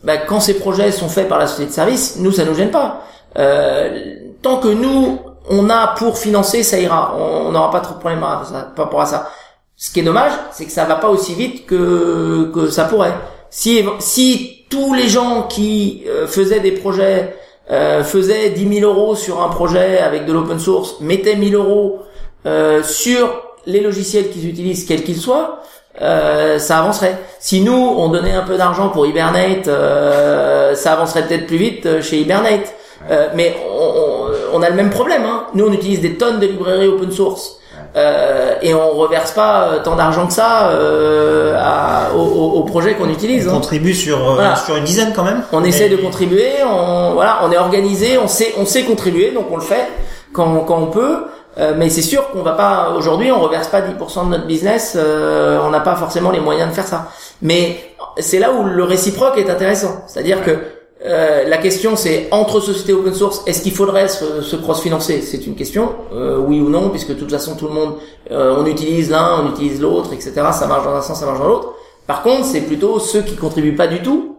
ben, 0.04 0.20
quand 0.26 0.40
ces 0.40 0.54
projets 0.54 0.92
sont 0.92 1.08
faits 1.08 1.28
par 1.28 1.38
la 1.38 1.46
société 1.46 1.70
de 1.70 1.74
service, 1.74 2.16
nous, 2.18 2.30
ça 2.30 2.44
nous 2.44 2.54
gêne 2.54 2.70
pas. 2.70 3.02
Euh, 3.38 4.14
tant 4.42 4.58
que 4.58 4.68
nous, 4.68 5.18
on 5.48 5.68
a 5.70 5.88
pour 5.98 6.18
financer, 6.18 6.62
ça 6.62 6.78
ira. 6.78 7.16
On 7.18 7.50
n'aura 7.52 7.70
pas 7.70 7.80
trop 7.80 7.94
de 7.94 7.98
problèmes 7.98 8.20
par 8.20 8.46
rapport 8.76 9.00
à 9.00 9.06
ça. 9.06 9.30
Ce 9.76 9.90
qui 9.92 10.00
est 10.00 10.04
dommage, 10.04 10.32
c'est 10.52 10.66
que 10.66 10.72
ça 10.72 10.84
va 10.84 10.96
pas 10.96 11.08
aussi 11.08 11.34
vite 11.34 11.66
que 11.66 12.50
que 12.54 12.68
ça 12.70 12.84
pourrait. 12.84 13.14
Si 13.50 13.84
si 13.98 14.64
tous 14.70 14.94
les 14.94 15.08
gens 15.08 15.46
qui 15.48 16.04
euh, 16.06 16.26
faisaient 16.26 16.60
des 16.60 16.72
projets 16.72 17.34
euh, 17.70 18.04
faisaient 18.04 18.50
10 18.50 18.80
000 18.80 18.92
euros 18.92 19.14
sur 19.14 19.42
un 19.42 19.48
projet 19.48 19.98
avec 19.98 20.26
de 20.26 20.32
l'open 20.32 20.58
source, 20.58 21.00
mettaient 21.00 21.36
1000 21.36 21.54
euros 21.54 22.00
euh, 22.46 22.82
sur 22.82 23.42
les 23.66 23.80
logiciels 23.80 24.30
qu'ils 24.30 24.48
utilisent, 24.48 24.84
quels 24.84 25.02
qu'ils 25.02 25.16
soient, 25.16 25.62
euh, 26.02 26.58
ça 26.58 26.78
avancerait. 26.78 27.16
Si 27.38 27.60
nous, 27.60 27.94
on 27.96 28.08
donnait 28.08 28.32
un 28.34 28.42
peu 28.42 28.56
d'argent 28.56 28.88
pour 28.88 29.06
Hibernate, 29.06 29.68
euh, 29.68 30.74
ça 30.74 30.92
avancerait 30.92 31.22
peut-être 31.26 31.46
plus 31.46 31.56
vite 31.56 31.86
euh, 31.86 32.02
chez 32.02 32.18
Hibernate. 32.18 32.74
Euh, 33.10 33.28
mais 33.34 33.54
on, 33.70 34.56
on- 34.56 34.62
a 34.62 34.70
le 34.70 34.76
même 34.76 34.90
problème. 34.90 35.22
Hein. 35.26 35.44
Nous, 35.54 35.66
on 35.66 35.72
utilise 35.72 36.00
des 36.00 36.14
tonnes 36.14 36.40
de 36.40 36.46
librairies 36.46 36.88
open 36.88 37.10
source. 37.12 37.58
Euh, 37.96 38.54
et 38.62 38.74
on 38.74 38.90
reverse 38.92 39.32
pas 39.32 39.68
tant 39.84 39.94
d'argent 39.94 40.26
que 40.26 40.32
ça 40.32 40.68
euh, 40.70 41.54
à, 41.56 42.12
au, 42.16 42.20
au- 42.58 42.62
projet 42.64 42.94
qu'on 42.94 43.08
utilise. 43.08 43.46
On 43.46 43.50
hein. 43.50 43.54
contribue 43.54 43.94
sur, 43.94 44.18
Voilà. 44.34 44.56
sur 44.56 44.76
une 44.76 44.84
dizaine 44.84 45.12
quand 45.14 45.22
même. 45.22 45.42
On 45.52 45.60
Mais- 45.60 45.68
essaie 45.68 45.88
de 45.88 45.96
contribuer, 45.96 46.50
on 46.66 47.12
voilà, 47.12 47.40
on 47.44 47.52
est 47.52 47.58
organisé, 47.58 48.18
on 48.18 48.26
sait 48.26 48.52
on 48.58 48.64
sait 48.66 48.82
contribuer, 48.82 49.30
donc 49.30 49.46
on 49.52 49.56
le 49.56 49.62
fait 49.62 49.86
quand 50.32 50.60
quand 50.66 50.78
on 50.78 50.86
peut. 50.86 51.24
Euh, 51.58 51.74
mais 51.76 51.88
c'est 51.88 52.02
sûr 52.02 52.30
qu'on 52.30 52.42
va 52.42 52.52
pas 52.52 52.94
aujourd'hui, 52.96 53.30
on 53.30 53.40
reverse 53.40 53.68
pas 53.68 53.80
10% 53.80 54.24
de 54.24 54.30
notre 54.30 54.46
business, 54.46 54.94
euh, 54.96 55.60
on 55.62 55.70
n'a 55.70 55.80
pas 55.80 55.94
forcément 55.94 56.30
les 56.30 56.40
moyens 56.40 56.68
de 56.70 56.74
faire 56.74 56.86
ça. 56.86 57.10
Mais 57.42 57.78
c'est 58.18 58.38
là 58.38 58.52
où 58.52 58.64
le 58.64 58.82
réciproque 58.82 59.38
est 59.38 59.48
intéressant, 59.48 60.04
c'est-à-dire 60.08 60.42
que 60.42 60.58
euh, 61.06 61.44
la 61.46 61.58
question 61.58 61.96
c'est 61.96 62.28
entre 62.30 62.60
sociétés 62.60 62.94
open 62.94 63.12
source, 63.12 63.42
est-ce 63.46 63.60
qu'il 63.62 63.72
faudrait 63.72 64.08
se, 64.08 64.40
se 64.40 64.56
cross-financer? 64.56 65.20
C'est 65.20 65.46
une 65.46 65.54
question, 65.54 65.90
euh, 66.14 66.38
oui 66.38 66.60
ou 66.60 66.70
non, 66.70 66.88
puisque 66.88 67.08
de 67.08 67.14
toute 67.14 67.30
façon 67.30 67.56
tout 67.56 67.66
le 67.66 67.74
monde, 67.74 67.96
euh, 68.30 68.56
on 68.58 68.64
utilise 68.64 69.10
l'un, 69.10 69.42
on 69.42 69.50
utilise 69.50 69.82
l'autre, 69.82 70.14
etc. 70.14 70.32
Ça 70.52 70.66
marche 70.66 70.84
dans 70.84 70.94
un 70.94 71.02
sens, 71.02 71.20
ça 71.20 71.26
marche 71.26 71.40
dans 71.40 71.48
l'autre. 71.48 71.74
Par 72.06 72.22
contre, 72.22 72.46
c'est 72.46 72.62
plutôt 72.62 72.98
ceux 72.98 73.20
qui 73.20 73.36
contribuent 73.36 73.76
pas 73.76 73.86
du 73.86 74.00
tout, 74.00 74.33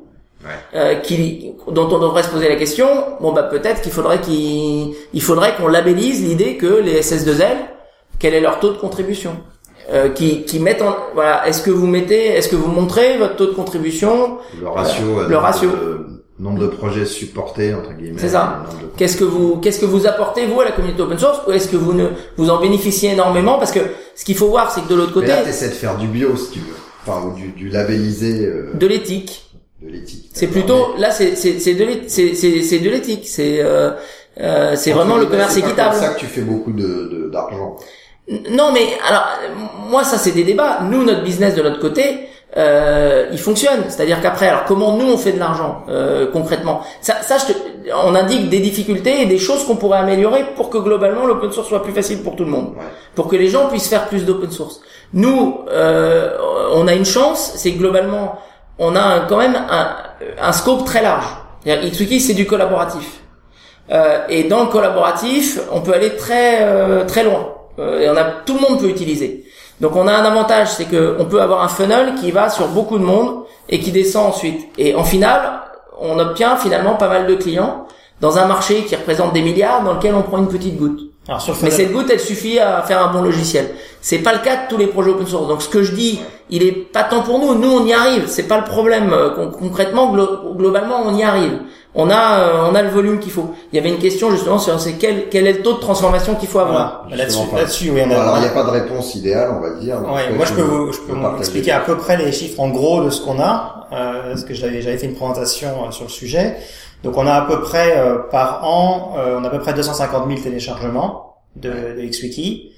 Ouais. 0.45 0.79
euh, 0.79 0.95
qui, 0.95 1.51
dont 1.71 1.89
on 1.91 1.99
devrait 1.99 2.21
se 2.23 2.29
poser 2.29 2.47
la 2.49 2.55
question. 2.55 2.87
Bon 3.19 3.33
bah 3.33 3.43
peut-être 3.43 3.81
qu'il 3.81 3.91
faudrait 3.91 4.21
qu'il, 4.21 4.93
il 5.13 5.21
faudrait 5.21 5.55
qu'on 5.55 5.67
labellise 5.67 6.21
l'idée 6.23 6.55
que 6.57 6.67
les 6.67 7.01
SS2L, 7.01 7.55
quel 8.19 8.33
est 8.35 8.41
leur 8.41 8.59
taux 8.59 8.69
de 8.71 8.77
contribution 8.77 9.37
euh, 9.91 10.09
qui, 10.09 10.43
qui 10.45 10.59
mettent 10.59 10.81
en 10.83 10.95
voilà 11.15 11.47
est-ce 11.47 11.61
que 11.63 11.71
vous 11.71 11.87
mettez 11.87 12.27
est-ce 12.27 12.47
que 12.49 12.55
vous 12.55 12.69
montrez 12.71 13.17
votre 13.17 13.35
taux 13.37 13.47
de 13.47 13.53
contribution 13.53 14.37
Le 14.61 14.67
ratio, 14.67 15.19
euh, 15.19 15.27
le 15.27 15.37
ratio. 15.37 15.69
de- 15.69 16.05
nombre 16.37 16.59
de 16.59 16.67
projets 16.67 17.05
supportés 17.05 17.73
entre 17.73 17.93
guillemets. 17.93 18.19
C'est 18.19 18.27
ça. 18.29 18.63
de- 18.81 18.87
Qu'est-ce 18.97 19.15
que 19.15 19.23
vous 19.23 19.55
qu'est-ce 19.61 19.79
que 19.79 19.85
vous 19.85 20.05
apportez 20.05 20.45
vous 20.45 20.59
à 20.59 20.65
la 20.65 20.71
communauté 20.73 21.01
open 21.01 21.17
source 21.17 21.39
ou 21.47 21.51
est-ce 21.53 21.69
que 21.69 21.77
vous 21.77 21.93
ne 21.93 22.07
vous 22.35 22.49
en 22.49 22.59
bénéficiez 22.59 23.11
énormément? 23.13 23.57
Parce 23.57 23.71
que 23.71 23.79
ce 24.15 24.25
qu'il 24.25 24.35
faut 24.35 24.47
voir 24.49 24.69
c'est 24.69 24.81
que 24.81 24.89
de 24.89 24.95
l'autre 24.95 25.13
Mais 25.15 25.21
côté 25.21 25.27
là, 25.27 25.41
t'essaies 25.43 25.69
de 25.69 25.73
faire 25.73 25.95
du 25.97 26.07
bio, 26.07 26.35
si 26.35 26.51
tu 26.51 26.59
veux. 26.59 26.75
Enfin, 27.07 27.25
ou 27.27 27.33
du, 27.35 27.49
du 27.49 27.69
labellisé, 27.69 28.45
euh, 28.47 28.71
de 28.73 28.85
l'éthique 28.87 29.44
de 29.85 29.91
l'éthique. 29.91 30.29
c'est 30.33 30.47
plutôt 30.47 30.95
là 30.97 31.11
c'est 31.11 31.35
c'est 31.35 31.59
c'est 31.59 31.73
de 31.75 32.89
l'éthique 32.89 33.25
c'est 33.27 33.59
euh, 33.61 33.91
euh, 34.41 34.75
c'est 34.75 34.91
vraiment 34.91 35.15
le 35.15 35.23
C'est 35.23 35.29
commerce 35.31 35.57
équitable 35.57 35.93
C'est 35.93 35.99
pour 35.99 36.07
ça 36.09 36.13
que 36.15 36.19
tu 36.19 36.25
fais 36.25 36.41
beaucoup 36.41 36.71
de 36.71 36.83
de- 37.13 37.29
d'argent. 37.31 37.75
Non, 38.59 38.71
mais 38.73 38.87
alors 39.07 39.25
euh, 39.43 39.89
moi 39.89 40.03
ça 40.03 40.17
c'est 40.17 40.31
des 40.31 40.43
débats. 40.43 40.79
Nous 40.91 41.03
notre 41.03 41.23
business 41.23 41.53
de 41.55 41.61
notre 41.61 41.79
côté, 41.79 42.21
euh, 42.57 43.27
il 43.31 43.37
fonctionne. 43.37 43.81
C'est-à-dire 43.87 44.19
qu'après, 44.21 44.47
alors 44.47 44.63
comment 44.65 44.97
nous 44.97 45.05
on 45.05 45.17
fait 45.17 45.33
de 45.33 45.39
l'argent 45.39 45.83
euh, 45.89 46.25
concrètement? 46.31 46.81
Ça, 47.01 47.15
ça 47.21 47.37
je 47.37 47.53
te- 47.53 47.59
on 48.07 48.15
indique 48.15 48.49
des 48.49 48.59
difficultés 48.59 49.21
et 49.21 49.25
des 49.27 49.37
choses 49.37 49.63
qu'on 49.65 49.75
pourrait 49.75 49.99
améliorer 49.99 50.43
pour 50.55 50.69
que 50.71 50.79
globalement 50.79 51.25
l'open 51.27 51.51
source 51.51 51.67
soit 51.67 51.83
plus 51.83 51.93
facile 51.93 52.23
pour 52.23 52.35
tout 52.35 52.45
le 52.45 52.49
monde, 52.49 52.69
Ouais. 52.75 52.83
pour 53.13 53.27
que 53.27 53.35
les 53.35 53.47
gens 53.49 53.67
puissent 53.67 53.87
faire 53.89 54.07
plus 54.07 54.25
d'open 54.25 54.49
source. 54.49 54.81
Nous, 55.13 55.59
euh, 55.69 56.35
on 56.73 56.87
a 56.87 56.93
une 56.95 57.05
chance, 57.05 57.53
c'est 57.55 57.71
globalement 57.73 58.39
on 58.79 58.95
a 58.95 59.21
quand 59.21 59.37
même 59.37 59.57
un, 60.39 60.53
scope 60.53 60.85
très 60.85 61.01
large. 61.01 61.25
Itsuki 61.65 62.19
c'est 62.19 62.33
du 62.33 62.45
collaboratif. 62.45 63.21
Euh, 63.91 64.25
et 64.29 64.43
dans 64.45 64.63
le 64.63 64.69
collaboratif, 64.69 65.59
on 65.71 65.81
peut 65.81 65.93
aller 65.93 66.15
très 66.15 66.59
euh, 66.61 67.05
très 67.05 67.23
loin. 67.23 67.49
Euh, 67.79 68.01
et 68.01 68.09
on 68.09 68.17
a 68.17 68.23
tout 68.23 68.55
le 68.55 68.61
monde 68.61 68.79
peut 68.79 68.89
utiliser. 68.89 69.45
Donc 69.81 69.95
on 69.95 70.07
a 70.07 70.13
un 70.13 70.23
avantage, 70.23 70.69
c'est 70.69 70.85
que 70.85 71.17
on 71.19 71.25
peut 71.25 71.41
avoir 71.41 71.63
un 71.63 71.67
funnel 71.67 72.15
qui 72.15 72.31
va 72.31 72.49
sur 72.49 72.67
beaucoup 72.69 72.97
de 72.97 73.03
monde 73.03 73.43
et 73.69 73.79
qui 73.79 73.91
descend 73.91 74.27
ensuite. 74.27 74.67
Et 74.77 74.95
en 74.95 75.03
final, 75.03 75.61
on 75.99 76.17
obtient 76.19 76.55
finalement 76.57 76.95
pas 76.95 77.09
mal 77.09 77.27
de 77.27 77.35
clients 77.35 77.85
dans 78.21 78.37
un 78.37 78.45
marché 78.45 78.83
qui 78.83 78.95
représente 78.95 79.33
des 79.33 79.41
milliards 79.41 79.83
dans 79.83 79.93
lequel 79.93 80.15
on 80.15 80.21
prend 80.21 80.37
une 80.37 80.47
petite 80.47 80.77
goutte. 80.77 81.01
Alors 81.27 81.41
sur 81.41 81.53
le 81.53 81.59
Mais 81.63 81.71
cette 81.71 81.91
goutte, 81.91 82.09
elle 82.11 82.19
suffit 82.19 82.59
à 82.59 82.81
faire 82.83 83.01
un 83.03 83.11
bon 83.11 83.21
logiciel. 83.21 83.71
C'est 84.01 84.19
pas 84.19 84.33
le 84.33 84.39
cas 84.39 84.55
de 84.65 84.69
tous 84.69 84.77
les 84.77 84.87
projets 84.87 85.09
open 85.09 85.25
source. 85.25 85.47
Donc 85.47 85.61
ce 85.63 85.69
que 85.69 85.81
je 85.81 85.93
dis, 85.93 86.19
il 86.51 86.61
est 86.61 86.71
pas 86.71 87.03
tant 87.03 87.21
pour 87.23 87.39
nous. 87.39 87.55
Nous, 87.55 87.67
on 87.71 87.85
y 87.85 87.93
arrive. 87.93 88.25
C'est 88.27 88.43
pas 88.47 88.57
le 88.59 88.63
problème. 88.65 89.11
Euh, 89.11 89.31
con- 89.31 89.51
concrètement, 89.57 90.13
glo- 90.13 90.55
globalement, 90.55 91.01
on 91.05 91.15
y 91.15 91.23
arrive. 91.23 91.59
On 91.95 92.09
a, 92.11 92.39
euh, 92.39 92.69
on 92.69 92.75
a 92.75 92.81
le 92.83 92.89
volume 92.89 93.19
qu'il 93.19 93.31
faut. 93.31 93.55
Il 93.71 93.77
y 93.77 93.79
avait 93.79 93.89
une 93.89 93.97
question 93.97 94.29
justement 94.29 94.59
sur 94.59 94.79
c'est 94.79 94.93
quel, 94.93 95.29
quel 95.29 95.47
est 95.47 95.53
le 95.53 95.61
taux 95.63 95.73
de 95.75 95.79
transformation 95.79 96.35
qu'il 96.35 96.49
faut 96.49 96.59
avoir? 96.59 97.05
Voilà. 97.07 97.23
Là-dessus, 97.23 97.39
là-dessus, 97.55 97.89
oui, 97.91 98.01
on 98.05 98.11
a. 98.11 98.21
alors, 98.21 98.37
il 98.37 98.41
n'y 98.41 98.47
a 98.47 98.49
pas 98.49 98.63
de 98.65 98.69
réponse 98.69 99.15
idéale, 99.15 99.49
on 99.57 99.61
va 99.61 99.69
dire. 99.79 99.95
Ouais, 100.01 100.29
moi 100.35 100.45
je 100.45 100.53
peux 100.53 100.61
vous, 100.61 100.91
je 100.91 100.99
peux 100.99 101.13
vous 101.13 101.37
expliquer 101.39 101.71
à 101.71 101.79
peu 101.79 101.95
près 101.97 102.17
les 102.17 102.31
chiffres 102.33 102.59
en 102.59 102.67
gros 102.69 103.01
de 103.01 103.09
ce 103.09 103.21
qu'on 103.21 103.39
a, 103.39 103.87
euh, 103.93 104.29
parce 104.31 104.43
que 104.43 104.53
j'avais 104.53 104.81
j'avais 104.81 104.97
fait 104.97 105.05
une 105.07 105.15
présentation 105.15 105.69
euh, 105.87 105.91
sur 105.91 106.03
le 106.03 106.09
sujet. 106.11 106.57
Donc 107.05 107.17
on 107.17 107.25
a 107.27 107.33
à 107.33 107.41
peu 107.43 107.61
près 107.61 107.97
euh, 107.97 108.17
par 108.31 108.63
an, 108.65 109.13
euh, 109.17 109.37
on 109.39 109.43
a 109.43 109.47
à 109.47 109.49
peu 109.51 109.59
près 109.59 109.73
250 109.73 110.27
000 110.27 110.41
téléchargements 110.41 111.35
de, 111.55 111.69
de 111.69 112.01
XWiki 112.05 112.71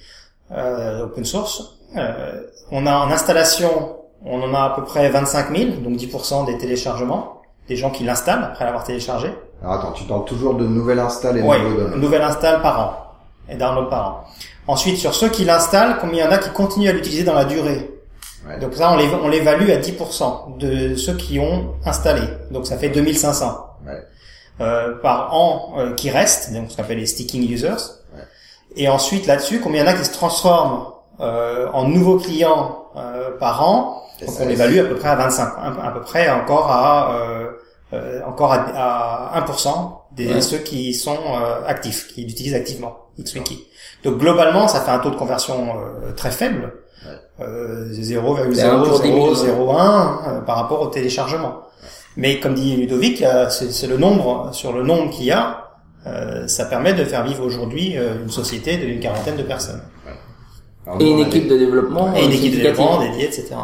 euh, 0.51 1.05
open 1.05 1.25
source. 1.25 1.77
Euh, 1.97 2.43
on 2.71 2.85
a 2.85 2.95
en 2.97 3.09
installation, 3.09 3.95
on 4.25 4.41
en 4.41 4.53
a 4.53 4.59
à 4.65 4.69
peu 4.75 4.83
près 4.83 5.09
25 5.09 5.55
000, 5.57 5.69
donc 5.79 5.93
10% 5.97 6.45
des 6.45 6.57
téléchargements, 6.57 7.41
des 7.69 7.75
gens 7.75 7.89
qui 7.89 8.03
l'installent 8.03 8.43
après 8.43 8.65
l'avoir 8.65 8.83
téléchargé. 8.83 9.29
Alors 9.63 9.75
attends, 9.75 9.91
tu 9.93 10.03
parles 10.03 10.25
toujours 10.25 10.53
de 10.55 10.67
nouvelles 10.67 10.99
install 10.99 11.37
et 11.37 11.41
Oui, 11.41 11.59
nouveaux 11.61 11.77
downloads. 11.81 11.97
nouvelle 11.97 12.21
install 12.21 12.61
par 12.61 12.79
an 12.79 12.93
et 13.49 13.55
download 13.55 13.89
par 13.89 14.07
an. 14.07 14.23
Ensuite, 14.67 14.97
sur 14.97 15.13
ceux 15.13 15.29
qui 15.29 15.45
l'installent, 15.45 15.97
combien 16.01 16.25
il 16.25 16.27
y 16.27 16.29
en 16.29 16.35
a 16.35 16.37
qui 16.37 16.49
continuent 16.49 16.89
à 16.89 16.93
l'utiliser 16.93 17.23
dans 17.23 17.33
la 17.33 17.45
durée? 17.45 17.89
Ouais. 18.45 18.59
Donc 18.59 18.73
ça, 18.75 18.91
on 18.91 18.97
les- 18.97 19.09
on 19.23 19.29
l'évalue 19.29 19.69
à 19.71 19.77
10% 19.77 20.57
de 20.59 20.95
ceux 20.95 21.13
qui 21.15 21.39
ont 21.39 21.73
installé. 21.85 22.21
Donc 22.51 22.67
ça 22.67 22.77
fait 22.77 22.89
2500 22.89 23.63
Ouais. 23.85 24.03
Euh, 24.61 24.95
par 25.01 25.33
an 25.33 25.73
euh, 25.77 25.93
qui 25.93 26.09
restent, 26.09 26.51
donc 26.53 26.71
ce 26.71 26.75
qu'on 26.77 26.83
appelle 26.83 26.97
les 26.99 27.05
sticking 27.05 27.49
users. 27.49 27.67
Ouais. 28.15 28.21
Et 28.75 28.89
ensuite, 28.89 29.25
là-dessus, 29.27 29.59
combien 29.59 29.83
il 29.83 29.87
y 29.87 29.89
en 29.89 29.93
a 29.93 29.97
qui 29.97 30.05
se 30.05 30.13
transforment 30.13 30.85
euh, 31.19 31.67
en 31.73 31.83
nouveaux 31.85 32.17
clients 32.17 32.85
euh, 32.95 33.37
par 33.39 33.67
an 33.67 34.03
Donc 34.19 34.29
on 34.29 34.33
SAS. 34.33 34.47
l'évalue 34.47 34.79
à 34.79 34.83
peu 34.83 34.95
près 34.95 35.09
à 35.09 35.15
25, 35.15 35.49
à, 35.83 35.91
peu 35.91 36.01
près 36.01 36.29
encore 36.29 36.71
à 36.71 37.15
euh, 37.15 37.51
euh, 37.93 38.19
encore 38.27 38.51
à, 38.53 39.31
à 39.35 39.41
1% 39.41 39.91
des 40.15 40.33
Ouais. 40.33 40.41
ceux 40.41 40.57
qui 40.57 40.93
sont 40.93 41.15
euh, 41.15 41.65
actifs, 41.67 42.07
qui 42.13 42.23
l'utilisent 42.25 42.55
activement 42.55 42.97
XWiki. 43.19 43.63
Donc 44.03 44.17
globalement, 44.17 44.67
ça 44.67 44.81
fait 44.81 44.91
un 44.91 44.99
taux 44.99 45.09
de 45.11 45.15
conversion 45.15 45.75
euh, 45.75 46.11
très 46.13 46.31
faible, 46.31 46.73
euh, 47.39 47.87
C'est 47.93 48.17
un 48.63 48.79
pour 48.83 48.99
10 48.99 49.07
000, 49.11 49.35
0,001 49.35 50.21
euh, 50.27 50.41
par 50.41 50.57
rapport 50.57 50.81
au 50.81 50.87
téléchargement. 50.87 51.61
Mais 52.17 52.39
comme 52.39 52.55
dit 52.55 52.75
Ludovic, 52.75 53.23
c'est 53.49 53.87
le 53.87 53.97
nombre 53.97 54.49
sur 54.51 54.73
le 54.73 54.83
nombre 54.83 55.11
qu'il 55.11 55.25
y 55.25 55.31
a, 55.31 55.67
euh, 56.07 56.47
ça 56.47 56.65
permet 56.65 56.93
de 56.93 57.03
faire 57.03 57.23
vivre 57.23 57.45
aujourd'hui 57.45 57.97
euh, 57.97 58.23
une 58.23 58.29
société 58.31 58.77
d'une 58.77 58.99
quarantaine 58.99 59.35
de 59.35 59.43
personnes 59.43 59.81
Alors, 60.85 61.01
Et 61.01 61.09
une 61.09 61.19
équipe 61.19 61.47
de 61.47 61.57
développement. 61.57 62.15
et 62.15 62.23
une 62.25 62.31
euh, 62.31 62.33
équipe 62.33 62.53
de 62.53 62.57
développement 62.57 62.99
dédiée, 63.01 63.25
etc. 63.25 63.55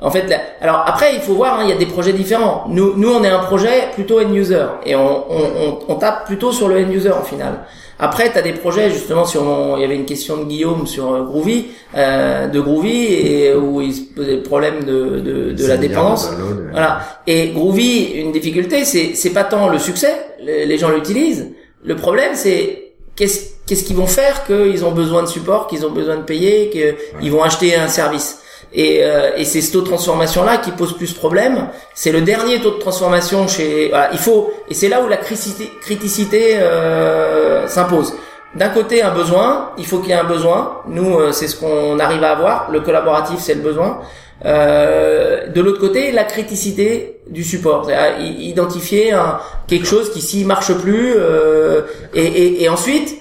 En 0.00 0.10
fait, 0.10 0.28
là- 0.28 0.40
alors 0.60 0.84
après, 0.86 1.14
il 1.14 1.20
faut 1.20 1.34
voir, 1.34 1.58
hein, 1.58 1.62
il 1.64 1.70
y 1.70 1.72
a 1.72 1.76
des 1.76 1.86
projets 1.86 2.12
différents. 2.12 2.64
Nous, 2.68 2.94
nous, 2.96 3.10
on 3.12 3.22
est 3.24 3.28
un 3.28 3.40
projet 3.40 3.88
plutôt 3.94 4.20
end 4.20 4.32
user 4.32 4.64
et 4.86 4.94
on, 4.94 5.24
on, 5.30 5.42
on, 5.64 5.78
on 5.88 5.94
tape 5.96 6.24
plutôt 6.26 6.52
sur 6.52 6.68
le 6.68 6.76
end 6.84 6.90
user 6.90 7.10
en 7.10 7.22
final. 7.22 7.64
Après, 8.00 8.30
tu 8.30 8.38
as 8.38 8.42
des 8.42 8.52
projets 8.52 8.90
justement 8.90 9.24
sur 9.24 9.42
mon, 9.42 9.76
il 9.76 9.80
y 9.80 9.84
avait 9.84 9.96
une 9.96 10.04
question 10.04 10.36
de 10.36 10.44
Guillaume 10.44 10.86
sur 10.86 11.12
euh, 11.12 11.22
Groovy, 11.24 11.66
euh, 11.96 12.46
de 12.46 12.60
Groovy 12.60 13.06
et 13.12 13.54
où 13.54 13.80
il 13.80 13.92
se 13.92 14.02
posait 14.14 14.36
le 14.36 14.42
problème 14.44 14.84
de, 14.84 15.18
de, 15.18 15.52
de 15.52 15.66
la 15.66 15.76
de 15.76 15.82
dépendance. 15.88 16.30
Voilà. 16.70 17.00
Et 17.26 17.48
Groovy, 17.48 18.12
une 18.14 18.30
difficulté, 18.30 18.84
c'est 18.84 19.16
c'est 19.16 19.30
pas 19.30 19.42
tant 19.42 19.68
le 19.68 19.80
succès, 19.80 20.14
les, 20.40 20.64
les 20.64 20.78
gens 20.78 20.90
l'utilisent. 20.90 21.50
Le 21.82 21.96
problème, 21.96 22.32
c'est 22.34 22.92
qu'est-ce 23.16 23.40
qu'est-ce 23.66 23.82
qu'ils 23.82 23.96
vont 23.96 24.06
faire 24.06 24.44
qu'ils 24.46 24.84
ont 24.84 24.92
besoin 24.92 25.22
de 25.24 25.28
support, 25.28 25.66
qu'ils 25.66 25.84
ont 25.84 25.90
besoin 25.90 26.16
de 26.18 26.22
payer, 26.22 26.70
qu'ils 26.70 27.32
vont 27.32 27.42
acheter 27.42 27.74
un 27.74 27.88
service. 27.88 28.42
Et, 28.72 29.00
euh, 29.02 29.30
et 29.36 29.44
c'est 29.44 29.60
ce 29.60 29.72
taux 29.72 29.80
de 29.80 29.86
transformation 29.86 30.44
là 30.44 30.58
qui 30.58 30.70
pose 30.72 30.96
plus 30.96 31.12
problème. 31.12 31.68
C'est 31.94 32.12
le 32.12 32.20
dernier 32.20 32.60
taux 32.60 32.72
de 32.72 32.78
transformation 32.78 33.48
chez. 33.48 33.88
Voilà, 33.88 34.10
il 34.12 34.18
faut 34.18 34.52
et 34.68 34.74
c'est 34.74 34.88
là 34.88 35.02
où 35.02 35.08
la 35.08 35.16
criticité, 35.16 36.56
euh, 36.58 37.66
s'impose. 37.66 38.14
D'un 38.54 38.70
côté 38.70 39.02
un 39.02 39.14
besoin, 39.14 39.72
il 39.78 39.86
faut 39.86 39.98
qu'il 39.98 40.10
y 40.10 40.12
ait 40.12 40.16
un 40.16 40.24
besoin. 40.24 40.80
Nous, 40.88 41.18
euh, 41.18 41.32
c'est 41.32 41.48
ce 41.48 41.56
qu'on 41.56 41.98
arrive 41.98 42.24
à 42.24 42.32
avoir. 42.32 42.70
Le 42.70 42.80
collaboratif, 42.80 43.38
c'est 43.40 43.54
le 43.54 43.60
besoin. 43.60 44.00
Euh, 44.44 45.48
de 45.48 45.60
l'autre 45.60 45.80
côté, 45.80 46.12
la 46.12 46.24
criticité 46.24 47.20
du 47.28 47.44
support, 47.44 47.90
identifier 48.20 49.12
un, 49.12 49.38
quelque 49.66 49.86
chose 49.86 50.12
qui 50.12 50.20
s'y 50.22 50.44
marche 50.44 50.72
plus, 50.74 51.12
euh, 51.16 51.82
et, 52.14 52.24
et, 52.24 52.62
et 52.62 52.68
ensuite 52.68 53.16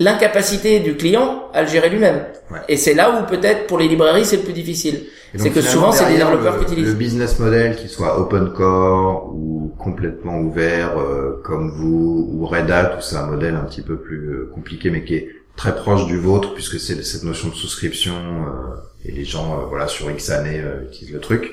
l'incapacité 0.00 0.80
du 0.80 0.96
client 0.96 1.44
à 1.52 1.62
le 1.62 1.68
gérer 1.68 1.88
lui-même. 1.88 2.24
Ouais. 2.50 2.58
Et 2.68 2.76
c'est 2.76 2.94
là 2.94 3.20
où 3.20 3.26
peut-être 3.26 3.66
pour 3.66 3.78
les 3.78 3.88
librairies 3.88 4.24
c'est 4.24 4.36
le 4.38 4.42
plus 4.42 4.52
difficile. 4.52 5.04
C'est 5.36 5.50
que 5.50 5.60
souvent 5.60 5.90
c'est 5.92 6.06
des 6.06 6.16
développeurs 6.16 6.54
le- 6.54 6.58
qui 6.60 6.72
utilisent. 6.72 6.88
Le 6.88 6.94
business 6.94 7.38
model, 7.40 7.74
qu'il 7.76 7.88
soit 7.88 8.20
open 8.20 8.52
core 8.52 9.30
ou 9.34 9.74
complètement 9.78 10.38
ouvert 10.38 10.96
euh, 10.98 11.40
comme 11.44 11.70
vous 11.72 12.28
ou 12.32 12.46
Red 12.46 12.70
Hat, 12.70 12.96
où 12.98 13.00
c'est 13.02 13.16
un 13.16 13.26
modèle 13.26 13.54
un 13.56 13.64
petit 13.64 13.82
peu 13.82 13.96
plus 13.96 14.28
euh, 14.28 14.50
compliqué, 14.54 14.90
mais 14.90 15.04
qui 15.04 15.14
est 15.16 15.28
très 15.56 15.74
proche 15.74 16.06
du 16.06 16.18
vôtre, 16.18 16.54
puisque 16.54 16.78
c'est 16.78 17.02
cette 17.02 17.24
notion 17.24 17.48
de 17.48 17.54
souscription 17.54 18.14
euh, 18.14 18.76
et 19.04 19.10
les 19.12 19.24
gens, 19.24 19.54
euh, 19.60 19.64
voilà, 19.68 19.88
sur 19.88 20.08
X 20.10 20.30
années 20.30 20.60
euh, 20.60 20.84
utilisent 20.88 21.14
le 21.14 21.20
truc. 21.20 21.52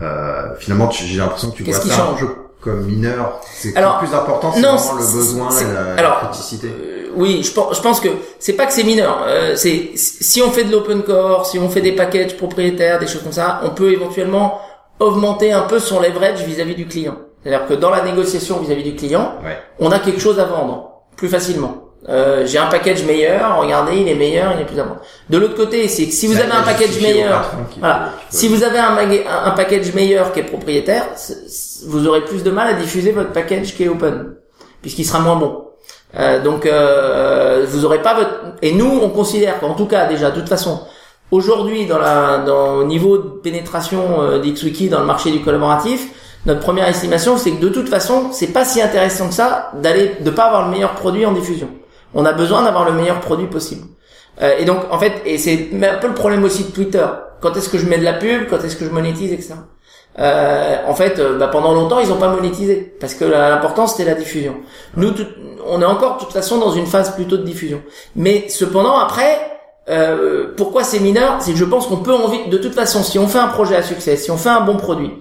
Euh, 0.00 0.54
finalement, 0.58 0.90
j'ai 0.90 1.18
l'impression 1.18 1.50
que 1.50 1.56
tu 1.56 1.64
vois 1.64 1.78
qui 1.78 1.88
ça 1.88 1.94
change? 1.96 2.24
Comme 2.62 2.84
mineur. 2.84 3.40
C'est 3.52 3.68
le 3.76 3.98
plus 3.98 4.14
important, 4.14 4.52
c'est 4.54 4.60
non, 4.60 4.76
vraiment 4.76 5.00
le 5.00 5.12
besoin 5.16 5.48
et 5.50 5.64
la, 5.64 5.94
alors, 5.98 6.18
la 6.22 6.28
criticité. 6.28 6.68
Euh, 6.68 7.08
oui, 7.14 7.42
je 7.42 7.52
pense, 7.52 7.76
je 7.76 7.82
pense 7.82 8.00
que 8.00 8.08
c'est 8.38 8.52
pas 8.54 8.66
que 8.66 8.72
c'est 8.72 8.84
mineur. 8.84 9.24
Euh, 9.26 9.54
c'est 9.56 9.90
si 9.96 10.40
on 10.40 10.50
fait 10.50 10.64
de 10.64 10.72
l'open 10.72 11.02
core, 11.02 11.44
si 11.44 11.58
on 11.58 11.68
fait 11.68 11.80
des 11.80 11.92
packages 11.92 12.36
propriétaires, 12.36 12.98
des 12.98 13.06
choses 13.06 13.22
comme 13.22 13.32
ça, 13.32 13.60
on 13.64 13.70
peut 13.70 13.92
éventuellement 13.92 14.60
augmenter 15.00 15.52
un 15.52 15.62
peu 15.62 15.78
son 15.80 16.00
leverage 16.00 16.42
vis-à-vis 16.44 16.76
du 16.76 16.86
client. 16.86 17.16
C'est-à-dire 17.42 17.66
que 17.66 17.74
dans 17.74 17.90
la 17.90 18.02
négociation 18.02 18.58
vis-à-vis 18.60 18.84
du 18.84 18.94
client, 18.94 19.34
Ouais. 19.44 19.58
on 19.80 19.90
a 19.90 19.98
quelque 19.98 20.20
chose 20.20 20.38
à 20.38 20.44
vendre 20.44 21.02
plus 21.16 21.28
facilement. 21.28 21.81
Euh, 22.08 22.44
j'ai 22.46 22.58
un 22.58 22.66
package 22.66 23.04
meilleur, 23.04 23.58
regardez, 23.60 23.96
il 23.96 24.08
est 24.08 24.16
meilleur, 24.16 24.52
il 24.56 24.62
est 24.62 24.64
plus 24.64 24.78
important. 24.78 25.02
De 25.30 25.38
l'autre 25.38 25.54
côté, 25.54 25.86
c'est 25.86 26.06
que 26.06 26.12
si 26.12 26.26
vous 26.26 26.34
Ça, 26.34 26.40
avez 26.40 26.52
un 26.52 26.62
package 26.62 27.00
meilleur, 27.00 27.48
voilà, 27.78 28.10
si 28.28 28.48
vous 28.48 28.64
avez 28.64 28.78
un, 28.78 29.50
package 29.52 29.94
meilleur 29.94 30.32
qui 30.32 30.40
est 30.40 30.44
propriétaire, 30.44 31.06
vous 31.86 32.08
aurez 32.08 32.24
plus 32.24 32.42
de 32.42 32.50
mal 32.50 32.68
à 32.68 32.72
diffuser 32.72 33.12
votre 33.12 33.30
package 33.30 33.76
qui 33.76 33.84
est 33.84 33.88
open, 33.88 34.34
puisqu'il 34.80 35.04
sera 35.04 35.20
moins 35.20 35.36
bon. 35.36 35.64
Euh, 36.18 36.42
donc, 36.42 36.66
euh, 36.66 37.64
vous 37.68 37.84
aurez 37.84 38.02
pas 38.02 38.14
votre. 38.14 38.30
Et 38.62 38.72
nous, 38.72 39.00
on 39.02 39.08
considère 39.08 39.60
qu'en 39.60 39.74
tout 39.74 39.86
cas, 39.86 40.06
déjà, 40.06 40.30
de 40.30 40.40
toute 40.40 40.48
façon, 40.48 40.80
aujourd'hui, 41.30 41.86
dans 41.86 41.98
la, 41.98 42.38
dans 42.38 42.74
au 42.78 42.84
niveau 42.84 43.18
de 43.18 43.28
pénétration 43.28 44.20
euh, 44.22 44.38
d'XWiki 44.40 44.88
dans 44.88 45.00
le 45.00 45.06
marché 45.06 45.30
du 45.30 45.40
collaboratif, 45.40 46.08
notre 46.46 46.60
première 46.60 46.88
estimation, 46.88 47.36
c'est 47.36 47.52
que 47.52 47.60
de 47.60 47.68
toute 47.68 47.88
façon, 47.88 48.30
c'est 48.32 48.48
pas 48.48 48.64
si 48.64 48.82
intéressant 48.82 49.28
que 49.28 49.34
ça 49.34 49.70
d'aller, 49.80 50.16
de 50.20 50.30
pas 50.30 50.44
avoir 50.44 50.64
le 50.64 50.72
meilleur 50.72 50.94
produit 50.94 51.24
en 51.24 51.32
diffusion. 51.32 51.68
On 52.14 52.24
a 52.24 52.32
besoin 52.32 52.62
d'avoir 52.62 52.84
le 52.84 52.92
meilleur 52.92 53.20
produit 53.20 53.46
possible. 53.46 53.86
Euh, 54.42 54.56
et 54.58 54.64
donc, 54.64 54.80
en 54.90 54.98
fait, 54.98 55.22
et 55.24 55.38
c'est 55.38 55.70
un 55.82 55.98
peu 55.98 56.08
le 56.08 56.14
problème 56.14 56.44
aussi 56.44 56.64
de 56.64 56.70
Twitter. 56.70 57.06
Quand 57.40 57.56
est-ce 57.56 57.68
que 57.68 57.78
je 57.78 57.86
mets 57.86 57.98
de 57.98 58.04
la 58.04 58.14
pub? 58.14 58.48
Quand 58.48 58.62
est-ce 58.64 58.76
que 58.76 58.84
je 58.84 58.90
monétise, 58.90 59.32
etc. 59.32 59.54
Euh, 60.18 60.76
en 60.86 60.94
fait, 60.94 61.18
euh, 61.18 61.38
bah, 61.38 61.48
pendant 61.48 61.72
longtemps, 61.72 61.98
ils 61.98 62.12
ont 62.12 62.16
pas 62.18 62.28
monétisé 62.28 62.94
parce 63.00 63.14
que 63.14 63.24
l'important 63.24 63.86
c'était 63.86 64.04
la 64.08 64.14
diffusion. 64.14 64.56
Nous, 64.96 65.10
tout- 65.12 65.26
on 65.66 65.80
est 65.80 65.86
encore 65.86 66.16
de 66.16 66.20
toute 66.20 66.32
façon 66.32 66.58
dans 66.58 66.72
une 66.72 66.86
phase 66.86 67.14
plutôt 67.14 67.38
de 67.38 67.44
diffusion. 67.44 67.82
Mais 68.14 68.48
cependant, 68.50 68.98
après, 68.98 69.38
euh, 69.88 70.52
pourquoi 70.56 70.84
c'est 70.84 70.98
mineur? 71.00 71.36
C'est 71.40 71.52
que 71.52 71.58
je 71.58 71.64
pense 71.64 71.86
qu'on 71.86 71.96
peut 71.98 72.12
en 72.12 72.28
vivre. 72.28 72.48
De 72.50 72.58
toute 72.58 72.74
façon, 72.74 73.02
si 73.02 73.18
on 73.18 73.26
fait 73.26 73.38
un 73.38 73.48
projet 73.48 73.74
à 73.76 73.82
succès, 73.82 74.16
si 74.16 74.30
on 74.30 74.36
fait 74.36 74.50
un 74.50 74.60
bon 74.60 74.76
produit, 74.76 75.12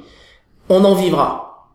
on 0.68 0.84
en 0.84 0.94
vivra. 0.94 1.70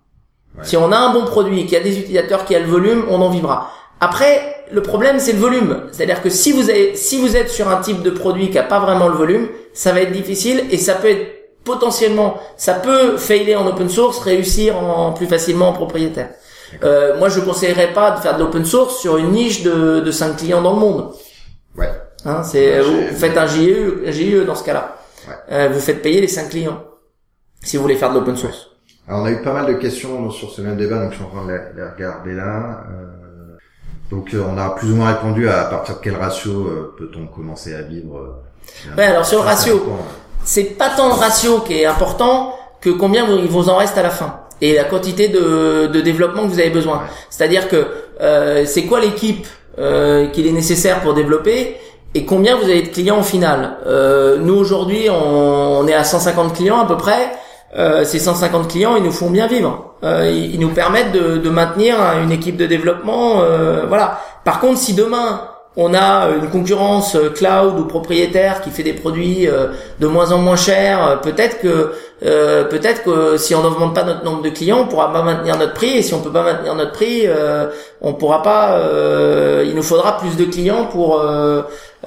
Ouais. 0.58 0.64
Si 0.64 0.76
on 0.76 0.92
a 0.92 0.96
un 0.98 1.10
bon 1.12 1.24
produit 1.24 1.60
et 1.60 1.64
qu'il 1.64 1.72
y 1.74 1.80
a 1.80 1.84
des 1.84 1.98
utilisateurs 1.98 2.44
qui 2.44 2.54
a 2.54 2.58
le 2.58 2.66
volume, 2.66 3.04
on 3.08 3.20
en 3.22 3.30
vivra. 3.30 3.70
Après, 4.00 4.64
le 4.70 4.82
problème 4.82 5.18
c'est 5.18 5.32
le 5.32 5.38
volume. 5.38 5.82
C'est-à-dire 5.92 6.22
que 6.22 6.30
si 6.30 6.52
vous 6.52 6.68
avez, 6.70 6.96
si 6.96 7.20
vous 7.20 7.36
êtes 7.36 7.48
sur 7.48 7.68
un 7.68 7.80
type 7.80 8.02
de 8.02 8.10
produit 8.10 8.50
qui 8.50 8.58
a 8.58 8.62
pas 8.62 8.80
vraiment 8.80 9.08
le 9.08 9.14
volume, 9.14 9.48
ça 9.72 9.92
va 9.92 10.00
être 10.00 10.12
difficile 10.12 10.64
et 10.70 10.78
ça 10.78 10.94
peut 10.94 11.08
être 11.08 11.36
potentiellement, 11.64 12.38
ça 12.56 12.74
peut 12.74 13.16
failer 13.18 13.56
en 13.56 13.66
open 13.66 13.88
source, 13.88 14.20
réussir 14.20 14.78
en, 14.78 15.12
plus 15.12 15.26
facilement 15.26 15.70
en 15.70 15.72
propriétaire. 15.72 16.30
Euh, 16.84 17.18
moi, 17.18 17.28
je 17.28 17.40
conseillerais 17.40 17.92
pas 17.92 18.12
de 18.12 18.20
faire 18.20 18.36
de 18.36 18.42
l'open 18.42 18.64
source 18.64 19.00
sur 19.00 19.16
une 19.16 19.32
niche 19.32 19.62
de, 19.62 20.00
de 20.00 20.10
5 20.10 20.36
clients 20.36 20.62
dans 20.62 20.74
le 20.74 20.80
monde. 20.80 21.12
Ouais. 21.76 21.90
Hein, 22.24 22.42
c'est 22.42 22.80
Ouais, 22.80 23.08
vous, 23.10 23.16
faites 23.16 23.36
un 23.36 23.46
GIE, 23.46 23.74
un 24.06 24.10
GIE 24.10 24.44
dans 24.44 24.54
ce 24.54 24.64
cas-là. 24.64 24.96
Ouais. 25.28 25.34
Euh, 25.52 25.68
vous 25.72 25.80
faites 25.80 26.02
payer 26.02 26.20
les 26.20 26.28
5 26.28 26.48
clients 26.50 26.82
si 27.62 27.76
vous 27.76 27.82
voulez 27.82 27.96
faire 27.96 28.10
de 28.10 28.18
l'open 28.18 28.36
source. 28.36 28.70
Alors, 29.08 29.22
on 29.22 29.24
a 29.24 29.30
eu 29.30 29.42
pas 29.42 29.52
mal 29.52 29.66
de 29.66 29.74
questions 29.74 30.30
sur 30.30 30.50
ce 30.50 30.60
même 30.60 30.76
débat, 30.76 31.00
donc 31.00 31.12
je 31.12 31.16
suis 31.16 31.24
en 31.24 31.28
train 31.28 31.46
de 31.46 31.52
les, 31.52 31.58
les 31.76 31.88
regarder 31.88 32.32
là. 32.32 32.84
Euh, 32.90 33.15
donc, 34.10 34.34
euh, 34.34 34.42
on 34.48 34.56
a 34.58 34.70
plus 34.70 34.90
ou 34.92 34.96
moins 34.96 35.08
répondu 35.14 35.48
à, 35.48 35.62
à 35.62 35.64
partir 35.64 35.96
de 35.96 36.00
quel 36.02 36.16
ratio 36.16 36.50
euh, 36.52 36.94
peut-on 36.98 37.26
commencer 37.26 37.74
à 37.74 37.82
vivre. 37.82 38.16
euh, 38.18 38.96
Ouais, 38.96 39.04
alors 39.04 39.24
sur 39.24 39.38
le 39.40 39.44
ratio, 39.46 39.80
c'est 40.44 40.64
pas 40.64 40.90
tant 40.90 41.08
le 41.08 41.14
ratio 41.14 41.60
qui 41.60 41.74
est 41.80 41.86
important 41.86 42.54
que 42.80 42.90
combien 42.90 43.24
vous, 43.26 43.36
il 43.38 43.48
vous 43.48 43.68
en 43.68 43.76
reste 43.76 43.96
à 43.98 44.02
la 44.02 44.10
fin 44.10 44.40
et 44.60 44.74
la 44.74 44.84
quantité 44.84 45.28
de, 45.28 45.86
de 45.86 46.00
développement 46.00 46.42
que 46.42 46.48
vous 46.48 46.58
avez 46.60 46.70
besoin. 46.70 46.96
Ouais. 46.98 47.04
C'est-à-dire 47.30 47.68
que 47.68 47.86
euh, 48.20 48.64
c'est 48.66 48.84
quoi 48.84 49.00
l'équipe 49.00 49.46
euh, 49.78 50.26
qu'il 50.28 50.46
est 50.46 50.52
nécessaire 50.52 51.00
pour 51.00 51.14
développer 51.14 51.76
et 52.14 52.24
combien 52.24 52.56
vous 52.56 52.64
avez 52.64 52.82
de 52.82 52.88
clients 52.88 53.20
au 53.20 53.22
final? 53.24 53.76
Euh, 53.86 54.38
nous 54.38 54.54
aujourd'hui, 54.54 55.08
on, 55.10 55.80
on 55.80 55.86
est 55.86 55.94
à 55.94 56.04
150 56.04 56.54
clients 56.54 56.78
à 56.80 56.86
peu 56.86 56.96
près. 56.96 57.32
Euh, 57.76 58.04
ces 58.04 58.18
150 58.18 58.68
clients, 58.68 58.96
ils 58.96 59.02
nous 59.02 59.12
font 59.12 59.30
bien 59.30 59.46
vivre. 59.46 59.94
Euh, 60.02 60.30
ils, 60.30 60.58
nous 60.58 60.70
permettent 60.70 61.12
de, 61.12 61.36
de 61.36 61.50
maintenir 61.50 61.96
une 62.22 62.32
équipe 62.32 62.56
de 62.56 62.66
développement. 62.66 63.42
euh, 63.42 63.84
voilà. 63.86 64.20
Par 64.44 64.60
contre, 64.60 64.78
si 64.78 64.94
demain 64.94 65.40
on 65.78 65.92
a 65.92 66.30
une 66.30 66.48
concurrence 66.48 67.16
euh, 67.16 67.28
cloud 67.28 67.78
ou 67.78 67.84
propriétaire 67.84 68.62
qui 68.62 68.70
fait 68.70 68.82
des 68.82 68.94
produits 68.94 69.46
euh, 69.46 69.66
de 70.00 70.06
moins 70.06 70.32
en 70.32 70.38
moins 70.38 70.56
chers, 70.56 71.20
peut-être 71.20 71.60
que 71.60 71.92
peut-être 72.18 73.02
que 73.02 73.36
si 73.36 73.54
on 73.54 73.62
n'augmente 73.62 73.94
pas 73.94 74.04
notre 74.04 74.24
nombre 74.24 74.40
de 74.40 74.48
clients, 74.48 74.78
on 74.80 74.86
pourra 74.86 75.12
pas 75.12 75.20
maintenir 75.20 75.58
notre 75.58 75.74
prix 75.74 75.98
et 75.98 76.02
si 76.02 76.14
on 76.14 76.20
peut 76.20 76.32
pas 76.32 76.44
maintenir 76.44 76.74
notre 76.74 76.92
prix, 76.92 77.28
on 78.00 78.14
pourra 78.14 78.42
pas. 78.42 78.80
il 79.62 79.74
nous 79.74 79.82
faudra 79.82 80.16
plus 80.16 80.34
de 80.34 80.46
clients 80.46 80.86
pour 80.86 81.22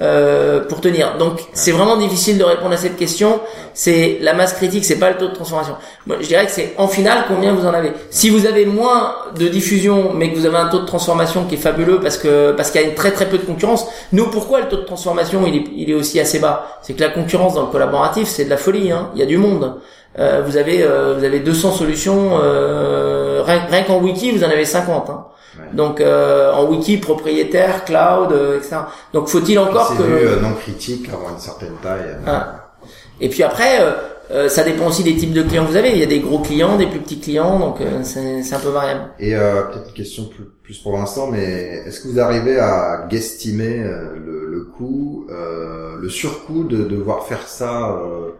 euh, 0.02 0.60
pour 0.60 0.80
tenir. 0.80 1.18
Donc 1.18 1.40
c'est 1.52 1.72
vraiment 1.72 1.96
difficile 1.96 2.38
de 2.38 2.44
répondre 2.44 2.72
à 2.72 2.76
cette 2.76 2.96
question. 2.96 3.40
C'est 3.74 4.18
la 4.20 4.34
masse 4.34 4.54
critique, 4.54 4.84
c'est 4.84 4.98
pas 4.98 5.10
le 5.10 5.16
taux 5.16 5.28
de 5.28 5.34
transformation. 5.34 5.74
Moi, 6.06 6.16
je 6.20 6.26
dirais 6.26 6.46
que 6.46 6.52
c'est 6.52 6.74
en 6.78 6.88
finale 6.88 7.24
combien 7.28 7.52
vous 7.52 7.66
en 7.66 7.74
avez? 7.74 7.92
Si 8.10 8.30
vous 8.30 8.46
avez 8.46 8.64
moins 8.64 9.14
de 9.38 9.48
diffusion, 9.48 10.12
mais 10.14 10.32
que 10.32 10.38
vous 10.38 10.46
avez 10.46 10.56
un 10.56 10.68
taux 10.68 10.80
de 10.80 10.86
transformation 10.86 11.44
qui 11.44 11.56
est 11.56 11.58
fabuleux 11.58 12.00
parce 12.00 12.16
que 12.16 12.52
parce 12.52 12.70
qu'il 12.70 12.80
y 12.80 12.84
a 12.84 12.86
une 12.86 12.94
très 12.94 13.12
très 13.12 13.28
peu 13.28 13.38
de 13.38 13.44
concurrence. 13.44 13.86
Nous, 14.12 14.26
pourquoi 14.30 14.60
le 14.60 14.68
taux 14.68 14.78
de 14.78 14.84
transformation 14.84 15.46
il 15.46 15.56
est, 15.56 15.64
il 15.76 15.90
est 15.90 15.94
aussi 15.94 16.18
assez 16.18 16.38
bas? 16.38 16.78
C'est 16.82 16.94
que 16.94 17.00
la 17.00 17.10
concurrence 17.10 17.54
dans 17.54 17.62
le 17.62 17.68
collaboratif, 17.68 18.28
c'est 18.28 18.44
de 18.44 18.50
la 18.50 18.56
folie. 18.56 18.90
Hein. 18.90 19.10
Il 19.14 19.20
y 19.20 19.22
a 19.22 19.26
du 19.26 19.36
monde. 19.36 19.74
Euh, 20.18 20.42
vous 20.44 20.56
avez 20.56 20.82
euh, 20.82 21.14
vous 21.16 21.24
avez 21.24 21.40
200 21.40 21.72
solutions. 21.72 22.38
Euh, 22.42 23.42
rien 23.44 23.66
rien 23.70 23.82
qu'en 23.82 24.00
wiki, 24.00 24.32
vous 24.32 24.44
en 24.44 24.50
avez 24.50 24.64
50. 24.64 25.10
Hein. 25.10 25.24
Donc 25.74 26.00
euh, 26.00 26.52
en 26.52 26.66
wiki 26.70 26.96
propriétaire, 26.98 27.84
cloud, 27.84 28.32
euh, 28.32 28.56
etc. 28.58 28.76
Donc 29.12 29.28
faut-il 29.28 29.58
encore 29.58 29.96
que 29.96 30.02
vu 30.02 30.12
euh, 30.26 30.40
non 30.40 30.54
critique, 30.54 31.08
avoir 31.12 31.32
une 31.32 31.38
certaine 31.38 31.74
taille. 31.82 32.00
euh, 32.06 32.18
Ah. 32.26 32.72
Et 33.20 33.28
puis 33.28 33.42
après, 33.42 33.80
euh, 33.80 33.90
euh, 34.32 34.48
ça 34.48 34.62
dépend 34.62 34.86
aussi 34.86 35.02
des 35.02 35.16
types 35.16 35.32
de 35.32 35.42
clients 35.42 35.64
que 35.66 35.70
vous 35.70 35.76
avez. 35.76 35.90
Il 35.90 35.98
y 35.98 36.02
a 36.02 36.06
des 36.06 36.20
gros 36.20 36.38
clients, 36.38 36.76
des 36.78 36.86
plus 36.86 37.00
petits 37.00 37.20
clients, 37.20 37.58
donc 37.58 37.80
euh, 37.80 38.00
c'est 38.02 38.54
un 38.54 38.58
peu 38.60 38.68
variable. 38.70 39.00
Et 39.18 39.34
euh, 39.36 39.62
peut-être 39.64 39.88
une 39.88 39.94
question 39.94 40.24
plus, 40.24 40.44
plus 40.62 40.78
pour 40.78 40.96
l'instant, 40.96 41.26
mais 41.26 41.82
est-ce 41.86 42.00
que 42.00 42.08
vous 42.08 42.20
arrivez 42.20 42.58
à 42.58 43.06
guestimer 43.10 43.78
le, 43.78 44.46
le 44.46 44.64
coût, 44.76 45.26
euh, 45.30 45.96
le 46.00 46.08
surcoût 46.08 46.64
de 46.64 46.84
devoir 46.84 47.24
faire 47.26 47.46
ça 47.46 47.90
euh, 47.90 48.30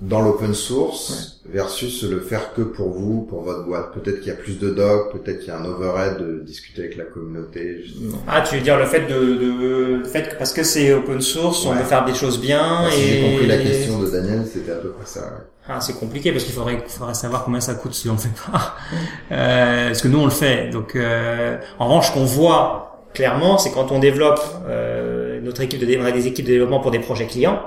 dans 0.00 0.22
l'open 0.22 0.54
source 0.54 1.40
versus 1.46 2.04
le 2.04 2.20
faire 2.20 2.54
que 2.54 2.62
pour 2.62 2.88
vous, 2.90 3.22
pour 3.22 3.42
votre 3.42 3.64
boîte 3.64 3.92
Peut-être 3.92 4.20
qu'il 4.20 4.28
y 4.28 4.30
a 4.30 4.36
plus 4.36 4.58
de 4.58 4.70
docs, 4.70 5.12
peut-être 5.12 5.40
qu'il 5.40 5.48
y 5.48 5.50
a 5.50 5.58
un 5.58 5.64
overhead 5.64 6.18
de 6.18 6.40
discuter 6.40 6.82
avec 6.82 6.96
la 6.96 7.04
communauté. 7.04 7.84
Ah, 8.26 8.40
tu 8.40 8.56
veux 8.56 8.60
dire 8.62 8.78
le 8.78 8.86
fait 8.86 9.06
de, 9.06 9.14
de 9.14 9.96
le 9.98 10.04
fait 10.04 10.30
que 10.30 10.36
parce 10.36 10.52
que 10.52 10.62
c'est 10.62 10.92
open 10.94 11.20
source, 11.20 11.66
on 11.66 11.74
veut 11.74 11.84
faire 11.84 12.04
des 12.04 12.14
choses 12.14 12.40
bien 12.40 12.88
Si 12.90 13.00
et 13.00 13.06
j'ai 13.06 13.30
compris 13.30 13.46
la 13.46 13.58
question 13.58 13.98
de 13.98 14.10
Daniel, 14.10 14.44
c'était 14.50 14.72
à 14.72 14.76
peu 14.76 14.90
près 14.90 15.06
ça. 15.06 15.20
ouais. 15.20 15.44
Ah, 15.68 15.80
c'est 15.80 15.92
compliqué 15.98 16.32
parce 16.32 16.44
qu'il 16.44 16.54
faudrait, 16.54 16.82
faudrait 16.88 17.14
savoir 17.14 17.44
combien 17.44 17.60
ça 17.60 17.74
coûte 17.74 17.94
si 17.94 18.08
on 18.08 18.14
le 18.14 18.18
fait 18.18 18.50
pas. 18.50 18.74
Euh, 19.32 19.86
parce 19.88 20.02
que 20.02 20.08
nous 20.08 20.18
on 20.18 20.24
le 20.24 20.30
fait. 20.30 20.70
Donc, 20.70 20.96
euh, 20.96 21.56
en 21.78 21.86
revanche, 21.86 22.12
qu'on 22.12 22.24
voit 22.24 23.04
clairement, 23.14 23.58
c'est 23.58 23.70
quand 23.70 23.92
on 23.92 24.00
développe 24.00 24.40
euh, 24.66 25.40
notre 25.40 25.60
équipe 25.60 25.78
de, 25.78 25.98
on 25.98 26.04
a 26.04 26.10
des 26.10 26.26
équipes 26.26 26.46
de 26.46 26.50
développement 26.50 26.80
pour 26.80 26.90
des 26.90 26.98
projets 26.98 27.26
clients. 27.26 27.60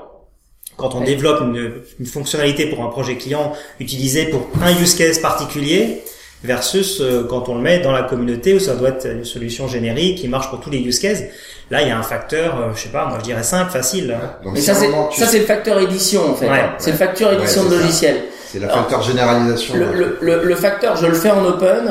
Quand 0.78 0.96
on 0.96 1.00
Ouais. 1.00 1.06
développe 1.06 1.42
une, 1.42 1.72
une 2.00 2.06
fonctionnalité 2.06 2.66
pour 2.68 2.84
un 2.84 2.88
projet 2.90 3.16
client 3.18 3.54
utilisé 3.80 4.26
pour 4.26 4.48
un 4.64 4.72
use 4.82 4.96
case 4.96 5.20
particulier, 5.20 6.04
versus 6.44 7.00
euh, 7.00 7.26
quand 7.30 7.48
on 7.48 7.56
le 7.56 7.62
met 7.62 7.80
dans 7.80 7.92
la 7.94 8.04
communauté 8.04 8.54
où 8.54 8.60
ça 8.60 8.76
doit 8.76 8.90
être 8.90 9.06
une 9.10 9.24
solution 9.24 9.68
générique 9.68 10.18
qui 10.20 10.28
marche 10.28 10.50
pour 10.50 10.60
tous 10.60 10.70
les 10.70 10.80
use 10.80 11.00
cases. 11.00 11.22
Là, 11.72 11.82
il 11.82 11.88
y 11.88 11.92
a 11.92 11.98
un 11.98 12.04
facteur, 12.04 12.60
euh, 12.60 12.72
je 12.76 12.82
sais 12.82 12.90
pas, 12.90 13.06
moi 13.06 13.18
je 13.20 13.24
dirais 13.24 13.44
5 13.44 13.70
facile. 13.70 14.18
Donc 14.44 14.54
Mais 14.54 14.60
si 14.60 14.66
ça 14.66 14.74
c'est 14.76 14.90
ça 15.18 15.26
c'est 15.28 15.40
le 15.40 15.46
facteur 15.46 15.80
édition 15.80 16.32
en 16.32 16.34
fait. 16.36 16.50
Ouais, 16.50 16.66
c'est 16.80 16.92
le 16.92 16.98
facteur 16.98 17.32
édition 17.34 17.62
Ouais, 17.64 17.70
de 17.70 17.76
logiciel. 17.76 18.24
c'est 18.52 18.60
la 18.60 18.68
facteur 18.70 19.02
généralisation. 19.02 19.76
Le, 19.76 19.94
le, 19.94 20.18
le, 20.20 20.44
le 20.44 20.56
facteur, 20.56 20.98
je 20.98 21.06
le 21.08 21.14
fais 21.14 21.32
en 21.32 21.46
open. 21.46 21.90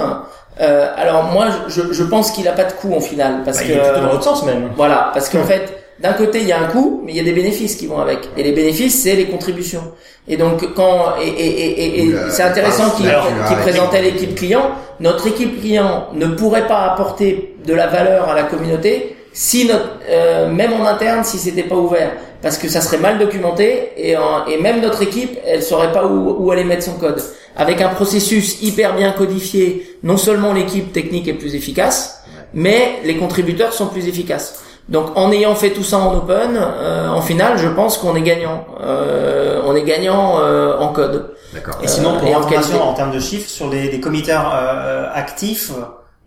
Euh, 0.60 0.86
alors 0.96 1.24
moi, 1.32 1.46
je, 1.68 1.80
je 1.92 2.02
pense 2.04 2.30
qu'il 2.30 2.46
a 2.46 2.52
pas 2.52 2.64
de 2.64 2.72
coût 2.72 2.94
en 2.94 3.00
final 3.00 3.40
parce 3.46 3.56
Bah, 3.56 3.62
que 3.64 3.68
il 3.70 3.74
est 3.74 3.80
plutôt 3.80 4.00
dans 4.02 4.12
l'autre 4.12 4.24
sens 4.24 4.44
même. 4.44 4.68
Voilà, 4.76 5.10
parce 5.14 5.30
qu'en 5.30 5.44
fait, 5.44 5.81
d'un 6.02 6.12
côté, 6.14 6.40
il 6.40 6.48
y 6.48 6.52
a 6.52 6.60
un 6.60 6.66
coût, 6.66 7.00
mais 7.04 7.12
il 7.12 7.16
y 7.16 7.20
a 7.20 7.24
des 7.24 7.32
bénéfices 7.32 7.76
qui 7.76 7.86
vont 7.86 7.98
avec. 7.98 8.18
Et 8.36 8.42
les 8.42 8.52
bénéfices, 8.52 9.02
c'est 9.02 9.14
les 9.14 9.26
contributions. 9.26 9.92
Et 10.28 10.36
donc, 10.36 10.74
quand 10.74 11.14
et, 11.22 11.28
et, 11.28 12.04
et, 12.04 12.14
c'est 12.30 12.42
intéressant 12.42 12.90
qu'il 12.90 13.06
arrêtez. 13.08 13.60
présentait 13.62 14.02
l'équipe 14.02 14.34
client. 14.34 14.70
Notre 15.00 15.26
équipe 15.28 15.60
client 15.60 16.08
ne 16.14 16.26
pourrait 16.26 16.66
pas 16.66 16.82
apporter 16.92 17.54
de 17.66 17.74
la 17.74 17.86
valeur 17.86 18.28
à 18.28 18.34
la 18.34 18.42
communauté 18.44 19.16
si 19.32 19.66
notre, 19.66 19.98
euh, 20.10 20.48
même 20.52 20.72
en 20.74 20.84
interne, 20.86 21.24
si 21.24 21.38
c'était 21.38 21.62
pas 21.62 21.76
ouvert, 21.76 22.12
parce 22.42 22.58
que 22.58 22.68
ça 22.68 22.80
serait 22.82 22.98
mal 22.98 23.18
documenté 23.18 23.90
et, 23.96 24.16
en- 24.16 24.44
et 24.46 24.58
même 24.60 24.80
notre 24.82 25.02
équipe, 25.02 25.38
elle 25.46 25.62
saurait 25.62 25.90
pas 25.92 26.04
où, 26.06 26.36
où 26.38 26.50
aller 26.50 26.64
mettre 26.64 26.82
son 26.84 26.94
code. 26.98 27.22
Avec 27.56 27.80
un 27.80 27.88
processus 27.88 28.60
hyper 28.62 28.94
bien 28.94 29.12
codifié, 29.12 29.96
non 30.02 30.16
seulement 30.18 30.52
l'équipe 30.52 30.92
technique 30.92 31.28
est 31.28 31.32
plus 31.34 31.54
efficace, 31.54 32.22
mais 32.52 32.98
les 33.04 33.16
contributeurs 33.16 33.72
sont 33.72 33.86
plus 33.86 34.06
efficaces. 34.08 34.62
Donc 34.88 35.16
en 35.16 35.30
ayant 35.32 35.54
fait 35.54 35.70
tout 35.70 35.84
ça 35.84 35.98
en 35.98 36.14
open, 36.16 36.58
euh, 36.58 37.08
en 37.08 37.22
final, 37.22 37.56
je 37.56 37.68
pense 37.68 37.98
qu'on 37.98 38.14
est 38.16 38.22
gagnant. 38.22 38.66
Euh, 38.80 39.62
on 39.64 39.74
est 39.76 39.84
gagnant 39.84 40.38
euh, 40.40 40.76
en 40.78 40.88
code. 40.88 41.34
D'accord. 41.54 41.76
Et 41.82 41.86
sinon, 41.88 42.18
pour 42.18 42.26
et 42.28 42.34
en 42.34 42.40
en 42.40 42.94
termes 42.94 43.12
de 43.12 43.20
chiffres, 43.20 43.48
sur 43.48 43.68
les, 43.70 43.90
les 43.90 44.00
committeurs 44.00 44.52
euh, 44.54 45.06
actifs, 45.14 45.70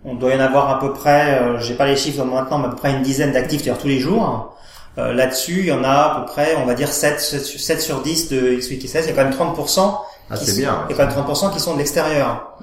on 0.06 0.14
doit 0.16 0.32
y 0.34 0.38
en 0.38 0.40
avoir 0.40 0.70
à 0.70 0.80
peu 0.80 0.94
près, 0.94 1.40
euh, 1.42 1.60
j'ai 1.60 1.74
pas 1.74 1.86
les 1.86 1.96
chiffres 1.96 2.24
maintenant, 2.24 2.60
mais 2.60 2.68
à 2.68 2.70
peu 2.70 2.76
près 2.76 2.92
une 2.92 3.02
dizaine 3.02 3.32
d'actifs, 3.34 3.64
c'est-à-dire 3.64 3.82
tous 3.82 3.88
les 3.88 4.00
jours. 4.00 4.56
Euh, 4.98 5.14
Là-dessus, 5.14 5.60
il 5.62 5.66
y 5.66 5.74
en 5.74 5.84
a 5.84 5.90
à 5.90 6.20
peu 6.22 6.26
près, 6.26 6.56
on 6.62 6.66
va 6.66 6.74
dire 6.76 6.88
7, 6.88 7.20
7 7.20 7.82
sur 7.82 8.02
10 8.02 8.30
de 8.30 8.56
XWiki 8.56 8.88
16. 8.88 9.06
Il 9.06 9.10
y 9.10 9.12
a 9.12 9.16
quand 9.16 9.28
même 9.30 9.34
30%. 9.56 10.00
Ah, 10.30 10.38
qui 10.38 10.46
c'est 10.46 10.52
sont- 10.52 10.58
bien. 10.60 10.86
Il 10.90 10.96
y 10.96 11.00
a 11.00 11.06
quand 11.06 11.16
même 11.16 11.26
30% 11.26 11.52
qui 11.52 11.60
sont 11.60 11.74
de 11.74 11.80
l'extérieur. 11.80 12.54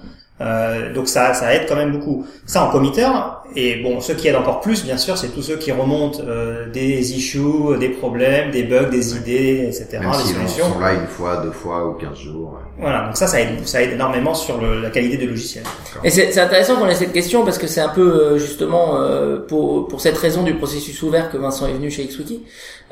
Euh, 0.41 0.93
donc 0.93 1.07
ça, 1.09 1.35
ça 1.35 1.55
aide 1.55 1.66
quand 1.68 1.76
même 1.76 1.93
beaucoup. 1.93 2.26
Ça 2.47 2.64
en 2.64 2.70
committeur. 2.70 3.39
Et 3.55 3.76
bon, 3.83 4.01
ceux 4.01 4.14
qui 4.14 4.28
aident 4.28 4.37
encore 4.37 4.61
plus, 4.62 4.83
bien 4.83 4.97
sûr, 4.97 5.16
c'est 5.18 5.28
tous 5.28 5.43
ceux 5.43 5.57
qui 5.57 5.70
remontent 5.72 6.20
euh, 6.26 6.70
des 6.70 7.12
issues, 7.12 7.76
des 7.78 7.91
problèmes, 7.91 8.51
des 8.51 8.62
bugs, 8.62 8.89
des 8.89 9.14
idées, 9.14 9.66
etc. 9.68 9.99
Même 10.01 10.11
des 10.12 10.16
solutions. 10.33 10.72
sont 10.72 10.80
là 10.80 10.95
une 10.95 11.07
fois, 11.07 11.37
deux 11.45 11.51
fois 11.51 11.87
ou 11.87 11.93
quinze 11.93 12.18
jours. 12.18 12.55
ouais. 12.55 12.83
Voilà, 12.83 13.05
donc 13.07 13.16
ça, 13.16 13.26
ça 13.26 13.41
aide, 13.43 13.51
ça 13.68 13.83
aide 13.83 13.93
énormément 13.93 14.33
sur 14.35 14.59
le- 14.59 14.80
la 14.80 14.89
qualité 14.89 15.18
du 15.18 15.26
logiciel. 15.28 15.64
Et 16.03 16.09
c'est 16.09 16.33
c'est 16.33 16.41
intéressant 16.41 16.76
qu'on 16.76 16.87
ait 16.89 16.95
cette 16.95 17.12
question 17.12 17.45
parce 17.45 17.59
que 17.59 17.66
c'est 17.66 17.83
un 17.83 17.91
peu 17.91 18.01
euh, 18.01 18.39
justement 18.39 18.97
euh, 18.97 19.39
pour 19.47 19.87
pour 19.87 20.01
cette 20.01 20.16
raison 20.16 20.43
du 20.43 20.55
processus 20.55 21.01
ouvert 21.03 21.30
que 21.30 21.37
Vincent 21.37 21.66
est 21.66 21.74
venu 21.74 21.91
chez 21.91 22.07
XWiki. 22.07 22.43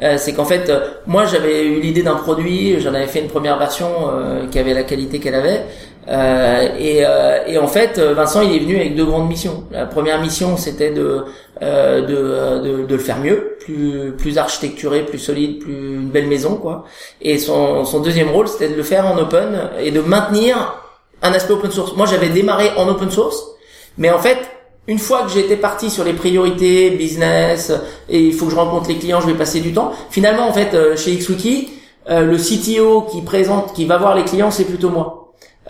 Euh, 0.02 0.16
c'est 0.18 0.34
qu'en 0.34 0.44
fait, 0.44 0.68
euh, 0.68 0.88
moi 1.06 1.24
j'avais 1.24 1.64
eu 1.66 1.80
l'idée 1.80 2.02
d'un 2.02 2.16
produit, 2.16 2.78
j'en 2.80 2.92
avais 2.94 3.06
fait 3.06 3.20
une 3.20 3.28
première 3.28 3.58
version 3.58 3.88
euh, 4.12 4.46
qui 4.46 4.58
avait 4.58 4.74
la 4.74 4.82
qualité 4.84 5.18
qu'elle 5.20 5.34
avait. 5.34 5.64
Euh, 6.08 6.68
et, 6.78 7.04
euh, 7.04 7.44
et 7.46 7.58
en 7.58 7.66
fait, 7.66 7.98
euh, 7.98 8.14
Vincent, 8.14 8.40
il 8.42 8.54
est 8.56 8.58
venu 8.60 8.76
avec 8.76 8.96
deux 8.96 9.04
grandes 9.04 9.28
missions. 9.28 9.64
La 9.70 9.86
première 9.86 10.20
mission, 10.20 10.56
c'était 10.56 10.90
de, 10.90 11.24
euh, 11.62 12.00
de, 12.00 12.68
de 12.68 12.86
de 12.86 12.94
le 12.94 13.00
faire 13.00 13.18
mieux, 13.18 13.56
plus 13.60 14.12
plus 14.16 14.38
architecturé, 14.38 15.04
plus 15.04 15.18
solide, 15.18 15.58
plus 15.60 15.94
une 15.96 16.08
belle 16.08 16.26
maison, 16.26 16.56
quoi. 16.56 16.84
Et 17.20 17.38
son 17.38 17.84
son 17.84 18.00
deuxième 18.00 18.30
rôle, 18.30 18.48
c'était 18.48 18.68
de 18.70 18.74
le 18.76 18.82
faire 18.82 19.06
en 19.06 19.18
open 19.18 19.70
et 19.78 19.90
de 19.90 20.00
maintenir 20.00 20.74
un 21.22 21.32
aspect 21.32 21.52
open 21.52 21.70
source. 21.70 21.94
Moi, 21.96 22.06
j'avais 22.06 22.30
démarré 22.30 22.70
en 22.76 22.88
open 22.88 23.10
source, 23.10 23.44
mais 23.98 24.10
en 24.10 24.18
fait, 24.18 24.38
une 24.88 24.98
fois 24.98 25.22
que 25.22 25.30
j'étais 25.30 25.56
parti 25.56 25.90
sur 25.90 26.04
les 26.04 26.14
priorités 26.14 26.90
business 26.90 27.72
et 28.08 28.20
il 28.20 28.32
faut 28.32 28.46
que 28.46 28.52
je 28.52 28.56
rencontre 28.56 28.88
les 28.88 28.98
clients, 28.98 29.20
je 29.20 29.26
vais 29.26 29.34
passer 29.34 29.60
du 29.60 29.72
temps. 29.72 29.92
Finalement, 30.10 30.48
en 30.48 30.52
fait, 30.52 30.74
euh, 30.74 30.96
chez 30.96 31.14
XWiki, 31.16 31.68
euh, 32.08 32.22
le 32.22 32.36
CTO 32.38 33.02
qui 33.02 33.22
présente, 33.22 33.72
qui 33.74 33.84
va 33.84 33.98
voir 33.98 34.14
les 34.14 34.24
clients, 34.24 34.50
c'est 34.50 34.64
plutôt 34.64 34.88
moi. 34.90 35.19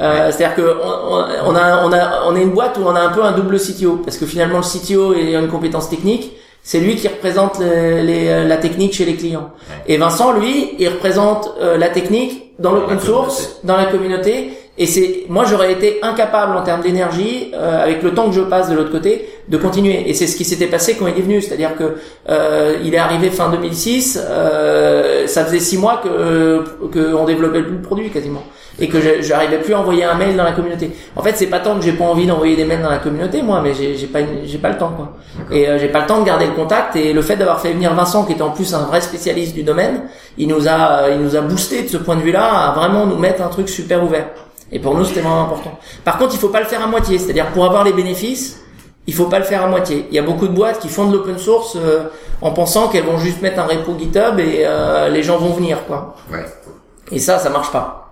Euh, 0.01 0.31
C'est-à-dire 0.31 0.55
que 0.57 0.63
on, 0.63 1.51
on- 1.51 1.55
a, 1.57 1.85
on 1.85 1.93
a, 1.93 2.23
on 2.29 2.37
est 2.37 2.43
une 2.43 2.51
boîte 2.51 2.79
où 2.79 2.83
on 2.87 2.95
a 2.95 3.01
un 3.01 3.11
peu 3.11 3.23
un 3.23 3.33
double 3.33 3.59
CTO 3.59 3.97
parce 4.05 4.17
que 4.19 4.27
finalement 4.27 4.59
le 4.59 4.65
CTO 4.65 5.15
est 5.15 5.35
une 5.35 5.49
compétence 5.49 5.91
technique, 5.91 6.33
c'est 6.63 6.79
lui 6.81 6.95
qui 6.95 7.09
représente 7.09 7.59
les- 7.59 8.03
les- 8.03 8.45
la 8.45 8.57
technique 8.57 8.93
chez 8.95 9.05
les 9.05 9.15
clients. 9.17 9.51
Et 9.87 9.97
Vincent, 9.97 10.33
lui, 10.33 10.75
il 10.79 10.89
représente 10.89 11.53
euh, 11.61 11.77
la 11.77 11.89
technique 11.89 12.53
dans 12.59 12.73
l'open 12.73 13.01
source, 13.01 13.61
dans 13.65 13.77
la 13.77 13.87
communauté. 13.87 14.53
Et 14.79 14.87
c'est, 14.87 15.25
moi, 15.29 15.45
j'aurais 15.45 15.73
été 15.73 15.99
incapable 16.03 16.57
en 16.57 16.63
termes 16.63 16.81
d'énergie, 16.81 17.51
euh, 17.55 17.83
avec 17.83 18.03
le 18.03 18.15
temps 18.15 18.29
que 18.31 18.35
je 18.37 18.41
passe 18.41 18.71
de 18.71 18.77
l'autre 18.77 18.93
côté, 18.93 19.29
de 19.49 19.57
continuer. 19.59 20.09
Et 20.09 20.15
c'est 20.15 20.27
ce 20.27 20.37
qui 20.37 20.45
s'était 20.45 20.69
passé 20.69 20.97
quand 20.97 21.07
il 21.07 21.19
est 21.19 21.23
venu, 21.23 21.43
c'est-à-dire 21.43 21.77
que 21.77 21.97
euh, 22.31 22.77
il 22.83 22.95
est 22.95 22.99
arrivé 22.99 23.29
fin 23.31 23.51
2006, 23.51 24.19
euh, 24.23 25.27
ça 25.27 25.45
faisait 25.45 25.59
six 25.59 25.77
mois 25.77 26.01
que 26.03 26.65
que 26.93 27.13
on 27.15 27.25
développait 27.27 27.61
le 27.61 27.83
produit 27.83 28.09
quasiment, 28.11 28.43
et 28.81 28.89
que 28.89 29.01
je- 29.01 29.23
j'arrivais 29.23 29.59
plus 29.59 29.75
à 29.75 29.79
envoyer 29.81 30.05
un 30.05 30.15
mail 30.15 30.37
dans 30.37 30.45
la 30.45 30.53
communauté. 30.53 30.91
En 31.17 31.23
fait, 31.23 31.37
c'est 31.37 31.47
pas 31.49 31.61
tant 31.61 31.77
que 31.77 31.83
j'ai 31.85 31.93
pas 31.93 32.05
envie 32.05 32.27
d'envoyer 32.27 32.57
des 32.57 32.65
mails 32.65 32.83
dans 32.83 32.91
la 32.91 32.99
communauté, 32.99 33.43
moi, 33.43 33.61
mais 33.63 33.75
j'ai 33.75 34.07
pas 34.07 34.21
j'ai 34.45 34.59
pas 34.59 34.71
le 34.71 34.79
temps, 34.79 34.93
quoi. 34.97 35.13
Et 35.51 35.69
euh, 35.69 35.79
j'ai 35.79 35.89
pas 35.89 36.01
le 36.01 36.07
temps 36.07 36.21
de 36.21 36.25
garder 36.27 36.47
le 36.47 36.53
contact. 36.53 36.97
Et 36.97 37.13
le 37.13 37.23
fait 37.23 37.37
d'avoir 37.37 37.61
fait 37.61 37.73
venir 37.73 37.95
Vincent, 37.95 38.25
qui 38.25 38.33
était 38.33 38.43
en 38.43 38.51
plus 38.51 38.73
un 38.75 38.85
vrai 38.85 39.01
spécialiste 39.01 39.55
du 39.55 39.63
domaine, 39.63 40.03
il 40.39 40.49
nous 40.49 40.67
a 40.69 41.11
il 41.11 41.21
nous 41.21 41.37
a 41.37 41.41
boosté 41.43 41.83
de 41.83 41.89
ce 41.89 41.99
point 41.99 42.17
de 42.17 42.23
vue-là 42.23 42.69
à 42.69 42.73
vraiment 42.73 43.07
nous 43.07 43.17
mettre 43.19 43.43
un 43.43 43.49
truc 43.49 43.69
super 43.69 44.03
ouvert. 44.03 44.27
Et 44.73 44.79
pour 44.79 44.95
nous, 44.97 45.05
c'était 45.05 45.21
vraiment 45.21 45.43
important. 45.43 45.79
Par 46.05 46.17
contre, 46.19 46.33
il 46.35 46.39
faut 46.39 46.49
pas 46.49 46.61
le 46.61 46.67
faire 46.67 46.83
à 46.83 46.87
moitié. 46.87 47.19
C'est-à-dire, 47.19 47.47
pour 47.49 47.65
avoir 47.65 47.83
les 47.85 47.93
bénéfices, 47.93 48.61
il 49.09 49.15
faut 49.15 49.25
pas 49.25 49.39
le 49.41 49.45
faire 49.45 49.65
à 49.65 49.67
moitié. 49.67 50.07
Il 50.11 50.15
y 50.15 50.19
a 50.19 50.23
beaucoup 50.23 50.47
de 50.47 50.53
boîtes 50.55 50.79
qui 50.79 50.89
font 50.89 51.07
de 51.07 51.13
l'open 51.17 51.39
source 51.39 51.77
euh, 51.77 52.05
en 52.41 52.53
pensant 52.53 52.87
qu'elles 52.89 53.05
vont 53.05 53.19
juste 53.19 53.43
mettre 53.43 53.59
un 53.59 53.65
repo 53.65 53.97
GitHub 53.99 54.39
et 54.39 54.61
euh, 54.65 55.09
les 55.09 55.25
gens 55.25 55.39
vont 55.39 55.51
venir, 55.55 55.85
quoi. 55.87 56.15
Ouais. 56.33 56.45
Et 57.11 57.19
ça, 57.19 57.39
ça 57.39 57.51
marche 57.51 57.73
pas. 57.73 58.10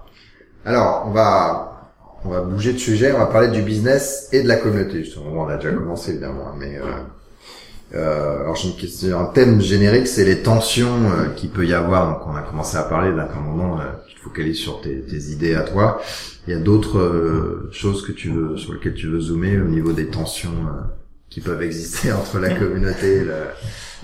Alors, 0.68 1.04
on 1.06 1.12
va, 1.12 1.94
on 2.26 2.28
va 2.28 2.42
bouger 2.42 2.74
de 2.74 2.78
sujet, 2.78 3.10
on 3.14 3.18
va 3.18 3.24
parler 3.24 3.48
du 3.48 3.62
business 3.62 4.28
et 4.32 4.42
de 4.42 4.48
la 4.48 4.56
communauté. 4.56 5.02
Justement, 5.02 5.44
on 5.44 5.48
a 5.48 5.56
déjà 5.56 5.70
commencé 5.72 6.10
évidemment, 6.10 6.52
mais 6.58 6.76
euh, 6.76 7.94
euh, 7.94 8.40
alors 8.42 8.54
j'ai 8.54 8.68
une 8.68 8.76
question, 8.76 9.18
un 9.18 9.24
thème 9.32 9.62
générique, 9.62 10.06
c'est 10.06 10.26
les 10.26 10.42
tensions 10.42 11.10
euh, 11.10 11.30
qu'il 11.34 11.48
peut 11.48 11.64
y 11.64 11.72
avoir. 11.72 12.12
Donc, 12.12 12.26
on 12.26 12.36
a 12.36 12.42
commencé 12.42 12.76
à 12.76 12.82
parler 12.82 13.16
là, 13.16 13.24
qu'à 13.32 13.38
un 13.38 13.40
moment, 13.40 13.80
euh, 13.80 13.84
tu 14.08 14.16
te 14.16 14.20
focalises 14.20 14.58
sur 14.58 14.82
tes, 14.82 15.00
tes 15.00 15.30
idées 15.30 15.54
à 15.54 15.62
toi. 15.62 16.02
Il 16.46 16.52
y 16.52 16.54
a 16.54 16.60
d'autres 16.60 16.98
euh, 16.98 17.70
choses 17.72 18.06
que 18.06 18.12
tu 18.12 18.28
veux, 18.28 18.58
sur 18.58 18.74
lesquelles 18.74 18.92
tu 18.92 19.06
veux 19.06 19.20
zoomer 19.20 19.56
au 19.62 19.68
niveau 19.68 19.92
des 19.92 20.08
tensions 20.08 20.50
euh, 20.50 20.82
qui 21.31 21.41
peuvent 21.41 21.62
exister 21.62 22.12
entre 22.12 22.39
la 22.39 22.51
communauté 22.51 23.16
et 23.18 23.24
le, 23.24 23.35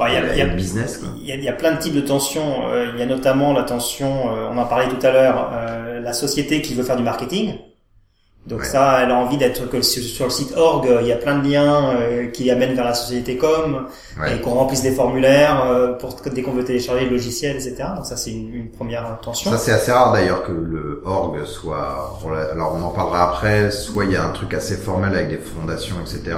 il 0.00 0.12
y 0.12 0.16
a, 0.16 0.36
y 0.36 0.40
a- 0.40 0.46
le 0.46 0.54
business. 0.56 1.00
Il 1.20 1.26
y, 1.26 1.32
a, 1.32 1.36
il 1.36 1.44
y 1.44 1.48
a 1.48 1.52
plein 1.52 1.72
de 1.72 1.78
types 1.78 1.94
de 1.94 2.00
tensions. 2.00 2.68
Euh, 2.68 2.90
il 2.94 3.00
y 3.00 3.02
a 3.02 3.06
notamment 3.06 3.52
la 3.52 3.62
tension, 3.62 4.30
euh, 4.34 4.48
on 4.52 4.58
en 4.58 4.66
parlait 4.66 4.88
tout 4.88 5.04
à 5.06 5.10
l'heure, 5.10 5.50
euh, 5.54 6.00
la 6.00 6.12
société 6.12 6.60
qui 6.62 6.74
veut 6.74 6.82
faire 6.82 6.96
du 6.96 7.02
marketing. 7.02 7.54
Donc 8.46 8.58
Ouais. 8.60 8.66
ça, 8.66 9.00
elle 9.02 9.10
a 9.10 9.14
envie 9.16 9.38
d'être 9.38 9.70
que 9.70 9.80
sur, 9.80 10.26
le 10.26 10.30
site 10.30 10.54
org, 10.54 10.86
il 11.00 11.06
y 11.06 11.12
a 11.12 11.16
plein 11.16 11.38
de 11.38 11.48
liens 11.48 11.96
euh, 11.96 12.26
qui 12.26 12.50
amènent 12.50 12.74
vers 12.74 12.84
la 12.84 12.92
société 12.92 13.38
com 13.38 13.86
Ouais. 14.20 14.36
et 14.36 14.40
qu'on 14.42 14.50
remplisse 14.50 14.82
des 14.82 14.92
formulaires 14.92 15.64
euh, 15.64 15.94
pour 15.94 16.14
dès 16.30 16.42
qu'on 16.42 16.52
veut 16.52 16.62
télécharger 16.64 17.06
le 17.06 17.12
logiciel, 17.12 17.56
etc. 17.56 17.76
Donc 17.96 18.04
ça, 18.04 18.18
c'est 18.18 18.32
une, 18.32 18.52
une 18.54 18.70
première 18.70 19.18
tension. 19.22 19.50
Ça 19.50 19.56
c'est 19.56 19.72
assez 19.72 19.92
rare 19.92 20.12
d'ailleurs 20.12 20.42
que 20.42 20.52
le 20.52 21.00
org 21.06 21.42
soit. 21.46 22.18
Alors 22.52 22.76
on 22.78 22.82
en 22.84 22.90
parlera 22.90 23.30
après. 23.30 23.70
Soit 23.70 24.04
il 24.04 24.10
y 24.12 24.16
a 24.16 24.22
un 24.24 24.30
truc 24.32 24.52
assez 24.52 24.76
formel 24.76 25.14
avec 25.14 25.30
des 25.30 25.38
fondations, 25.38 25.96
etc. 26.02 26.36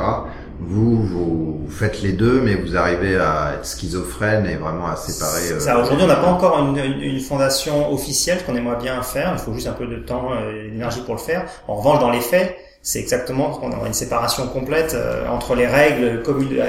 Vous, 0.58 1.02
vous 1.02 1.66
faites 1.68 2.00
les 2.02 2.12
deux, 2.12 2.40
mais 2.40 2.54
vous 2.54 2.76
arrivez 2.76 3.16
à 3.16 3.52
être 3.54 3.66
schizophrène 3.66 4.46
et 4.46 4.56
vraiment 4.56 4.86
à 4.86 4.96
séparer. 4.96 5.52
euh, 5.52 5.60
Ça, 5.60 5.78
aujourd'hui, 5.78 6.04
on 6.04 6.08
n'a 6.08 6.16
pas 6.16 6.28
encore 6.30 6.58
une, 6.58 6.78
une- 6.78 7.00
une 7.02 7.20
fondation 7.20 7.92
officielle 7.92 8.42
qu'on 8.44 8.56
aimerait 8.56 8.78
bien 8.82 9.02
faire. 9.02 9.32
Il 9.34 9.38
faut 9.38 9.52
juste 9.52 9.66
un 9.66 9.72
peu 9.72 9.86
de 9.86 9.96
temps 9.96 10.30
euh, 10.32 10.66
et 10.66 10.70
d'énergie 10.70 11.02
pour 11.02 11.14
le 11.14 11.20
faire. 11.20 11.44
En 11.68 11.74
revanche, 11.74 12.00
dans 12.00 12.10
les 12.10 12.20
faits, 12.22 12.56
c'est 12.88 13.00
exactement 13.00 13.48
qu'on 13.50 13.72
a 13.72 13.86
une 13.86 13.92
séparation 13.92 14.46
complète 14.46 14.92
euh, 14.94 15.26
entre 15.28 15.56
les 15.56 15.66
règles 15.66 16.22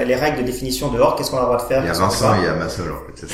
les 0.04 0.14
règles 0.16 0.38
de 0.38 0.42
définition 0.42 0.88
de 0.88 0.98
hors, 0.98 1.14
qu'est-ce 1.14 1.30
qu'on 1.30 1.36
a 1.36 1.40
le 1.42 1.46
droit 1.46 1.58
de 1.58 1.62
faire. 1.62 1.82
Il 1.84 1.86
y 1.86 1.90
a 1.90 1.92
Vincent, 1.92 2.34
il 2.40 2.44
y 2.44 2.48
a 2.48 2.54
Massol 2.54 2.92
en 2.92 3.00
fait. 3.16 3.26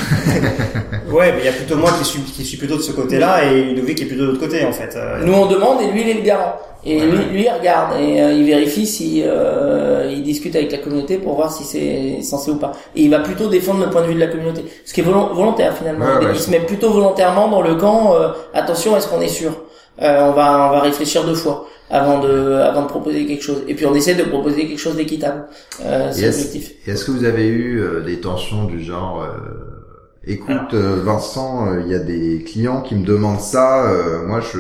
Ouais, 1.11 1.33
mais 1.33 1.39
il 1.41 1.45
y 1.47 1.49
a 1.49 1.53
plutôt 1.53 1.77
moi 1.77 1.91
qui 1.99 2.05
suis, 2.05 2.21
qui 2.21 2.45
suis 2.45 2.57
plutôt 2.57 2.77
de 2.77 2.83
ce 2.83 2.93
côté-là 2.93 3.45
et 3.45 3.63
Ludovic 3.63 3.97
qui 3.99 4.03
est 4.05 4.07
plutôt 4.07 4.23
de 4.23 4.29
l'autre 4.29 4.41
côté, 4.41 4.65
en 4.65 4.73
fait. 4.73 4.95
Euh, 4.97 5.21
Nous, 5.25 5.33
on 5.33 5.47
demande 5.47 5.81
et 5.83 5.87
lui, 5.91 6.03
il 6.03 6.09
est 6.11 6.15
le 6.15 6.23
garant. 6.23 6.55
Et 6.87 6.99
Ouais, 7.01 7.07
lui, 7.07 7.19
ouais. 7.19 7.25
lui, 7.33 7.45
il 7.45 7.51
regarde 7.51 7.99
et 8.01 8.21
euh, 8.21 8.33
il 8.33 8.45
vérifie 8.45 8.87
si 8.87 9.23
euh, 9.25 10.11
il 10.13 10.23
discute 10.23 10.55
avec 10.57 10.71
la 10.73 10.79
communauté 10.79 11.17
pour 11.17 11.35
voir 11.37 11.51
si 11.53 11.65
c'est 11.65 12.23
censé 12.23 12.51
ou 12.51 12.57
pas. 12.57 12.73
Et 12.97 13.03
il 13.03 13.11
va 13.11 13.21
plutôt 13.21 13.49
défendre 13.49 13.83
le 13.85 13.91
point 13.91 14.03
de 14.03 14.09
vue 14.09 14.15
de 14.15 14.21
la 14.21 14.27
communauté, 14.27 14.65
ce 14.85 14.93
qui 14.93 15.01
est 15.01 15.05
volon- 15.05 15.33
volontaire 15.33 15.75
finalement. 15.77 16.05
Ouais, 16.05 16.13
il, 16.21 16.27
ouais. 16.27 16.33
il 16.35 16.41
se 16.41 16.51
met 16.51 16.61
plutôt 16.61 16.91
volontairement 16.91 17.49
dans 17.49 17.63
le 17.63 17.75
camp. 17.77 18.15
euh, 18.15 18.29
attention, 18.53 18.97
est-ce 18.97 19.09
qu'on 19.09 19.21
est 19.23 19.29
sûr? 19.29 19.53
Euh, 20.03 20.29
On 20.29 20.33
va, 20.33 20.67
on 20.69 20.71
va 20.73 20.81
réfléchir 20.81 21.25
deux 21.25 21.35
fois 21.37 21.67
avant 21.91 22.21
de, 22.21 22.55
avant 22.55 22.83
de 22.83 22.89
proposer 22.89 23.27
quelque 23.27 23.43
chose. 23.43 23.63
Et 23.69 23.75
puis 23.75 23.87
on 23.87 23.95
essaie 23.95 24.15
de 24.15 24.25
proposer 24.25 24.67
quelque 24.67 24.79
chose 24.81 24.97
d'équitable. 24.97 25.45
Euh, 25.85 26.11
c'est 26.13 26.27
l'objectif. 26.27 26.73
Est-ce 26.87 27.05
que 27.05 27.11
vous 27.11 27.25
avez 27.25 27.47
eu 27.47 27.81
euh, 27.81 28.01
des 28.01 28.21
tensions 28.21 28.65
du 28.65 28.83
genre 28.83 29.23
euh, 29.23 29.29
Écoute, 30.27 30.73
euh, 30.73 31.03
Vincent, 31.05 31.67
euh, 31.69 31.83
il 31.85 31.93
y 31.93 31.95
a 31.95 31.99
des 31.99 32.43
clients 32.45 32.81
qui 32.81 32.95
me 32.95 33.05
demandent 33.05 33.41
ça. 33.41 33.85
euh, 33.91 34.27
moi, 34.27 34.41
je 34.41 34.59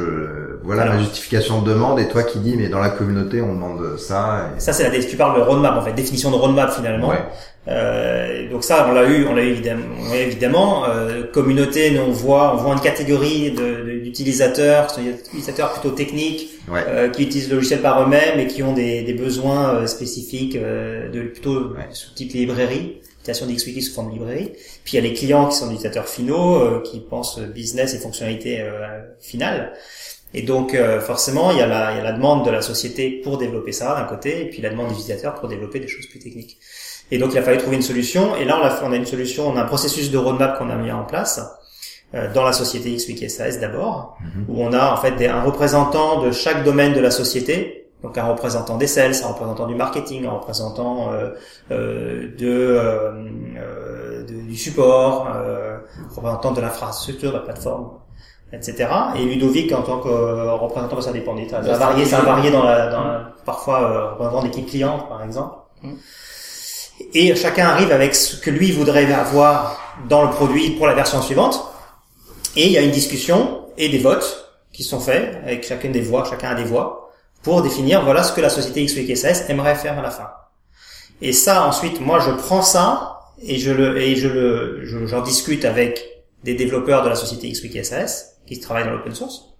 voilà 0.62 0.82
Alors. 0.82 0.94
ma 0.94 1.00
justification 1.00 1.60
de 1.62 1.70
demande, 1.70 1.98
et 2.00 2.08
toi 2.08 2.22
qui 2.22 2.38
dis 2.38 2.54
mais 2.56 2.68
dans 2.68 2.80
la 2.80 2.88
communauté 2.90 3.40
on 3.42 3.54
demande 3.54 3.96
ça. 3.98 4.50
et- 4.56 4.60
Ça, 4.60 4.72
c'est 4.74 4.82
la, 4.90 4.98
tu 5.04 5.16
parles 5.16 5.38
de 5.38 5.42
roadmap, 5.44 5.76
en 5.76 5.82
fait, 5.82 5.92
définition 5.92 6.30
de 6.30 6.36
roadmap, 6.36 6.70
finalement. 6.70 7.08
Ouais. 7.08 7.18
Euh, 7.68 8.50
donc 8.50 8.62
ça, 8.62 8.86
on 8.90 8.92
l'a 8.92 9.08
eu, 9.08 9.26
on 9.26 9.34
l'a 9.34 9.42
eu 9.42 9.48
évidemment. 9.48 9.84
on 10.10 10.14
eu 10.14 10.18
évidemment. 10.18 10.84
Euh, 10.88 11.22
communauté, 11.32 11.90
nous 11.92 12.02
on 12.02 12.12
voit, 12.12 12.54
on 12.54 12.58
voit 12.58 12.74
une 12.74 12.80
catégorie 12.80 13.52
de- 13.52 13.83
d'utilisateurs, 14.04 14.86
qui 14.86 14.94
sont 14.94 15.02
des 15.02 15.10
utilisateurs 15.10 15.72
plutôt 15.72 15.94
techniques, 15.94 16.50
Ouais. 16.68 16.82
euh, 16.86 17.08
qui 17.10 17.24
utilisent 17.24 17.48
le 17.50 17.56
logiciel 17.56 17.80
par 17.80 18.02
eux-mêmes 18.02 18.38
et 18.40 18.46
qui 18.46 18.62
ont 18.62 18.72
des, 18.72 19.02
des 19.02 19.12
besoins 19.14 19.74
euh, 19.74 19.86
spécifiques 19.86 20.56
de 20.56 21.22
plutôt 21.32 21.70
Ouais. 21.74 21.88
sous 21.92 22.14
type 22.14 22.32
librairie, 22.32 23.00
utilisation 23.20 23.46
d'XWiki 23.46 23.82
sous 23.82 23.94
forme 23.94 24.08
de 24.08 24.14
librairie. 24.14 24.52
Puis 24.84 24.92
il 24.92 24.96
y 24.96 24.98
a 24.98 25.02
les 25.02 25.12
clients 25.14 25.48
qui 25.48 25.56
sont 25.56 25.66
des 25.66 25.72
utilisateurs 25.74 26.08
finaux, 26.08 26.56
euh, 26.56 26.82
qui 26.82 27.00
pensent 27.00 27.38
business 27.40 27.94
et 27.94 27.98
fonctionnalités 27.98 28.60
euh, 28.60 29.00
finales. 29.20 29.72
Et 30.36 30.42
donc 30.42 30.74
euh, 30.74 31.00
forcément, 31.00 31.50
il 31.52 31.58
y, 31.58 31.60
a 31.60 31.66
la, 31.66 31.92
il 31.92 31.98
y 31.98 32.00
a 32.00 32.04
la 32.04 32.12
demande 32.12 32.44
de 32.44 32.50
la 32.50 32.60
société 32.62 33.20
pour 33.22 33.38
développer 33.38 33.72
ça 33.72 33.94
d'un 33.94 34.04
côté, 34.04 34.42
et 34.42 34.50
puis 34.50 34.60
la 34.62 34.70
demande 34.70 34.88
des 34.88 34.94
utilisateurs 34.94 35.34
pour 35.36 35.48
développer 35.48 35.80
des 35.80 35.86
choses 35.88 36.06
plus 36.06 36.18
techniques. 36.18 36.58
Et 37.10 37.18
donc 37.18 37.32
il 37.32 37.38
a 37.38 37.42
fallu 37.42 37.58
trouver 37.58 37.76
une 37.76 37.82
solution. 37.82 38.34
Et 38.36 38.44
là, 38.44 38.58
on 38.60 38.64
a, 38.64 38.88
on 38.88 38.92
a 38.92 38.96
une 38.96 39.06
solution, 39.06 39.46
on 39.48 39.56
a 39.56 39.62
un 39.62 39.66
processus 39.66 40.10
de 40.10 40.16
roadmap 40.18 40.58
qu'on 40.58 40.70
a 40.70 40.74
mis 40.76 40.90
en 40.90 41.04
place 41.04 41.38
euh, 41.38 41.42
dans 42.34 42.44
la 42.44 42.52
société 42.52 42.94
XWiki 42.94 43.28
SAS 43.28 43.58
d'abord, 43.60 44.16
Mhm. 44.20 44.44
où 44.48 44.62
on 44.62 44.72
a 44.72 44.92
en 44.92 44.96
fait 44.96 45.12
des- 45.12 45.26
un 45.28 45.42
représentant 45.42 46.22
de 46.22 46.30
chaque 46.32 46.62
domaine 46.64 46.92
de 46.94 47.00
la 47.00 47.10
société. 47.10 47.80
Donc 48.02 48.18
un 48.18 48.24
représentant 48.24 48.76
des 48.76 48.86
sales, 48.86 49.14
un 49.24 49.28
représentant 49.28 49.66
du 49.66 49.74
marketing, 49.74 50.26
un 50.26 50.32
représentant 50.32 51.10
euh, 51.12 51.30
euh, 51.70 52.28
de, 52.38 52.46
euh, 52.46 53.12
euh, 53.56 54.22
de- 54.26 54.42
du 54.42 54.56
support, 54.56 55.28
euh, 55.34 55.78
un 56.10 56.14
représentant 56.14 56.52
de 56.52 56.60
l'infrastructure, 56.60 57.30
de 57.32 57.36
la 57.36 57.42
plateforme, 57.42 57.88
etc. 58.52 58.88
Et 59.16 59.24
Ludovic 59.24 59.72
en 59.72 59.80
tant 59.82 59.98
que 60.00 60.08
euh, 60.08 60.52
représentant, 60.52 61.00
ça 61.00 61.12
dépend 61.12 61.34
des. 61.34 61.48
Ça 61.48 61.62
La 61.62 61.74
a 61.74 61.78
varié, 61.78 62.04
ça 62.04 62.18
a 62.18 62.20
stratégie. 62.20 62.26
varié 62.26 62.50
dans 62.52 62.62
la, 62.64 62.88
dans 62.90 63.04
la- 63.04 63.32
parfois 63.46 63.80
euh, 63.82 64.10
représentant 64.12 64.42
d'équipe 64.42 64.66
cliente 64.68 65.08
par 65.08 65.24
exemple. 65.24 65.56
Mm. 65.82 65.94
Et 67.14 67.34
chacun 67.34 67.66
arrive 67.66 67.90
avec 67.90 68.14
ce 68.14 68.36
que 68.36 68.50
lui 68.50 68.70
voudrait 68.70 69.10
avoir 69.12 69.78
dans 70.08 70.22
le 70.22 70.30
produit 70.30 70.70
pour 70.70 70.86
la 70.86 70.94
version 70.94 71.20
suivante. 71.22 71.70
Et 72.56 72.66
il 72.66 72.72
y 72.72 72.78
a 72.78 72.82
une 72.82 72.90
discussion 72.90 73.66
et 73.76 73.88
des 73.88 73.98
votes 73.98 74.52
qui 74.72 74.84
sont 74.84 75.00
faits 75.00 75.36
avec 75.44 75.66
chacune 75.66 75.92
des 75.92 76.00
voix, 76.00 76.24
chacun 76.28 76.50
a 76.50 76.54
des 76.54 76.64
voix 76.64 77.12
pour 77.42 77.62
définir 77.62 78.04
voilà 78.04 78.22
ce 78.22 78.32
que 78.32 78.40
la 78.40 78.48
société 78.48 78.84
XWKSS 78.84 79.50
aimerait 79.50 79.74
faire 79.74 79.98
à 79.98 80.02
la 80.02 80.10
fin. 80.10 80.30
Et 81.20 81.32
ça, 81.32 81.66
ensuite, 81.66 82.00
moi, 82.00 82.18
je 82.18 82.30
prends 82.30 82.62
ça 82.62 83.20
et 83.42 83.58
je 83.58 83.70
le 83.70 84.00
et 84.00 84.16
je 84.16 84.28
le 84.28 85.06
j'en 85.06 85.22
discute 85.22 85.64
avec 85.64 86.04
des 86.44 86.54
développeurs 86.54 87.02
de 87.02 87.08
la 87.08 87.14
société 87.14 87.50
XWKSS 87.50 88.36
qui 88.46 88.60
travaillent 88.60 88.84
dans 88.84 88.92
l'open 88.92 89.14
source 89.14 89.54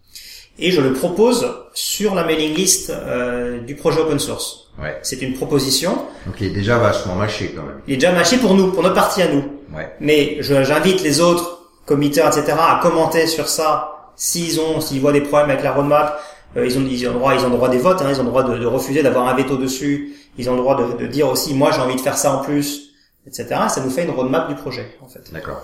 et 0.59 0.71
je 0.71 0.81
le 0.81 0.93
propose 0.93 1.47
sur 1.75 2.15
la 2.15 2.25
mailing 2.25 2.55
list 2.55 2.91
euh, 2.91 3.61
du 3.61 3.75
projet 3.75 4.01
open 4.01 4.19
source. 4.19 4.71
Ouais. 4.81 4.99
C'est 5.03 5.21
une 5.23 5.35
proposition. 5.35 5.93
Donc 6.27 6.37
il 6.41 6.49
est 6.49 6.51
déjà 6.51 6.79
vachement 6.79 7.15
mâché 7.15 7.53
quand 7.55 7.63
même. 7.63 7.81
Il 7.87 7.95
est 7.95 7.97
déjà 7.97 8.13
mâché 8.13 8.37
pour 8.39 8.55
nous, 8.55 8.73
pour 8.73 8.83
notre 8.83 8.95
partie 8.95 9.23
à 9.23 9.29
nous. 9.29 9.45
Ouais. 9.75 9.93
Mais 10.01 10.37
j'invite 10.41 11.03
les 11.03 11.21
autres 11.21 11.64
committeurs, 11.87 12.27
etc., 12.29 12.57
à 12.59 12.81
commenter 12.83 13.27
sur 13.27 13.49
ça 13.49 14.11
s'ils 14.17 14.61
ont, 14.61 14.81
s'ils 14.81 15.01
voient 15.01 15.13
des 15.13 15.21
problèmes 15.21 15.51
avec 15.51 15.63
la 15.65 15.73
roadmap. 15.73 16.21
Euh, 16.57 16.67
ils 16.67 16.79
ont, 16.79 16.83
ils 16.89 17.07
ont 17.09 17.13
le 17.13 17.19
droit, 17.19 17.35
ils 17.35 17.41
ont 17.45 17.49
le 17.51 17.57
droit 17.57 17.69
des 17.69 17.79
votes. 17.79 18.01
Hein, 18.03 18.07
ils 18.11 18.21
ont 18.21 18.25
le 18.25 18.29
droit 18.31 18.43
de, 18.45 18.57
de 18.59 18.67
refuser 18.67 19.03
d'avoir 19.03 19.29
un 19.29 19.35
veto 19.35 19.57
dessus. 19.57 20.15
Ils 20.39 20.49
ont 20.49 20.55
le 20.55 20.61
droit 20.61 20.77
de, 20.77 20.97
de 20.99 21.07
dire 21.07 21.29
aussi, 21.29 21.53
moi 21.55 21.71
j'ai 21.73 21.81
envie 21.81 21.97
de 21.97 22.01
faire 22.01 22.17
ça 22.17 22.33
en 22.33 22.39
plus, 22.39 22.91
etc. 23.27 23.47
Ça 23.69 23.81
nous 23.83 23.91
fait 23.91 24.05
une 24.05 24.11
roadmap 24.11 24.49
du 24.49 24.55
projet, 24.55 24.97
en 25.03 25.09
fait. 25.09 25.33
D'accord. 25.33 25.61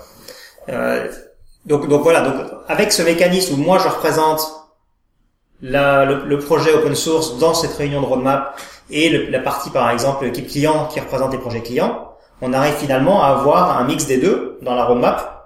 Euh, 0.69 1.07
donc, 1.65 1.87
donc 1.87 2.01
voilà. 2.03 2.21
Donc 2.21 2.35
avec 2.67 2.91
ce 2.91 3.01
mécanisme 3.03 3.53
où 3.53 3.57
moi 3.57 3.77
je 3.79 3.87
représente 3.87 4.41
la, 5.61 6.05
le, 6.05 6.25
le 6.25 6.39
projet 6.39 6.73
open 6.73 6.95
source 6.95 7.37
dans 7.37 7.53
cette 7.53 7.73
réunion 7.73 8.01
de 8.01 8.05
roadmap 8.05 8.59
et 8.89 9.09
le- 9.09 9.29
la 9.29 9.39
partie 9.39 9.69
par 9.69 9.89
exemple 9.91 10.25
l'équipe 10.25 10.47
client 10.47 10.87
qui 10.87 10.99
représente 10.99 11.31
les 11.31 11.37
projets 11.37 11.61
clients, 11.61 12.09
on 12.41 12.51
arrive 12.53 12.73
finalement 12.73 13.23
à 13.23 13.27
avoir 13.27 13.77
un 13.77 13.83
mix 13.83 14.07
des 14.07 14.17
deux 14.17 14.57
dans 14.63 14.73
la 14.75 14.85
roadmap 14.85 15.40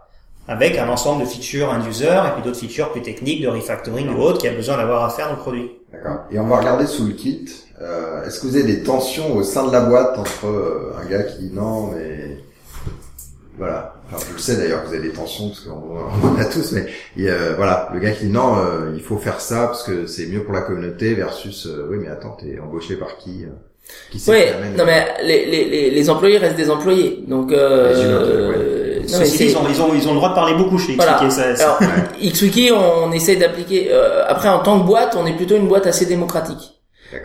avec 0.48 0.78
un 0.78 0.88
ensemble 0.90 1.24
de 1.24 1.28
features 1.28 1.70
end 1.70 1.88
user 1.88 2.06
et 2.06 2.32
puis 2.34 2.44
d'autres 2.44 2.60
features 2.60 2.92
plus 2.92 3.02
techniques 3.02 3.42
de 3.42 3.48
refactoring 3.48 4.10
ou 4.10 4.22
autres 4.22 4.40
qui 4.40 4.48
a 4.48 4.54
besoin 4.54 4.78
d'avoir 4.78 5.04
à 5.04 5.10
faire 5.10 5.28
dans 5.28 5.36
le 5.36 5.40
produit. 5.40 5.72
D'accord. 5.92 6.26
Et 6.32 6.40
on 6.40 6.48
va 6.48 6.58
regarder 6.58 6.86
sous 6.86 7.06
le 7.06 7.14
kit. 7.14 7.46
Euh, 7.82 8.26
Est-ce 8.26 8.40
que 8.40 8.48
vous 8.48 8.56
avez 8.56 8.66
des 8.66 8.84
tensions 8.84 9.36
au 9.36 9.44
sein 9.44 9.68
de 9.68 9.72
la 9.72 9.82
boîte 9.82 10.18
entre 10.18 10.48
euh, 10.48 10.94
un 11.02 11.06
gars 11.06 11.24
qui 11.24 11.40
dit 11.40 11.52
non, 11.54 11.92
mais 11.92 12.38
voilà. 13.58 13.96
Je 14.12 14.34
le 14.34 14.40
sais 14.40 14.58
d'ailleurs 14.58 14.84
que 14.84 14.90
vous 14.90 14.94
avez 14.94 15.10
des 15.10 15.14
tensions 15.14 15.50
parce 15.50 15.62
qu'on 15.62 15.72
on 15.72 16.28
en 16.28 16.38
a 16.38 16.46
tous, 16.46 16.74
mais 16.74 17.30
a, 17.30 17.54
voilà, 17.54 17.90
le 17.94 18.00
gars 18.00 18.12
qui 18.12 18.26
dit 18.26 18.32
non, 18.32 18.58
euh, 18.60 18.94
il 18.96 19.02
faut 19.02 19.18
faire 19.18 19.42
ça 19.42 19.68
parce 19.68 19.84
que 19.84 20.06
c'est 20.06 20.28
mieux 20.28 20.44
pour 20.44 20.54
la 20.54 20.62
communauté 20.62 21.16
versus 21.16 21.66
euh, 21.66 21.88
oui, 21.90 21.98
mais 22.00 22.08
attends, 22.10 22.38
t'es 22.40 22.60
embauché 22.60 22.98
par 22.98 23.18
qui 23.18 23.46
euh, 23.46 23.50
Qui 24.12 24.22
Oui, 24.28 24.38
non 24.78 24.86
mais 24.86 25.08
les, 25.24 25.46
les, 25.46 25.66
les, 25.66 25.92
les 25.92 26.10
employés 26.10 26.38
restent 26.38 26.56
des 26.56 26.70
employés, 26.70 27.24
donc 27.28 27.52
euh, 27.52 27.94
non, 29.12 29.20
mais 29.20 29.30
ils, 29.30 29.58
ont, 29.58 29.62
ils, 29.70 29.82
ont, 29.82 29.94
ils 29.94 30.08
ont 30.08 30.12
le 30.12 30.18
droit 30.18 30.30
de 30.30 30.36
parler 30.36 30.56
beaucoup 30.56 30.78
chez 30.80 30.96
Voilà. 30.96 31.20
XWKSS. 31.22 31.62
Alors, 31.62 31.80
XWiki, 32.22 32.72
on 32.72 33.12
essaye 33.12 33.38
d'appliquer. 33.38 33.90
euh, 33.92 34.24
après, 34.28 34.50
en 34.50 34.60
tant 34.60 34.80
que 34.80 34.86
boîte, 34.86 35.16
on 35.20 35.26
est 35.28 35.34
plutôt 35.36 35.56
une 35.56 35.68
boîte 35.68 35.86
assez 35.88 36.06
démocratique. 36.06 36.75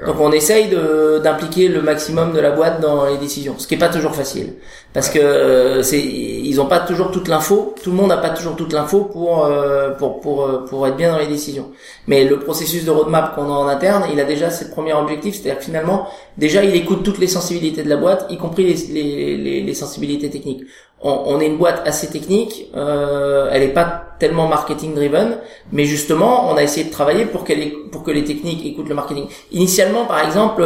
Donc, 0.07 0.21
on 0.21 0.31
essaye 0.31 0.69
de 0.69 1.21
d'impliquer 1.25 1.69
le 1.69 1.81
maximum 1.83 2.33
de 2.33 2.41
la 2.41 2.51
boîte 2.51 2.81
dans 2.81 3.07
les 3.07 3.17
décisions, 3.17 3.55
ce 3.59 3.67
qui 3.67 3.75
est 3.75 3.79
pas 3.79 3.89
toujours 3.89 4.15
facile, 4.15 4.55
parce 4.93 5.09
que 5.09 5.19
euh, 5.19 5.83
c'est 5.83 6.01
ils 6.01 6.61
ont 6.61 6.67
pas 6.67 6.81
toujours 6.81 7.11
toute 7.11 7.29
l'info. 7.29 7.75
Tout 7.83 7.91
le 7.91 7.97
monde 7.97 8.09
n'a 8.09 8.19
pas 8.19 8.31
toujours 8.31 8.57
toute 8.57 8.73
l'info 8.73 9.05
pour 9.05 9.47
euh, 9.47 9.91
pour 9.91 10.21
pour 10.21 10.45
euh, 10.45 10.65
pour 10.69 10.87
être 10.87 10.97
bien 10.97 11.13
dans 11.13 11.19
les 11.19 11.27
décisions. 11.27 11.71
Mais 12.07 12.25
le 12.25 12.39
processus 12.39 12.85
de 12.85 12.91
roadmap 12.91 13.35
qu'on 13.35 13.45
a 13.45 13.57
en 13.57 13.67
interne, 13.69 14.05
il 14.13 14.21
a 14.21 14.25
déjà 14.25 14.51
ses 14.51 14.71
premiers 14.71 14.93
objectifs, 14.93 15.37
c'est-à-dire 15.37 15.59
que 15.59 15.65
finalement, 15.65 16.07
déjà, 16.37 16.63
il 16.63 16.75
écoute 16.77 17.03
toutes 17.03 17.19
les 17.19 17.27
sensibilités 17.27 17.83
de 17.83 17.89
la 17.89 17.97
boîte, 17.97 18.27
y 18.31 18.37
compris 18.37 18.65
les 18.65 18.77
les, 18.93 19.37
les, 19.39 19.61
les 19.63 19.75
sensibilités 19.75 20.29
techniques. 20.31 20.65
On, 21.03 21.23
on 21.27 21.41
est 21.41 21.47
une 21.47 21.57
boîte 21.57 21.83
assez 21.87 22.09
technique, 22.09 22.67
euh, 22.77 23.49
elle 23.53 23.63
est 23.63 23.69
pas 23.69 24.03
tellement 24.19 24.47
marketing 24.49 24.95
driven, 24.95 25.39
mais 25.73 25.85
justement, 25.87 26.51
on 26.51 26.57
a 26.59 26.63
essayé 26.63 26.85
de 26.87 26.93
travailler 26.93 27.25
pour 27.25 27.43
qu'elle 27.45 27.73
pour 27.91 28.03
que 28.03 28.11
les 28.11 28.23
techniques 28.25 28.67
écoutent 28.67 28.89
le 28.91 28.95
marketing. 28.95 29.27
Initialement, 29.51 30.05
par 30.05 30.23
exemple, 30.23 30.63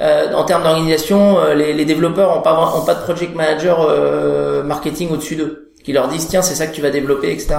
euh, 0.00 0.32
en 0.34 0.44
termes 0.44 0.62
d'organisation, 0.62 1.38
euh, 1.38 1.54
les, 1.54 1.74
les 1.74 1.84
développeurs 1.84 2.34
ont 2.36 2.40
pas 2.40 2.54
ont 2.78 2.84
pas 2.86 2.94
de 2.94 3.02
project 3.02 3.34
manager 3.34 3.76
euh, 3.86 4.62
marketing 4.62 5.10
au-dessus 5.12 5.36
d'eux 5.36 5.60
qui 5.84 5.92
leur 5.92 6.08
disent 6.08 6.28
tiens 6.28 6.40
c'est 6.40 6.54
ça 6.54 6.66
que 6.66 6.74
tu 6.74 6.80
vas 6.80 6.88
développer 6.88 7.30
etc. 7.30 7.56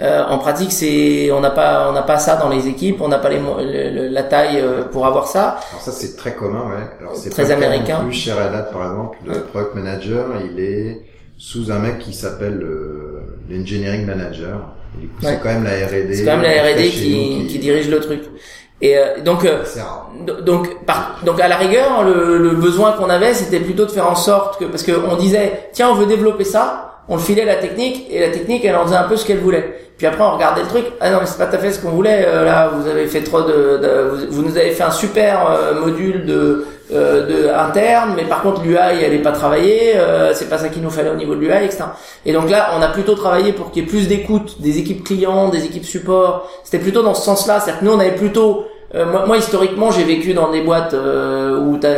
Euh, 0.00 0.24
en 0.26 0.38
pratique 0.38 0.72
c'est 0.72 1.30
on 1.32 1.40
n'a 1.40 1.50
pas 1.50 1.86
on 1.90 1.92
n'a 1.92 2.00
pas 2.00 2.16
ça 2.18 2.36
dans 2.36 2.48
les 2.48 2.66
équipes, 2.66 3.02
on 3.02 3.08
n'a 3.08 3.18
pas 3.18 3.28
les 3.28 3.36
le- 3.40 3.90
le- 3.94 4.08
la 4.08 4.22
taille 4.22 4.58
euh, 4.58 4.84
pour 4.84 5.04
avoir 5.04 5.26
ça. 5.26 5.58
Alors 5.70 5.82
ça 5.82 5.92
c'est 5.92 6.16
très 6.16 6.32
commun, 6.34 6.62
ouais. 6.70 6.86
Alors 6.98 7.14
c'est 7.14 7.28
Très 7.28 7.50
américain. 7.50 7.98
Plus 8.04 8.14
chez 8.14 8.32
Red 8.32 8.54
Hat 8.54 8.70
par 8.72 8.84
exemple, 8.90 9.18
le 9.26 9.42
product 9.42 9.74
manager, 9.74 10.24
il 10.50 10.58
est 10.58 11.02
sous 11.38 11.70
un 11.70 11.78
mec 11.78 11.98
qui 12.00 12.12
s'appelle 12.12 12.60
euh, 12.62 13.20
l'engineering 13.50 14.04
manager. 14.04 14.58
Et 14.98 15.02
du 15.02 15.08
coup, 15.08 15.24
Ouais. 15.24 15.32
c'est 15.32 15.40
quand 15.40 15.48
même 15.54 15.64
la 15.64 15.86
R&D. 15.86 16.14
C'est 16.14 16.24
quand 16.24 16.36
même 16.36 16.42
la 16.42 16.62
R&D 16.72 16.88
qui, 16.90 17.46
qui 17.48 17.58
dirige 17.58 17.88
le 17.88 18.00
truc. 18.00 18.20
Et 18.80 18.96
euh, 18.96 19.20
donc 19.24 19.44
euh, 19.44 19.62
Donc, 20.44 20.84
par, 20.84 21.18
donc 21.24 21.40
à 21.40 21.48
la 21.48 21.56
rigueur, 21.56 22.04
le, 22.04 22.38
le 22.38 22.50
besoin 22.50 22.92
qu'on 22.92 23.10
avait, 23.10 23.34
c'était 23.34 23.60
plutôt 23.60 23.86
de 23.86 23.90
faire 23.90 24.08
en 24.10 24.14
sorte 24.14 24.58
que, 24.60 24.64
parce 24.66 24.82
que 24.82 24.92
on 24.92 25.16
disait, 25.16 25.68
tiens, 25.72 25.88
on 25.90 25.94
veut 25.94 26.06
développer 26.06 26.44
ça, 26.44 27.02
on 27.08 27.16
le 27.16 27.22
filait 27.22 27.42
à 27.42 27.46
la 27.46 27.56
technique, 27.56 28.06
et 28.10 28.20
la 28.20 28.28
technique, 28.30 28.64
elle 28.64 28.76
en 28.76 28.84
faisait 28.84 28.96
un 28.96 29.04
peu 29.08 29.16
ce 29.16 29.26
qu'elle 29.26 29.38
voulait. 29.38 29.80
Puis 29.96 30.06
après, 30.06 30.22
on 30.22 30.32
regardait 30.34 30.62
le 30.62 30.68
truc, 30.68 30.84
ah 31.00 31.10
non, 31.10 31.18
mais 31.20 31.26
c'est 31.26 31.38
pas 31.38 31.46
tout 31.46 31.56
à 31.56 31.58
fait 31.58 31.72
ce 31.72 31.80
qu'on 31.80 31.90
voulait. 31.90 32.24
euh, 32.26 32.44
là, 32.44 32.68
vous 32.68 32.88
avez 32.88 33.06
fait 33.08 33.22
trop 33.22 33.42
de, 33.42 33.78
de- 33.82 34.08
vous, 34.12 34.26
vous 34.30 34.42
nous 34.42 34.56
avez 34.56 34.70
fait 34.70 34.84
un 34.84 34.92
super 34.92 35.50
euh, 35.50 35.80
module 35.80 36.24
de, 36.24 36.64
de 36.90 37.48
interne, 37.48 38.12
mais 38.16 38.24
par 38.24 38.42
contre 38.42 38.62
l'UI, 38.62 38.76
elle 39.04 39.12
est 39.12 39.18
pas 39.22 39.32
travaillée, 39.32 39.92
euh, 39.96 40.32
c'est 40.34 40.48
pas 40.48 40.58
ça 40.58 40.68
qu'il 40.68 40.82
nous 40.82 40.90
fallait 40.90 41.10
au 41.10 41.14
niveau 41.16 41.34
de 41.34 41.40
l'UI, 41.40 41.52
etc. 41.64 41.84
Et 42.24 42.32
donc 42.32 42.48
là, 42.50 42.70
on 42.78 42.82
a 42.82 42.88
plutôt 42.88 43.14
travaillé 43.14 43.52
pour 43.52 43.70
qu'il 43.70 43.82
y 43.82 43.86
ait 43.86 43.88
plus 43.88 44.08
d'écoute 44.08 44.60
des 44.60 44.78
équipes 44.78 45.04
clients, 45.04 45.48
des 45.50 45.64
équipes 45.64 45.84
support. 45.84 46.48
C'était 46.64 46.78
plutôt 46.82 47.02
dans 47.02 47.14
ce 47.14 47.22
sens-là, 47.22 47.60
c'est-à-dire 47.60 47.80
que 47.80 47.84
nous, 47.84 47.92
on 47.92 48.00
avait 48.00 48.14
plutôt 48.14 48.64
euh, 48.94 49.04
moi, 49.04 49.26
moi, 49.26 49.36
historiquement, 49.36 49.90
j'ai 49.90 50.02
vécu 50.04 50.32
dans 50.32 50.50
des 50.50 50.62
boîtes 50.62 50.94
euh, 50.94 51.60
où 51.60 51.76
t'as 51.76 51.92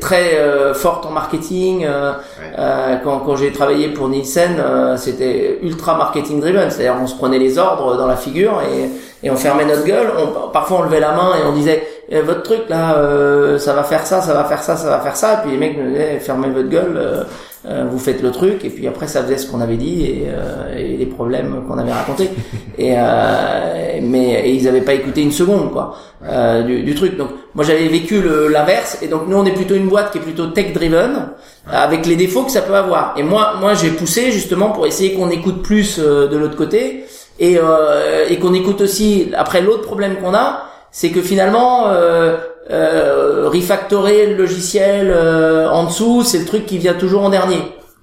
très 0.00 0.34
euh, 0.34 0.74
forte 0.74 1.06
en 1.06 1.10
marketing. 1.12 1.86
euh, 1.86 2.12
Ouais. 2.12 2.56
euh, 2.58 2.96
quand 3.02 3.20
quand 3.20 3.36
j'ai 3.36 3.50
travaillé 3.52 3.88
pour 3.88 4.06
Nielsen, 4.08 4.56
euh, 4.60 4.98
c'était 4.98 5.58
ultra 5.62 5.96
marketing 5.96 6.40
driven. 6.40 6.70
C'est-à-dire, 6.70 6.96
on 7.02 7.06
se 7.06 7.14
prenait 7.16 7.38
les 7.38 7.56
ordres 7.56 7.96
dans 7.96 8.06
la 8.06 8.16
figure 8.16 8.60
et, 8.60 8.90
et 9.26 9.30
on 9.30 9.36
fermait 9.36 9.64
notre 9.64 9.84
gueule. 9.84 10.10
On, 10.18 10.48
parfois, 10.50 10.80
on 10.80 10.82
levait 10.82 11.00
la 11.00 11.12
main 11.12 11.32
et 11.42 11.46
on 11.48 11.52
disait 11.52 11.86
Eh, 12.10 12.20
votre 12.22 12.42
truc 12.42 12.68
là, 12.68 12.96
euh, 12.98 13.58
ça 13.58 13.72
va 13.72 13.84
faire 13.84 14.06
ça, 14.06 14.20
ça 14.20 14.34
va 14.34 14.44
faire 14.44 14.62
ça, 14.62 14.76
ça 14.76 14.88
va 14.90 15.00
faire 15.00 15.16
ça. 15.16 15.34
Et 15.34 15.36
puis 15.42 15.50
les 15.52 15.56
mecs 15.58 15.78
me 15.78 15.90
disaient 15.90 16.18
fermez 16.20 16.48
votre 16.48 16.68
gueule. 16.68 16.96
euh, 16.96 17.22
euh, 17.68 17.84
vous 17.90 17.98
faites 17.98 18.22
le 18.22 18.30
truc. 18.30 18.64
Et 18.64 18.70
puis 18.70 18.88
après 18.88 19.06
ça 19.06 19.22
faisait 19.22 19.36
ce 19.36 19.46
qu'on 19.50 19.60
avait 19.60 19.76
dit 19.76 20.06
et, 20.06 20.28
euh, 20.28 20.74
et 20.76 20.96
les 20.96 21.04
problèmes 21.06 21.62
qu'on 21.68 21.76
avait 21.78 21.92
racontés. 21.92 22.30
Et 22.78 22.94
euh, 22.96 23.98
mais 24.02 24.48
et 24.48 24.52
ils 24.54 24.66
avaient 24.66 24.80
pas 24.80 24.94
écouté 24.94 25.20
une 25.20 25.32
seconde 25.32 25.70
quoi 25.70 25.94
euh, 26.26 26.62
du, 26.62 26.82
du 26.82 26.94
truc. 26.94 27.18
Donc 27.18 27.28
moi 27.54 27.62
j'avais 27.62 27.88
vécu 27.88 28.22
l'inverse. 28.50 28.98
Et 29.02 29.08
donc 29.08 29.28
nous 29.28 29.36
on 29.36 29.44
est 29.44 29.52
plutôt 29.52 29.74
une 29.74 29.88
boîte 29.88 30.10
qui 30.12 30.16
est 30.18 30.22
plutôt 30.22 30.46
tech 30.46 30.72
driven 30.72 31.28
avec 31.70 32.06
les 32.06 32.16
défauts 32.16 32.44
que 32.44 32.50
ça 32.50 32.62
peut 32.62 32.74
avoir. 32.74 33.12
Et 33.18 33.22
moi 33.22 33.52
moi 33.60 33.74
j'ai 33.74 33.90
poussé 33.90 34.32
justement 34.32 34.70
pour 34.70 34.86
essayer 34.86 35.12
qu'on 35.12 35.28
écoute 35.28 35.62
plus 35.62 35.98
euh, 35.98 36.28
de 36.28 36.38
l'autre 36.38 36.56
côté. 36.56 37.04
Et 37.38 37.58
euh, 37.58 38.24
et 38.30 38.38
qu'on 38.38 38.54
écoute 38.54 38.80
aussi 38.80 39.30
après 39.36 39.60
l'autre 39.60 39.82
problème 39.82 40.16
qu'on 40.16 40.32
a 40.34 40.62
c'est 40.92 41.10
que 41.10 41.22
finalement 41.22 41.88
euh, 41.88 42.36
euh, 42.70 43.48
refactorer 43.48 44.26
le 44.26 44.34
logiciel 44.36 45.10
euh, 45.10 45.68
en 45.70 45.84
dessous, 45.84 46.22
c'est 46.22 46.38
le 46.38 46.44
truc 46.46 46.66
qui 46.66 46.78
vient 46.78 46.94
toujours 46.94 47.22
en 47.24 47.30
dernier 47.30 47.58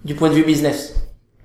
du 0.06 0.16
point 0.16 0.30
de 0.30 0.34
vue 0.34 0.44
business. 0.44 0.94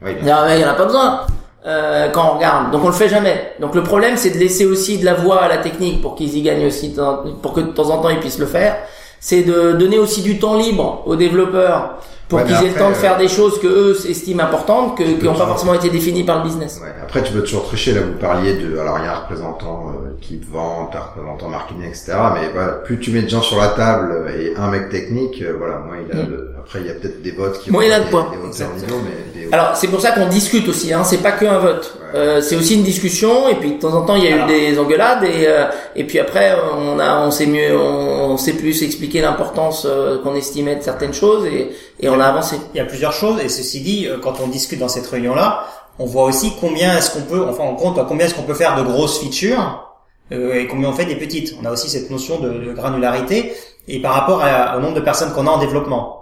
Oui, 0.05 0.13
Il 0.23 0.33
en 0.33 0.43
a- 0.43 0.57
il 0.57 0.61
y 0.61 0.65
en 0.65 0.69
a 0.69 0.75
pas 0.75 0.85
besoin 0.87 1.21
euh, 1.67 2.09
quand 2.11 2.31
on 2.33 2.37
regarde. 2.39 2.71
Donc 2.73 2.83
on 2.85 2.89
le 2.89 2.93
fait 2.93 3.09
jamais. 3.09 3.53
Donc 3.61 3.75
le 3.75 3.83
problème 3.83 4.17
c'est 4.17 4.31
de 4.31 4.39
laisser 4.39 4.67
aussi 4.67 4.99
de 4.99 5.05
la 5.05 5.15
voix 5.15 5.43
à 5.43 5.49
la 5.49 5.59
technique 5.59 6.01
pour 6.03 6.15
qu'ils 6.17 6.37
y 6.37 6.43
gagnent 6.43 6.67
aussi, 6.67 6.95
pour 7.43 7.53
que 7.53 7.61
de 7.61 7.71
temps 7.71 7.91
en 7.91 7.99
temps 8.03 8.09
ils 8.09 8.19
puissent 8.21 8.39
le 8.41 8.47
faire. 8.47 8.77
C'est 9.25 9.43
de 9.43 9.73
donner 9.75 9.99
aussi 10.01 10.21
du 10.23 10.41
temps 10.41 10.59
libre 10.59 11.05
aux 11.07 11.15
développeurs 11.15 11.99
pour 12.29 12.41
Ouais, 12.41 12.45
qu'ils 12.45 12.57
aient 12.57 12.71
le 12.71 12.75
temps 12.75 12.89
de 12.89 12.95
faire 12.95 13.15
euh, 13.15 13.19
des 13.19 13.29
choses 13.29 13.61
que 13.61 13.69
eux 13.69 13.97
estiment 14.09 14.43
importantes, 14.43 14.97
que, 14.99 15.05
qui 15.05 15.25
n'ont 15.25 15.35
pas 15.35 15.47
forcément 15.47 15.75
été 15.75 15.91
définies 15.91 16.25
par 16.25 16.39
le 16.39 16.45
business. 16.45 16.81
Ouais. 16.83 16.89
Après, 17.01 17.23
tu 17.23 17.33
peux 17.33 17.43
toujours 17.43 17.63
tricher. 17.65 17.93
Là, 17.93 18.01
vous 18.01 18.19
parliez 18.19 18.55
de, 18.55 18.77
alors 18.79 18.99
il 18.99 19.05
y 19.05 19.07
a 19.07 19.13
un 19.13 19.21
représentant 19.21 19.91
euh, 19.91 20.17
qui 20.21 20.39
te 20.39 20.51
vend, 20.51 20.91
un 20.93 20.99
représentant 20.99 21.49
marketing, 21.49 21.85
etc. 21.85 22.15
Mais 22.35 22.49
voilà, 22.53 22.73
plus 22.73 22.99
tu 22.99 23.13
mets 23.13 23.23
de 23.23 23.29
gens 23.29 23.43
sur 23.43 23.59
la 23.61 23.69
table 23.69 24.11
euh, 24.13 24.29
et 24.41 24.55
un 24.57 24.69
mec 24.71 24.89
technique, 24.89 25.41
euh, 25.41 25.55
voilà, 25.57 25.79
moi 25.79 25.95
il 26.05 26.19
a. 26.19 26.23
Mm. 26.25 26.29
le- 26.31 26.49
Après, 26.59 26.81
il 26.81 26.87
y 26.87 26.91
a 26.91 26.95
peut-être 26.95 27.23
des 27.23 27.33
votes 27.33 27.61
qui. 27.61 27.71
Moi, 27.71 27.85
il 27.85 27.93
a 27.93 27.99
de 28.01 28.05
des- 28.07 28.11
points. 28.11 28.29
Des 28.31 28.37
votes 28.39 28.47
Exact. 28.49 28.75
niveau, 28.77 29.01
mais 29.05 29.41
des- 29.41 29.53
Alors 29.53 29.77
c'est 29.77 29.89
pour 29.89 30.01
ça 30.01 30.11
qu'on 30.13 30.27
discute 30.27 30.67
aussi, 30.69 30.93
hein. 30.93 31.05
c'est 31.05 31.19
pas 31.23 31.33
que 31.33 31.45
un 31.45 31.59
vote. 31.59 31.97
Euh, 32.15 32.43
c'est 32.43 32.57
aussi 32.57 32.75
une 32.75 32.83
discussion 32.83 33.49
et 33.49 33.55
puis 33.55 33.73
de 33.73 33.79
temps 33.81 33.95
en 33.95 34.03
temps 34.05 34.17
il 34.17 34.25
y 34.25 34.29
a 34.29 34.35
Alors. 34.35 34.49
eu 34.51 34.53
des 34.53 34.79
engueulades 34.79 35.25
et 35.25 35.47
euh, 35.47 35.65
et 35.97 36.05
puis 36.05 36.19
après 36.19 36.55
on 36.79 36.99
a 36.99 37.27
on 37.27 37.31
sait 37.31 37.47
mieux 37.47 37.75
on, 37.75 38.33
on 38.33 38.37
sait 38.37 38.53
plus 38.53 38.83
expliquer 38.83 39.23
l'importance 39.23 39.87
euh, 39.89 40.19
qu'on 40.23 40.35
estimait 40.35 40.77
de 40.77 40.83
certaines 40.83 41.15
choses 41.15 41.47
et 41.47 41.71
et 42.01 42.09
on 42.11 42.21
a 42.21 42.27
avancé. 42.27 42.57
Il 42.75 42.79
y 42.79 42.81
a 42.81 42.85
plusieurs 42.85 43.13
choses 43.15 43.41
et 43.43 43.49
ceci 43.49 43.81
dit, 43.81 44.07
euh, 44.09 44.19
quand 44.23 44.35
on 44.45 44.49
discute 44.49 44.79
dans 44.81 44.89
cette 44.89 45.07
réunion-là, 45.07 45.65
on 45.99 46.05
voit 46.05 46.25
aussi 46.25 46.53
combien 46.61 46.97
est-ce 46.99 47.11
qu'on 47.13 47.23
peut, 47.23 47.45
enfin 47.49 47.65
on 47.65 47.77
compte 47.77 47.99
à 47.99 48.05
combien 48.05 48.27
est-ce 48.27 48.35
qu'on 48.35 48.43
peut 48.43 48.55
faire 48.55 48.77
de 48.77 48.83
grosses 48.83 49.19
features 49.21 49.89
euh, 50.33 50.55
et 50.55 50.67
combien 50.67 50.89
on 50.91 50.93
fait 50.93 51.05
des 51.07 51.17
petites. 51.17 51.55
On 51.63 51.65
a 51.65 51.71
aussi 51.71 51.89
cette 51.89 52.11
notion 52.11 52.39
de, 52.41 52.49
de 52.51 52.73
granularité 52.73 53.53
et 53.89 54.01
par 54.03 54.13
rapport 54.15 54.43
à- 54.43 54.77
au 54.77 54.81
nombre 54.81 54.95
de 54.95 55.01
personnes 55.01 55.33
qu'on 55.33 55.47
a 55.47 55.51
en 55.51 55.59
développement. 55.59 56.22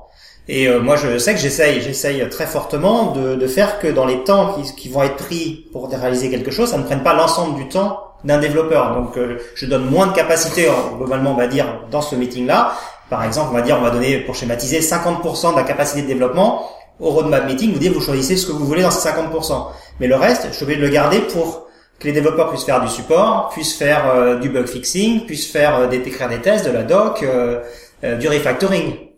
Et 0.53 0.67
euh, 0.67 0.81
moi, 0.81 0.97
je 0.97 1.17
sais 1.19 1.33
que 1.33 1.39
j'essaye, 1.39 1.81
j'essaye 1.81 2.29
très 2.29 2.47
fortement 2.47 3.13
de, 3.13 3.37
de 3.37 3.47
faire 3.47 3.79
que 3.79 3.87
dans 3.87 4.05
les 4.05 4.25
temps 4.25 4.55
qui, 4.55 4.75
qui 4.75 4.89
vont 4.89 5.05
être 5.05 5.15
pris 5.17 5.67
pour 5.73 5.89
réaliser 5.89 6.29
quelque 6.29 6.51
chose, 6.51 6.71
ça 6.71 6.79
ne 6.79 6.83
prenne 6.83 7.05
pas 7.05 7.15
l'ensemble 7.15 7.55
du 7.57 7.69
temps 7.69 8.01
d'un 8.25 8.39
développeur. 8.39 8.97
Donc 8.97 9.17
euh, 9.17 9.39
je 9.55 9.67
donne 9.67 9.85
moins 9.85 10.09
de 10.09 10.13
capacité 10.13 10.69
en- 10.69 10.97
globalement 10.97 11.31
on 11.31 11.37
va 11.37 11.47
dire 11.47 11.67
dans 11.93 12.03
ce 12.03 12.17
meeting 12.17 12.47
là. 12.49 12.73
Par 13.09 13.23
exemple, 13.25 13.51
on 13.53 13.55
va 13.55 13.63
dire 13.63 13.77
on 13.79 13.83
va 13.83 13.91
donner 13.91 14.19
pour 14.19 14.35
schématiser 14.35 14.81
50% 14.81 15.53
de 15.53 15.57
la 15.57 15.63
capacité 15.63 16.03
de 16.03 16.09
développement 16.09 16.69
au 16.99 17.11
roadmap 17.11 17.47
meeting, 17.47 17.73
vous 17.73 17.79
dites 17.79 17.93
vous 17.93 18.01
choisissez 18.01 18.37
ce 18.37 18.47
que 18.49 18.53
vous 18.53 18.67
voulez 18.67 18.83
dans 18.83 18.91
ces 18.91 19.09
50%. 19.09 19.67
Mais 20.01 20.09
le 20.09 20.17
reste, 20.17 20.49
je 20.51 20.55
suis 20.57 20.65
obligé 20.65 20.81
de 20.81 20.85
le 20.87 20.93
garder 20.93 21.21
pour 21.21 21.69
que 22.01 22.07
les 22.09 22.13
développeurs 22.13 22.51
puissent 22.51 22.65
faire 22.65 22.81
du 22.81 22.89
support, 22.89 23.51
puissent 23.55 23.77
faire 23.77 24.03
euh, 24.15 24.39
du 24.41 24.49
bug 24.49 24.67
fixing, 24.67 25.27
puissent 25.27 25.51
faire 25.51 25.77
euh, 25.79 25.87
des, 25.87 25.99
écrire 25.99 26.29
des 26.29 26.41
tests, 26.41 26.67
de 26.67 26.73
la 26.73 26.83
doc, 26.83 27.23
euh, 27.23 27.61
euh, 28.05 28.17
du 28.17 28.27
refactoring. 28.29 29.10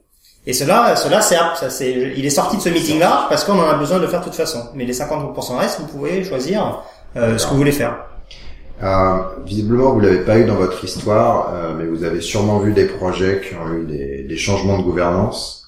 Et 0.47 0.53
cela, 0.53 0.97
cela 0.97 1.21
c'est, 1.21 1.37
ça 1.37 1.71
c'est, 1.71 1.93
il 2.17 2.25
est 2.27 2.31
sorti 2.31 2.57
de 2.57 2.63
ce 2.63 2.69
meeting 2.69 2.99
là 2.99 3.27
parce 3.29 3.45
qu'on 3.45 3.59
en 3.59 3.69
a 3.69 3.75
besoin 3.75 3.99
de 3.99 4.03
le 4.03 4.09
faire 4.09 4.21
de 4.21 4.25
toute 4.25 4.35
façon. 4.35 4.69
Mais 4.75 4.85
les 4.85 4.93
50% 4.95 5.57
restent, 5.59 5.81
vous 5.81 5.87
pouvez 5.87 6.25
choisir 6.25 6.83
euh, 7.17 7.39
ce 7.39 7.45
que 7.47 7.51
vous 7.53 7.59
voulez 7.59 7.71
faire. 7.73 8.07
Euh, 8.83 9.19
visiblement, 9.47 9.93
vous 9.93 10.01
l'avez 10.01 10.21
pas 10.25 10.39
eu 10.39 10.45
dans 10.45 10.57
votre 10.57 10.83
histoire, 10.83 11.51
euh, 11.55 11.75
mais 11.79 11.85
vous 11.87 12.03
avez 12.03 12.21
sûrement 12.21 12.59
vu 12.59 12.73
des 12.73 12.87
projets 12.87 13.41
qui 13.49 13.55
ont 13.55 13.73
eu 13.73 13.85
des, 13.85 14.25
des 14.25 14.37
changements 14.37 14.79
de 14.79 14.83
gouvernance. 14.83 15.61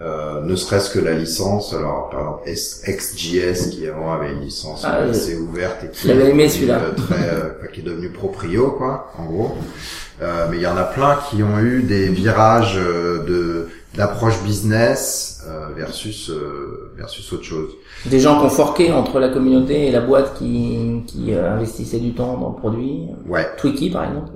Euh, 0.00 0.40
ne 0.40 0.56
serait-ce 0.56 0.88
que 0.90 0.98
la 0.98 1.12
licence, 1.12 1.74
alors 1.74 2.08
par 2.08 2.40
exemple 2.46 2.88
XJS 2.90 3.68
qui 3.70 3.86
avant 3.86 4.14
avait 4.14 4.32
une 4.32 4.40
licence 4.40 4.82
Ah, 4.84 5.00
oui. 5.04 5.10
assez 5.10 5.36
ouverte 5.36 5.84
et 5.84 5.88
qui, 5.90 6.10
aimé, 6.10 6.44
est 6.44 6.48
celui-là. 6.48 6.80
euh, 6.80 6.92
très, 6.96 7.28
euh, 7.28 7.66
qui 7.72 7.80
est 7.80 7.84
devenu 7.84 8.08
proprio 8.08 8.70
quoi, 8.72 9.12
en 9.18 9.26
gros. 9.26 9.54
Euh, 10.22 10.46
mais 10.50 10.56
il 10.56 10.62
y 10.62 10.66
en 10.66 10.76
a 10.78 10.84
plein 10.84 11.18
qui 11.28 11.42
ont 11.42 11.58
eu 11.58 11.82
des 11.82 12.08
virages 12.08 12.78
euh, 12.78 13.22
de 13.24 13.68
d'approche 13.94 14.40
business 14.42 15.42
euh, 15.48 15.68
versus 15.76 16.30
euh, 16.30 16.92
versus 16.96 17.32
autre 17.32 17.44
chose. 17.44 17.70
Des 18.06 18.20
gens 18.20 18.38
qui 18.38 18.46
ont 18.46 18.50
forqué 18.50 18.92
entre 18.92 19.18
la 19.18 19.28
communauté 19.28 19.88
et 19.88 19.90
la 19.90 20.00
boîte 20.00 20.34
qui, 20.38 21.02
qui 21.06 21.32
euh, 21.34 21.54
investissait 21.54 21.98
du 21.98 22.12
temps 22.14 22.36
dans 22.36 22.50
le 22.50 22.56
produit. 22.56 23.06
Ouais, 23.26 23.46
Twiki, 23.58 23.90
par 23.90 24.04
exemple. 24.04 24.30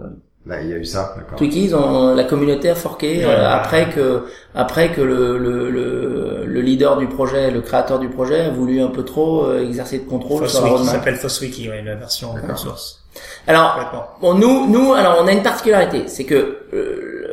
là 0.46 0.60
il 0.60 0.68
y 0.70 0.72
a 0.72 0.76
eu 0.76 0.84
ça, 0.84 1.14
d'accord. 1.16 1.38
Twiki, 1.38 1.66
ils 1.66 1.74
ont, 1.76 2.14
la 2.14 2.24
communauté 2.24 2.68
a 2.70 2.74
forqué 2.74 3.18
Ouais, 3.18 3.24
euh, 3.24 3.28
ouais. 3.38 3.44
après 3.46 3.90
que 3.90 4.24
après 4.54 4.90
que 4.92 5.00
le, 5.00 5.38
le, 5.38 5.70
le, 5.70 6.44
le 6.46 6.60
leader 6.60 6.96
du 6.96 7.06
projet, 7.06 7.50
le 7.52 7.60
créateur 7.60 7.98
du 8.00 8.08
projet, 8.08 8.40
a 8.46 8.50
voulu 8.50 8.80
un 8.80 8.88
peu 8.88 9.04
trop 9.04 9.44
euh, 9.46 9.64
exercer 9.64 10.00
de 10.00 10.04
contrôle 10.08 10.48
sur 10.48 10.62
la 10.64 10.70
roadmap. 10.72 10.94
s'appelle 10.94 11.16
FOSWiki, 11.16 11.68
ouais, 11.70 11.82
la 11.82 11.94
version 11.94 12.32
open 12.34 12.56
source. 12.56 13.00
Alors, 13.46 13.74
Complètement. 13.74 14.04
Bon, 14.20 14.34
nous, 14.34 14.66
nous, 14.68 14.92
alors 14.94 15.18
on 15.22 15.26
a 15.28 15.32
une 15.32 15.42
particularité, 15.44 16.08
c'est 16.08 16.24
que 16.24 16.56
euh, 16.74 17.23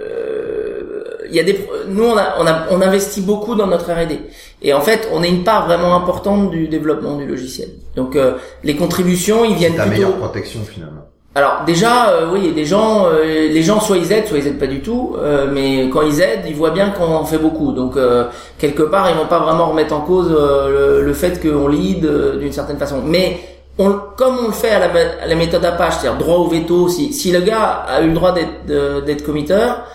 il 1.32 1.36
y 1.36 1.40
a 1.40 1.44
des, 1.44 1.58
nous 1.88 2.04
on 2.04 2.18
a, 2.18 2.36
on 2.40 2.46
a, 2.46 2.66
on 2.70 2.80
investit 2.82 3.22
beaucoup 3.22 3.56
dans 3.56 3.68
notre 3.68 3.86
R&D, 3.92 4.20
et 4.62 4.74
en 4.74 4.82
fait, 4.82 5.10
on 5.12 5.24
est 5.24 5.30
une 5.30 5.44
part 5.44 5.66
vraiment 5.66 5.96
importante 5.96 6.52
du 6.52 6.68
développement 6.68 7.16
du 7.18 7.26
logiciel. 7.26 7.70
Donc, 7.96 8.16
euh, 8.16 8.34
les 8.64 8.76
contributions, 8.76 9.44
ils 9.44 9.56
viennent 9.56 9.76
Ta 9.76 9.84
plutôt. 9.84 9.96
meilleure 9.96 10.18
protection 10.18 10.60
finalement. 10.72 11.02
Alors 11.34 11.62
déjà, 11.66 12.10
euh, 12.10 12.28
oui, 12.34 12.52
les 12.54 12.66
gens, 12.66 13.06
euh, 13.08 13.24
les 13.24 13.64
gens 13.64 13.80
soit 13.80 13.96
ils 13.98 14.12
aident, 14.12 14.28
soit 14.28 14.38
ils 14.40 14.48
aident 14.48 14.60
pas 14.60 14.68
du 14.68 14.82
tout. 14.82 15.16
euh, 15.18 15.48
mais 15.50 15.90
quand 15.90 16.02
ils 16.02 16.20
aident, 16.20 16.44
ils 16.46 16.54
voient 16.56 16.72
bien 16.72 16.90
qu'on 16.90 17.06
en 17.16 17.24
fait 17.24 17.38
beaucoup. 17.38 17.72
Donc 17.72 17.96
euh, 17.96 18.26
quelque 18.58 18.84
part, 18.84 19.10
ils 19.10 19.16
vont 19.16 19.28
pas 19.28 19.40
vraiment 19.40 19.68
remettre 19.68 19.94
en 19.96 20.02
cause 20.02 20.28
euh, 20.30 21.00
le, 21.00 21.06
le 21.06 21.14
fait 21.14 21.42
qu'on 21.42 21.70
lead 21.70 22.04
euh, 22.06 22.38
d'une 22.38 22.52
certaine 22.52 22.78
façon. 22.78 23.02
Mais 23.06 23.40
on, 23.80 23.94
comme 24.18 24.40
on 24.44 24.48
le 24.48 24.54
fait 24.54 24.72
à 24.72 24.80
la, 24.80 24.88
à 25.24 25.26
la 25.26 25.36
méthode 25.36 25.64
Apache, 25.64 25.94
c'est-à-dire 26.02 26.20
droit 26.20 26.36
au 26.36 26.48
veto, 26.50 26.90
si, 26.90 27.14
si 27.14 27.32
le 27.32 27.40
gars 27.40 27.86
a 27.88 28.02
eu 28.02 28.08
le 28.10 28.14
droit 28.14 28.34
d'être 28.34 29.24
committeur, 29.24 29.86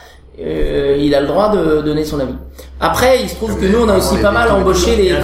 euh, 0.40 0.96
il 0.98 1.14
a 1.14 1.20
le 1.20 1.26
droit 1.26 1.48
de 1.50 1.80
donner 1.82 2.04
son 2.04 2.20
avis. 2.20 2.34
Après, 2.80 3.22
il 3.22 3.28
se 3.28 3.36
trouve 3.36 3.58
que 3.58 3.64
nous, 3.66 3.80
on 3.84 3.88
a 3.88 3.96
aussi 3.96 4.18
pas 4.18 4.30
mal 4.30 4.50
embauché 4.50 4.96
les 4.96 5.10
un 5.12 5.16
un. 5.16 5.20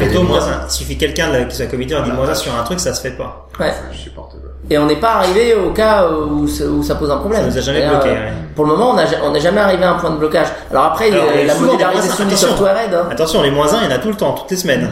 Il 0.66 0.70
suffit 0.70 0.97
quelqu'un 0.97 1.30
de- 1.32 1.44
qui 1.44 1.56
soit 1.56 1.66
comité 1.66 1.94
et 1.94 2.02
dit 2.02 2.12
moins 2.12 2.28
un 2.28 2.34
sur 2.34 2.55
un 2.55 2.62
truc, 2.62 2.80
ça 2.80 2.94
se 2.94 3.01
fait 3.02 3.10
pas. 3.16 3.48
Ouais. 3.60 3.70
Ça, 3.70 3.76
je 3.93 3.98
supporte 3.98 4.32
pas. 4.32 4.39
Et 4.70 4.78
on 4.78 4.86
n'est 4.86 4.97
pas 4.97 5.14
arrivé 5.16 5.55
au 5.55 5.70
cas 5.70 6.09
où 6.09 6.47
ça, 6.48 6.64
où 6.64 6.82
ça 6.82 6.94
pose 6.94 7.10
un 7.10 7.18
problème. 7.18 7.43
Ça 7.43 7.47
nous 7.51 7.59
a 7.59 7.60
jamais 7.60 7.86
bloqué, 7.86 8.09
euh, 8.09 8.12
ouais. 8.12 8.32
Pour 8.55 8.64
le 8.64 8.70
moment, 8.72 8.90
on 8.90 8.94
n'a 8.94 9.05
ja- 9.06 9.18
on 9.24 9.32
n'est 9.32 9.40
jamais 9.40 9.60
arrivé 9.60 9.84
à 9.84 9.90
un 9.93 9.98
point 9.98 10.10
de 10.10 10.16
blocage. 10.16 10.47
Alors 10.70 10.84
après, 10.84 11.10
Alors, 11.12 11.24
euh, 11.24 11.30
il 11.34 11.39
y 11.40 11.51
a 11.51 11.55
la 11.55 11.60
modélisation 11.60 12.24
un, 12.24 12.26
du 12.26 12.32
attention. 12.34 12.48
software 12.48 12.78
aide. 12.78 12.94
hein. 12.94 13.09
Attention, 13.10 13.43
les 13.43 13.51
moins 13.51 13.72
1, 13.74 13.80
il 13.82 13.90
y 13.90 13.93
en 13.93 13.97
a 13.97 13.98
tout 13.98 14.09
le 14.09 14.14
temps, 14.14 14.32
toutes 14.32 14.51
les 14.51 14.56
semaines. 14.56 14.89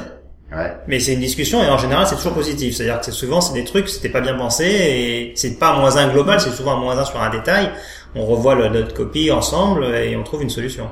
Ouais. 0.52 0.72
Mais 0.88 0.98
c'est 0.98 1.12
une 1.14 1.20
discussion 1.20 1.62
et 1.62 1.68
en 1.68 1.78
général 1.78 2.08
c'est 2.08 2.16
toujours 2.16 2.32
positif. 2.32 2.74
C'est-à-dire 2.74 2.98
que 2.98 3.04
c'est 3.06 3.12
souvent 3.12 3.40
c'est 3.40 3.54
des 3.54 3.62
trucs 3.62 3.88
c'était 3.88 4.08
pas 4.08 4.20
bien 4.20 4.34
pensé 4.34 4.64
et 4.64 5.32
c'est 5.36 5.60
pas 5.60 5.68
un 5.68 5.78
moins 5.78 5.96
1 5.96 6.08
global, 6.08 6.40
c'est 6.40 6.50
souvent 6.50 6.72
un 6.72 6.80
moins 6.80 6.98
1 6.98 7.04
sur 7.04 7.22
un 7.22 7.30
détail. 7.30 7.70
On 8.14 8.26
revoit 8.26 8.54
le, 8.54 8.68
notre 8.68 8.94
copie 8.94 9.30
ensemble 9.30 9.84
et 9.94 10.16
on 10.16 10.22
trouve 10.22 10.42
une 10.42 10.50
solution. 10.50 10.84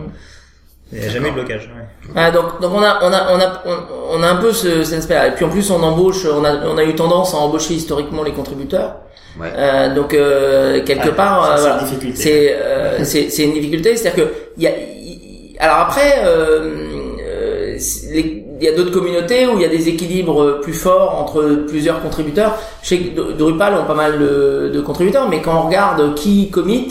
Il 0.93 1.01
n'y 1.01 1.05
a 1.07 1.11
jamais 1.11 1.29
eu 1.29 1.33
de 1.33 1.37
blocage. 1.37 1.71
ouais. 1.77 2.13
Ah, 2.17 2.31
donc, 2.31 2.61
donc 2.63 2.73
on 2.75 2.83
a, 2.83 2.99
on 3.03 3.13
a, 3.13 3.35
on 3.35 3.39
a, 3.41 3.63
on, 3.67 4.19
on 4.19 4.23
a 4.23 4.29
un 4.29 4.37
peu 4.37 4.53
ce, 4.53 4.85
cet 4.85 5.01
aspect-là. 5.01 5.29
Et 5.29 5.31
puis 5.33 5.45
en 5.45 5.51
plus, 5.51 5.71
on 5.71 5.83
embauche, 5.83 6.25
on 6.27 6.45
a, 6.45 6.65
on 6.67 6.79
a 6.79 6.85
eu 6.85 6.95
tendance 6.95 7.35
à 7.35 7.37
embaucher 7.39 7.75
historiquement 7.75 8.23
les 8.23 8.33
contributeurs. 8.33 8.97
Ouais. 9.39 9.49
Euh, 9.55 9.95
donc 9.95 10.15
euh, 10.15 10.83
quelque 10.85 11.09
Ouais, 11.11 11.15
part, 11.15 11.45
euh, 11.45 11.57
c'est 11.57 11.61
voilà. 11.63 11.79
une 11.81 11.85
difficulté. 11.85 12.17
c'est 12.23 12.57
euh, 12.59 13.05
c'est 13.05 13.29
c'est 13.31 13.45
une 13.45 13.53
difficulté, 13.53 13.97
c'est-à-dire 13.97 14.25
que 14.27 14.33
il 14.57 14.63
y 14.63 14.67
a, 14.67 14.71
il- 14.71 15.57
alors 15.61 15.77
après, 15.79 16.23
euh, 16.25 17.77
il 17.81 18.65
y 18.65 18.69
a 18.69 18.73
d'autres 18.75 18.91
communautés 18.93 19.47
où 19.47 19.57
il 19.57 19.63
y 19.63 19.65
a 19.65 19.69
des 19.69 19.89
équilibres 19.89 20.61
plus 20.61 20.73
forts 20.73 21.21
entre 21.21 21.65
plusieurs 21.69 22.01
contributeurs. 22.01 22.57
Je 22.83 22.89
sais 22.89 22.99
que 22.99 23.21
Dru- 23.21 23.35
Drupal 23.37 23.75
ont 23.75 23.85
pas 23.85 23.95
mal 23.95 24.19
de, 24.19 24.71
de 24.73 24.81
contributeurs, 24.81 25.29
mais 25.29 25.43
quand 25.43 25.61
on 25.63 25.67
regarde 25.67 26.15
qui 26.15 26.51
commit, 26.51 26.89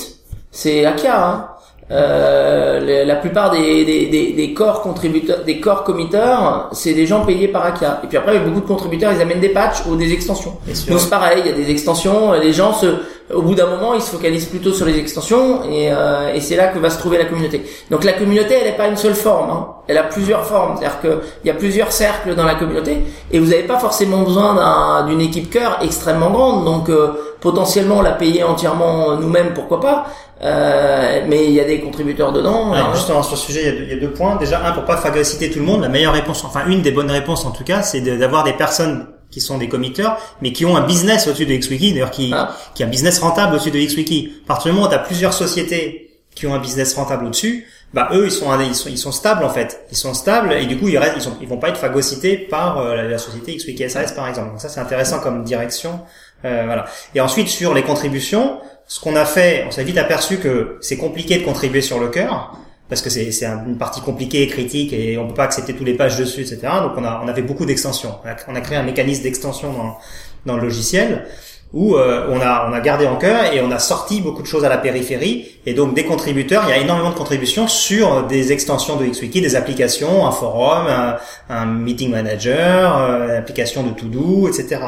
c'est 0.60 0.86
Akia. 0.86 1.18
Hein. 1.28 1.48
Euh, 1.90 3.06
la 3.06 3.16
plupart 3.16 3.50
des, 3.52 3.86
des, 3.86 4.08
des, 4.08 4.34
des 4.34 4.54
corps 4.54 4.82
contributeurs, 4.82 5.40
des 5.46 5.60
corps 5.62 5.84
committeurs, 5.86 6.68
c'est 6.74 6.94
des 6.94 7.06
gens 7.08 7.22
payés 7.26 7.48
par 7.48 7.64
Akia. 7.66 8.02
Et 8.04 8.08
puis 8.08 8.18
après, 8.18 8.34
il 8.36 8.40
y 8.42 8.44
a 8.44 8.46
beaucoup 8.48 8.60
de 8.60 8.68
contributeurs, 8.68 9.12
ils 9.14 9.22
amènent 9.22 9.40
des 9.40 9.50
patchs 9.60 9.86
ou 9.88 9.96
des 9.96 10.12
extensions. 10.12 10.54
Donc 10.90 11.00
c'est 11.00 11.10
pareil, 11.10 11.42
il 11.46 11.50
y 11.52 11.54
a 11.54 11.58
des 11.64 11.70
extensions. 11.72 12.34
Les 12.34 12.52
gens 12.52 12.74
se, 12.74 12.88
au 13.34 13.42
bout 13.42 13.56
d'un 13.56 13.68
moment, 13.68 13.94
ils 13.94 14.02
se 14.02 14.10
focalisent 14.10 14.48
plutôt 14.48 14.74
sur 14.74 14.86
les 14.86 14.98
extensions, 14.98 15.64
et, 15.72 15.90
euh, 15.92 16.34
et 16.36 16.42
c'est 16.42 16.58
là 16.58 16.68
que 16.68 16.80
va 16.80 16.90
se 16.90 17.00
trouver 17.00 17.18
la 17.20 17.26
communauté. 17.26 17.64
Donc 17.90 18.04
la 18.04 18.14
communauté, 18.14 18.56
elle 18.60 18.68
n'est 18.72 18.78
pas 18.78 18.88
une 18.88 18.98
seule 18.98 19.16
forme. 19.16 19.50
Hein. 19.50 19.68
Elle 19.88 19.98
a 19.98 20.04
plusieurs 20.04 20.44
formes. 20.44 20.76
C'est-à-dire 20.78 21.00
que 21.02 21.22
il 21.44 21.48
y 21.48 21.52
a 21.52 21.54
plusieurs 21.54 21.94
cercles 21.94 22.36
dans 22.36 22.44
la 22.46 22.56
communauté, 22.56 22.98
et 23.32 23.40
vous 23.40 23.50
n'avez 23.52 23.64
pas 23.64 23.80
forcément 23.80 24.24
besoin 24.24 24.56
d'un- 24.56 25.06
d'une 25.08 25.22
équipe 25.22 25.50
cœur 25.50 25.72
extrêmement 25.82 26.32
grande. 26.32 26.66
Donc 26.66 26.90
euh, 26.90 27.14
potentiellement 27.40 28.02
la 28.02 28.12
payer 28.12 28.44
entièrement 28.44 29.16
nous-mêmes, 29.18 29.54
pourquoi 29.54 29.80
pas. 29.80 30.08
Euh, 30.44 31.22
mais 31.28 31.46
il 31.46 31.52
y 31.52 31.60
a 31.60 31.64
des 31.64 31.82
contributeurs 31.82 32.32
dedans. 32.32 32.74
Alors, 32.74 32.90
hein. 32.90 32.92
justement, 32.94 33.24
sur 33.24 33.38
ce 33.38 33.46
sujet, 33.46 33.62
il 33.62 33.66
y, 33.66 33.70
a 33.70 33.72
deux, 33.72 33.84
il 33.84 33.90
y 33.90 33.94
a 33.94 34.00
deux 34.00 34.12
points. 34.12 34.36
Déjà, 34.36 34.66
un, 34.66 34.72
pour 34.72 34.86
pas 34.86 34.98
phagocyter 34.98 35.50
tout 35.50 35.60
le 35.60 35.66
monde, 35.66 35.82
la 35.82 35.90
meilleure 35.90 36.14
réponse, 36.14 36.44
enfin, 36.44 36.66
une 36.68 36.82
des 36.82 36.92
bonnes 36.92 37.12
réponses 37.12 37.46
en 37.46 37.52
tout 37.52 37.64
cas, 37.64 37.82
c'est 37.82 38.02
d'avoir 38.02 38.44
des 38.44 38.54
personnes 38.54 39.08
qui 39.32 39.42
sont 39.42 39.58
des 39.58 39.68
committeurs, 39.68 40.18
mais 40.42 40.54
qui 40.54 40.66
ont 40.66 40.78
un 40.78 40.86
business 40.86 41.28
au-dessus 41.28 41.46
de 41.46 41.56
XWiki, 41.56 41.92
d'ailleurs, 41.94 42.12
qui, 42.12 42.32
Ah. 42.34 42.52
qui 42.76 42.84
a 42.84 42.86
un 42.86 42.90
business 42.90 43.20
rentable 43.20 43.56
au-dessus 43.56 43.72
de 43.72 43.80
XWiki. 43.80 44.42
À 44.46 44.48
partir 44.48 44.72
du 44.72 44.76
moment 44.76 44.88
où 44.88 44.90
tu 44.90 44.96
as 44.96 45.00
plusieurs 45.00 45.34
sociétés 45.34 46.12
qui 46.34 46.46
ont 46.48 46.54
un 46.54 46.60
business 46.60 46.94
rentable 46.94 47.26
au-dessus, 47.26 47.68
bah 47.94 48.10
eux 48.12 48.26
ils 48.26 48.32
sont 48.32 48.48
ils 48.60 48.76
sont 48.76 48.90
ils 48.90 48.98
sont 48.98 49.14
stables 49.14 49.46
en 49.46 49.50
fait 49.50 49.86
ils 49.92 49.98
sont 49.98 50.14
stables 50.14 50.52
et 50.52 50.66
du 50.66 50.78
coup 50.78 50.90
ils 50.90 50.98
restent 50.98 51.14
ils 51.16 51.22
sont 51.22 51.38
ils 51.42 51.48
vont 51.48 51.58
pas 51.58 51.70
être 51.70 51.78
phagocytés 51.78 52.36
par 52.38 52.80
euh, 52.80 52.96
la, 52.96 53.04
la 53.04 53.18
société 53.18 53.56
XWiki 53.56 53.90
SAS 53.90 54.12
par 54.12 54.28
exemple 54.28 54.50
donc 54.50 54.60
ça 54.60 54.68
c'est 54.68 54.82
intéressant 54.82 55.20
comme 55.20 55.46
direction 55.46 56.02
euh, 56.46 56.64
voilà. 56.66 56.86
Et 57.16 57.22
ensuite 57.22 57.48
sur 57.48 57.74
les 57.74 57.84
contributions 57.84 58.60
ce 58.88 59.00
qu'on 59.00 59.16
a 59.16 59.26
fait 59.26 59.66
on 59.68 59.72
s'est 59.72 59.84
vite 59.84 59.98
aperçu 59.98 60.38
que 60.38 60.78
c'est 60.82 60.98
compliqué 60.98 61.38
de 61.40 61.44
contribuer 61.44 61.82
sur 61.82 62.00
le 62.00 62.08
cœur 62.08 62.58
parce 62.90 63.02
que 63.02 63.10
c'est 63.10 63.32
c'est 63.32 63.46
un- 63.46 63.66
une 63.66 63.78
partie 63.78 64.00
compliquée 64.02 64.48
critique 64.48 64.94
et 64.94 65.18
on 65.18 65.28
peut 65.28 65.34
pas 65.34 65.44
accepter 65.44 65.74
tous 65.74 65.84
les 65.84 65.96
pages 65.96 66.18
dessus 66.18 66.42
etc 66.42 66.58
donc 66.82 66.94
on 66.98 67.04
a 67.04 67.22
on 67.24 67.28
a 67.28 67.34
fait 67.34 67.42
beaucoup 67.42 67.66
d'extensions. 67.66 68.16
On 68.24 68.54
on 68.54 68.56
a 68.56 68.62
créé 68.62 68.78
un 68.78 68.84
mécanisme 68.84 69.24
d'extension 69.24 69.74
dans 69.74 69.98
dans 70.46 70.56
le 70.56 70.62
logiciel 70.64 71.26
où 71.74 71.96
euh, 71.96 72.28
on 72.30 72.40
a 72.40 72.70
on 72.70 72.74
a 72.74 72.80
gardé 72.80 73.08
en 73.08 73.18
cœur 73.18 73.54
et 73.54 73.62
on 73.62 73.72
a 73.72 73.80
sorti 73.80 74.22
beaucoup 74.22 74.42
de 74.42 74.48
choses 74.48 74.64
à 74.64 74.70
la 74.70 74.78
périphérie. 74.78 75.60
Et 75.66 75.74
donc 75.74 75.94
des 75.94 76.06
contributeurs 76.06 76.64
il 76.68 76.70
y 76.70 76.74
a 76.74 76.78
énormément 76.78 77.10
de 77.10 77.16
contributions 77.16 77.68
sur 77.68 78.26
des 78.26 78.52
extensions 78.52 78.96
de 78.96 79.06
XWiki 79.06 79.42
des 79.42 79.56
applications 79.56 80.26
un 80.26 80.32
forum 80.32 80.88
un, 80.88 81.18
un 81.50 81.66
meeting 81.66 82.10
manager 82.12 82.98
euh, 82.98 83.26
une 83.26 83.36
application 83.36 83.84
de 83.84 83.90
to 83.92 84.06
do 84.06 84.48
etc 84.48 84.80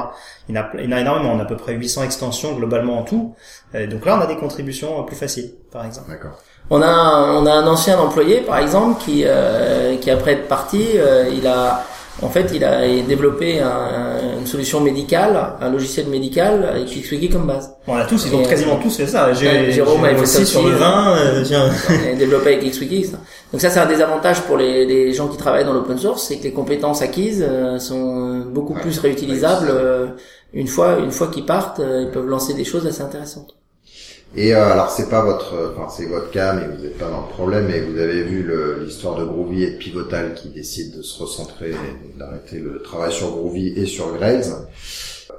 il 0.49 0.55
y, 0.55 0.57
en 0.57 0.61
a, 0.63 0.69
il 0.79 0.85
y 0.85 0.87
en 0.93 0.97
a 0.97 1.01
énormément. 1.01 1.33
On 1.33 1.39
a 1.39 1.43
à 1.43 1.45
peu 1.45 1.55
près 1.55 1.73
800 1.73 2.03
extensions 2.03 2.53
globalement 2.53 2.99
en 2.99 3.03
tout. 3.03 3.35
Euh, 3.75 3.87
donc 3.87 4.05
là 4.05 4.17
on 4.17 4.21
a 4.21 4.25
des 4.25 4.35
contributions 4.35 5.03
plus 5.03 5.15
faciles 5.15 5.51
par 5.71 5.85
exemple. 5.85 6.09
D'accord. 6.09 6.39
On 6.71 6.81
a 6.81 6.87
un, 6.87 7.35
on 7.35 7.45
a 7.45 7.51
un 7.51 7.67
ancien 7.67 7.99
employé 7.99 8.41
par 8.41 8.57
exemple 8.57 9.01
qui 9.03 9.23
euh, 9.25 9.95
qui 9.97 10.09
après 10.09 10.33
être 10.33 10.47
parti, 10.47 10.83
euh, 10.95 11.29
il 11.31 11.45
a 11.47 11.85
en 12.21 12.29
fait 12.29 12.51
il 12.53 12.63
a 12.63 12.81
développé 13.07 13.59
un- 13.61 14.39
une 14.39 14.47
solution 14.47 14.81
médicale, 14.81 15.37
un 15.61 15.69
logiciel 15.71 16.07
médical 16.07 16.63
avec 16.73 16.87
XWiki 16.87 17.29
comme 17.29 17.47
base. 17.47 17.71
bon, 17.87 17.93
on 17.93 17.97
a 17.97 18.05
tous 18.05 18.25
ils 18.27 18.35
ont 18.35 18.43
quasiment 18.43 18.77
tous 18.77 18.97
fait 18.97 19.07
ça 19.07 19.33
j'ai 19.33 19.71
Jérôme 19.71 20.03
avait 20.03 20.15
fait 20.17 20.25
ça 20.25 20.39
aussi 20.41 20.51
sur 20.51 20.63
le 20.67 20.73
euh, 20.73 20.77
vin 20.77 21.15
euh, 21.17 21.43
tiens. 21.43 21.69
Développé 22.17 22.55
avec 22.55 22.69
XWiki. 22.69 23.05
Ça. 23.05 23.17
Donc 23.51 23.61
ça 23.61 23.69
c'est 23.69 23.79
un 23.79 23.85
des 23.85 24.01
avantages 24.01 24.41
pour 24.41 24.57
les, 24.57 24.85
les 24.85 25.13
gens 25.13 25.27
qui 25.27 25.37
travaillent 25.37 25.65
dans 25.65 25.73
l'open 25.73 25.97
source, 25.97 26.23
c'est 26.27 26.37
que 26.37 26.43
les 26.43 26.51
compétences 26.53 27.01
acquises 27.01 27.45
euh, 27.47 27.79
sont 27.79 28.39
beaucoup 28.51 28.73
Ouais, 28.73 28.81
plus 28.81 28.99
réutilisables. 28.99 29.67
ouais, 29.67 29.73
euh, 29.75 30.07
une 30.53 30.67
fois 30.67 30.97
une 30.99 31.11
fois 31.11 31.27
qu'ils 31.27 31.45
partent, 31.45 31.79
euh, 31.79 32.03
ils 32.05 32.11
peuvent 32.11 32.27
lancer 32.27 32.53
des 32.53 32.65
choses 32.65 32.85
assez 32.87 33.01
intéressantes. 33.01 33.55
Et 34.35 34.53
euh, 34.53 34.71
alors 34.71 34.91
c'est 34.91 35.09
pas 35.09 35.23
votre, 35.23 35.73
enfin 35.75 35.87
c'est 35.89 36.05
votre 36.05 36.29
cas, 36.29 36.53
mais 36.53 36.67
vous 36.67 36.83
n'êtes 36.83 36.97
pas 36.97 37.09
dans 37.09 37.21
le 37.21 37.27
problème. 37.27 37.65
Mais 37.67 37.81
vous 37.81 37.99
avez 37.99 38.23
vu 38.23 38.49
l'histoire 38.79 39.15
de 39.15 39.25
Groovy 39.25 39.63
et 39.63 39.71
de 39.71 39.77
Pivotal 39.77 40.35
qui 40.35 40.49
décident 40.49 40.97
de 40.97 41.01
se 41.01 41.21
recentrer, 41.21 41.71
et 41.71 42.17
d'arrêter 42.17 42.59
le 42.59 42.81
travail 42.81 43.11
sur 43.11 43.31
Groovy 43.31 43.73
et 43.75 43.85
sur 43.85 44.13
Grails. 44.13 44.51
Euh, 44.51 45.33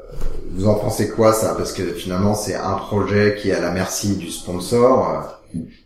vous 0.52 0.66
en 0.66 0.74
pensez 0.74 1.08
quoi 1.08 1.32
ça? 1.32 1.54
Parce 1.56 1.72
que 1.72 1.82
finalement 1.82 2.34
c'est 2.34 2.56
un 2.56 2.74
projet 2.74 3.36
qui 3.40 3.50
est 3.50 3.54
à 3.54 3.60
la 3.60 3.70
merci 3.70 4.16
du 4.16 4.30
sponsor. 4.30 5.39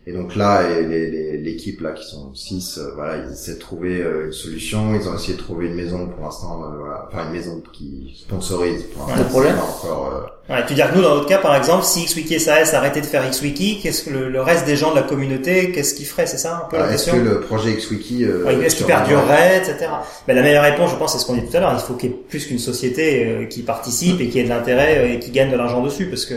Et 0.07 0.13
donc 0.13 0.35
là, 0.35 0.61
l'équipe 0.81 1.81
là 1.81 1.91
qui 1.91 2.05
sont 2.05 2.33
six, 2.33 2.77
euh, 2.77 2.91
voilà, 2.95 3.17
ils 3.17 3.31
essaient 3.31 3.55
de 3.55 3.59
trouver 3.59 4.01
euh, 4.01 4.27
une 4.27 4.31
solution. 4.31 4.93
Ils 4.95 5.07
ont 5.07 5.15
essayé 5.15 5.33
de 5.33 5.41
trouver 5.41 5.67
une 5.67 5.75
maison 5.75 6.07
pour 6.07 6.25
l'instant, 6.25 6.63
euh, 6.63 6.77
voilà, 6.77 7.07
enfin 7.07 7.25
une 7.27 7.33
maison 7.33 7.61
qui 7.73 8.15
sponsorise. 8.15 8.83
Pour 8.83 9.07
le 9.15 9.23
problème. 9.23 9.55
Encore, 9.57 10.29
ouais, 10.49 10.61
tu 10.63 10.69
veux 10.69 10.75
dire 10.75 10.91
que 10.91 10.95
nous, 10.95 11.01
dans 11.01 11.15
notre 11.15 11.27
cas, 11.27 11.39
par 11.39 11.55
exemple, 11.55 11.83
si 11.83 12.05
XWiki 12.05 12.39
SAS 12.39 12.73
arrêtait 12.73 13.01
de 13.01 13.05
faire 13.05 13.27
XWiki, 13.29 13.79
qu'est-ce 13.81 14.03
que 14.03 14.09
le, 14.11 14.41
reste 14.41 14.65
des 14.65 14.75
gens 14.75 14.91
de 14.91 14.97
la 14.97 15.03
communauté, 15.03 15.71
qu'est-ce 15.71 15.95
qu'ils 15.95 16.05
feraient 16.05 16.27
C'est 16.27 16.37
ça 16.37 16.65
un 16.65 16.69
peu 16.69 16.77
la 16.77 16.89
question 16.89 17.15
Est-ce 17.15 17.23
que 17.23 17.27
le 17.27 17.39
projet 17.41 17.73
XWiki, 17.73 18.23
est-ce 18.63 18.75
qu'il 18.75 18.85
perdurerait, 18.85 19.57
etc. 19.57 19.89
Mais 20.27 20.35
la 20.35 20.41
meilleure 20.41 20.63
réponse, 20.63 20.91
je 20.91 20.95
pense, 20.97 21.13
c'est 21.13 21.19
ce 21.19 21.25
qu'on 21.25 21.35
dit 21.35 21.45
tout 21.45 21.57
à 21.57 21.59
l'heure. 21.59 21.73
Il 21.73 21.79
faut 21.79 21.95
qu'il 21.95 22.11
y 22.11 22.13
ait 22.13 22.15
plus 22.15 22.45
qu'une 22.45 22.59
société 22.59 23.47
qui 23.49 23.63
participe 23.63 24.21
et 24.21 24.29
qui 24.29 24.39
ait 24.39 24.43
de 24.43 24.49
l'intérêt 24.49 25.13
et 25.13 25.19
qui 25.19 25.31
gagne 25.31 25.51
de 25.51 25.57
l'argent 25.57 25.81
dessus, 25.81 26.05
parce 26.05 26.25
que 26.25 26.35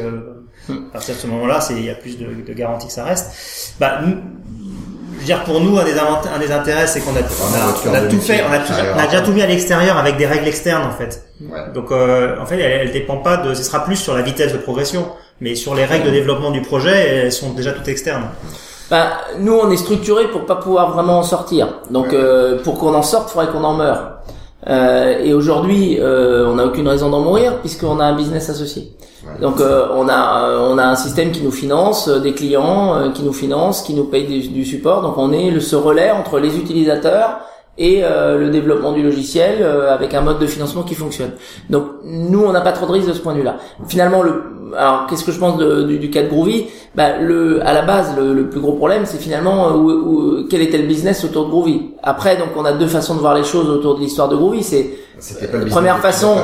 à 0.70 0.93
partir 0.93 1.15
de 1.15 1.20
ce 1.20 1.27
moment-là, 1.27 1.61
c'est 1.61 1.74
il 1.74 1.85
y 1.85 1.90
a 1.90 1.95
plus 1.95 2.19
de, 2.19 2.27
de 2.47 2.53
garanties 2.53 2.86
que 2.86 2.93
ça 2.93 3.05
reste. 3.05 3.74
Bah, 3.81 4.01
je 5.19 5.23
veux 5.23 5.27
dire 5.27 5.43
pour 5.45 5.61
nous 5.61 5.77
un 5.78 5.85
des, 5.85 5.95
un 5.99 6.39
des 6.39 6.53
intérêts 6.53 6.86
c'est 6.86 7.01
qu'on 7.01 7.11
a, 7.11 7.19
on 7.19 7.95
a, 7.95 8.01
tout 8.03 8.20
fait, 8.20 8.40
on 8.49 8.53
a, 8.53 8.59
on 8.95 8.99
a, 8.99 9.07
déjà 9.07 9.20
tout 9.20 9.32
mis 9.32 9.43
à 9.43 9.47
l'extérieur 9.47 9.97
avec 9.99 10.16
des 10.16 10.27
règles 10.27 10.47
externes 10.47 10.85
en 10.85 10.93
fait. 10.93 11.24
Ouais. 11.40 11.73
Donc 11.74 11.90
euh, 11.90 12.36
en 12.40 12.47
fait 12.47 12.61
elle, 12.61 12.86
elle 12.86 12.93
dépend 12.93 13.16
pas 13.16 13.39
de, 13.39 13.53
ce 13.53 13.65
sera 13.65 13.85
plus 13.85 13.97
sur 13.97 14.15
la 14.15 14.23
vitesse 14.23 14.53
de 14.53 14.59
progression, 14.59 15.09
mais 15.40 15.57
sur 15.57 15.74
les 15.74 15.85
règles 15.85 16.07
de 16.07 16.11
développement 16.11 16.53
du 16.53 16.62
projet 16.62 17.24
elles 17.24 17.32
sont 17.32 17.53
déjà 17.53 17.73
toutes 17.73 17.89
externes. 17.89 18.28
Bah, 18.90 19.19
nous 19.39 19.55
on 19.55 19.70
est 19.73 19.77
structuré 19.77 20.28
pour 20.31 20.47
pas 20.47 20.57
pouvoir 20.57 20.93
vraiment 20.93 21.19
en 21.19 21.24
sortir. 21.24 21.81
Donc 21.90 22.12
euh, 22.12 22.62
pour 22.62 22.78
qu'on 22.78 22.95
en 22.95 23.03
sorte, 23.03 23.31
il 23.31 23.32
faudrait 23.32 23.53
qu'on 23.53 23.65
en 23.65 23.74
meure. 23.74 24.18
Euh, 24.66 25.18
et 25.22 25.32
aujourd'hui, 25.32 25.98
euh, 26.01 26.48
on 26.48 26.55
n'a 26.55 26.66
aucune 26.66 26.89
raison 26.89 27.10
d'en 27.10 27.20
mourir 27.20 27.60
puisqu'on 27.60 28.01
a 28.01 28.05
un 28.05 28.16
business 28.16 28.51
associé. 28.51 28.93
Donc 29.40 29.60
euh, 29.60 29.89
on 29.94 30.09
a 30.09 30.48
euh, 30.48 30.68
on 30.70 30.78
a 30.78 30.85
un 30.85 30.97
système 30.97 31.30
qui 31.30 31.43
nous 31.43 31.51
finance, 31.51 32.09
des 32.09 32.32
clients 32.32 33.12
qui 33.12 33.22
nous 33.22 33.32
financent, 33.32 33.82
qui 33.82 33.94
nous 33.94 34.05
payent 34.05 34.26
du, 34.26 34.48
du, 34.48 34.64
support. 34.64 35.02
Donc 35.02 35.16
on 35.16 35.32
est 35.32 35.51
le, 35.51 35.60
ce 35.60 35.76
relais 35.76 36.10
entre 36.10 36.39
les 36.39 36.56
utilisateurs 36.56 37.40
et 37.79 38.03
le 38.03 38.49
développement 38.51 38.93
du 38.93 39.03
logiciel 39.03 39.63
avec 39.63 40.13
un 40.13 40.21
mode 40.21 40.39
de 40.39 40.47
financement 40.47 40.83
qui 40.83 40.95
fonctionne. 40.95 41.31
Donc 41.71 41.85
nous 42.05 42.43
on 42.45 42.53
n'a 42.53 42.61
pas 42.61 42.73
trop 42.73 42.87
de 42.87 42.93
risques 42.93 43.09
de 43.09 43.13
ce 43.13 43.21
point 43.21 43.35
de 43.35 43.39
vue-là. 43.39 43.57
Finalement 43.87 44.23
le 44.23 44.43
alors 44.77 45.07
qu'est-ce 45.07 45.25
que 45.25 45.33
je 45.33 45.39
pense 45.39 45.59
du, 45.59 45.99
du, 45.99 46.11
cas 46.11 46.23
de 46.23 46.29
Groovy? 46.29 46.67
Bah, 46.95 47.19
le, 47.19 47.65
à 47.67 47.73
la 47.73 47.83
base, 47.83 48.15
le, 48.17 48.35
le 48.35 48.49
plus 48.51 48.61
gros 48.61 48.73
problème, 48.73 49.05
c'est 49.07 49.19
finalement 49.19 49.73
où, 49.73 49.91
où, 49.91 50.47
quel 50.49 50.63
était 50.63 50.79
le 50.79 50.87
business 50.87 51.25
autour 51.25 51.47
de 51.47 51.51
Groovy? 51.51 51.91
Après, 52.03 52.37
donc 52.37 52.49
on 52.57 52.65
a 52.65 52.73
deux 52.73 52.87
façons 52.87 53.15
de 53.15 53.21
voir 53.21 53.35
les 53.35 53.45
choses 53.45 53.69
autour 53.69 53.97
de 53.97 54.01
l'histoire 54.01 54.29
de 54.29 54.37
Groovy. 54.37 54.63
C'est 54.63 54.91
la 55.53 55.67
première 55.67 55.99
façon. 55.99 56.37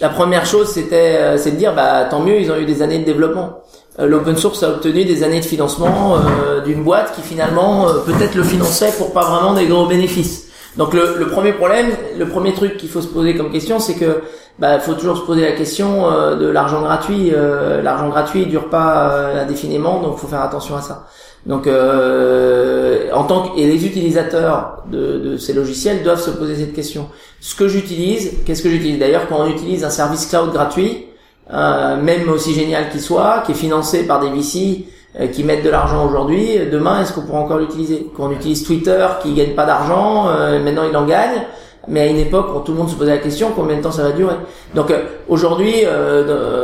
la 0.00 0.08
première 0.08 0.46
chose, 0.46 0.68
c'était 0.68 1.16
euh, 1.16 1.36
c'est 1.36 1.52
de 1.52 1.56
dire 1.56 1.74
bah 1.74 2.04
tant 2.04 2.20
mieux, 2.20 2.40
ils 2.40 2.50
ont 2.50 2.56
eu 2.56 2.64
des 2.64 2.82
années 2.82 2.98
de 2.98 3.04
développement. 3.04 3.60
Euh, 4.00 4.06
l'open 4.06 4.36
source 4.36 4.62
a 4.62 4.70
obtenu 4.70 5.04
des 5.04 5.22
années 5.22 5.40
de 5.40 5.44
financement 5.44 6.16
euh, 6.16 6.60
d'une 6.60 6.82
boîte 6.82 7.14
qui 7.14 7.22
finalement 7.22 7.86
peut-être 8.06 8.34
le 8.34 8.42
finançait 8.42 8.92
pour 8.98 9.12
pas 9.12 9.24
vraiment 9.24 9.54
des 9.54 9.66
gros 9.66 9.86
bénéfices. 9.86 10.43
Donc 10.76 10.92
le, 10.92 11.26
premier 11.28 11.52
problème, 11.52 11.86
le 12.18 12.26
premier 12.26 12.52
truc 12.52 12.76
qu'il 12.76 12.88
faut 12.88 13.00
se 13.00 13.06
poser 13.06 13.36
comme 13.36 13.52
question, 13.52 13.78
c'est 13.78 13.94
que 13.94 14.22
bah 14.58 14.78
faut 14.80 14.94
toujours 14.94 15.16
se 15.16 15.22
poser 15.22 15.42
la 15.42 15.52
question 15.52 16.10
euh, 16.10 16.36
de 16.36 16.46
l'argent 16.46 16.82
gratuit. 16.82 17.30
Euh, 17.32 17.80
l'argent 17.80 18.08
gratuit 18.08 18.42
il 18.42 18.48
dure 18.48 18.70
pas 18.70 19.10
euh, 19.10 19.42
indéfiniment, 19.42 20.00
donc 20.00 20.18
faut 20.18 20.26
faire 20.26 20.42
attention 20.42 20.76
à 20.76 20.80
ça. 20.80 21.06
Donc 21.46 21.66
en 21.66 23.24
tant 23.24 23.48
que 23.48 23.58
et 23.58 23.66
les 23.66 23.86
utilisateurs 23.86 24.82
de, 24.90 25.18
de, 25.18 25.36
ces 25.36 25.52
logiciels 25.52 26.02
doivent 26.02 26.22
se 26.22 26.30
poser 26.30 26.56
cette 26.56 26.72
question. 26.72 27.08
Ce 27.40 27.54
que 27.54 27.68
j'utilise, 27.68 28.32
qu'est-ce 28.46 28.62
que 28.62 28.70
j'utilise? 28.70 28.98
D'ailleurs, 28.98 29.28
quand 29.28 29.40
on 29.40 29.48
utilise 29.48 29.84
un 29.84 29.90
service 29.90 30.24
cloud 30.26 30.52
gratuit, 30.52 31.04
même 31.52 32.30
aussi 32.30 32.54
génial 32.54 32.88
qu'il 32.88 33.02
soit, 33.02 33.42
qui 33.44 33.52
est 33.52 33.56
financé 33.56 34.06
par 34.06 34.20
des 34.20 34.30
VC, 34.30 34.86
qui 35.32 35.44
mettent 35.44 35.64
de 35.64 35.70
l'argent 35.70 36.04
aujourd'hui, 36.06 36.58
demain 36.72 37.00
est-ce 37.02 37.12
qu'on 37.12 37.20
pourra 37.22 37.38
encore 37.38 37.58
l'utiliser? 37.58 38.10
Quand 38.16 38.26
on 38.26 38.32
utilise 38.32 38.64
Twitter 38.64 39.06
qui 39.22 39.32
gagne 39.32 39.54
pas 39.54 39.64
d'argent, 39.64 40.26
euh, 40.28 40.58
maintenant 40.60 40.82
il 40.90 40.96
en 40.96 41.04
gagne, 41.04 41.42
mais 41.86 42.00
à 42.00 42.06
une 42.06 42.16
époque 42.16 42.46
quand 42.52 42.60
tout 42.60 42.72
le 42.72 42.78
monde 42.78 42.88
se 42.88 42.96
posait 42.96 43.12
la 43.12 43.18
question 43.18 43.52
combien 43.54 43.76
de 43.76 43.82
temps 43.82 43.92
ça 43.92 44.02
va 44.02 44.10
durer? 44.10 44.34
Donc 44.74 44.90
euh, 44.90 45.02
aujourd'hui 45.28 45.84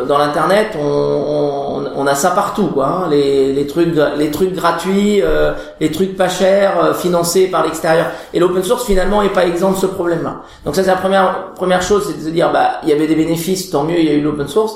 dans 0.09 0.18
l'internet 0.18 0.77
on, 0.82 0.85
on, 0.85 1.85
on, 1.94 2.06
a 2.09 2.14
ça 2.16 2.31
partout 2.31 2.66
quoi, 2.68 2.86
hein, 2.86 3.09
les, 3.09 3.52
les 3.52 3.66
trucs 3.68 3.94
les 4.18 4.31
trucs 4.32 4.52
gratuits, 4.52 5.22
les 5.78 5.90
trucs 5.93 6.16
pas 6.16 6.28
chers 6.28 6.97
financés 6.97 7.47
par 7.47 7.62
l'extérieur. 7.62 8.06
Et 8.35 8.40
l'open 8.40 8.64
source 8.64 8.85
finalement 8.85 9.22
est 9.22 9.28
pas 9.28 9.47
exempt 9.47 9.72
de 9.72 9.77
ce 9.77 9.86
problème-là. 9.86 10.40
Donc 10.64 10.74
ça 10.74 10.82
c'est 10.82 10.90
la 10.90 10.97
première 10.97 11.52
première 11.55 11.82
chose, 11.82 12.09
c'est 12.09 12.18
de 12.18 12.24
se 12.24 12.31
dire 12.31 12.51
bah 12.52 12.81
il 12.82 12.89
y 12.89 12.93
avait 12.93 13.06
des 13.06 13.14
bénéfices, 13.14 13.70
tant 13.70 13.85
mieux 13.85 14.01
il 14.01 14.06
y 14.06 14.10
a 14.10 14.14
eu 14.14 14.22
l'open 14.22 14.48
source. 14.48 14.74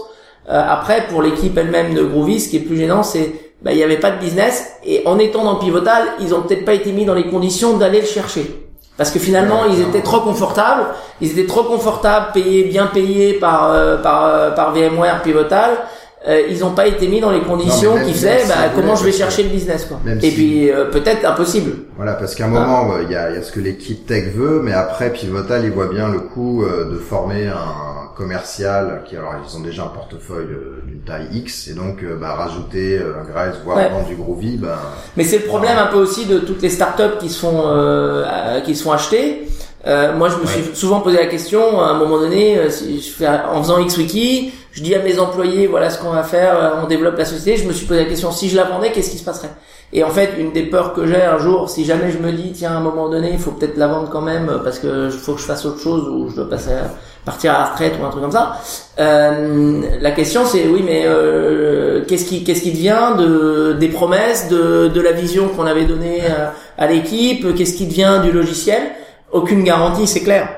après 0.49 1.07
pour 1.09 1.23
l'équipe 1.23 1.59
elle-même 1.59 1.95
de 1.95 2.05
Groovy, 2.05 2.39
ce 2.39 2.51
qui 2.51 2.59
est 2.59 2.61
plus 2.61 2.77
gênant 2.77 3.03
c'est 3.03 3.44
bah, 3.65 3.73
il 3.73 3.79
n'y 3.79 3.83
avait 3.83 3.99
pas 3.99 4.11
de 4.11 4.19
business 4.19 4.73
et 4.85 5.03
en 5.07 5.19
étant 5.19 5.43
dans 5.45 5.57
Pivotal, 5.57 6.03
ils 6.21 6.35
ont 6.35 6.43
peut-être 6.43 6.67
pas 6.67 6.75
été 6.75 6.93
mis 6.93 7.07
dans 7.07 7.15
les 7.15 7.27
conditions 7.27 7.79
d'aller 7.79 8.01
le 8.03 8.07
chercher. 8.07 8.61
Parce 8.97 9.11
que 9.11 9.19
finalement, 9.19 9.63
ils 9.69 9.81
étaient 9.81 10.03
trop 10.03 10.21
confortables, 10.21 10.85
ils 11.21 11.33
étaient 11.33 11.49
trop 11.49 11.65
confortables, 11.65 12.27
payés, 12.33 12.65
bien 12.65 12.87
payés 12.87 13.35
par 13.35 13.73
euh, 13.73 13.97
par 13.97 14.27
euh, 14.27 14.51
par 14.51 14.73
VMware 14.73 15.23
Pivotal. 15.23 15.71
Euh, 16.27 16.43
ils 16.49 16.61
n'ont 16.61 16.73
pas 16.73 16.87
été 16.87 17.07
mis 17.07 17.21
dans 17.21 17.31
les 17.31 17.43
conditions 17.43 17.97
qui 18.05 18.15
faisaient 18.15 18.45
bah, 18.49 18.71
comment 18.75 18.97
je 18.97 19.05
vais 19.05 19.13
chercher 19.13 19.43
le 19.43 19.51
business 19.51 19.85
quoi. 19.85 20.01
et 20.23 20.31
puis 20.31 20.71
peut-être 20.91 21.27
impossible. 21.27 21.73
Voilà 21.97 22.15
parce 22.15 22.35
qu'à 22.35 22.47
un 22.47 22.49
moment 22.49 22.95
il 23.03 23.11
y, 23.11 23.15
a, 23.15 23.31
y 23.31 23.37
a 23.37 23.43
ce 23.43 23.53
que 23.53 23.61
l'équipe 23.61 24.07
tech 24.07 24.33
veut 24.35 24.61
mais 24.63 24.73
après 24.73 25.13
Pivotal 25.13 25.65
il 25.65 25.71
voit 25.71 25.89
bien 25.89 26.09
le 26.09 26.21
coup 26.21 26.65
de 26.65 26.97
former 26.97 27.49
un 27.49 27.95
commercial 28.15 29.03
qui 29.07 29.17
alors 29.17 29.35
ils 29.47 29.57
ont 29.57 29.61
déjà 29.61 29.85
un 29.85 29.89
portefeuille 29.89 30.47
euh, 30.51 30.83
d'une 30.87 31.01
taille 31.01 31.29
X 31.33 31.69
et 31.69 31.75
donc 31.75 32.03
euh, 32.03 32.17
bah, 32.17 32.35
rajouter 32.35 32.99
euh, 32.99 33.21
un 33.21 33.25
Grace 33.25 33.57
voire 33.65 33.89
vendre 33.91 34.07
du 34.07 34.15
Groovy 34.15 34.57
bah, 34.57 34.79
mais 35.17 35.25
c'est 35.25 35.39
le 35.39 35.45
problème 35.45 35.77
un 35.77 35.87
peu 35.87 35.99
aussi 35.99 36.27
de 36.27 36.39
toutes 36.39 36.63
les 36.63 36.71
startups 36.71 37.19
qui 37.19 37.29
sont 37.29 37.65
qui 38.65 38.75
sont 38.77 38.93
achetées 39.85 40.17
moi 40.17 40.29
je 40.29 40.37
me 40.37 40.47
suis 40.47 40.75
souvent 40.75 41.01
posé 41.01 41.19
la 41.19 41.27
question 41.27 41.81
à 41.81 41.89
un 41.91 41.99
moment 41.99 42.19
donné 42.19 42.59
si 42.71 43.01
je 43.01 43.11
fais 43.11 43.29
en 43.29 43.63
faisant 43.63 43.85
XWiki 43.85 44.53
je 44.73 44.83
dis 44.83 44.95
à 44.95 45.01
mes 45.01 45.19
employés 45.19 45.67
voilà 45.67 45.91
ce 45.91 45.99
qu'on 45.99 46.11
va 46.11 46.23
faire 46.23 46.79
on 46.83 46.87
développe 46.87 47.19
la 47.19 47.25
société 47.25 47.61
je 47.61 47.69
me 47.69 47.73
suis 47.73 47.87
posé 47.87 48.01
la 48.01 48.09
question 48.09 48.31
si 48.33 48.49
je 48.49 48.57
la 48.57 48.65
vendais 48.65 48.93
qu'est-ce 48.93 49.11
qui 49.11 49.19
se 49.19 49.25
passerait? 49.25 49.51
Et 49.97 50.03
en 50.03 50.11
fait, 50.11 50.31
une 50.39 50.51
des 50.51 50.65
peurs 50.65 50.93
que 50.93 51.07
j'ai 51.07 51.23
un 51.23 51.39
jour, 51.39 51.71
si 51.71 51.85
jamais 51.85 52.11
je 52.11 52.19
me 52.19 52.33
dis, 52.33 52.51
tiens, 52.51 52.73
à 52.73 52.77
un 52.79 52.81
moment 52.81 53.09
donné, 53.09 53.31
il 53.33 53.39
faut 53.39 53.53
peut-être 53.53 53.77
la 53.77 53.87
vendre 53.87 54.11
quand 54.11 54.23
même 54.23 54.51
parce 54.65 54.81
que 54.81 55.09
faut 55.09 55.35
que 55.35 55.41
je 55.41 55.47
fasse 55.47 55.65
autre 55.67 55.79
chose 55.79 56.09
ou 56.09 56.29
je 56.31 56.35
dois 56.35 56.51
passer 56.51 56.73
à, 56.73 56.91
partir 57.25 57.55
à 57.55 57.59
la 57.59 57.65
retraite 57.67 57.95
ou 58.01 58.05
un 58.05 58.11
truc 58.11 58.23
comme 58.23 58.33
ça. 58.33 58.57
Euh, 58.99 59.83
la 60.01 60.11
question 60.11 60.45
c'est 60.45 60.67
oui 60.67 60.83
mais 60.85 61.05
euh, 61.07 62.05
qu'est-ce 62.07 62.27
qui 62.27 62.45
qu'est-ce 62.45 62.63
qui 62.63 62.73
devient 62.73 63.15
de 63.19 63.73
des 63.73 63.89
promesses 63.89 64.49
de 64.49 64.89
de 64.89 65.01
la 65.01 65.13
vision 65.13 65.49
qu'on 65.49 65.65
avait 65.65 65.85
donnée 65.85 66.23
à, 66.77 66.87
l'équipe? 66.87 67.55
Qu'est-ce 67.55 67.75
qui 67.75 67.87
devient 67.87 68.21
du 68.23 68.33
logiciel? 68.33 68.83
Aucune 69.35 69.63
garantie 69.63 70.07
c'est 70.07 70.23
clair. 70.23 70.49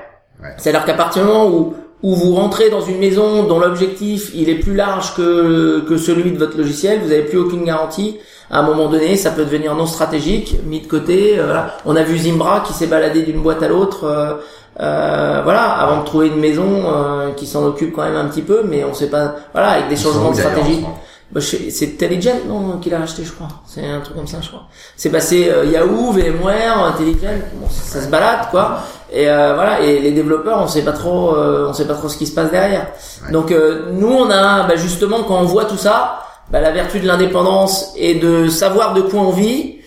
C'est-à-dire 0.57 0.85
qu'à 0.85 0.93
partir 0.93 1.23
du 1.23 1.27
moment 1.27 1.47
où 1.49 1.73
où 2.03 2.13
vous 2.15 2.35
rentrez 2.35 2.69
dans 2.69 2.81
une 2.81 2.99
maison 2.99 3.43
dont 3.43 3.59
l'objectif 3.59 4.31
il 4.35 4.49
est 4.49 4.59
plus 4.59 4.75
large 4.75 5.15
que 5.15 5.81
que 5.89 5.97
celui 5.97 6.31
de 6.31 6.37
votre 6.37 6.57
logiciel 6.57 7.01
vous 7.03 7.11
avez 7.11 7.23
plus 7.23 7.39
aucune 7.39 7.65
garantie. 7.65 8.19
À 8.49 8.59
un 8.59 8.63
moment 8.63 8.87
donné 8.87 9.17
ça 9.17 9.31
peut 9.31 9.43
devenir 9.43 9.75
non 9.75 9.87
stratégique 9.87 10.55
mis 10.65 10.79
de 10.79 10.87
côté 10.87 11.35
euh, 11.37 11.61
on 11.85 11.95
a 11.97 12.03
vu 12.03 12.17
Zimbra 12.17 12.61
qui 12.61 12.71
s'est 12.71 12.87
baladé 12.87 13.23
d'une 13.23 13.41
boîte 13.41 13.61
à 13.61 13.67
l'autre 13.67 14.05
euh, 14.05 14.35
euh, 14.79 15.41
voilà, 15.43 15.71
avant 15.71 16.01
de 16.01 16.05
trouver 16.05 16.27
une 16.27 16.39
maison 16.39 16.83
euh, 16.85 17.31
qui 17.31 17.47
s'en 17.47 17.65
occupe 17.65 17.93
quand 17.95 18.03
même 18.03 18.15
un 18.15 18.25
petit 18.25 18.43
peu, 18.43 18.61
mais 18.63 18.83
on 18.83 18.93
sait 18.93 19.09
pas, 19.09 19.35
voilà, 19.51 19.69
avec 19.69 19.87
des 19.89 19.95
changements 19.95 20.29
de 20.31 20.35
stratégie. 20.35 20.85
Bah, 21.31 21.41
c'est 21.41 21.85
Intelligent 21.85 22.37
non 22.47 22.77
qu'il 22.77 22.93
a 22.93 22.99
racheté 22.99 23.23
je 23.23 23.31
crois. 23.33 23.49
C'est 23.65 23.85
un 23.85 23.99
truc 23.99 24.15
comme 24.15 24.27
ça 24.27 24.37
je 24.41 24.47
crois. 24.47 24.63
C'est 24.95 25.09
passé 25.09 25.49
euh, 25.49 25.65
Yahoo 25.65 26.11
VMware 26.11 26.85
Intelligent 26.85 27.39
bon, 27.55 27.67
ça, 27.69 28.01
se 28.01 28.07
balade 28.07 28.49
quoi. 28.49 28.79
Et 29.11 29.29
euh, 29.29 29.53
voilà 29.53 29.81
et 29.81 29.99
les 29.99 30.11
développeurs 30.11 30.61
on 30.61 30.67
sait 30.67 30.83
pas 30.83 30.93
trop 30.93 31.35
on 31.35 31.73
sait 31.73 31.85
pas 31.85 31.95
trop 31.95 32.09
ce 32.09 32.17
qui 32.17 32.27
se 32.27 32.33
passe 32.33 32.51
derrière. 32.51 32.87
Donc 33.31 33.51
nous 33.51 34.07
on 34.07 34.29
a 34.29 34.67
bah, 34.67 34.75
justement 34.75 35.23
quand 35.23 35.39
on 35.39 35.45
voit 35.45 35.65
tout 35.65 35.77
ça 35.77 36.23
bah, 36.49 36.61
la 36.61 36.71
vertu 36.71 36.99
de 36.99 37.07
l'indépendance 37.07 37.93
et 37.97 38.15
de 38.15 38.47
savoir 38.47 38.93
de 38.93 39.01
quoi 39.01 39.19
on 39.21 39.31
vit 39.31 39.77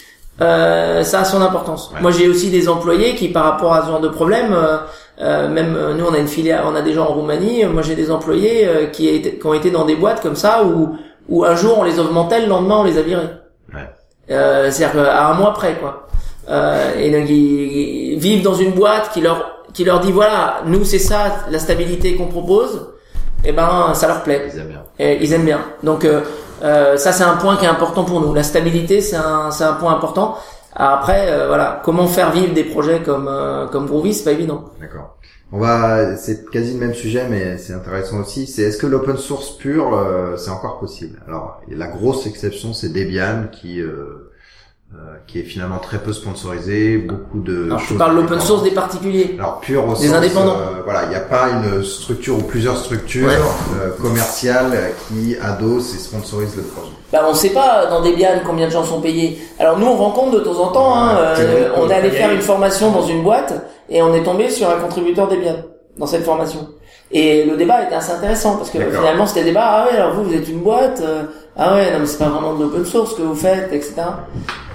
euh, 0.40 1.02
ça 1.02 1.20
a 1.20 1.24
son 1.24 1.42
importance. 1.42 1.92
Moi, 2.00 2.10
j'ai 2.10 2.28
aussi 2.28 2.50
des 2.50 2.68
employés 2.68 3.14
qui, 3.14 3.28
par 3.28 3.44
rapport 3.44 3.74
à 3.74 3.82
ce 3.82 3.88
genre 3.88 4.00
de 4.00 4.08
problème, 4.08 4.52
euh, 4.54 4.78
euh 5.20 5.48
même 5.48 5.76
euh, 5.76 5.94
nous, 5.94 6.06
on 6.06 6.14
a 6.14 6.18
une 6.18 6.28
filiale, 6.28 6.62
on 6.66 6.74
a 6.74 6.80
des 6.80 6.94
gens 6.94 7.04
en 7.04 7.12
Roumanie. 7.12 7.64
Moi, 7.66 7.82
j'ai 7.82 7.94
des 7.94 8.10
employés 8.10 8.66
euh, 8.66 8.86
qui, 8.86 9.20
qui, 9.20 9.46
ont 9.46 9.52
été 9.52 9.70
dans 9.70 9.84
des 9.84 9.96
boîtes 9.96 10.22
comme 10.22 10.36
ça 10.36 10.64
où, 10.64 10.96
où 11.30 11.44
un 11.44 11.54
jour 11.54 11.78
on 11.78 11.84
les 11.84 11.98
augmentait, 11.98 12.40
le 12.40 12.48
lendemain 12.48 12.78
on 12.80 12.84
les 12.84 12.98
a 12.98 13.02
virés. 13.02 13.30
Ouais. 13.72 13.88
C'est-à-dire 14.70 15.08
à 15.10 15.30
un 15.30 15.34
mois 15.34 15.54
près, 15.54 15.76
quoi. 15.76 16.08
et 16.96 17.10
donc 17.10 17.28
ils, 17.28 18.18
vivent 18.18 18.42
dans 18.42 18.54
une 18.54 18.72
boîte 18.72 19.10
qui 19.12 19.20
leur 19.20 19.62
qui 19.72 19.84
leur 19.84 20.00
dit 20.00 20.12
voilà, 20.12 20.62
nous 20.66 20.84
c'est 20.84 20.98
ça 20.98 21.44
la 21.50 21.58
stabilité 21.58 22.16
qu'on 22.16 22.26
propose. 22.26 22.88
Et 23.42 23.48
eh 23.48 23.52
ben, 23.52 23.94
ça 23.94 24.06
leur 24.06 24.22
plaît. 24.22 24.50
Ils 24.52 24.58
aiment 24.58 24.68
bien. 24.68 24.82
Et 24.98 25.18
ils 25.22 25.32
aiment 25.32 25.46
bien. 25.46 25.60
Donc 25.82 26.04
euh, 26.62 26.96
ça, 26.96 27.12
c'est 27.12 27.24
un 27.24 27.36
point 27.36 27.56
qui 27.56 27.64
est 27.64 27.68
important 27.68 28.04
pour 28.04 28.20
nous. 28.20 28.34
La 28.34 28.42
stabilité, 28.42 29.00
c'est 29.00 29.16
un, 29.16 29.50
c'est 29.50 29.64
un 29.64 29.74
point 29.74 29.94
important. 29.94 30.36
Après, 30.74 31.30
euh, 31.30 31.48
voilà, 31.48 31.80
comment 31.84 32.06
faire 32.06 32.30
vivre 32.30 32.54
des 32.54 32.64
projets 32.64 33.00
comme 33.00 33.28
euh, 33.28 33.66
comme 33.66 33.86
Groovy, 33.86 34.14
c'est 34.14 34.24
pas 34.24 34.32
évident. 34.32 34.66
D'accord. 34.80 35.16
On 35.52 35.58
va, 35.58 36.16
c'est 36.16 36.48
quasi 36.48 36.74
le 36.74 36.78
même 36.78 36.94
sujet, 36.94 37.26
mais 37.28 37.58
c'est 37.58 37.72
intéressant 37.72 38.20
aussi. 38.20 38.46
C'est 38.46 38.62
est-ce 38.62 38.78
que 38.78 38.86
l'open 38.86 39.16
source 39.16 39.56
pur, 39.58 39.94
euh, 39.94 40.36
c'est 40.36 40.50
encore 40.50 40.78
possible? 40.78 41.20
Alors, 41.26 41.60
la 41.68 41.88
grosse 41.88 42.26
exception, 42.26 42.72
c'est 42.72 42.90
Debian 42.90 43.48
qui 43.50 43.80
euh, 43.80 44.29
qui 45.26 45.38
est 45.38 45.44
finalement 45.44 45.78
très 45.78 45.98
peu 45.98 46.12
sponsorisé, 46.12 46.98
beaucoup 46.98 47.38
de. 47.40 47.66
Alors, 47.66 47.78
je 47.78 47.94
parle 47.94 48.16
de 48.16 48.20
l'open 48.22 48.40
source 48.40 48.62
des 48.64 48.72
particuliers. 48.72 49.36
Alors 49.38 49.60
pur 49.60 49.86
au 49.88 49.94
Des 49.94 50.08
sens, 50.08 50.16
indépendants. 50.16 50.56
euh, 50.58 50.82
voilà, 50.84 51.04
il 51.04 51.10
n'y 51.10 51.14
a 51.14 51.20
pas 51.20 51.48
une 51.50 51.84
structure 51.84 52.36
ou 52.38 52.42
plusieurs 52.42 52.76
structures 52.76 53.28
Ouais. 53.28 53.34
euh, 53.80 53.90
commerciales 54.02 54.92
qui 55.08 55.36
adossent 55.40 55.94
et 55.94 55.98
sponsorisent 55.98 56.56
le 56.56 56.62
projet. 56.62 56.90
Bah, 57.12 57.20
on 57.28 57.34
sait 57.34 57.50
pas 57.50 57.86
dans 57.86 58.02
Debian 58.02 58.40
combien 58.44 58.66
de 58.66 58.72
gens 58.72 58.84
sont 58.84 59.00
payés. 59.00 59.38
Alors 59.60 59.78
nous 59.78 59.86
on 59.86 59.96
rencontre 59.96 60.32
de 60.32 60.40
temps 60.40 60.58
en 60.60 60.68
temps. 60.72 60.94
Hein, 60.96 61.16
euh, 61.18 61.68
on 61.76 61.88
est 61.88 61.94
allé 61.94 62.10
faire 62.10 62.32
une 62.32 62.40
formation 62.42 62.90
dans 62.90 63.06
une 63.06 63.22
boîte 63.22 63.54
et 63.88 64.02
on 64.02 64.12
est 64.14 64.22
tombé 64.24 64.50
sur 64.50 64.68
un 64.68 64.76
contributeur 64.80 65.28
Debian 65.28 65.56
dans 65.98 66.06
cette 66.06 66.24
formation. 66.24 66.68
Et 67.12 67.44
le 67.44 67.56
débat 67.56 67.82
était 67.84 67.94
assez 67.96 68.12
intéressant 68.12 68.56
parce 68.56 68.70
que 68.70 68.78
finalement 68.78 69.26
c'était 69.26 69.40
le 69.40 69.46
débat. 69.46 69.64
Ah 69.64 69.86
ouais, 69.90 69.96
alors 69.98 70.14
vous 70.14 70.24
vous 70.24 70.34
êtes 70.34 70.48
une 70.48 70.60
boîte. 70.60 71.02
Ah 71.62 71.74
ouais, 71.74 71.92
non 71.92 71.98
mais 71.98 72.06
c'est 72.06 72.16
pas 72.16 72.30
vraiment 72.30 72.54
de 72.54 72.64
l'open 72.64 72.86
source 72.86 73.12
que 73.14 73.20
vous 73.20 73.34
faites, 73.34 73.70
etc. 73.70 73.96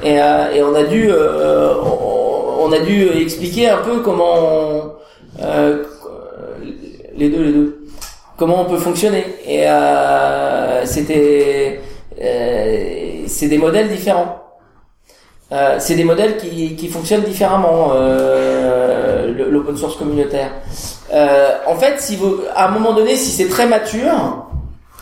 Et, 0.04 0.22
euh, 0.22 0.54
et 0.54 0.62
on 0.62 0.76
a 0.76 0.84
dû 0.84 1.08
euh, 1.10 1.74
on, 1.82 2.72
a 2.72 2.78
dû 2.78 3.10
expliquer 3.10 3.70
un 3.70 3.78
peu 3.78 4.02
comment 4.02 4.36
on, 4.36 4.92
euh, 5.42 5.84
les 7.18 7.30
deux 7.30 7.44
les 7.44 7.52
deux 7.52 7.86
comment 8.38 8.62
on 8.62 8.66
peut 8.66 8.78
fonctionner. 8.78 9.26
Et 9.48 9.68
euh, 9.68 10.86
c'était 10.86 11.82
euh, 12.22 13.24
c'est 13.26 13.48
des 13.48 13.58
modèles 13.58 13.90
différents. 13.90 14.44
Euh, 15.52 15.78
c'est 15.80 15.96
des 15.96 16.04
modèles 16.04 16.38
qui, 16.38 16.76
qui 16.76 16.88
fonctionnent 16.88 17.24
différemment, 17.24 17.94
l'open 19.38 19.76
source 19.76 19.96
communautaire. 19.98 20.52
En 21.66 21.76
fait, 21.78 22.00
si 22.00 22.16
vous, 22.16 22.42
à 22.56 22.68
un 22.68 22.72
moment 22.72 22.94
donné, 22.94 23.16
si 23.16 23.32
c'est 23.32 23.48
très 23.50 23.66
mature, 23.66 24.46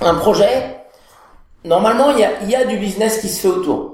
un 0.01 0.15
projet, 0.15 0.82
normalement, 1.65 2.11
il 2.11 2.19
y 2.19 2.23
a, 2.23 2.31
y 2.49 2.55
a 2.55 2.65
du 2.65 2.77
business 2.77 3.19
qui 3.19 3.27
se 3.29 3.41
fait 3.41 3.47
autour. 3.47 3.89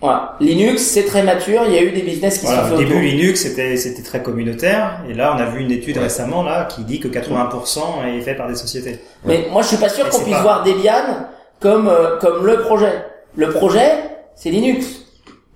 Voilà. 0.00 0.36
Linux, 0.40 0.82
c'est 0.82 1.04
très 1.04 1.22
mature, 1.22 1.62
il 1.66 1.72
y 1.74 1.78
a 1.78 1.82
eu 1.82 1.90
des 1.90 2.02
business 2.02 2.38
qui 2.38 2.44
Voilà, 2.46 2.64
se 2.64 2.68
sont 2.68 2.74
au 2.74 2.78
fait 2.78 2.84
début, 2.84 2.96
autour. 2.98 3.08
Linux, 3.08 3.40
c'était, 3.40 3.76
c'était 3.78 4.02
très 4.02 4.22
communautaire. 4.22 5.00
Et 5.08 5.14
là, 5.14 5.34
on 5.34 5.40
a 5.40 5.46
vu 5.46 5.60
une 5.62 5.70
étude 5.70 5.96
Ouais. 5.96 6.02
récemment, 6.04 6.42
là, 6.42 6.66
qui 6.66 6.82
dit 6.84 7.00
que 7.00 7.08
80% 7.08 7.80
est 8.06 8.20
fait 8.20 8.34
par 8.34 8.46
des 8.48 8.56
sociétés. 8.56 8.98
Mais 9.24 9.46
moi, 9.50 9.62
je 9.62 9.68
suis 9.68 9.76
pas 9.78 9.88
sûr 9.88 10.06
qu'on 10.10 10.20
puisse 10.20 10.34
pas- 10.34 10.42
voir 10.42 10.62
Debian 10.64 11.28
comme 11.60 11.88
euh, 11.88 12.18
comme 12.18 12.44
le 12.44 12.58
projet. 12.60 12.92
Le 13.36 13.48
projet, 13.50 13.90
c'est 14.34 14.50
Linux. 14.50 14.86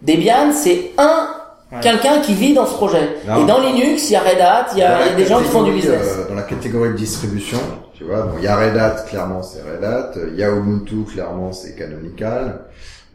Debian, 0.01 0.53
c'est 0.55 0.93
un 0.97 1.29
Ouais. 1.73 1.79
quelqu'un 1.81 2.19
qui 2.21 2.35
vit 2.35 2.53
dans 2.55 2.67
ce 2.67 2.75
projet. 2.75 3.17
Non. 3.29 3.43
Et 3.43 3.47
dans 3.47 3.61
Linux, 3.61 4.11
il 4.11 4.15
y 4.15 4.17
a 4.17 4.21
Red 4.21 4.41
Hat, 4.41 4.67
il 4.73 4.79
y 4.79 4.83
a, 4.83 5.07
y 5.07 5.09
a 5.11 5.15
des 5.15 5.25
gens 5.27 5.39
qui 5.39 5.49
font 5.49 5.63
du 5.63 5.73
business. 5.73 6.01
euh, 6.19 6.29
dans 6.29 6.35
la 6.35 6.43
catégorie 6.43 6.89
de 6.91 6.95
distribution, 6.97 7.59
tu 7.95 8.05
vois, 8.05 8.23
bon, 8.23 8.33
il 8.39 8.45
y 8.45 8.49
a 8.49 8.57
Red 8.57 8.77
Hat, 8.77 9.05
clairement 9.09 9.43
c'est 9.43 9.61
Red 9.63 9.85
Hat. 9.85 10.13
Il 10.33 10.37
y 10.37 10.43
a 10.43 10.51
Ubuntu, 10.51 11.05
clairement 11.13 11.53
c'est 11.53 11.77
Canonical. 11.77 12.63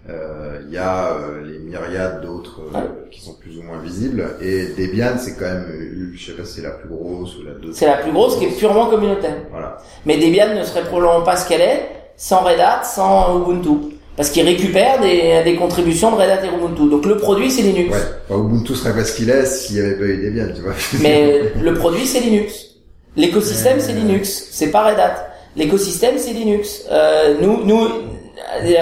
Euh, 0.10 0.60
Il 0.68 0.74
y 0.74 0.78
a 0.78 1.08
euh, 1.14 1.42
les 1.44 1.58
myriades 1.58 2.22
d'autres 2.22 2.62
euh, 2.76 2.80
qui 3.12 3.22
sont 3.22 3.34
plus 3.34 3.58
ou 3.58 3.64
moins 3.64 3.80
visibles. 3.80 4.24
Et 4.40 4.68
Debian, 4.78 5.18
c'est 5.18 5.34
quand 5.36 5.46
même, 5.46 5.66
je 6.16 6.24
sais 6.26 6.34
pas 6.34 6.46
si 6.46 6.58
c'est 6.58 6.62
la 6.62 6.70
plus 6.72 6.88
grosse 6.88 7.36
ou 7.38 7.44
la 7.44 7.54
deuxième. 7.54 7.74
C'est 7.74 7.88
la 7.88 7.98
plus 7.98 8.12
grosse 8.12 8.38
qui 8.38 8.46
est 8.46 8.58
purement 8.58 8.86
communautaire. 8.86 9.36
Voilà. 9.52 9.78
Mais 10.06 10.18
Debian 10.18 10.54
ne 10.56 10.64
serait 10.64 10.84
probablement 10.84 11.24
pas 11.24 11.36
ce 11.36 11.48
qu'elle 11.50 11.62
est 11.62 11.90
sans 12.18 12.42
Red 12.42 12.60
Hat, 12.60 12.84
sans 12.84 13.40
Ubuntu. 13.42 13.95
Parce 14.18 14.30
qu'il 14.30 14.46
récupère 14.46 15.02
des, 15.02 15.42
des 15.44 15.56
contributions 15.56 16.12
de 16.12 16.16
Red 16.16 16.30
Hat 16.30 16.46
et 16.46 16.48
Ubuntu. 16.48 16.90
Donc 16.90 17.06
le 17.06 17.18
produit, 17.18 17.52
c'est 17.52 17.64
Linux. 17.64 17.92
Ouais. 17.94 18.02
Enfin, 18.30 18.40
Ubuntu 18.42 18.74
serait 18.76 18.94
pas 18.94 19.04
ce 19.04 19.14
qu'il 19.16 19.30
est 19.30 19.46
s'il 19.46 19.76
y 19.76 19.80
avait 19.82 19.96
pas 19.96 20.06
eu 20.06 20.18
Debian, 20.26 20.54
tu 20.56 20.62
vois. 20.62 20.74
Mais 21.02 21.42
le 21.62 21.74
produit, 21.74 22.06
c'est 22.06 22.22
Linux. 22.22 22.76
L'écosystème, 23.18 23.80
c'est 23.80 23.94
Linux. 23.94 24.48
C'est 24.52 24.72
pas 24.72 24.84
Red 24.90 25.00
Hat. 25.00 25.28
L'écosystème, 25.58 26.16
c'est 26.18 26.32
Linux. 26.32 26.86
Euh, 26.92 27.36
nous, 27.42 27.64
nous, 27.66 27.84
euh, 27.86 28.82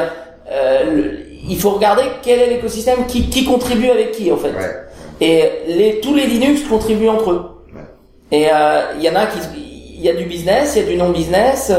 euh, 0.51 0.83
le- 0.95 1.19
il 1.49 1.57
faut 1.59 1.71
regarder 1.71 2.03
quel 2.23 2.39
est 2.39 2.47
l'écosystème, 2.47 3.05
qui, 3.07 3.29
qui 3.29 3.43
contribue 3.43 3.89
avec 3.89 4.11
qui, 4.11 4.31
en 4.31 4.37
fait. 4.37 4.49
Ouais. 4.51 4.75
Et 5.19 5.43
les, 5.67 5.99
tous 5.99 6.15
les 6.15 6.25
Linux 6.25 6.61
contribuent 6.69 7.09
entre 7.09 7.31
eux. 7.31 7.41
Ouais. 7.75 7.81
Et 8.31 8.47
euh, 8.53 8.81
il 8.97 9.03
y 9.03 9.09
en 9.09 9.15
a 9.15 9.25
qui, 9.25 9.39
il 9.97 10.01
y 10.01 10.09
a 10.09 10.13
du 10.13 10.25
business, 10.25 10.73
il 10.75 10.83
y 10.83 10.85
a 10.85 10.89
du 10.91 10.95
non-business. 10.97 11.71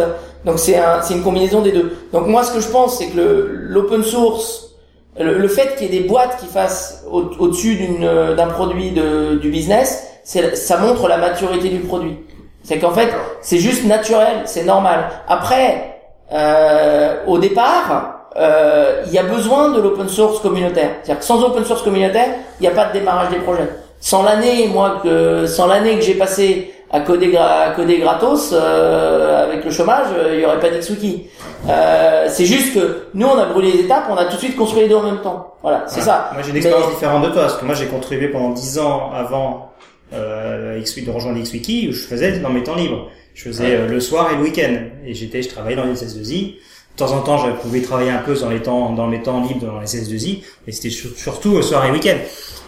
Donc 0.44 0.58
c'est 0.58 0.76
un, 0.76 1.00
une 1.10 1.22
combinaison 1.22 1.60
des 1.62 1.72
deux. 1.72 1.96
Donc 2.12 2.26
moi, 2.26 2.42
ce 2.42 2.52
que 2.52 2.60
je 2.60 2.68
pense, 2.68 2.98
c'est 2.98 3.06
que 3.08 3.48
l'open 3.52 4.02
source, 4.02 4.70
le, 5.18 5.38
le 5.38 5.48
fait 5.48 5.76
qu'il 5.76 5.92
y 5.92 5.96
ait 5.96 6.00
des 6.02 6.08
boîtes 6.08 6.36
qui 6.38 6.46
fassent 6.46 7.04
au- 7.10 7.30
au-dessus 7.38 7.76
d'une, 7.76 8.04
euh, 8.04 8.34
d'un 8.34 8.48
produit 8.48 8.90
de, 8.90 9.36
du 9.36 9.48
business, 9.50 10.06
ça 10.24 10.78
montre 10.78 11.06
la 11.08 11.18
maturité 11.18 11.68
du 11.68 11.80
produit. 11.80 12.18
C'est 12.62 12.78
qu'en 12.78 12.92
fait, 12.92 13.08
c'est 13.42 13.58
juste 13.58 13.84
naturel, 13.84 14.42
c'est 14.46 14.64
normal. 14.64 15.10
Après, 15.28 16.00
euh, 16.32 17.16
au 17.26 17.38
départ, 17.38 18.30
euh, 18.36 19.02
il 19.06 19.12
y 19.12 19.18
a 19.18 19.22
besoin 19.22 19.68
de 19.70 19.80
l'open 19.80 20.08
source 20.08 20.40
communautaire. 20.40 20.90
C'est-à-dire 21.02 21.20
que 21.20 21.24
sans 21.26 21.42
open 21.44 21.64
source 21.64 21.82
communautaire, 21.82 22.28
il 22.58 22.62
n'y 22.62 22.68
a 22.68 22.72
pas 22.72 22.86
de 22.86 22.92
démarrage 22.94 23.30
des 23.30 23.36
projets. 23.38 23.68
Sans 24.00 24.22
l'année, 24.22 24.66
moi, 24.68 25.00
que 25.02 25.46
sans 25.46 25.66
l'année 25.66 25.94
que 25.96 26.02
j'ai 26.02 26.14
passé 26.14 26.72
à 26.94 27.00
coder, 27.00 27.28
gra- 27.32 27.74
coder 27.74 27.98
gratos 27.98 28.52
euh, 28.52 29.44
avec 29.44 29.64
le 29.64 29.70
chômage, 29.72 30.06
euh, 30.16 30.34
il 30.34 30.40
y 30.42 30.46
aurait 30.46 30.60
pas 30.60 30.70
d'XWiki. 30.70 31.24
Euh, 31.68 32.26
c'est 32.28 32.44
juste 32.44 32.72
que 32.74 33.06
nous, 33.14 33.26
on 33.26 33.36
a 33.36 33.46
brûlé 33.46 33.72
les 33.72 33.80
étapes, 33.80 34.04
on 34.10 34.14
a 34.16 34.26
tout 34.26 34.34
de 34.36 34.40
suite 34.40 34.56
construit 34.56 34.82
les 34.82 34.88
deux 34.88 34.94
en 34.94 35.02
même 35.02 35.20
temps. 35.20 35.54
Voilà, 35.62 35.82
c'est 35.88 36.00
Voilà. 36.02 36.28
ça. 36.28 36.30
Moi, 36.34 36.42
j'ai 36.44 36.50
une 36.50 36.56
expérience 36.56 36.86
Mais- 36.86 36.94
différente 36.94 37.24
de 37.24 37.30
toi, 37.30 37.42
parce 37.42 37.56
que 37.56 37.64
moi, 37.64 37.74
j'ai 37.74 37.86
contribué 37.86 38.28
pendant 38.28 38.50
10 38.50 38.78
ans 38.78 39.10
avant 39.12 39.72
euh, 40.12 40.78
de 40.80 41.10
rejoindre 41.10 41.40
XWiki, 41.42 41.88
où 41.88 41.92
je 41.92 42.02
faisais 42.04 42.38
dans 42.38 42.50
mes 42.50 42.62
temps 42.62 42.76
libres. 42.76 43.08
Je 43.34 43.42
faisais 43.48 43.64
Ouais. 43.64 43.70
euh, 43.80 43.88
le 43.88 43.98
soir 43.98 44.30
et 44.32 44.36
le 44.36 44.42
week-end. 44.42 44.74
Et 45.04 45.14
j'étais, 45.14 45.42
je 45.42 45.48
travaillais 45.48 45.74
dans 45.76 45.82
les 45.84 45.94
SS2I. 45.96 46.54
De 46.96 47.04
temps 47.04 47.12
en 47.12 47.20
temps, 47.22 47.38
je 47.38 47.50
pouvais 47.60 47.80
travailler 47.80 48.10
un 48.10 48.18
peu 48.18 48.34
dans 48.34 48.48
les 48.50 48.62
temps, 48.62 48.90
dans 48.92 49.08
mes 49.08 49.20
temps 49.20 49.42
libres 49.42 49.66
dans 49.66 49.80
les 49.80 49.86
SS2I, 49.86 50.42
mais 50.66 50.72
c'était 50.72 50.90
sur- 50.90 51.10
surtout 51.16 51.60
soir 51.60 51.84
et 51.86 51.90
week-end. 51.90 52.16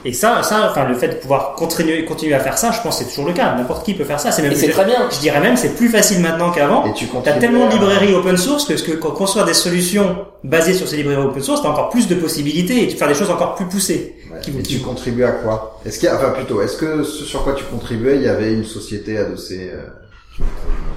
Et 0.04 0.12
ça, 0.12 0.42
ça, 0.42 0.68
enfin, 0.70 0.84
le 0.88 0.94
fait 0.94 1.08
de 1.08 1.14
pouvoir 1.14 1.54
continuer, 1.54 2.04
continuer 2.04 2.34
à 2.34 2.40
faire 2.40 2.58
ça, 2.58 2.70
je 2.72 2.80
pense 2.80 2.98
que 2.98 3.04
c'est 3.04 3.10
toujours 3.10 3.26
le 3.26 3.32
cas. 3.32 3.54
N'importe 3.54 3.84
qui 3.84 3.94
peut 3.94 4.04
faire 4.04 4.18
ça. 4.20 4.30
C'est 4.32 4.42
même, 4.42 4.54
c'est 4.54 4.68
très 4.70 4.84
bien. 4.84 5.08
je 5.12 5.18
dirais 5.18 5.40
même, 5.40 5.56
c'est 5.56 5.74
plus 5.76 5.88
facile 5.88 6.20
maintenant 6.20 6.50
qu'avant. 6.50 6.84
Et 6.86 6.92
tu 6.92 7.06
T'as 7.06 7.12
contribues 7.12 7.38
tellement 7.40 7.66
de 7.68 7.72
librairies 7.72 8.14
open 8.14 8.36
source 8.36 8.64
que, 8.66 8.74
que 8.74 8.92
quand 8.96 9.10
construire 9.12 9.44
des 9.46 9.54
solutions 9.54 10.16
basées 10.44 10.74
sur 10.74 10.86
ces 10.88 10.96
librairies 10.96 11.24
open 11.24 11.42
source, 11.42 11.62
t'as 11.62 11.68
encore 11.70 11.88
plus 11.90 12.06
de 12.08 12.14
possibilités 12.16 12.82
et 12.84 12.88
tu 12.88 12.96
faire 12.96 13.08
des 13.08 13.14
choses 13.14 13.30
encore 13.30 13.54
plus 13.56 13.66
poussées. 13.66 14.16
Ouais. 14.32 14.40
Qui 14.42 14.50
Et 14.50 14.62
qui 14.62 14.78
tu 14.78 14.80
contribues 14.80 15.24
à 15.24 15.30
quoi? 15.32 15.80
Est-ce 15.86 15.98
qu'il 15.98 16.08
y 16.08 16.12
a, 16.12 16.16
enfin 16.16 16.30
plutôt, 16.30 16.60
est-ce 16.62 16.76
que 16.76 17.02
ce 17.04 17.24
sur 17.24 17.42
quoi 17.42 17.54
tu 17.54 17.64
contribuais, 17.64 18.16
il 18.16 18.22
y 18.22 18.28
avait 18.28 18.52
une 18.52 18.64
société 18.64 19.18
adossée 19.18 19.70
euh, 19.72 20.42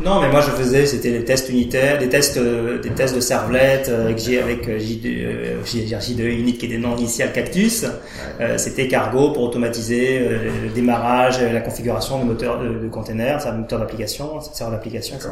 Non, 0.04 0.22
mais 0.22 0.30
moi 0.30 0.40
je 0.40 0.50
faisais, 0.52 0.86
c'était 0.86 1.12
des 1.12 1.26
tests 1.26 1.50
unitaires, 1.50 1.98
des 2.00 2.08
tests, 2.08 2.38
euh, 2.38 2.80
des 2.82 2.92
tests 2.92 3.14
de 3.16 3.20
servlets 3.20 3.84
euh, 3.90 4.06
avec, 4.06 4.18
J, 4.18 4.38
avec 4.38 4.68
euh, 4.70 4.80
J2, 4.80 5.06
euh, 5.06 5.56
J- 5.66 5.86
J2 5.94 6.22
Unit 6.22 6.54
qui 6.58 6.68
était 6.68 6.78
non 6.78 6.96
initial 6.96 7.34
Cactus. 7.34 7.86
Euh, 8.40 8.58
c'était 8.58 8.88
Cargo 8.88 9.32
pour 9.32 9.44
automatiser 9.44 10.20
euh, 10.22 10.38
le 10.64 10.70
démarrage, 10.70 11.42
la 11.42 11.60
configuration 11.60 12.18
de 12.20 12.24
moteur 12.24 12.60
de, 12.60 12.80
de 12.80 12.88
container, 12.88 13.42
ça 13.42 13.52
moteur 13.52 13.80
d'application, 13.80 14.40
serveur 14.40 14.72
d'application, 14.78 15.16
etc. 15.18 15.32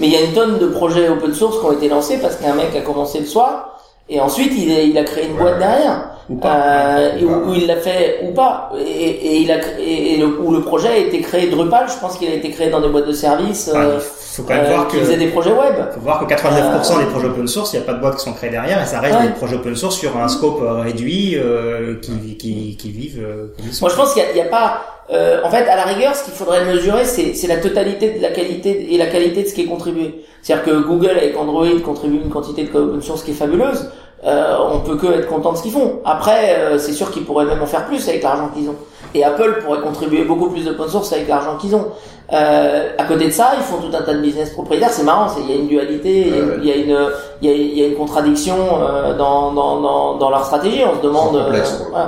Mais 0.00 0.06
il 0.08 0.12
y 0.12 0.16
a 0.16 0.22
une 0.22 0.32
tonne 0.34 0.58
de 0.58 0.66
projets 0.66 1.08
open 1.08 1.32
source 1.32 1.60
qui 1.60 1.64
ont 1.66 1.72
été 1.72 1.88
lancés 1.88 2.18
parce 2.20 2.34
qu'un 2.36 2.54
mec 2.54 2.74
a 2.76 2.80
commencé 2.80 3.20
le 3.20 3.26
soir 3.26 3.80
et 4.08 4.18
ensuite 4.20 4.52
il, 4.56 4.70
est- 4.72 4.88
il 4.88 4.98
a 4.98 5.04
créé 5.04 5.26
une 5.28 5.36
boîte 5.36 5.58
derrière. 5.60 6.08
Ou 6.30 6.36
pas. 6.36 6.54
Euh, 6.98 7.18
et 7.18 7.24
Ou 7.24 7.28
où, 7.28 7.30
pas. 7.40 7.46
où 7.50 7.54
il 7.54 7.66
l'a 7.66 7.76
fait 7.76 8.20
ou 8.24 8.32
pas 8.32 8.70
et, 8.78 8.84
et 9.10 9.36
il 9.38 9.50
a 9.50 9.58
créé, 9.58 10.14
et 10.14 10.16
le, 10.18 10.26
où 10.40 10.52
le 10.52 10.60
projet 10.60 10.88
a 10.88 10.96
été 10.96 11.20
créé 11.20 11.48
Drupal 11.48 11.86
je 11.88 11.98
pense 12.00 12.16
qu'il 12.18 12.30
a 12.30 12.34
été 12.34 12.50
créé 12.50 12.70
dans 12.70 12.80
des 12.80 12.88
boîtes 12.88 13.08
de 13.08 13.12
services 13.12 13.68
Enfin, 13.72 13.84
euh, 13.84 13.98
faut 14.00 14.44
quand 14.44 14.54
même 14.54 14.64
euh, 14.64 14.68
voir 14.74 14.88
qui 14.88 14.96
que 14.96 15.02
faisaient 15.02 15.16
des 15.16 15.26
projets 15.26 15.50
web 15.52 15.74
faut 15.92 16.00
voir 16.00 16.20
que 16.26 16.32
89% 16.32 16.98
des 17.00 17.04
projets 17.06 17.26
open 17.26 17.46
source, 17.48 17.72
il 17.72 17.78
n'y 17.78 17.82
a 17.82 17.86
pas 17.86 17.94
de 17.94 18.00
boîtes 18.00 18.16
qui 18.16 18.24
sont 18.24 18.32
créées 18.32 18.50
derrière 18.50 18.80
et 18.82 18.86
ça 18.86 19.00
reste 19.00 19.18
Ouais. 19.18 19.26
des 19.26 19.32
projets 19.34 19.56
open 19.56 19.74
source 19.76 19.96
sur 19.96 20.16
un 20.16 20.28
scope 20.28 20.62
euh, 20.62 20.80
réduit 20.82 21.34
euh, 21.36 21.96
qui, 22.00 22.36
qui, 22.36 22.76
qui 22.78 22.90
vivent 22.90 23.20
euh, 23.22 23.48
moi 23.80 23.90
je 23.90 23.96
pense 23.96 24.14
qu'il 24.14 24.22
n'y 24.34 24.40
a, 24.40 24.44
pas 24.44 24.80
euh, 25.12 25.40
en 25.44 25.50
fait 25.50 25.68
à 25.68 25.76
la 25.76 25.82
rigueur 25.84 26.14
ce 26.14 26.24
qu'il 26.24 26.32
faudrait 26.32 26.64
mesurer 26.64 27.04
c'est 27.04 27.46
la 27.48 27.56
totalité 27.56 28.12
de 28.12 28.22
la 28.22 28.30
qualité 28.30 28.94
et 28.94 28.96
la 28.96 29.06
qualité 29.06 29.42
de 29.42 29.48
ce 29.48 29.54
qui 29.54 29.62
est 29.62 29.66
contribué 29.66 30.24
c'est-à-dire 30.40 30.64
que 30.64 30.70
Google 30.82 31.10
avec 31.10 31.36
Android 31.36 31.66
contribue 31.84 32.16
une 32.16 32.30
quantité 32.30 32.64
de 32.64 32.78
open 32.78 33.02
source 33.02 33.22
qui 33.24 33.32
est 33.32 33.34
fabuleuse 33.34 33.90
euh, 34.24 34.56
on 34.72 34.78
peut 34.80 34.96
que 34.96 35.06
être 35.18 35.28
content 35.28 35.52
de 35.52 35.56
ce 35.58 35.62
qu'ils 35.62 35.72
font 35.72 36.00
après 36.04 36.54
euh, 36.56 36.78
c'est 36.78 36.92
sûr 36.92 37.10
qu'ils 37.10 37.24
pourraient 37.24 37.44
même 37.44 37.60
en 37.62 37.66
faire 37.66 37.86
plus 37.86 38.08
avec 38.08 38.22
l'argent 38.22 38.48
qu'ils 38.54 38.68
ont 38.68 38.76
et 39.14 39.24
Apple 39.24 39.62
pourrait 39.64 39.80
contribuer 39.80 40.22
beaucoup 40.24 40.48
plus 40.48 40.64
d'open 40.64 40.88
source 40.88 41.12
avec 41.12 41.28
l'argent 41.28 41.56
qu'ils 41.56 41.74
ont 41.74 41.86
euh, 42.32 42.88
à 42.96 43.04
côté 43.04 43.26
de 43.26 43.30
ça, 43.30 43.50
ils 43.58 43.62
font 43.62 43.76
tout 43.76 43.94
un 43.94 44.00
tas 44.00 44.14
de 44.14 44.20
business 44.20 44.50
propriétaires. 44.54 44.88
C'est 44.88 45.02
marrant, 45.02 45.28
c'est- 45.28 45.42
il 45.42 45.50
y 45.50 45.52
a 45.52 45.56
une 45.56 45.66
dualité, 45.68 46.28
il 46.28 46.64
y 46.64 46.72
a 46.72 46.76
une- 46.76 46.88
y 46.88 46.92
a 46.92 46.96
une, 46.96 47.08
il 47.42 47.50
y 47.50 47.52
a, 47.52 47.54
il 47.54 47.78
y 47.78 47.84
a 47.84 47.86
une 47.88 47.94
contradiction 47.94 48.54
euh, 48.80 49.12
dans, 49.18 49.52
dans, 49.52 49.80
dans, 49.82 50.14
dans 50.16 50.30
leur 50.30 50.42
stratégie. 50.46 50.80
On 50.90 50.96
se 50.96 51.02
demande, 51.02 51.36
C'est 51.52 51.60
euh, 51.94 52.00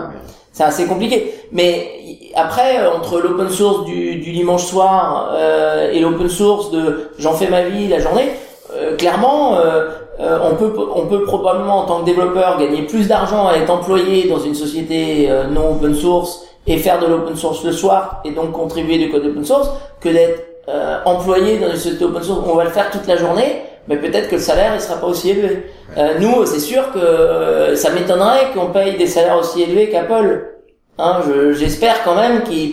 c'est 0.52 0.62
assez 0.64 0.86
compliqué. 0.86 1.34
Mais 1.52 1.90
après, 2.36 2.78
euh, 2.78 2.92
entre 2.96 3.20
l'open 3.20 3.50
source 3.50 3.84
du, 3.84 4.14
du 4.16 4.32
dimanche 4.32 4.64
soir 4.64 5.32
euh, 5.34 5.90
et 5.92 6.00
l'open 6.00 6.30
source 6.30 6.70
de 6.70 7.10
j'en 7.18 7.34
fais 7.34 7.48
ma 7.48 7.64
vie 7.64 7.88
la 7.88 7.98
journée, 7.98 8.30
euh, 8.74 8.96
clairement, 8.96 9.56
euh, 9.58 9.90
euh, 10.20 10.38
on 10.42 10.54
peut 10.54 10.72
on 10.94 11.06
peut 11.06 11.24
probablement 11.24 11.78
en 11.80 11.84
tant 11.86 12.00
que 12.00 12.04
développeur 12.06 12.58
gagner 12.58 12.82
plus 12.82 13.08
d'argent 13.08 13.48
à 13.48 13.54
être 13.56 13.70
employé 13.70 14.28
dans 14.28 14.38
une 14.38 14.54
société 14.54 15.26
euh, 15.28 15.44
non 15.48 15.72
open 15.72 15.94
source 15.94 16.44
et 16.66 16.78
faire 16.78 16.98
de 17.00 17.06
l'open 17.06 17.36
source 17.36 17.64
le 17.64 17.72
soir 17.72 18.20
et 18.24 18.30
donc 18.30 18.52
contribuer 18.52 18.98
du 18.98 19.10
code 19.10 19.26
open 19.26 19.44
source 19.44 19.68
que 20.00 20.08
d'être 20.08 20.40
euh, 20.68 20.98
employé 21.04 21.58
dans 21.58 21.68
une 21.68 21.76
société 21.76 22.04
open 22.04 22.22
source. 22.22 22.40
On 22.48 22.54
va 22.54 22.64
le 22.64 22.70
faire 22.70 22.90
toute 22.90 23.06
la 23.06 23.16
journée, 23.16 23.62
mais 23.88 23.96
peut-être 23.96 24.28
que 24.28 24.36
le 24.36 24.40
salaire 24.40 24.72
il 24.74 24.80
sera 24.80 24.96
pas 25.00 25.06
aussi 25.08 25.30
élevé. 25.30 25.66
Euh, 25.98 26.14
nous, 26.20 26.46
c'est 26.46 26.60
sûr 26.60 26.90
que 26.92 26.98
euh, 26.98 27.76
ça 27.76 27.90
m'étonnerait 27.90 28.50
qu'on 28.54 28.66
paye 28.68 28.96
des 28.96 29.06
salaires 29.06 29.38
aussi 29.38 29.62
élevés 29.62 29.90
qu'Apple. 29.90 30.50
Hein, 30.98 31.20
je- 31.26 31.52
j'espère 31.52 32.04
quand 32.04 32.14
même 32.14 32.44
qu'ils 32.44 32.70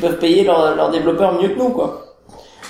peuvent 0.00 0.18
payer 0.18 0.42
leurs 0.44 0.74
leurs 0.74 0.90
développeurs 0.90 1.34
mieux 1.40 1.50
que 1.50 1.58
nous, 1.58 1.68
quoi. 1.68 2.00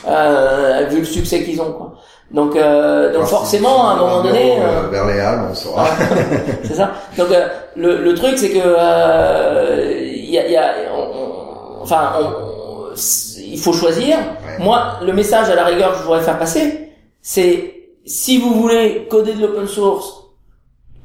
Euh, 0.08 0.86
vu 0.90 0.98
le 1.00 1.04
succès 1.04 1.44
qu'ils 1.44 1.60
ont, 1.60 1.72
quoi. 1.72 1.92
Donc, 2.32 2.54
euh, 2.54 3.12
donc 3.12 3.24
forcément, 3.24 3.88
à 3.88 3.92
un 3.94 3.96
moment 3.96 4.22
donné, 4.22 4.58
euh, 4.60 4.84
euh, 4.84 4.88
vers 4.88 5.06
les 5.06 5.18
Halles, 5.18 5.48
on 5.50 5.54
saura. 5.54 5.86
c'est 6.64 6.74
ça. 6.74 6.92
Donc 7.18 7.30
euh, 7.32 7.48
le, 7.76 7.96
le 8.04 8.14
truc 8.14 8.38
c'est 8.38 8.50
que 8.50 8.58
euh, 8.64 10.00
il 10.00 10.30
y 10.30 10.38
a, 10.38 10.48
y 10.48 10.56
a 10.56 10.72
on- 10.94 11.00
on- 11.00 11.82
enfin 11.82 12.12
on- 12.20 12.94
il 13.38 13.58
faut 13.58 13.72
choisir. 13.72 14.16
Ouais. 14.18 14.62
Moi 14.64 14.98
le 15.04 15.12
message 15.12 15.50
à 15.50 15.54
la 15.56 15.64
rigueur 15.64 15.92
que 15.92 15.98
je 15.98 16.02
voudrais 16.04 16.20
faire 16.22 16.38
passer 16.38 16.92
c'est 17.20 17.74
si 18.06 18.38
vous 18.38 18.54
voulez 18.54 19.06
coder 19.10 19.32
de 19.34 19.40
l'open 19.46 19.66
source 19.66 20.14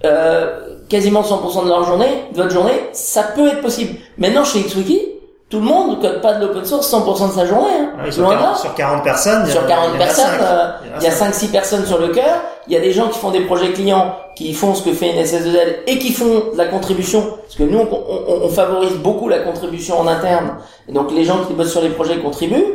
euh, 0.06 0.78
quasiment 0.90 1.22
100% 1.24 1.64
de 1.64 1.70
leur 1.70 1.84
journée, 1.86 2.26
de 2.32 2.38
votre 2.38 2.52
journée, 2.54 2.80
ça 2.94 3.24
peut 3.24 3.48
être 3.48 3.62
possible. 3.62 3.98
Maintenant 4.20 4.44
chez 4.44 4.62
XWiki, 4.62 5.02
tout 5.50 5.60
le 5.60 5.66
monde 5.66 5.98
ne 5.98 6.02
code 6.02 6.22
pas 6.22 6.34
de 6.34 6.46
l'open 6.46 6.66
source 6.66 6.92
100% 6.92 7.28
de 7.30 7.34
sa 7.34 7.46
journée. 7.46 7.70
Hein. 7.80 8.12
Sur, 8.12 8.24
Loin 8.24 8.32
de 8.36 8.40
là. 8.40 8.42
40, 8.48 8.58
sur 8.58 8.76
40 8.76 9.04
personnes, 9.04 9.42
il 9.44 9.48
y 9.48 9.52
a- 9.52 9.54
Sur 9.54 9.68
40 9.68 9.86
il 9.86 9.90
y 9.90 9.92
en 9.92 9.96
a 9.96 10.06
personnes, 10.06 10.26
euh, 10.42 10.68
il 10.98 11.04
y 11.04 11.08
a 11.08 11.12
cinq. 11.12 11.34
5-6 11.34 11.48
personnes 11.52 11.86
sur 11.86 12.00
le 12.00 12.08
cœur. 12.10 12.42
Il 12.68 12.74
y 12.74 12.78
a 12.78 12.80
des 12.80 12.92
gens 12.92 13.10
qui 13.10 13.20
font 13.20 13.30
des 13.30 13.42
projets 13.42 13.72
clients, 13.72 14.16
qui 14.36 14.54
font 14.54 14.74
ce 14.74 14.82
que 14.82 14.92
fait 14.92 15.12
une 15.12 15.18
SS2L 15.24 15.76
et 15.86 16.00
qui 16.00 16.12
font 16.14 16.52
de 16.52 16.58
la 16.58 16.66
contribution. 16.66 17.22
Parce 17.44 17.56
que 17.56 17.64
nous, 17.64 17.78
on, 17.78 17.88
on- 17.94 18.46
on 18.46 18.50
favorise 18.50 18.94
beaucoup 18.98 19.30
la 19.30 19.38
contribution 19.40 20.00
en 20.00 20.08
interne. 20.08 20.56
Et 20.90 20.92
donc 20.92 21.12
les 21.12 21.24
gens 21.26 21.44
qui 21.48 21.54
bossent 21.54 21.72
sur 21.72 21.82
les 21.82 21.90
projets 21.90 22.18
contribuent. 22.18 22.66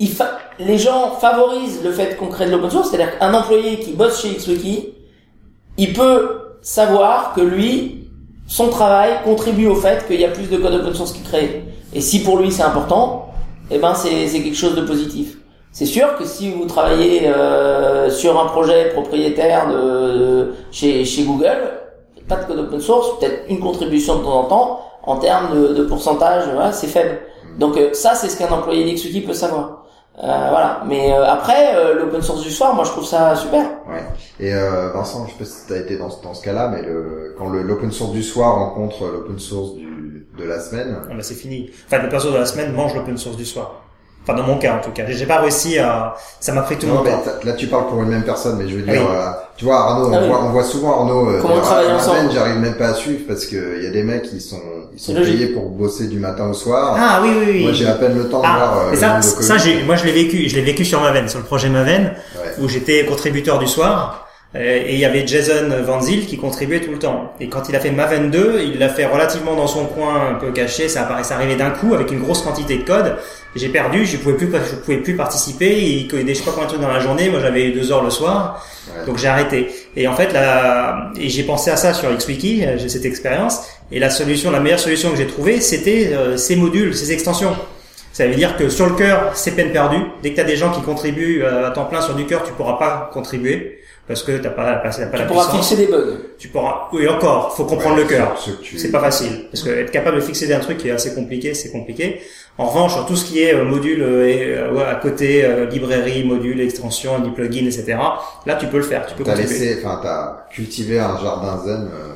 Il 0.00 0.10
fa- 0.10 0.32
les 0.58 0.78
gens 0.78 1.12
favorisent 1.20 1.82
le 1.84 1.92
fait 1.92 2.16
qu'on 2.16 2.26
crée 2.26 2.46
de 2.46 2.50
l'open 2.50 2.70
source. 2.70 2.90
C'est-à-dire 2.90 3.16
qu'un 3.18 3.32
employé 3.34 3.78
qui 3.78 3.92
bosse 3.92 4.20
chez 4.20 4.30
XWiki, 4.30 4.92
il 5.78 5.92
peut 5.92 6.56
savoir 6.60 7.32
que 7.34 7.40
lui, 7.40 8.08
son 8.48 8.68
travail 8.68 9.10
contribue 9.24 9.68
au 9.68 9.76
fait 9.76 10.06
qu'il 10.08 10.20
y 10.20 10.24
a 10.24 10.28
plus 10.28 10.50
de 10.50 10.56
code 10.56 10.74
open 10.74 10.92
source 10.94 11.12
qui 11.12 11.22
crée. 11.22 11.64
Et 11.96 12.02
si 12.02 12.22
pour 12.22 12.36
lui 12.36 12.52
c'est 12.52 12.62
important, 12.62 13.30
eh 13.70 13.78
ben 13.78 13.94
c'est 13.94 14.26
quelque 14.30 14.54
chose 14.54 14.74
de 14.74 14.82
positif. 14.82 15.38
C'est 15.72 15.86
sûr 15.86 16.14
que 16.18 16.26
si 16.26 16.50
vous 16.50 16.66
travaillez 16.66 17.26
euh, 17.26 18.10
sur 18.10 18.38
un 18.38 18.46
projet 18.48 18.90
propriétaire 18.90 19.70
de 19.70 20.52
chez 20.70 21.06
chez 21.06 21.22
Google, 21.22 21.58
pas 22.28 22.36
de 22.36 22.44
code 22.44 22.58
open 22.58 22.80
source, 22.80 23.18
peut-être 23.18 23.44
une 23.48 23.60
contribution 23.60 24.18
de 24.18 24.24
temps 24.24 24.40
en 24.40 24.44
temps, 24.44 24.80
en 25.04 25.16
termes 25.16 25.54
de, 25.56 25.68
de 25.72 25.84
pourcentage, 25.84 26.44
voilà, 26.52 26.70
c'est 26.70 26.86
faible. 26.86 27.18
Donc 27.58 27.78
euh, 27.78 27.94
ça 27.94 28.14
c'est 28.14 28.28
ce 28.28 28.36
qu'un 28.36 28.52
employé 28.52 28.84
d'XWiki 28.84 29.22
peut 29.22 29.32
savoir. 29.32 29.84
Euh, 30.18 30.48
voilà. 30.50 30.82
Mais 30.86 31.14
euh, 31.14 31.24
après 31.26 31.76
euh, 31.76 31.94
l'open 31.94 32.20
source 32.20 32.42
du 32.42 32.50
soir, 32.50 32.74
moi 32.74 32.84
je 32.84 32.90
trouve 32.90 33.06
ça 33.06 33.34
super. 33.36 33.64
Ouais. 33.88 34.04
Et 34.38 34.52
euh, 34.52 34.90
Vincent, 34.92 35.26
je 35.26 35.32
sais 35.32 35.38
pas 35.38 35.44
si 35.46 35.66
tu 35.66 35.74
été 35.74 35.96
dans, 35.96 36.10
dans 36.22 36.34
ce 36.34 36.42
cas-là, 36.42 36.68
mais 36.68 36.82
le, 36.82 37.34
quand 37.38 37.48
l'open 37.48 37.90
source 37.90 38.12
du 38.12 38.22
soir 38.22 38.54
rencontre 38.54 39.04
l'open 39.04 39.38
source 39.38 39.74
du, 39.74 39.86
de 40.38 40.44
la 40.44 40.60
semaine, 40.60 40.96
Ah 41.10 41.14
bah, 41.14 41.22
c'est 41.22 41.34
fini. 41.34 41.70
Enfin, 41.86 42.02
l'open 42.02 42.20
source 42.20 42.32
de 42.34 42.38
la 42.38 42.46
semaine 42.46 42.72
mange 42.72 42.94
l'open 42.94 43.16
source 43.16 43.36
du 43.36 43.44
soir. 43.46 43.82
Enfin, 44.28 44.36
dans 44.36 44.42
mon 44.44 44.58
cas, 44.58 44.74
en 44.74 44.80
tout 44.80 44.90
cas. 44.90 45.04
J'ai 45.06 45.14
j'ai 45.14 45.26
pas 45.26 45.38
réussi 45.40 45.78
à, 45.78 46.14
ça 46.40 46.52
m'a 46.52 46.62
pris 46.62 46.76
tout 46.76 46.88
non, 46.88 46.94
mon 46.96 47.02
mais 47.04 47.12
temps. 47.12 47.22
là 47.44 47.52
tu 47.52 47.68
parles 47.68 47.86
pour 47.86 48.02
une 48.02 48.08
même 48.08 48.24
personne, 48.24 48.56
mais 48.58 48.68
je 48.68 48.74
veux 48.74 48.82
dire, 48.82 48.92
Oui. 48.94 48.98
euh, 49.08 49.30
tu 49.56 49.64
vois 49.66 49.76
Arnaud, 49.78 50.08
on, 50.08 50.14
Ah 50.16 50.18
oui. 50.20 50.26
voit, 50.28 50.42
on 50.42 50.48
voit 50.50 50.64
souvent 50.64 50.98
Arnaud 51.00 51.30
euh, 51.30 51.38
Comment 51.40 51.54
on 51.54 51.56
dire, 51.58 51.64
travaille 51.64 51.86
Ah, 51.90 51.96
ensemble. 51.96 52.32
J'arrive 52.32 52.56
même 52.58 52.74
pas 52.74 52.88
à 52.88 52.94
suivre 52.94 53.20
parce 53.28 53.46
que 53.46 53.76
il 53.78 53.84
y 53.84 53.86
a 53.86 53.90
des 53.90 54.02
mecs 54.02 54.22
qui 54.24 54.40
sont 54.40 54.58
ils 54.92 54.98
sont 54.98 55.14
payés 55.14 55.48
pour 55.48 55.68
bosser 55.70 56.08
du 56.08 56.18
matin 56.18 56.48
au 56.48 56.54
soir. 56.54 56.96
Ah 56.98 57.20
oui, 57.22 57.28
oui, 57.38 57.44
oui. 57.52 57.62
Moi 57.62 57.72
j'ai 57.72 57.86
à 57.86 57.92
peine 57.94 58.16
le 58.18 58.28
temps 58.28 58.40
de 58.40 58.46
Ah, 58.48 58.56
voir 58.56 58.78
euh, 58.88 58.90
le 58.90 58.96
ça, 58.96 59.22
ça, 59.22 59.58
j'ai, 59.58 59.84
moi, 59.84 59.94
je 59.94 60.04
l'ai 60.04 60.12
vécu, 60.12 60.48
je 60.48 60.56
l'ai 60.56 60.62
vécu 60.62 60.84
sur 60.84 61.00
Maven, 61.00 61.28
sur 61.28 61.38
le 61.38 61.44
projet 61.44 61.68
Maven, 61.68 62.12
Ouais. 62.34 62.64
où 62.64 62.68
j'étais 62.68 63.04
contributeur 63.06 63.60
du 63.60 63.68
soir. 63.68 64.25
Euh, 64.56 64.82
Et 64.86 64.94
il 64.94 64.98
y 64.98 65.04
avait 65.04 65.26
Jason 65.26 65.68
Van 65.84 66.00
Zyl 66.00 66.26
qui 66.26 66.38
contribuait 66.38 66.80
tout 66.80 66.92
le 66.92 66.98
temps. 66.98 67.34
Et 67.40 67.48
quand 67.48 67.68
il 67.68 67.76
a 67.76 67.80
fait 67.80 67.90
Maven 67.90 68.30
2, 68.30 68.60
il 68.64 68.78
l'a 68.78 68.88
fait 68.88 69.06
relativement 69.06 69.54
dans 69.54 69.66
son 69.66 69.86
coin, 69.86 70.30
un 70.30 70.34
peu 70.34 70.50
caché. 70.52 70.88
Ça 70.88 71.02
apparaissait 71.02 71.34
arrivé 71.34 71.56
d'un 71.56 71.70
coup 71.70 71.94
avec 71.94 72.10
une 72.10 72.20
grosse 72.20 72.42
quantité 72.42 72.78
de 72.78 72.82
code. 72.84 73.16
J'ai 73.54 73.68
perdu, 73.68 74.04
je 74.04 74.16
pouvais 74.16 74.34
plus, 74.34 74.46
je 74.46 74.76
pouvais 74.76 74.98
plus 74.98 75.16
participer. 75.16 75.80
Il 75.80 76.08
codait 76.08 76.34
je 76.34 76.38
sais 76.38 76.44
pas 76.44 76.50
combien 76.52 76.66
de 76.66 76.70
trucs 76.70 76.82
dans 76.82 76.92
la 76.92 77.00
journée. 77.00 77.28
Moi, 77.28 77.40
j'avais 77.40 77.70
deux 77.70 77.92
heures 77.92 78.02
le 78.02 78.10
soir. 78.10 78.66
Ouais. 78.88 79.06
Donc 79.06 79.18
j'ai 79.18 79.28
arrêté. 79.28 79.68
Et 79.96 80.08
en 80.08 80.14
fait, 80.14 80.32
là, 80.32 81.10
et 81.18 81.28
j'ai 81.28 81.42
pensé 81.42 81.70
à 81.70 81.76
ça 81.76 81.92
sur 81.92 82.14
XWiki, 82.14 82.64
euh, 82.64 82.78
j'ai 82.78 82.88
cette 82.88 83.04
expérience. 83.04 83.62
Et 83.92 83.98
la 83.98 84.10
solution, 84.10 84.50
la 84.50 84.60
meilleure 84.60 84.80
solution 84.80 85.10
que 85.10 85.16
j'ai 85.16 85.26
trouvée, 85.26 85.60
c'était 85.60 86.10
euh, 86.12 86.36
ces 86.36 86.56
modules, 86.56 86.94
ces 86.94 87.12
extensions. 87.12 87.56
Ça 88.12 88.26
veut 88.26 88.34
dire 88.34 88.56
que 88.56 88.70
sur 88.70 88.86
le 88.86 88.94
cœur, 88.94 89.32
c'est 89.34 89.52
peine 89.52 89.72
perdue. 89.72 90.02
Dès 90.22 90.30
que 90.30 90.36
tu 90.36 90.40
as 90.40 90.44
des 90.44 90.56
gens 90.56 90.70
qui 90.70 90.80
contribuent 90.80 91.44
à 91.44 91.70
temps 91.70 91.84
plein 91.84 92.00
sur 92.00 92.14
du 92.14 92.24
cœur, 92.24 92.44
tu 92.44 92.52
pourras 92.52 92.78
pas 92.78 93.10
contribuer 93.12 93.78
parce 94.08 94.22
que 94.22 94.38
t'as 94.38 94.50
pas, 94.50 94.80
t'as 94.82 94.90
pas 94.90 94.90
Tu 94.90 95.00
la 95.18 95.24
pourras 95.26 95.44
puissance. 95.48 95.68
fixer 95.68 95.76
des 95.86 95.90
bugs. 95.92 96.16
Tu 96.38 96.48
pourras. 96.48 96.88
Oui, 96.92 97.08
encore, 97.08 97.54
faut 97.56 97.64
comprendre 97.64 97.96
Ouais, 97.96 98.02
le 98.02 98.08
cœur. 98.08 98.36
ce 98.38 98.50
que 98.52 98.62
tu- 98.62 98.78
C'est 98.78 98.90
pas 98.90 99.00
facile 99.00 99.46
parce 99.50 99.62
que 99.62 99.70
être 99.70 99.90
capable 99.90 100.16
de 100.16 100.20
fixer 100.22 100.52
un 100.54 100.60
truc 100.60 100.78
qui 100.78 100.88
est 100.88 100.92
assez 100.92 101.14
compliqué, 101.14 101.54
c'est 101.54 101.70
compliqué. 101.70 102.20
En 102.58 102.66
revanche, 102.66 102.92
tout 103.06 103.16
ce 103.16 103.26
qui 103.26 103.42
est 103.42 103.54
euh, 103.54 103.64
module 103.64 104.02
euh, 104.02 104.26
et, 104.28 104.54
euh, 104.56 104.72
ouais, 104.72 104.84
à 104.84 104.94
côté, 104.94 105.44
euh, 105.44 105.66
librairie, 105.66 106.24
module, 106.24 106.58
extension, 106.60 107.20
plugin, 107.34 107.66
etc. 107.66 107.98
Là, 108.46 108.54
tu 108.54 108.66
peux 108.66 108.78
le 108.78 108.82
faire, 108.82 109.04
tu 109.06 109.14
peux 109.14 109.24
T'as 109.24 109.34
laissé, 109.34 109.78
enfin 109.84 110.00
t'as 110.02 110.46
cultivé 110.54 110.98
un 110.98 111.18
jardin 111.20 111.62
zen 111.66 111.90
euh, 111.92 112.14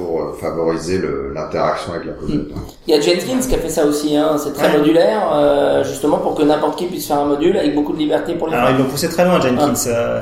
pour 0.00 0.20
euh, 0.22 0.32
favoriser 0.40 1.00
l'interaction 1.34 1.92
avec 1.92 2.06
la 2.06 2.12
communauté. 2.14 2.54
Il 2.86 2.94
y 2.94 2.98
a 2.98 3.00
Jenkins 3.00 3.40
qui 3.46 3.54
a 3.54 3.58
fait 3.58 3.68
ça 3.68 3.84
aussi, 3.84 4.16
hein. 4.16 4.36
c'est 4.42 4.52
très 4.54 4.68
Ouais. 4.70 4.78
modulaire, 4.78 5.30
euh, 5.34 5.84
justement 5.84 6.18
pour 6.18 6.34
que 6.34 6.42
n'importe 6.42 6.78
qui 6.78 6.86
puisse 6.86 7.06
faire 7.06 7.18
un 7.18 7.24
module 7.26 7.56
avec 7.56 7.74
beaucoup 7.74 7.92
de 7.92 7.98
liberté 7.98 8.34
pour 8.34 8.48
les 8.48 8.54
Alors 8.56 8.70
ils 8.70 8.78
l'ont 8.78 8.84
poussé 8.88 9.08
très 9.08 9.24
loin, 9.24 9.40
Jenkins. 9.40 9.74
euh, 9.88 10.20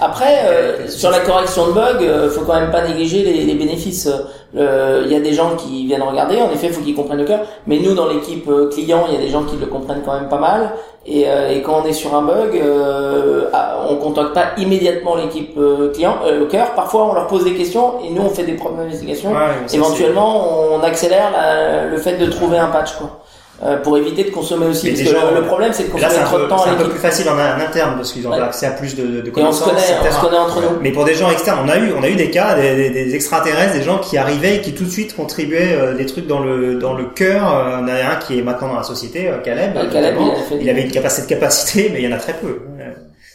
Après, 0.00 0.44
euh, 0.46 0.88
sur 0.88 1.10
la 1.10 1.20
correction 1.20 1.68
de 1.68 1.72
bugs, 1.72 2.02
euh, 2.02 2.30
faut 2.30 2.42
quand 2.42 2.58
même 2.58 2.70
pas 2.70 2.86
négliger 2.86 3.22
les, 3.24 3.44
les 3.44 3.54
bénéfices. 3.54 4.08
Euh, 4.56 5.02
Il 5.06 5.12
y 5.12 5.16
a 5.16 5.20
des 5.20 5.32
gens 5.32 5.50
qui 5.56 5.86
viennent 5.86 6.02
regarder, 6.02 6.40
en 6.42 6.50
effet, 6.50 6.68
faut 6.68 6.80
qu'ils 6.82 6.94
comprennent 6.96 7.18
le 7.18 7.24
cœur. 7.24 7.40
Mais 7.66 7.78
nous, 7.78 7.94
dans 7.94 8.08
l'équipe 8.08 8.48
euh, 8.48 8.68
client, 8.68 9.04
il 9.08 9.14
y 9.14 9.16
a 9.16 9.20
des 9.20 9.28
gens 9.28 9.44
qui 9.44 9.56
le 9.56 9.66
comprennent 9.66 10.02
quand 10.04 10.14
même 10.14 10.28
pas 10.28 10.38
mal. 10.40 10.72
Et, 11.06 11.24
euh, 11.28 11.50
et 11.52 11.62
quand 11.62 11.82
on 11.82 11.86
est 11.86 11.92
sur 11.92 12.14
un 12.14 12.22
bug, 12.22 12.56
euh, 12.56 13.44
ah, 13.52 13.86
on 13.88 13.96
contacte 13.96 14.34
pas 14.34 14.46
immédiatement 14.58 15.14
l'équipe 15.16 15.56
euh, 15.56 15.90
client, 15.92 16.16
euh, 16.26 16.40
le 16.40 16.46
cœur. 16.46 16.72
Parfois, 16.74 17.06
on 17.10 17.14
leur 17.14 17.26
pose 17.26 17.44
des 17.44 17.54
questions 17.54 17.94
et 18.06 18.10
nous, 18.10 18.22
on 18.22 18.28
fait 18.30 18.42
des 18.42 18.52
propres 18.54 18.80
investigations. 18.80 19.30
ouais, 19.30 19.36
Éventuellement, 19.72 20.44
on 20.74 20.82
accélère 20.82 21.30
la- 21.32 21.84
le 21.86 21.96
fait 21.96 22.16
de 22.16 22.26
trouver 22.26 22.58
un 22.58 22.68
patch, 22.68 22.96
quoi. 22.96 23.20
Euh, 23.62 23.76
pour 23.76 23.98
éviter 23.98 24.24
de 24.24 24.30
consommer 24.30 24.64
aussi. 24.68 24.86
Mais 24.86 24.92
parce 25.04 25.10
que 25.10 25.34
le, 25.34 25.40
le 25.42 25.46
problème, 25.46 25.70
c'est 25.74 25.82
de 25.82 25.88
Là, 25.88 25.92
consommer 26.08 26.16
un, 26.22 26.24
trop 26.24 26.36
peu, 26.38 26.42
de 26.44 26.48
temps 26.48 26.58
c'est 26.64 26.70
à 26.70 26.72
un 26.72 26.76
peu 26.76 26.88
plus 26.88 26.98
facile 26.98 27.28
en, 27.28 27.34
en 27.34 27.60
interne 27.60 27.96
parce 27.96 28.10
qu'ils 28.14 28.26
ont 28.26 28.30
Ouais. 28.30 28.40
accès 28.40 28.64
à 28.64 28.70
plus 28.70 28.96
de, 28.96 29.02
de, 29.06 29.20
de 29.20 29.28
Et 29.28 29.42
on 29.42 29.52
se 29.52 29.62
connaissances, 29.62 29.64
connaît, 29.64 30.08
on 30.08 30.12
se 30.14 30.20
connaît 30.22 30.38
entre 30.38 30.60
nous. 30.62 30.80
Mais 30.80 30.92
pour 30.92 31.04
des 31.04 31.12
gens 31.14 31.30
externes, 31.30 31.58
on 31.62 31.68
a 31.68 31.76
eu, 31.76 31.92
on 31.92 32.02
a 32.02 32.08
eu 32.08 32.14
des 32.14 32.30
cas, 32.30 32.54
des, 32.54 32.74
des, 32.76 32.88
des 32.90 33.14
extraterrestres, 33.14 33.74
des 33.74 33.82
gens 33.82 33.98
qui 33.98 34.16
arrivaient 34.16 34.56
et 34.56 34.60
qui 34.62 34.72
tout 34.72 34.84
de 34.84 34.88
suite 34.88 35.14
contribuaient 35.14 35.76
euh, 35.76 35.94
des 35.94 36.06
trucs 36.06 36.26
dans 36.26 36.40
le 36.40 36.76
dans 36.76 36.94
le 36.94 37.04
cœur. 37.04 37.54
Euh, 37.54 37.80
on 37.82 37.88
a 37.88 38.12
un 38.12 38.16
qui 38.16 38.38
est 38.38 38.42
maintenant 38.42 38.68
dans 38.68 38.76
la 38.78 38.82
société, 38.82 39.28
euh, 39.28 39.36
Caleb. 39.44 39.76
Ouais, 39.76 39.88
Caleb, 39.92 40.16
il 40.18 40.30
a 40.30 40.34
fait 40.42 40.56
il 40.58 40.70
avait 40.70 40.82
une 40.82 40.90
capacité 40.92 41.22
de 41.34 41.38
capacité, 41.40 41.90
mais 41.92 42.00
il 42.00 42.08
y 42.08 42.08
en 42.08 42.16
a 42.16 42.20
très 42.20 42.34
peu. 42.34 42.60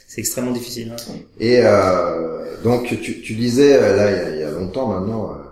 C'est 0.08 0.22
extrêmement 0.22 0.52
difficile. 0.54 0.92
hein. 0.92 1.14
Et 1.40 1.60
euh, 1.64 2.56
donc 2.64 2.86
tu, 2.88 3.22
tu 3.22 3.34
disais 3.34 3.80
là 3.80 4.10
il 4.10 4.18
y 4.18 4.20
a, 4.20 4.30
il 4.30 4.40
y 4.40 4.44
a 4.44 4.50
longtemps 4.50 4.88
maintenant 4.88 5.30
euh, 5.34 5.44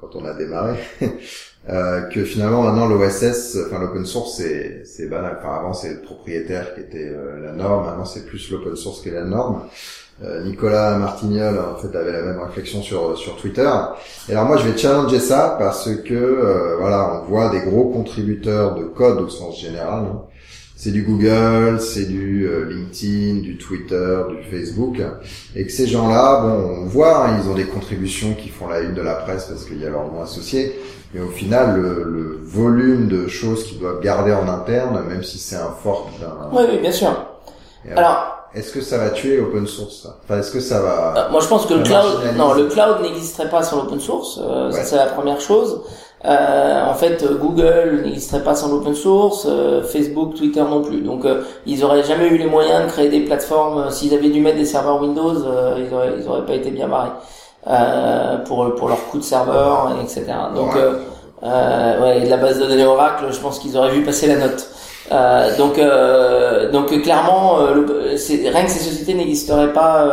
quand 0.00 0.14
on 0.16 0.24
a 0.26 0.34
démarré 0.34 0.74
euh, 1.70 2.02
que 2.02 2.24
finalement 2.24 2.62
maintenant 2.62 2.86
l'OSS, 2.86 3.56
enfin 3.66 3.78
l'open 3.80 4.04
source 4.04 4.36
c'est 4.38 4.82
c'est 4.84 5.06
banal. 5.08 5.38
Enfin 5.40 5.54
avant 5.60 5.72
c'est 5.74 5.90
le 5.94 6.00
propriétaire 6.00 6.74
qui 6.74 6.80
était 6.80 7.08
euh, 7.08 7.40
la 7.44 7.52
norme, 7.52 7.86
maintenant 7.86 8.04
c'est 8.04 8.26
plus 8.26 8.50
l'open 8.50 8.74
source 8.76 9.00
qui 9.02 9.08
est 9.10 9.12
la 9.12 9.24
norme. 9.24 9.62
Euh, 10.24 10.42
Nicolas 10.44 10.98
Martignol 10.98 11.58
en 11.58 11.76
fait 11.76 11.96
avait 11.96 12.12
la 12.12 12.22
même 12.22 12.40
réflexion 12.40 12.82
sur 12.82 13.16
sur 13.16 13.36
Twitter. 13.36 13.68
Et 14.28 14.32
alors 14.32 14.46
moi 14.46 14.56
je 14.56 14.68
vais 14.68 14.76
challenger 14.76 15.20
ça 15.20 15.56
parce 15.58 15.88
que 16.04 16.14
euh, 16.14 16.76
voilà 16.78 17.22
on 17.22 17.28
voit 17.30 17.48
des 17.50 17.60
gros 17.60 17.90
contributeurs 17.90 18.74
de 18.74 18.84
code 18.84 19.20
au 19.20 19.28
sens 19.28 19.60
général. 19.60 20.04
hein. 20.04 20.22
C'est 20.82 20.90
du 20.90 21.02
Google, 21.02 21.80
c'est 21.80 22.06
du 22.06 22.44
euh, 22.48 22.64
LinkedIn, 22.68 23.40
du 23.40 23.56
Twitter, 23.56 24.18
du 24.30 24.50
Facebook, 24.50 24.96
et 25.54 25.64
que 25.64 25.70
ces 25.70 25.86
gens-là, 25.86 26.40
bon, 26.42 26.82
on 26.82 26.86
voit, 26.86 27.24
hein, 27.24 27.38
ils 27.40 27.48
ont 27.48 27.54
des 27.54 27.66
contributions 27.66 28.34
qui 28.34 28.48
font 28.48 28.66
la 28.66 28.80
une 28.80 28.92
de 28.92 29.00
la 29.00 29.14
presse 29.14 29.44
parce 29.44 29.64
qu'il 29.64 29.80
y 29.80 29.86
a 29.86 29.90
leur 29.90 30.10
nom 30.12 30.20
associé, 30.20 30.76
mais 31.14 31.20
au 31.20 31.28
final, 31.28 31.80
le, 31.80 32.02
le 32.02 32.40
volume 32.42 33.06
de 33.06 33.28
choses 33.28 33.62
qu'ils 33.64 33.78
doivent 33.78 34.00
garder 34.00 34.32
en 34.32 34.48
interne, 34.48 35.04
même 35.08 35.22
si 35.22 35.38
c'est 35.38 35.54
un 35.54 35.70
fort 35.70 36.10
d'un... 36.20 36.48
Oui, 36.52 36.64
oui, 36.68 36.78
bien 36.80 36.90
sûr. 36.90 37.10
Et 37.88 37.92
Alors, 37.92 38.48
Est-ce 38.52 38.72
que 38.72 38.80
ça 38.80 38.98
va 38.98 39.10
tuer 39.10 39.36
l'open 39.36 39.68
source 39.68 40.02
ça? 40.02 40.16
Enfin, 40.24 40.40
est-ce 40.40 40.50
que 40.50 40.58
ça 40.60 40.80
va... 40.80 41.14
Euh, 41.16 41.30
moi, 41.30 41.40
je 41.40 41.46
pense 41.46 41.64
que 41.66 41.74
le 41.74 41.84
cloud, 41.84 42.34
non, 42.36 42.54
le 42.54 42.66
cloud 42.66 43.02
n'existerait 43.02 43.48
pas 43.50 43.62
sans 43.62 43.84
l'open 43.84 44.00
source. 44.00 44.40
euh, 44.42 44.72
Ça, 44.72 44.82
c'est 44.82 44.96
la 44.96 45.06
première 45.06 45.40
chose. 45.40 45.80
Euh, 46.24 46.84
en 46.84 46.94
fait, 46.94 47.22
euh, 47.22 47.36
Google 47.36 48.02
n'existerait 48.04 48.44
pas 48.44 48.54
sans 48.54 48.68
l'open 48.68 48.94
source, 48.94 49.46
euh, 49.48 49.82
Facebook, 49.82 50.34
Twitter 50.34 50.62
non 50.62 50.80
plus. 50.82 51.00
Donc, 51.00 51.24
euh, 51.24 51.42
ils 51.66 51.84
auraient 51.84 52.04
jamais 52.04 52.28
eu 52.28 52.38
les 52.38 52.46
moyens 52.46 52.86
de 52.86 52.90
créer 52.90 53.08
des 53.08 53.20
plateformes. 53.20 53.90
S'ils 53.90 54.14
avaient 54.14 54.28
dû 54.28 54.40
mettre 54.40 54.58
des 54.58 54.64
serveurs 54.64 55.00
Windows, 55.00 55.34
ils 55.34 55.92
auraient, 55.92 56.14
ils 56.18 56.28
auraient 56.28 56.46
pas 56.46 56.54
été 56.54 56.70
bien 56.70 56.88
barrés 56.88 57.10
pour 58.44 58.74
pour 58.74 58.88
leur 58.88 59.06
coût 59.08 59.18
de 59.18 59.22
serveur, 59.22 59.92
etc. 60.02 60.24
Donc, 60.54 60.74
ouais, 60.74 62.18
et 62.18 62.24
de 62.24 62.30
la 62.30 62.36
base 62.36 62.58
de 62.58 62.66
données 62.66 62.84
Oracle, 62.84 63.26
je 63.30 63.38
pense 63.38 63.58
qu'ils 63.58 63.76
auraient 63.76 63.92
vu 63.92 64.02
passer 64.02 64.26
la 64.26 64.36
note. 64.36 64.68
Euh, 65.10 65.56
donc, 65.56 65.78
euh, 65.78 66.70
donc 66.70 67.02
clairement, 67.02 67.60
euh, 67.60 67.84
rien 67.86 68.64
que 68.64 68.70
ces 68.70 68.78
sociétés 68.78 69.14
n'existeraient 69.14 69.72
pas 69.72 70.08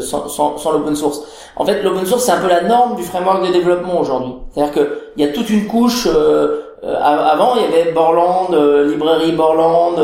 sans, 0.00 0.28
sans, 0.28 0.56
sans 0.56 0.72
l'open 0.72 0.94
source. 0.96 1.22
En 1.56 1.64
fait, 1.64 1.82
l'open 1.82 2.06
source 2.06 2.24
c'est 2.24 2.32
un 2.32 2.40
peu 2.40 2.48
la 2.48 2.62
norme 2.62 2.96
du 2.96 3.02
framework 3.02 3.46
de 3.46 3.52
développement 3.52 4.00
aujourd'hui. 4.00 4.34
C'est-à-dire 4.52 4.72
que 4.74 4.99
il 5.16 5.24
y 5.24 5.28
a 5.28 5.32
toute 5.32 5.50
une 5.50 5.66
couche. 5.66 6.08
avant, 6.82 7.56
il 7.56 7.62
y 7.62 7.64
avait 7.64 7.92
Borland, 7.92 8.48
librairie 8.86 9.32
Borland 9.32 9.96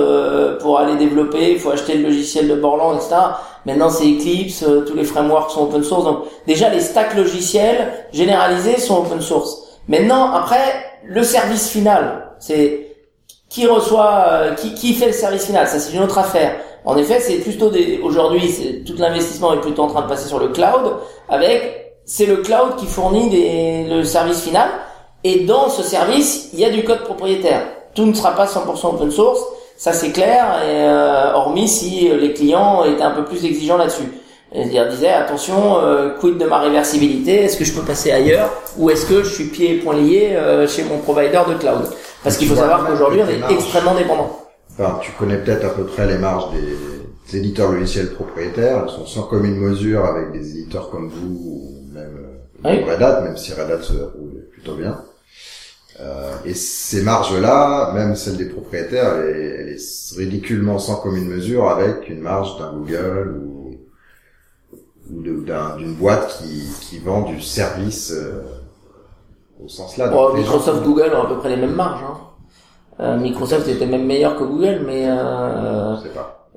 pour 0.60 0.78
aller 0.78 0.96
développer. 0.96 1.52
Il 1.52 1.58
faut 1.58 1.70
acheter 1.70 1.94
le 1.94 2.04
logiciel 2.04 2.48
de 2.48 2.54
Borland, 2.54 2.94
etc. 2.96 3.16
Maintenant, 3.64 3.88
c'est 3.88 4.04
Eclipse. 4.04 4.64
tous 4.86 4.94
les 4.94 5.04
frameworks 5.04 5.50
sont 5.50 5.64
open 5.64 5.82
source. 5.82 6.04
Donc, 6.04 6.18
déjà, 6.46 6.68
les 6.68 6.80
stacks 6.80 7.14
logiciels 7.14 7.92
généralisés 8.12 8.78
sont 8.78 8.98
open 8.98 9.20
source. 9.20 9.80
Maintenant, 9.88 10.32
après, 10.32 10.86
le 11.04 11.22
service 11.22 11.68
final, 11.68 12.32
c'est 12.38 12.86
qui 13.48 13.66
reçoit, 13.66 14.24
euh, 14.28 14.54
qui, 14.54 14.74
qui 14.74 14.94
fait 14.94 15.06
le 15.06 15.12
service 15.12 15.46
final, 15.46 15.66
ça 15.68 15.78
c'est 15.78 15.94
une 15.94 16.02
autre 16.02 16.18
affaire. 16.18 16.56
En 16.84 16.96
effet, 16.96 17.20
c'est 17.20 17.36
plutôt 17.38 17.70
des, 17.70 18.00
aujourd'hui, 18.02 18.84
tout 18.86 18.94
l'investissement 18.98 19.54
est 19.54 19.60
plutôt 19.60 19.82
en 19.82 19.88
train 19.88 20.02
de 20.02 20.08
passer 20.08 20.28
sur 20.28 20.38
le 20.38 20.48
cloud. 20.48 20.96
Avec, 21.28 22.00
c'est 22.04 22.26
le 22.26 22.36
cloud 22.38 22.76
qui 22.76 22.86
fournit 22.86 23.30
des, 23.30 23.86
le 23.88 24.04
service 24.04 24.42
final. 24.42 24.68
Et 25.26 25.40
dans 25.40 25.68
ce 25.68 25.82
service, 25.82 26.50
il 26.52 26.60
y 26.60 26.64
a 26.64 26.70
du 26.70 26.84
code 26.84 27.00
propriétaire. 27.00 27.62
Tout 27.96 28.06
ne 28.06 28.14
sera 28.14 28.30
pas 28.30 28.46
100% 28.46 28.94
open 28.94 29.10
source, 29.10 29.40
ça 29.76 29.92
c'est 29.92 30.12
clair. 30.12 30.44
Et, 30.62 30.84
euh, 30.84 31.32
hormis 31.34 31.66
si 31.66 32.08
les 32.08 32.32
clients 32.32 32.84
étaient 32.84 33.02
un 33.02 33.10
peu 33.10 33.24
plus 33.24 33.44
exigeants 33.44 33.76
là-dessus. 33.76 34.08
C'est-à-dire 34.52 34.88
disait 34.88 35.08
attention, 35.08 35.78
euh, 35.80 36.10
quid 36.20 36.38
de 36.38 36.44
ma 36.46 36.60
réversibilité 36.60 37.42
Est-ce 37.42 37.56
que 37.56 37.64
je 37.64 37.74
peux 37.74 37.82
passer 37.82 38.12
ailleurs 38.12 38.50
ou 38.78 38.88
est-ce 38.90 39.04
que 39.06 39.24
je 39.24 39.28
suis 39.28 39.46
pieds 39.46 39.72
et 39.72 39.78
poings 39.80 39.96
liés 39.96 40.30
euh, 40.34 40.68
chez 40.68 40.84
mon 40.84 40.98
provider 40.98 41.40
de 41.48 41.54
cloud? 41.54 41.88
Parce 42.22 42.36
qu'il 42.36 42.46
faut 42.46 42.54
savoir 42.54 42.86
qu'aujourd'hui 42.86 43.20
on 43.22 43.28
est 43.28 43.52
extrêmement 43.52 43.96
dépendant. 43.96 44.30
Enfin, 44.78 45.00
tu 45.02 45.10
connais 45.18 45.38
peut-être 45.38 45.64
à 45.64 45.70
peu 45.70 45.84
près 45.86 46.06
les 46.06 46.18
marges 46.18 46.46
des, 46.52 47.36
éditeurs 47.36 47.72
logiciels 47.72 48.14
propriétaires. 48.14 48.84
Elles 48.84 48.90
sont 48.90 49.06
sans 49.06 49.24
commune 49.24 49.56
mesure 49.56 50.04
avec 50.04 50.30
des 50.30 50.50
éditeurs 50.50 50.90
comme 50.90 51.08
vous 51.08 51.36
ou 51.36 51.92
même 51.92 52.16
euh, 52.64 52.92
Red 52.92 53.02
Hat, 53.02 53.22
même 53.22 53.36
si 53.36 53.52
Red 53.52 53.70
Hat 53.70 53.82
se 53.82 53.94
roule 53.94 54.46
plutôt 54.52 54.74
bien. 54.74 54.96
Euh, 55.98 56.34
et 56.44 56.54
ces 56.54 57.02
marges-là, 57.02 57.92
même 57.94 58.16
celles 58.16 58.36
des 58.36 58.46
propriétaires, 58.46 59.16
elle 59.16 59.36
est, 59.36 59.48
elle 59.60 59.68
est 59.70 60.16
ridiculement 60.16 60.78
sans 60.78 60.96
commune 60.96 61.26
mesure 61.26 61.68
avec 61.70 62.08
une 62.10 62.20
marge 62.20 62.58
d'un 62.58 62.72
Google 62.72 63.40
ou 63.42 63.56
ou 65.12 65.22
d'une 65.22 65.94
boîte 65.94 66.38
qui, 66.38 66.64
qui 66.80 66.98
vend 66.98 67.22
du 67.22 67.40
service 67.40 68.12
euh, 68.12 68.42
au 69.62 69.68
sens 69.68 69.96
là. 69.96 70.10
Oh, 70.14 70.32
Microsoft, 70.34 70.82
Google 70.84 71.12
ont 71.14 71.22
à 71.22 71.28
peu 71.28 71.38
près 71.38 71.50
les 71.50 71.56
mêmes 71.56 71.74
marges. 71.74 72.02
Hein. 72.02 72.16
Euh, 73.00 73.16
Microsoft 73.18 73.68
était 73.68 73.86
même 73.86 74.06
meilleur 74.06 74.36
que 74.36 74.44
Google, 74.44 74.82
mais 74.86 75.04
euh, 75.06 75.96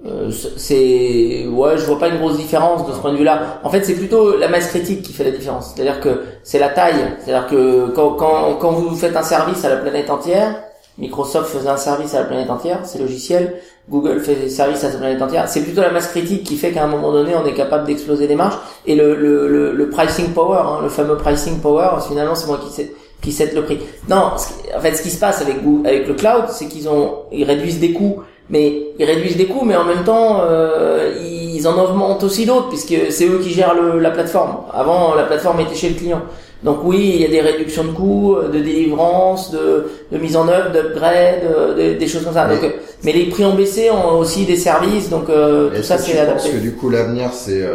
euh, 0.06 0.32
c'est 0.32 1.46
ouais, 1.48 1.78
je 1.78 1.86
vois 1.86 2.00
pas 2.00 2.08
une 2.08 2.20
grosse 2.20 2.38
différence 2.38 2.88
de 2.88 2.94
ce 2.94 3.00
point 3.00 3.12
de 3.12 3.18
vue-là. 3.18 3.60
En 3.64 3.70
fait, 3.70 3.84
c'est 3.84 3.96
plutôt 3.96 4.38
la 4.38 4.48
masse 4.48 4.68
critique 4.68 5.02
qui 5.02 5.12
fait 5.14 5.26
la 5.26 5.32
différence. 5.32 5.74
C'est-à-dire 5.76 6.00
que 6.00 6.22
c'est 6.44 6.60
la 6.60 6.70
taille. 6.70 7.16
C'est-à-dire 7.20 7.48
que 7.48 7.88
quand, 7.96 8.12
quand, 8.12 8.56
quand 8.60 8.72
vous 8.72 8.96
faites 8.96 9.16
un 9.16 9.24
service 9.24 9.64
à 9.66 9.70
la 9.70 9.78
planète 9.78 10.10
entière, 10.10 10.56
Microsoft 10.98 11.50
faisait 11.50 11.70
un 11.70 11.78
service 11.78 12.14
à 12.14 12.20
la 12.20 12.26
planète 12.26 12.50
entière, 12.50 12.80
c'est 12.84 13.00
logiciel. 13.00 13.56
Google 13.90 14.20
fait 14.20 14.36
des 14.36 14.50
services 14.50 14.84
à 14.84 14.90
la 14.90 14.98
planète 14.98 15.22
entière. 15.22 15.50
C'est 15.50 15.64
plutôt 15.64 15.82
la 15.82 15.92
masse 15.92 16.08
critique 16.10 16.44
qui 16.44 16.56
fait 16.56 16.72
qu'à 16.72 16.84
un 16.84 16.88
moment 16.88 17.12
donné, 17.12 17.34
on 17.36 17.46
est 17.46 17.54
capable 17.54 17.86
d'exploser 17.86 18.28
des 18.28 18.36
marges. 18.36 18.58
Et 18.86 18.96
le, 18.96 19.16
le, 19.16 19.48
le, 19.48 19.74
le 19.74 19.90
pricing 19.90 20.30
power, 20.34 20.60
hein, 20.64 20.80
le 20.84 20.90
fameux 20.90 21.18
pricing 21.18 21.60
power, 21.60 21.90
finalement, 22.08 22.36
c'est 22.36 22.48
moi 22.48 22.60
qui 22.64 22.72
sais 22.72 22.94
qui 23.22 23.34
set 23.34 23.54
le 23.54 23.64
prix. 23.64 23.80
Non, 24.08 24.32
en 24.76 24.80
fait, 24.80 24.96
ce 24.96 25.02
qui 25.02 25.10
se 25.10 25.20
passe 25.20 25.42
avec 25.42 25.58
avec 25.84 26.08
le 26.08 26.14
cloud, 26.14 26.46
c'est 26.50 26.68
qu'ils 26.68 26.88
ont 26.88 27.24
ils 27.34 27.44
réduisent 27.44 27.80
des 27.80 27.92
coûts, 27.92 28.22
mais 28.50 28.94
ils 28.98 29.06
réduisent 29.06 29.38
des 29.38 29.46
coûts, 29.46 29.66
mais 29.66 29.76
en 29.76 29.86
même 29.86 30.04
temps, 30.04 30.42
euh, 30.42 31.14
ils 31.24 31.68
en 31.68 31.78
augmentent 31.84 32.24
aussi 32.24 32.46
d'autres 32.46 32.70
puisque 32.70 33.12
c'est 33.12 33.28
eux 33.28 33.40
qui 33.40 33.52
gèrent 33.52 33.76
le, 33.76 34.00
la 34.00 34.12
plateforme. 34.12 34.58
Avant, 34.74 35.14
la 35.16 35.24
plateforme 35.24 35.60
était 35.62 35.76
chez 35.76 35.90
le 35.90 35.96
client. 35.96 36.22
Donc 36.64 36.80
oui, 36.84 37.12
il 37.16 37.22
y 37.22 37.26
a 37.26 37.30
des 37.30 37.40
réductions 37.40 37.86
de 37.86 37.92
coûts, 37.92 38.36
euh, 38.36 38.50
de 38.50 38.60
délivrance, 38.60 39.52
de, 39.52 39.86
de 40.12 40.18
mise 40.18 40.36
en 40.36 40.48
œuvre, 40.50 40.72
d'upgrade, 40.72 41.44
euh, 41.44 41.98
des 41.98 42.08
choses 42.08 42.26
comme 42.26 42.34
ça. 42.34 42.48
Mais, 42.48 42.56
donc, 42.56 42.64
euh, 42.66 42.70
mais 43.04 43.14
les 43.14 43.30
prix 43.30 43.46
ont 43.46 43.56
baissé, 43.56 43.90
ont 43.92 44.18
aussi 44.18 44.46
des 44.46 44.58
services, 44.58 45.10
donc 45.10 45.28
tout 45.28 45.84
ça 45.84 45.98
c'est 45.98 46.20
adapté. 46.20 46.34
Parce 46.34 46.50
que 46.50 46.58
du 46.58 46.74
coup 46.74 46.90
l'avenir 46.90 47.32
c'est 47.34 47.66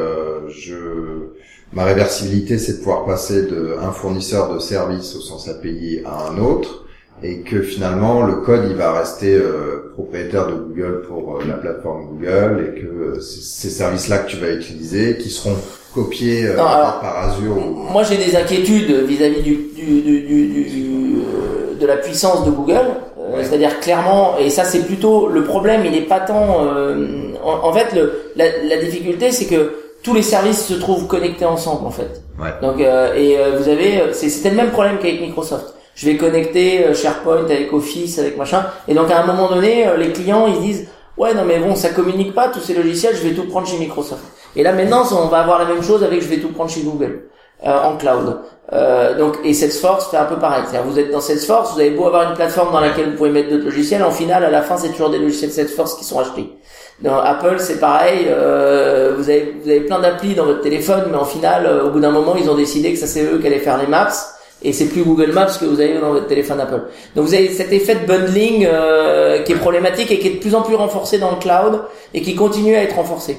je 0.48 0.74
ma 1.72 1.84
réversibilité 1.84 2.58
c'est 2.58 2.74
de 2.74 2.78
pouvoir 2.78 3.06
passer 3.06 3.46
de 3.46 3.76
un 3.80 3.90
fournisseur 3.90 4.52
de 4.52 4.58
services 4.58 5.16
au 5.16 5.20
sens 5.20 5.48
API 5.48 6.02
à 6.04 6.28
un 6.28 6.38
autre 6.38 6.83
et 7.22 7.40
que 7.40 7.62
finalement 7.62 8.22
le 8.22 8.34
code 8.36 8.66
il 8.68 8.76
va 8.76 8.92
rester 8.92 9.40
propriétaire 9.94 10.46
de 10.48 10.54
Google 10.54 11.02
pour 11.08 11.38
la 11.46 11.54
plateforme 11.54 12.06
Google 12.06 12.74
et 12.76 12.80
que 12.80 13.20
ces 13.20 13.70
services 13.70 14.08
là 14.08 14.18
que 14.18 14.30
tu 14.30 14.36
vas 14.36 14.50
utiliser 14.50 15.16
qui 15.16 15.30
seront 15.30 15.56
copier 15.94 16.46
euh, 16.46 16.56
par 16.56 17.28
Azure 17.28 17.54
Moi, 17.54 18.02
j'ai 18.02 18.16
des 18.16 18.36
inquiétudes 18.36 18.90
vis-à-vis 19.06 19.42
du, 19.42 19.56
du, 19.74 20.02
du, 20.02 20.20
du 20.22 21.16
euh, 21.18 21.74
de 21.80 21.86
la 21.86 21.96
puissance 21.96 22.44
de 22.44 22.50
Google. 22.50 22.80
Euh, 23.18 23.42
c'est-à-dire 23.42 23.80
clairement, 23.80 24.36
et 24.38 24.50
ça 24.50 24.64
c'est 24.64 24.80
plutôt 24.84 25.28
le 25.28 25.44
problème, 25.44 25.82
il 25.84 25.92
n'est 25.92 26.02
pas 26.02 26.20
tant. 26.20 26.58
En, 27.42 27.72
fait, 27.72 27.94
le, 27.94 28.30
la, 28.36 28.44
la 28.68 28.76
difficulté, 28.76 29.30
c'est 29.30 29.46
que 29.46 29.72
tous 30.02 30.12
les 30.12 30.22
services 30.22 30.66
se 30.66 30.74
trouvent 30.74 31.06
connectés 31.06 31.46
ensemble 31.46 31.86
en 31.86 31.90
fait. 31.90 32.22
Ouais. 32.38 32.50
Donc 32.60 32.80
et 32.80 33.36
vous 33.58 33.68
avez, 33.68 34.12
c'était 34.12 34.50
le 34.50 34.56
même 34.56 34.70
problème 34.70 34.98
qu'avec 34.98 35.20
Microsoft. 35.22 35.74
Je 35.94 36.06
vais 36.06 36.16
connecter 36.16 36.92
SharePoint 36.94 37.44
avec 37.44 37.72
Office, 37.72 38.18
avec 38.18 38.36
machin, 38.36 38.66
et 38.88 38.94
donc 38.94 39.10
à 39.10 39.22
un 39.22 39.26
moment 39.26 39.48
donné, 39.48 39.86
les 39.96 40.12
clients 40.12 40.46
ils 40.46 40.60
disent 40.60 40.88
ouais 41.16 41.34
non 41.34 41.44
mais 41.44 41.58
bon 41.58 41.74
ça 41.76 41.90
communique 41.90 42.34
pas 42.34 42.48
tous 42.48 42.60
ces 42.60 42.74
logiciels, 42.74 43.14
je 43.14 43.22
vais 43.22 43.34
tout 43.34 43.46
prendre 43.46 43.66
chez 43.66 43.78
Microsoft. 43.78 44.22
Et 44.56 44.62
là 44.62 44.72
maintenant, 44.72 45.04
on 45.12 45.26
va 45.28 45.38
avoir 45.40 45.58
la 45.58 45.66
même 45.66 45.82
chose 45.82 46.02
avec 46.02 46.22
je 46.22 46.28
vais 46.28 46.38
tout 46.38 46.50
prendre 46.50 46.70
chez 46.70 46.82
Google 46.82 47.24
euh, 47.64 47.82
en 47.82 47.96
cloud. 47.96 48.38
Euh, 48.72 49.16
donc 49.18 49.38
et 49.44 49.52
Salesforce 49.52 50.10
fait 50.10 50.16
un 50.16 50.24
peu 50.24 50.36
pareil. 50.36 50.62
C'est-à-dire 50.68 50.90
vous 50.90 50.98
êtes 50.98 51.10
dans 51.10 51.20
Salesforce, 51.20 51.74
vous 51.74 51.80
avez 51.80 51.90
beau 51.90 52.06
avoir 52.06 52.28
une 52.30 52.34
plateforme 52.34 52.72
dans 52.72 52.80
laquelle 52.80 53.10
vous 53.10 53.16
pouvez 53.16 53.30
mettre 53.30 53.50
d'autres 53.50 53.64
logiciels, 53.64 54.02
en 54.02 54.10
final 54.10 54.44
à 54.44 54.50
la 54.50 54.62
fin 54.62 54.76
c'est 54.76 54.88
toujours 54.88 55.10
des 55.10 55.18
logiciels 55.18 55.50
Salesforce 55.50 55.94
qui 55.94 56.04
sont 56.04 56.18
achetés. 56.18 56.48
Dans 57.00 57.18
Apple 57.18 57.56
c'est 57.58 57.78
pareil, 57.78 58.26
euh, 58.28 59.14
vous 59.16 59.28
avez 59.28 59.54
vous 59.62 59.68
avez 59.68 59.80
plein 59.80 60.00
d'applis 60.00 60.34
dans 60.34 60.46
votre 60.46 60.62
téléphone, 60.62 61.04
mais 61.10 61.16
en 61.16 61.24
final 61.24 61.66
euh, 61.66 61.86
au 61.86 61.90
bout 61.90 62.00
d'un 62.00 62.12
moment 62.12 62.36
ils 62.36 62.48
ont 62.48 62.56
décidé 62.56 62.92
que 62.92 62.98
ça 62.98 63.06
c'est 63.06 63.24
eux 63.24 63.38
qui 63.38 63.46
allaient 63.46 63.58
faire 63.58 63.78
les 63.78 63.86
maps 63.86 64.08
et 64.64 64.72
c'est 64.72 64.86
plus 64.86 65.02
Google 65.04 65.32
Maps 65.32 65.46
que 65.60 65.66
vous 65.66 65.80
avez 65.80 65.98
dans 65.98 66.10
votre 66.10 66.26
téléphone 66.26 66.60
Apple. 66.60 66.82
Donc 67.14 67.26
vous 67.26 67.34
avez 67.34 67.50
cet 67.50 67.72
effet 67.72 67.96
de 67.96 68.06
bundling 68.06 68.66
euh, 68.66 69.42
qui 69.42 69.52
est 69.52 69.56
problématique 69.56 70.10
et 70.10 70.18
qui 70.18 70.28
est 70.28 70.32
de 70.32 70.38
plus 70.38 70.54
en 70.54 70.62
plus 70.62 70.74
renforcé 70.74 71.18
dans 71.18 71.30
le 71.30 71.36
cloud 71.36 71.82
et 72.14 72.22
qui 72.22 72.34
continue 72.34 72.74
à 72.74 72.82
être 72.82 72.96
renforcé. 72.96 73.36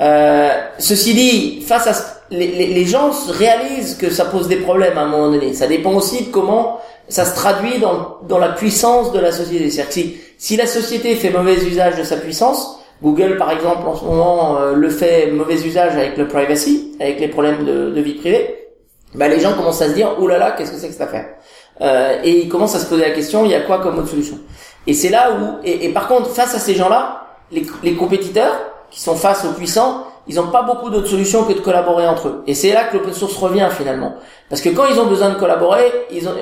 Euh, 0.00 0.50
ceci 0.78 1.14
dit, 1.14 1.62
face 1.62 1.86
à 1.86 1.92
les, 2.30 2.48
les, 2.48 2.66
les, 2.66 2.84
gens 2.84 3.12
réalisent 3.30 3.96
que 3.96 4.10
ça 4.10 4.24
pose 4.24 4.48
des 4.48 4.56
problèmes 4.56 4.98
à 4.98 5.02
un 5.02 5.08
moment 5.08 5.30
donné. 5.30 5.54
Ça 5.54 5.68
dépend 5.68 5.94
aussi 5.94 6.24
de 6.24 6.30
comment 6.30 6.80
ça 7.08 7.24
se 7.24 7.34
traduit 7.36 7.78
dans, 7.78 8.18
dans 8.28 8.38
la 8.38 8.48
puissance 8.48 9.12
de 9.12 9.20
la 9.20 9.30
société. 9.30 9.70
C'est-à-dire 9.70 9.88
que 9.88 9.94
si, 9.94 10.16
si 10.36 10.56
la 10.56 10.66
société 10.66 11.14
fait 11.14 11.30
mauvais 11.30 11.54
usage 11.54 11.96
de 11.96 12.02
sa 12.02 12.16
puissance, 12.16 12.80
Google 13.02 13.36
par 13.36 13.52
exemple 13.52 13.86
en 13.86 13.96
ce 13.96 14.04
moment 14.04 14.58
euh, 14.58 14.74
le 14.74 14.90
fait 14.90 15.30
mauvais 15.30 15.54
usage 15.54 15.92
avec 15.92 16.16
le 16.16 16.26
privacy, 16.26 16.92
avec 16.98 17.20
les 17.20 17.28
problèmes 17.28 17.64
de, 17.64 17.90
de 17.90 18.00
vie 18.00 18.14
privée, 18.14 18.65
bah 19.14 19.28
les 19.28 19.40
gens 19.40 19.54
commencent 19.54 19.82
à 19.82 19.88
se 19.88 19.94
dire 19.94 20.16
oh 20.20 20.26
là 20.26 20.38
là 20.38 20.52
qu'est-ce 20.52 20.72
que 20.72 20.78
c'est 20.78 20.88
que 20.88 20.92
cette 20.92 21.02
affaire? 21.02 21.26
Euh, 21.80 22.18
et 22.24 22.40
ils 22.40 22.48
commencent 22.48 22.74
à 22.74 22.78
se 22.78 22.86
poser 22.86 23.02
la 23.02 23.10
question 23.10 23.44
il 23.44 23.50
y 23.50 23.54
a 23.54 23.60
quoi 23.60 23.78
comme 23.80 23.98
autre 23.98 24.08
solution? 24.08 24.38
Et 24.86 24.94
c'est 24.94 25.10
là 25.10 25.32
où 25.32 25.58
et, 25.64 25.84
et, 25.84 25.88
par 25.92 26.08
contre 26.08 26.30
face 26.30 26.54
à 26.54 26.58
ces 26.58 26.74
gens-là 26.74 27.26
les, 27.52 27.66
les 27.82 27.94
compétiteurs 27.94 28.56
qui 28.90 29.00
sont 29.00 29.16
face 29.16 29.44
aux 29.44 29.52
puissants, 29.52 30.06
ils 30.28 30.36
n'ont 30.36 30.48
pas 30.48 30.62
beaucoup 30.62 30.90
d'autres 30.90 31.08
solutions 31.08 31.44
que 31.44 31.52
de 31.52 31.60
collaborer 31.60 32.06
entre 32.06 32.28
eux. 32.28 32.42
Et 32.46 32.54
c'est 32.54 32.72
là 32.72 32.84
que 32.84 32.96
l'open 32.96 33.12
source 33.12 33.36
revient 33.36 33.68
finalement. 33.70 34.16
Parce 34.48 34.60
que 34.60 34.70
quand 34.70 34.86
ils 34.86 34.98
ont 34.98 35.06
besoin 35.06 35.30
de 35.30 35.36
collaborer, 35.36 35.92
ils 36.10 36.28
ont, 36.28 36.32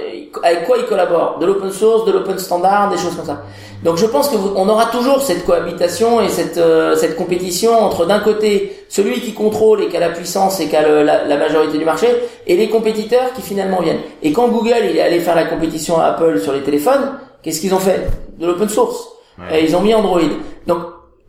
avec 0.42 0.64
quoi 0.64 0.78
ils 0.78 0.84
collaborent? 0.84 1.38
De 1.38 1.46
l'open 1.46 1.70
source, 1.70 2.04
de 2.04 2.12
l'open 2.12 2.38
standard, 2.38 2.90
des 2.90 2.96
choses 2.96 3.14
comme 3.14 3.26
ça. 3.26 3.42
Donc 3.82 3.98
je 3.98 4.06
pense 4.06 4.28
qu'on 4.28 4.68
aura 4.68 4.86
toujours 4.86 5.20
cette 5.20 5.44
cohabitation 5.44 6.22
et 6.22 6.28
cette, 6.28 6.56
euh, 6.56 6.96
cette 6.96 7.16
compétition 7.16 7.78
entre 7.78 8.06
d'un 8.06 8.20
côté 8.20 8.86
celui 8.88 9.20
qui 9.20 9.34
contrôle 9.34 9.82
et 9.82 9.88
qui 9.88 9.96
a 9.96 10.00
la 10.00 10.08
puissance 10.08 10.60
et 10.60 10.68
qui 10.68 10.76
a 10.76 11.02
la, 11.02 11.24
la, 11.24 11.36
majorité 11.36 11.76
du 11.76 11.84
marché 11.84 12.08
et 12.46 12.56
les 12.56 12.70
compétiteurs 12.70 13.32
qui 13.34 13.42
finalement 13.42 13.82
viennent. 13.82 14.00
Et 14.22 14.32
quand 14.32 14.48
Google 14.48 14.76
il 14.90 14.96
est 14.96 15.02
allé 15.02 15.20
faire 15.20 15.34
la 15.34 15.44
compétition 15.44 16.00
à 16.00 16.06
Apple 16.06 16.40
sur 16.40 16.54
les 16.54 16.62
téléphones, 16.62 17.18
qu'est-ce 17.42 17.60
qu'ils 17.60 17.74
ont 17.74 17.78
fait? 17.78 18.08
De 18.38 18.46
l'open 18.46 18.68
source. 18.68 19.08
Et 19.52 19.64
ils 19.64 19.76
ont 19.76 19.80
mis 19.80 19.94
Android. 19.94 20.20
Donc 20.66 20.78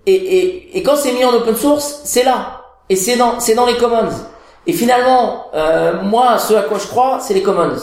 et, 0.06 0.14
et, 0.14 0.78
et 0.78 0.84
quand 0.84 0.96
c'est 0.96 1.12
mis 1.14 1.26
en 1.26 1.34
open 1.34 1.56
source, 1.56 2.02
c'est 2.04 2.24
là. 2.24 2.62
Et 2.90 2.96
c'est 2.96 3.16
dans, 3.16 3.40
c'est 3.40 3.56
dans 3.56 3.66
les 3.66 3.78
commons. 3.78 4.10
Et 4.68 4.74
finalement, 4.74 5.46
euh, 5.54 6.02
moi, 6.04 6.38
ce 6.38 6.54
à 6.54 6.62
quoi 6.62 6.78
je 6.80 6.88
crois, 6.88 7.20
c'est 7.22 7.34
les 7.34 7.44
commons. 7.44 7.76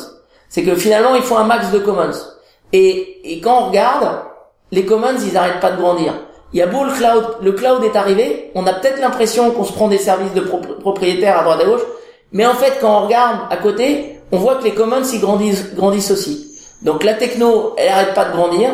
C'est 0.49 0.63
que 0.63 0.75
finalement, 0.75 1.15
il 1.15 1.23
faut 1.23 1.37
un 1.37 1.45
max 1.45 1.71
de 1.71 1.79
commons. 1.79 2.13
Et, 2.73 3.33
et 3.33 3.41
quand 3.41 3.63
on 3.63 3.67
regarde, 3.69 4.21
les 4.71 4.85
commons, 4.85 5.15
ils 5.25 5.37
arrêtent 5.37 5.61
pas 5.61 5.71
de 5.71 5.81
grandir. 5.81 6.15
Il 6.53 6.59
y 6.59 6.63
a 6.63 6.67
beau 6.67 6.85
le 6.85 6.93
cloud, 6.93 7.37
le 7.41 7.53
cloud 7.53 7.83
est 7.83 7.97
arrivé, 7.97 8.51
on 8.55 8.67
a 8.67 8.75
peut-être 8.75 9.01
l'impression 9.01 9.51
qu'on 9.53 9.65
se 9.65 9.73
prend 9.73 9.89
des 9.89 9.99
services 9.99 10.35
de 10.35 10.41
propriétaires 10.41 11.39
à 11.39 11.45
droite 11.45 11.61
à 11.63 11.65
gauche, 11.65 11.81
mais 12.31 12.45
en 12.45 12.53
fait, 12.53 12.79
quand 12.79 13.01
on 13.01 13.07
regarde 13.07 13.39
à 13.51 13.57
côté, 13.57 14.21
on 14.33 14.37
voit 14.37 14.57
que 14.57 14.65
les 14.65 14.75
commons, 14.75 15.03
ils 15.03 15.21
grandissent, 15.21 15.75
grandissent 15.75 16.11
aussi. 16.11 16.59
Donc 16.83 17.05
la 17.05 17.15
techno, 17.15 17.75
elle 17.79 17.89
arrête 17.89 18.13
pas 18.13 18.27
de 18.27 18.33
grandir, 18.33 18.71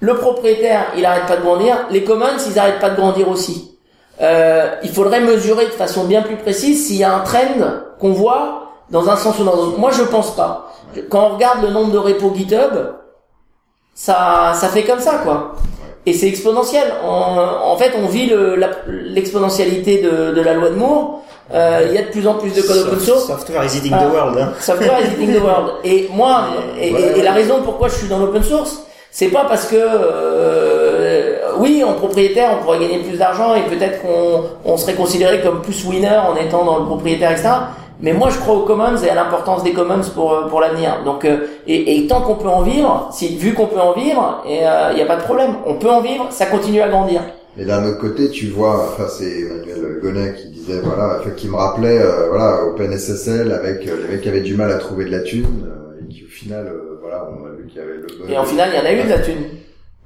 le 0.00 0.14
propriétaire, 0.14 0.86
il 0.96 1.04
arrête 1.04 1.26
pas 1.26 1.36
de 1.36 1.42
grandir, 1.42 1.86
les 1.90 2.04
commons, 2.04 2.26
ils 2.46 2.58
arrêtent 2.58 2.80
pas 2.80 2.90
de 2.90 2.96
grandir 2.96 3.28
aussi. 3.28 3.78
Euh, 4.20 4.74
il 4.82 4.90
faudrait 4.90 5.20
mesurer 5.20 5.66
de 5.66 5.70
façon 5.70 6.04
bien 6.04 6.22
plus 6.22 6.36
précise 6.36 6.86
s'il 6.86 6.96
y 6.96 7.04
a 7.04 7.14
un 7.14 7.20
trend 7.20 7.38
qu'on 7.98 8.12
voit 8.12 8.70
dans 8.90 9.08
un 9.08 9.16
sens 9.16 9.38
ou 9.38 9.44
dans 9.44 9.54
l'autre. 9.54 9.78
Moi, 9.78 9.90
je 9.92 10.02
pense 10.02 10.34
pas. 10.34 10.72
Quand 11.08 11.28
on 11.28 11.34
regarde 11.34 11.62
le 11.62 11.70
nombre 11.70 11.92
de 11.92 11.98
repos 11.98 12.32
GitHub, 12.34 12.72
ça, 13.94 14.52
ça 14.54 14.68
fait 14.68 14.84
comme 14.84 14.98
ça, 14.98 15.20
quoi. 15.22 15.54
Et 16.06 16.12
c'est 16.12 16.28
exponentiel. 16.28 16.92
En, 17.04 17.36
en, 17.62 17.76
fait, 17.76 17.92
on 18.02 18.06
vit 18.06 18.32
l'exponentialité 18.86 20.02
de, 20.02 20.32
de, 20.32 20.40
la 20.40 20.54
loi 20.54 20.70
de 20.70 20.74
Moore. 20.74 21.22
Euh, 21.52 21.86
il 21.88 21.94
y 21.94 21.98
a 21.98 22.02
de 22.02 22.08
plus 22.08 22.26
en 22.26 22.34
plus 22.34 22.54
de 22.54 22.62
code 22.62 22.86
open 22.86 23.00
source. 23.00 23.26
Software 23.26 23.64
is 23.64 23.76
eating 23.76 23.92
the 23.92 24.12
world. 24.12 24.38
Hein. 24.38 24.52
Software 24.60 25.00
is 25.02 25.12
eating 25.14 25.34
the 25.34 25.42
world. 25.42 25.72
Et 25.84 26.08
moi, 26.12 26.44
et, 26.80 26.88
et, 26.90 27.22
la 27.22 27.32
raison 27.32 27.62
pourquoi 27.62 27.88
je 27.88 27.96
suis 27.96 28.08
dans 28.08 28.18
l'open 28.18 28.42
source, 28.42 28.82
c'est 29.10 29.28
pas 29.28 29.44
parce 29.44 29.66
que 29.66 29.76
euh, 29.76 31.36
oui, 31.58 31.82
en 31.84 31.94
propriétaire, 31.94 32.50
on 32.58 32.64
pourrait 32.64 32.78
gagner 32.78 32.98
plus 32.98 33.18
d'argent 33.18 33.54
et 33.54 33.62
peut-être 33.62 34.02
qu'on 34.02 34.44
on 34.64 34.76
serait 34.76 34.94
considéré 34.94 35.40
comme 35.40 35.62
plus 35.62 35.84
winner 35.84 36.18
en 36.28 36.36
étant 36.36 36.64
dans 36.64 36.78
le 36.78 36.84
propriétaire, 36.84 37.32
etc. 37.32 37.50
Mais 38.02 38.12
moi, 38.14 38.30
je 38.30 38.38
crois 38.38 38.54
aux 38.54 38.64
commons 38.64 38.96
et 38.96 39.10
à 39.10 39.14
l'importance 39.14 39.62
des 39.62 39.72
commons 39.72 40.00
pour 40.14 40.32
euh, 40.32 40.48
pour 40.48 40.60
l'avenir. 40.60 41.02
Donc, 41.04 41.24
euh, 41.24 41.46
et, 41.66 41.98
et, 41.98 42.06
tant 42.06 42.22
qu'on 42.22 42.36
peut 42.36 42.48
en 42.48 42.62
vivre, 42.62 43.10
si 43.12 43.36
vu 43.36 43.52
qu'on 43.52 43.66
peut 43.66 43.80
en 43.80 43.92
vivre, 43.92 44.42
il 44.46 44.60
euh, 44.62 44.94
n'y 44.94 45.02
a 45.02 45.06
pas 45.06 45.16
de 45.16 45.22
problème, 45.22 45.50
on 45.66 45.74
peut 45.74 45.90
en 45.90 46.00
vivre, 46.00 46.26
ça 46.30 46.46
continue 46.46 46.80
à 46.80 46.88
grandir. 46.88 47.20
Et 47.58 47.64
d'un 47.64 47.84
autre 47.84 47.98
côté, 47.98 48.30
tu 48.30 48.46
vois, 48.46 48.90
enfin 48.92 49.08
c'est 49.08 49.40
Emmanuel 49.40 50.00
Gonnet 50.02 50.34
qui 50.34 50.48
disait 50.48 50.80
voilà, 50.80 51.20
qui 51.36 51.48
me 51.48 51.56
rappelait 51.56 51.98
euh, 51.98 52.28
voilà 52.28 52.64
OpenSSL 52.64 53.52
avec 53.52 53.84
les 53.84 53.92
mecs 54.08 54.22
qui 54.22 54.28
avaient 54.28 54.40
du 54.40 54.54
mal 54.54 54.70
à 54.70 54.78
trouver 54.78 55.04
de 55.04 55.10
la 55.10 55.20
thune 55.20 55.46
qui 56.10 56.24
au 56.24 56.28
final 56.28 56.70
voilà, 57.00 57.26
on 57.30 57.46
a 57.46 57.50
vu 57.50 57.66
qu'il 57.66 57.80
y 57.80 57.82
avait 57.82 57.96
le. 57.96 58.30
Et 58.30 58.36
en 58.36 58.44
final, 58.44 58.70
il 58.72 58.78
y 58.78 58.80
en 58.80 58.84
a 58.84 58.92
eu 58.92 59.04
de 59.04 59.08
la 59.08 59.18
thune. 59.20 59.44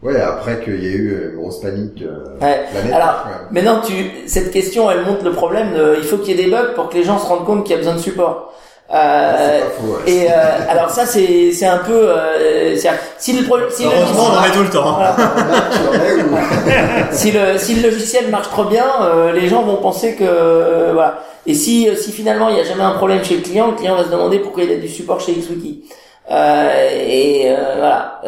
Ouais, 0.02 0.20
après 0.20 0.60
qu'il 0.60 0.82
y 0.82 0.86
ait 0.86 0.92
eu 0.92 1.30
une 1.30 1.36
grosse 1.36 1.60
panique. 1.60 2.02
Euh, 2.02 2.38
ouais. 2.40 2.92
Alors, 2.92 3.26
maintenant, 3.50 3.80
tu, 3.80 3.94
cette 4.26 4.50
question, 4.50 4.90
elle 4.90 5.02
montre 5.04 5.24
le 5.24 5.32
problème. 5.32 5.72
De, 5.72 5.94
il 5.96 6.04
faut 6.04 6.18
qu'il 6.18 6.36
y 6.36 6.40
ait 6.40 6.44
des 6.44 6.50
bugs 6.50 6.74
pour 6.74 6.90
que 6.90 6.94
les 6.94 7.04
gens 7.04 7.18
se 7.18 7.26
rendent 7.26 7.46
compte 7.46 7.64
qu'il 7.64 7.72
y 7.72 7.74
a 7.74 7.78
besoin 7.78 7.94
de 7.94 8.00
support. 8.00 8.52
Euh, 8.92 8.94
ah, 8.94 9.82
ouais. 9.82 10.12
Et 10.12 10.28
euh, 10.30 10.34
alors 10.68 10.90
ça, 10.90 11.06
c'est 11.06 11.52
c'est 11.52 11.66
un 11.66 11.78
peu. 11.78 12.10
Euh, 12.10 12.76
si 13.18 13.32
le 13.32 13.44
si 13.70 13.84
Heureusement, 13.84 14.24
on 14.30 14.36
en 14.36 14.42
met 14.42 14.50
tout 14.50 14.62
le 14.62 14.70
temps. 14.70 14.96
Voilà. 14.96 15.16
si 17.10 17.32
le 17.32 17.58
si 17.58 17.76
le 17.76 17.88
logiciel 17.88 18.28
marche 18.28 18.50
trop 18.50 18.64
bien, 18.64 18.84
euh, 19.02 19.32
les 19.32 19.48
gens 19.48 19.62
vont 19.62 19.76
penser 19.76 20.14
que 20.14 20.24
euh, 20.24 20.90
voilà. 20.92 21.20
Et 21.46 21.54
si 21.54 21.88
si 21.96 22.12
finalement 22.12 22.50
il 22.50 22.56
n'y 22.56 22.60
a 22.60 22.64
jamais 22.64 22.84
un 22.84 22.92
problème 22.92 23.24
chez 23.24 23.36
le 23.36 23.42
client, 23.42 23.68
le 23.68 23.76
client 23.76 23.96
va 23.96 24.04
se 24.04 24.10
demander 24.10 24.38
pourquoi 24.38 24.64
il 24.64 24.72
a 24.72 24.76
du 24.76 24.88
support 24.88 25.20
chez 25.20 25.32
XWiki. 25.32 25.84
et 26.30 27.52
voilà 27.78 28.20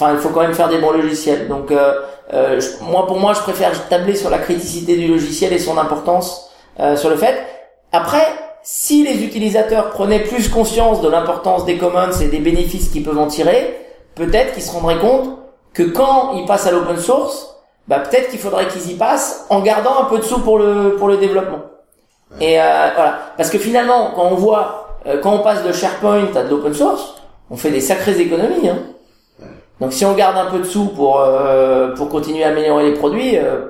enfin, 0.00 0.14
il 0.14 0.18
faut 0.18 0.30
quand 0.30 0.40
même 0.40 0.54
faire 0.54 0.68
des 0.68 0.78
bons 0.78 0.92
logiciels. 0.92 1.48
Donc, 1.48 1.70
euh, 1.70 2.00
euh 2.32 2.60
moi, 2.82 3.06
pour 3.06 3.18
moi, 3.18 3.34
je 3.34 3.40
préfère 3.40 3.88
tabler 3.88 4.14
sur 4.14 4.30
la 4.30 4.38
criticité 4.38 4.96
du 4.96 5.08
logiciel 5.08 5.52
et 5.52 5.58
son 5.58 5.78
importance 5.78 6.50
euh, 6.80 6.96
sur 6.96 7.10
le 7.10 7.16
fait. 7.16 7.42
Après, 7.92 8.26
si 8.62 9.04
les 9.04 9.24
utilisateurs 9.24 9.90
prenaient 9.90 10.24
plus 10.24 10.48
conscience 10.48 11.00
de 11.00 11.08
l'importance 11.08 11.64
des 11.64 11.78
commons 11.78 12.12
et 12.20 12.28
des 12.28 12.38
bénéfices 12.38 12.88
qu'ils 12.88 13.02
peuvent 13.02 13.18
en 13.18 13.26
tirer, 13.26 13.76
peut-être 14.14 14.52
qu'ils 14.54 14.62
se 14.62 14.72
rendraient 14.72 14.98
compte 14.98 15.38
que 15.72 15.82
quand 15.82 16.34
ils 16.34 16.44
passent 16.46 16.66
à 16.66 16.72
l'open 16.72 16.98
source, 16.98 17.56
bah 17.88 18.00
peut-être 18.00 18.30
qu'il 18.30 18.38
faudrait 18.38 18.68
qu'ils 18.68 18.90
y 18.90 18.94
passent 18.94 19.46
en 19.50 19.60
gardant 19.60 20.02
un 20.02 20.04
peu 20.04 20.18
de 20.18 20.24
sous 20.24 20.40
pour 20.40 20.58
le 20.58 20.96
pour 20.96 21.08
le 21.08 21.16
développement. 21.16 21.60
Et 22.40 22.60
euh, 22.60 22.90
voilà, 22.94 23.18
parce 23.36 23.50
que 23.50 23.58
finalement, 23.58 24.12
quand 24.14 24.26
on 24.26 24.36
voit 24.36 24.90
euh, 25.06 25.20
quand 25.20 25.32
on 25.32 25.38
passe 25.38 25.64
de 25.64 25.72
SharePoint 25.72 26.28
à 26.34 26.42
de 26.42 26.50
l'open 26.50 26.74
source, 26.74 27.14
on 27.50 27.56
fait 27.56 27.70
des 27.70 27.80
sacrées 27.80 28.20
économies. 28.20 28.68
Hein. 28.68 28.78
Donc 29.80 29.92
si 29.92 30.04
on 30.04 30.14
garde 30.14 30.36
un 30.36 30.50
peu 30.50 30.58
de 30.58 30.64
sous 30.64 30.88
pour 30.88 31.20
euh, 31.20 31.94
pour 31.94 32.08
continuer 32.08 32.44
à 32.44 32.48
améliorer 32.48 32.90
les 32.90 32.96
produits, 32.96 33.32
il 33.32 33.38
euh, 33.38 33.66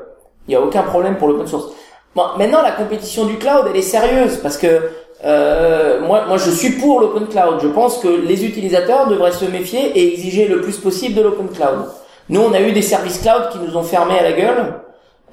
n'y 0.49 0.57
a 0.57 0.61
aucun 0.61 0.83
problème 0.83 1.17
pour 1.17 1.29
l'open 1.29 1.47
source. 1.47 1.69
Maintenant 2.16 2.62
la 2.62 2.73
compétition 2.73 3.24
du 3.24 3.39
cloud, 3.39 3.66
elle 3.70 3.77
est 3.77 3.82
sérieuse 3.82 4.39
parce 4.39 4.57
que 4.57 4.91
euh, 5.24 6.01
moi 6.01 6.24
moi 6.27 6.39
je 6.39 6.51
suis 6.51 6.70
pour 6.70 7.01
l'open 7.01 7.28
cloud. 7.28 7.61
Je 7.62 7.69
pense 7.69 7.99
que 7.99 8.09
les 8.09 8.45
utilisateurs 8.45 9.07
devraient 9.07 9.32
se 9.32 9.45
méfier 9.45 9.97
et 9.97 10.12
exiger 10.12 10.49
le 10.49 10.61
plus 10.61 10.78
possible 10.78 11.15
de 11.15 11.23
l'open 11.23 11.49
cloud. 11.49 11.87
Nous 12.28 12.41
on 12.41 12.53
a 12.53 12.61
eu 12.61 12.73
des 12.73 12.82
services 12.82 13.20
cloud 13.20 13.51
qui 13.53 13.59
nous 13.59 13.77
ont 13.77 13.82
fermé 13.85 14.19
à 14.19 14.23
la 14.23 14.32
gueule. 14.32 14.74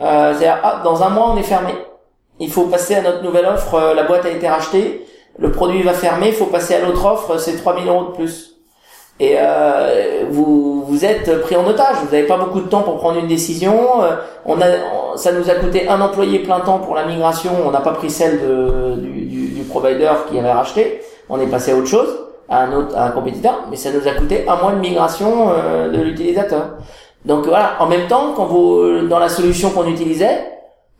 Euh, 0.01 0.33
C'est-à-dire 0.33 0.59
ah, 0.63 0.81
dans 0.83 1.01
un 1.01 1.09
mois 1.09 1.31
on 1.33 1.37
est 1.37 1.43
fermé. 1.43 1.73
Il 2.39 2.51
faut 2.51 2.65
passer 2.65 2.95
à 2.95 3.01
notre 3.01 3.23
nouvelle 3.23 3.45
offre. 3.45 3.73
Euh, 3.73 3.93
la 3.95 4.03
boîte 4.03 4.25
a 4.25 4.29
été 4.29 4.47
rachetée. 4.47 5.05
Le 5.39 5.51
produit 5.51 5.81
va 5.81 5.93
fermer. 5.93 6.27
Il 6.27 6.33
faut 6.33 6.45
passer 6.45 6.75
à 6.75 6.81
l'autre 6.81 7.03
offre. 7.05 7.39
C'est 7.39 7.57
3000 7.57 7.87
euros 7.87 8.03
de 8.09 8.11
plus 8.11 8.56
et 9.19 9.35
euh, 9.39 10.25
vous 10.29 10.83
vous 10.85 11.05
êtes 11.05 11.41
pris 11.41 11.55
en 11.55 11.65
otage. 11.65 11.95
Vous 12.05 12.11
n'avez 12.11 12.27
pas 12.27 12.37
beaucoup 12.37 12.61
de 12.61 12.67
temps 12.67 12.81
pour 12.81 12.97
prendre 12.97 13.19
une 13.19 13.27
décision. 13.27 14.01
Euh, 14.03 14.15
on 14.45 14.61
a, 14.61 15.17
ça 15.17 15.31
nous 15.31 15.49
a 15.49 15.55
coûté 15.55 15.87
un 15.87 15.99
employé 16.01 16.39
plein 16.39 16.59
temps 16.59 16.79
pour 16.79 16.95
la 16.95 17.05
migration. 17.05 17.51
On 17.65 17.71
n'a 17.71 17.81
pas 17.81 17.93
pris 17.93 18.09
celle 18.11 18.39
de, 18.39 18.95
du, 18.95 19.25
du, 19.25 19.47
du, 19.47 19.61
provider 19.63 20.11
qui 20.29 20.37
avait 20.37 20.51
racheté. 20.51 21.01
On 21.29 21.39
est 21.39 21.47
passé 21.47 21.71
à 21.71 21.75
autre 21.75 21.87
chose, 21.87 22.09
à 22.47 22.63
un 22.63 22.73
autre, 22.73 22.95
à 22.95 23.07
un 23.07 23.11
compétiteur. 23.11 23.65
Mais 23.71 23.75
ça 23.75 23.89
nous 23.91 24.07
a 24.07 24.11
coûté 24.11 24.47
un 24.47 24.55
mois 24.55 24.73
de 24.73 24.79
migration 24.79 25.49
euh, 25.49 25.89
de 25.89 26.01
l'utilisateur. 26.01 26.75
Donc 27.25 27.47
voilà. 27.47 27.73
En 27.79 27.87
même 27.87 28.07
temps, 28.07 28.33
quand 28.35 28.45
vous 28.45 29.07
dans 29.07 29.19
la 29.19 29.29
solution 29.29 29.71
qu'on 29.71 29.87
utilisait, 29.87 30.41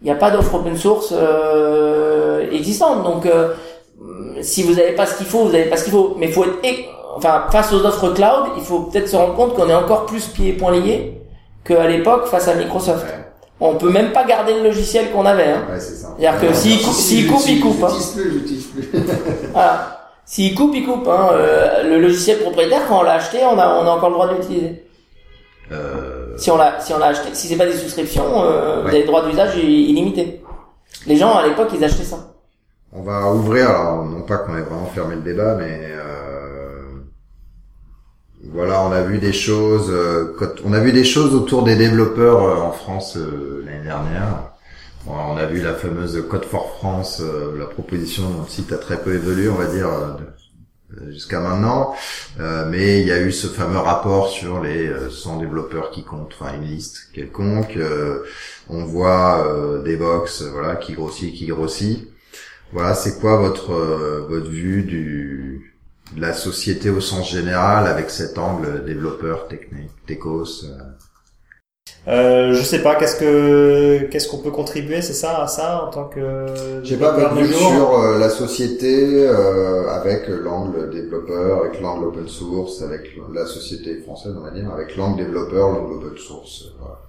il 0.02 0.06
n'y 0.06 0.11
a 0.11 0.15
pas 0.15 0.31
d'offre 0.31 0.56
open 0.56 0.76
source 0.76 1.14
euh, 1.15 2.49
existante. 2.52 3.03
Donc 3.03 3.27
si 4.41 4.64
vous 4.64 4.73
n'avez 4.73 4.94
pas 4.94 5.06
ce 5.06 5.18
qu'il 5.18 5.27
faut, 5.27 5.39
vous 5.39 5.52
n'avez 5.52 5.65
pas 5.65 5.77
ce 5.77 5.84
qu'il 5.84 5.94
faut. 5.94 6.15
Mais 6.18 6.27
faut 6.30 6.44
être 6.44 6.97
enfin, 7.18 7.45
face 7.52 7.73
aux 7.73 7.85
offres 7.85 8.10
cloud, 8.10 8.52
il 8.57 8.64
faut 8.64 8.80
peut-être 8.81 9.07
se 9.07 9.15
rendre 9.15 9.35
compte 9.35 9.56
qu'on 9.56 9.69
est 9.69 9.76
encore 9.76 10.06
plus 10.06 10.27
pieds 10.27 10.49
et 10.49 10.53
poings 10.53 10.72
liés 10.72 11.22
qu'à 11.64 11.88
l'époque 11.88 12.27
face 12.27 12.48
à 12.48 12.56
Microsoft. 12.56 13.06
On 13.60 13.76
peut 13.76 13.89
même 13.89 14.11
pas 14.11 14.23
garder 14.23 14.53
le 14.53 14.64
logiciel 14.64 15.11
qu'on 15.11 15.26
avait. 15.26 15.49
Hein. 15.49 15.64
Ouais, 15.69 15.80
c'est 15.80 15.95
ça. 15.95 16.15
C'est-à-dire 16.18 16.39
que 16.39 16.53
s'il 16.53 16.81
coupe, 16.81 16.94
s'il 16.94 17.27
coupe, 17.27 17.44
il 17.48 17.60
coupe. 17.60 17.84
Hein. 17.84 17.89
voilà. 19.53 19.98
S'il 20.26 20.53
coupe, 20.53 20.76
il 20.76 20.85
coupe. 20.85 21.07
Hein. 21.07 21.30
Euh, 21.31 21.84
le 21.84 21.99
logiciel 21.99 22.39
propriétaire, 22.39 22.81
quand 22.88 22.99
on 22.99 23.03
l'a 23.03 23.14
acheté, 23.14 23.39
on 23.44 23.57
a, 23.57 23.68
on 23.68 23.88
a 23.88 23.89
encore 23.89 24.10
le 24.10 24.15
droit 24.15 24.27
de 24.27 24.35
l'utiliser. 24.35 24.84
Euh... 25.72 26.38
Si 26.38 26.52
on 26.52 26.57
l'a, 26.57 26.80
si 26.80 26.94
on 26.94 26.99
l'a 26.99 27.07
acheté, 27.07 27.30
si 27.34 27.48
c'est 27.48 27.56
pas 27.56 27.65
des 27.65 27.73
souscriptions, 27.73 28.44
euh, 28.44 28.81
vous 28.81 28.89
avez 28.89 29.02
le 29.02 29.07
droit 29.07 29.26
d'usage 29.26 29.57
illimité. 29.57 30.44
Les 31.07 31.15
gens 31.15 31.35
à 31.35 31.48
l'époque, 31.48 31.69
ils 31.73 31.84
achetaient 31.84 32.03
ça. 32.03 32.18
On 32.94 33.02
va 33.02 33.31
ouvrir, 33.31 33.69
alors 33.69 34.06
non 34.06 34.22
pas 34.22 34.38
qu'on 34.38 34.56
ait 34.56 34.61
vraiment 34.61 34.85
fermé 34.94 35.15
le 35.15 35.22
débat, 35.22 35.56
mais 35.56 35.80
euh, 35.81 36.16
voilà, 38.52 38.82
on 38.84 38.91
a 38.91 39.02
vu 39.02 39.19
des 39.19 39.34
choses, 39.34 39.90
euh, 39.90 40.34
on 40.64 40.74
a 40.74 40.80
vu 40.80 40.94
des 40.94 41.03
choses 41.03 41.36
autour 41.36 41.64
des 41.64 41.76
développeurs 41.76 42.44
euh, 42.44 42.56
en 42.56 42.72
France 42.72 43.18
euh, 43.18 43.64
l'année 43.65 43.84
dernière. 43.84 44.53
on 45.06 45.36
a 45.36 45.45
vu 45.45 45.61
la 45.61 45.74
fameuse 45.74 46.24
Code 46.30 46.45
for 46.45 46.78
France, 46.78 47.22
la 47.57 47.65
proposition 47.65 48.30
dont 48.30 48.44
le 48.44 48.49
site 48.49 48.72
a 48.72 48.78
très 48.78 49.02
peu 49.02 49.15
évolué, 49.15 49.49
on 49.49 49.56
va 49.56 49.65
dire, 49.65 49.90
jusqu'à 51.10 51.40
maintenant. 51.40 51.94
mais 52.69 53.02
il 53.02 53.07
y 53.07 53.11
a 53.11 53.22
eu 53.22 53.32
ce 53.32 53.48
fameux 53.48 53.78
rapport 53.78 54.30
sur 54.30 54.61
les 54.61 54.90
100 55.10 55.38
développeurs 55.38 55.91
qui 55.91 56.03
comptent, 56.03 56.34
enfin 56.40 56.53
une 56.56 56.68
liste 56.68 57.10
quelconque. 57.14 57.78
on 58.69 58.84
voit 58.84 59.82
des 59.86 59.95
box, 59.95 60.44
voilà, 60.44 60.76
qui 60.76 60.94
grossit, 60.94 61.34
qui 61.34 61.45
grossit. 61.48 62.10
Voilà, 62.74 62.94
c'est 62.94 63.19
quoi 63.19 63.38
votre 63.38 63.74
votre 64.28 64.49
vue 64.49 64.84
du 64.84 65.77
la 66.16 66.34
société 66.34 66.90
au 66.90 67.02
sens 67.02 67.30
général 67.30 67.88
avec 67.88 68.10
cet 68.10 68.38
angle 68.38 68.86
développeur, 68.86 69.48
technique, 69.48 69.92
techos 70.06 70.64
euh. 70.64 70.78
euh, 72.08 72.54
je 72.54 72.62
sais 72.64 72.82
pas, 72.82 72.96
qu'est-ce 72.96 73.18
que 73.18 74.08
qu'est-ce 74.10 74.30
qu'on 74.30 74.38
peut 74.38 74.52
contribuer, 74.52 75.02
c'est 75.02 75.14
ça, 75.14 75.44
à 75.44 75.48
ça 75.48 75.84
en 75.86 75.90
tant 75.90 76.06
que. 76.06 76.82
J'ai 76.84 76.98
pas 76.98 77.12
votre 77.12 77.54
sur 77.54 78.00
euh, 78.00 78.20
la 78.20 78.30
société 78.30 79.28
euh, 79.28 79.90
avec 79.90 80.28
l'angle 80.28 80.90
développeur, 80.92 81.66
avec 81.66 81.82
l'angle 81.82 82.06
open 82.06 82.28
source, 82.28 82.82
avec 82.82 83.18
la 83.34 83.46
société 83.46 84.00
française 84.02 84.36
on 84.38 84.44
va 84.44 84.52
dire, 84.52 84.72
avec 84.72 84.96
l'angle 84.96 85.18
développeur, 85.18 85.70
l'angle 85.70 86.06
open 86.06 86.18
source. 86.18 86.66
Voilà 86.80 87.07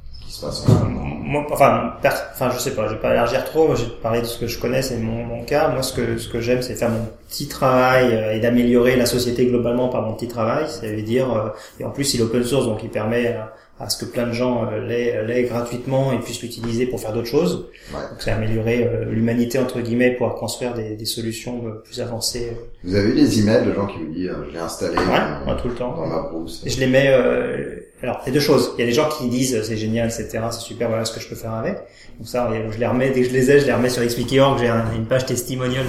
moi, 1.28 1.46
enfin, 1.50 2.50
je 2.52 2.59
sais 2.59 2.74
pas, 2.74 2.88
je 2.88 2.94
vais 2.94 3.00
pas 3.00 3.12
élargir 3.12 3.44
trop. 3.44 3.74
J'ai 3.76 3.86
parlé 3.86 4.20
de 4.20 4.26
ce 4.26 4.38
que 4.38 4.46
je 4.46 4.59
connais, 4.59 4.82
c'est 4.82 4.96
mon, 4.96 5.42
cas. 5.44 5.68
Moi, 5.68 5.82
ce 5.82 5.92
que 5.92 6.18
ce 6.18 6.28
que 6.28 6.40
j'aime, 6.40 6.62
c'est 6.62 6.74
faire 6.74 6.90
mon 6.90 7.06
petit 7.28 7.48
travail 7.48 8.14
euh, 8.14 8.34
et 8.34 8.40
d'améliorer 8.40 8.96
la 8.96 9.06
société 9.06 9.46
globalement 9.46 9.88
par 9.88 10.02
mon 10.02 10.14
petit 10.14 10.28
travail. 10.28 10.68
Ça 10.68 10.86
veut 10.86 11.02
dire, 11.02 11.32
euh, 11.32 11.48
et 11.80 11.84
en 11.84 11.90
plus, 11.90 12.14
il 12.14 12.20
est 12.20 12.22
open 12.22 12.44
source, 12.44 12.66
donc 12.66 12.82
il 12.82 12.90
permet 12.90 13.28
à 13.28 13.55
ce 13.88 13.96
que 14.05 14.10
plein 14.10 14.26
de 14.26 14.32
gens 14.32 14.66
euh, 14.72 14.80
l'aient, 14.86 15.44
gratuitement 15.44 16.12
et 16.12 16.18
puissent 16.18 16.42
l'utiliser 16.42 16.86
pour 16.86 17.00
faire 17.00 17.12
d'autres 17.12 17.28
choses. 17.28 17.68
Ouais. 17.92 18.00
Donc 18.10 18.18
c'est 18.20 18.30
améliorer 18.32 18.84
euh, 18.84 19.05
l'humanité 19.05 19.59
entre 19.59 19.80
guillemets 19.80 20.10
pour 20.12 20.34
construire 20.34 20.74
des, 20.74 20.96
des 20.96 21.05
solutions 21.05 21.62
euh, 21.66 21.70
plus 21.84 22.00
avancées. 22.00 22.52
Vous 22.82 22.96
avez 22.96 23.10
eu 23.10 23.14
des 23.14 23.40
emails 23.40 23.64
de 23.66 23.72
gens 23.72 23.86
qui 23.86 23.98
vous 23.98 24.12
disent, 24.12 24.28
euh, 24.30 24.44
je 24.48 24.52
l'ai 24.55 24.59
installé 24.59 24.96
Ouais, 24.96 25.05
dans, 25.05 25.52
ouais, 25.52 25.60
tout 25.62 25.68
le 25.68 25.74
temps. 25.74 25.94
dans 25.94 26.06
ma 26.06 26.22
brousse. 26.28 26.62
Et 26.66 26.70
je 26.70 26.80
les 26.80 26.86
mets. 26.88 27.09
euh, 27.10 27.76
alors, 28.02 28.20
il 28.24 28.28
y 28.28 28.30
a 28.30 28.34
deux 28.34 28.40
choses. 28.40 28.72
Il 28.78 28.80
y 28.80 28.84
a 28.84 28.86
des 28.86 28.92
gens 28.92 29.09
qui 29.09 29.28
disent 29.28 29.60
c'est 29.62 29.76
génial, 29.76 30.06
etc. 30.09 30.38
C'est 30.52 30.60
super. 30.60 30.88
Voilà 30.88 31.05
ce 31.05 31.12
que 31.12 31.20
je 31.20 31.28
peux 31.28 31.34
faire 31.34 31.52
avec. 31.55 31.74
Donc 32.18 32.26
ça, 32.28 32.48
je 32.72 32.78
les 32.78 32.86
remets 32.86 33.10
dès 33.10 33.22
que 33.22 33.28
je 33.28 33.32
les 33.32 33.50
ai, 33.50 33.59
je 33.60 33.66
les 33.66 33.72
remets 33.72 33.88
sur 33.90 34.02
xwiki.org. 34.05 34.59
J'ai 34.60 34.68
un- 34.68 34.92
une 34.96 35.06
page 35.06 35.26
testimonial 35.26 35.84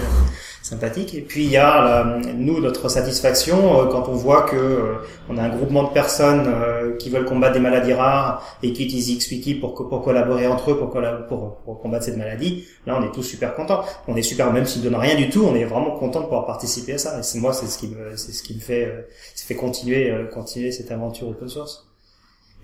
sympathique. 0.61 1.15
Et 1.15 1.22
puis 1.22 1.45
il 1.45 1.52
y 1.52 1.57
a 1.57 1.84
la- 1.84 2.19
nous 2.34 2.60
notre 2.60 2.90
satisfaction 2.90 3.81
euh, 3.81 3.86
quand 3.86 4.07
on 4.10 4.14
voit 4.14 4.44
que 4.44 4.56
euh, 4.56 4.95
on 5.30 5.38
a 5.38 5.41
un 5.44 5.49
groupement 5.49 5.84
de 5.84 5.90
personnes 5.90 6.45
euh, 6.48 6.95
qui 6.98 7.10
veulent 7.10 7.26
combattre 7.26 7.53
des 7.53 7.60
maladies 7.60 7.94
rares 7.94 8.44
et 8.61 8.73
qui 8.73 8.84
utilisent 8.86 9.18
XWiki 9.18 9.56
pour 9.56 9.73
pour 9.76 10.02
collaborer 10.03 10.48
entre 10.48 10.72
eux 10.72 10.77
pour, 10.77 10.90
pour 11.27 11.56
pour 11.65 11.81
combattre 11.81 12.06
cette 12.06 12.18
maladie. 12.18 12.65
Là, 12.86 12.98
on 12.99 13.03
est 13.06 13.11
tous 13.11 13.23
super 13.23 13.56
contents. 13.56 13.81
On 14.07 14.15
est 14.15 14.22
super 14.22 14.52
même 14.52 14.65
s'ils 14.65 14.81
donnent 14.84 14.95
rien 14.95 15.15
du 15.15 15.30
tout, 15.30 15.44
on 15.45 15.56
est 15.56 15.65
vraiment 15.65 15.91
content 15.91 16.19
de 16.19 16.26
pouvoir 16.26 16.45
participer 16.45 16.94
à 16.94 16.98
ça. 16.98 17.19
Et 17.19 17.23
c'est 17.23 17.40
moi, 17.40 17.53
c'est 17.53 17.68
ce 17.68 17.77
qui 17.77 17.88
me 17.88 18.15
c'est 18.18 18.31
ce 18.34 18.44
qui 18.44 18.56
me 18.56 18.60
fait 18.60 18.86
euh, 18.86 19.02
ça 19.36 19.45
fait 19.48 19.56
continuer 19.56 20.11
euh, 20.11 20.26
continuer 20.27 20.72
cette 20.72 20.91
aventure 20.91 21.30
open 21.30 21.48
source. 21.49 21.86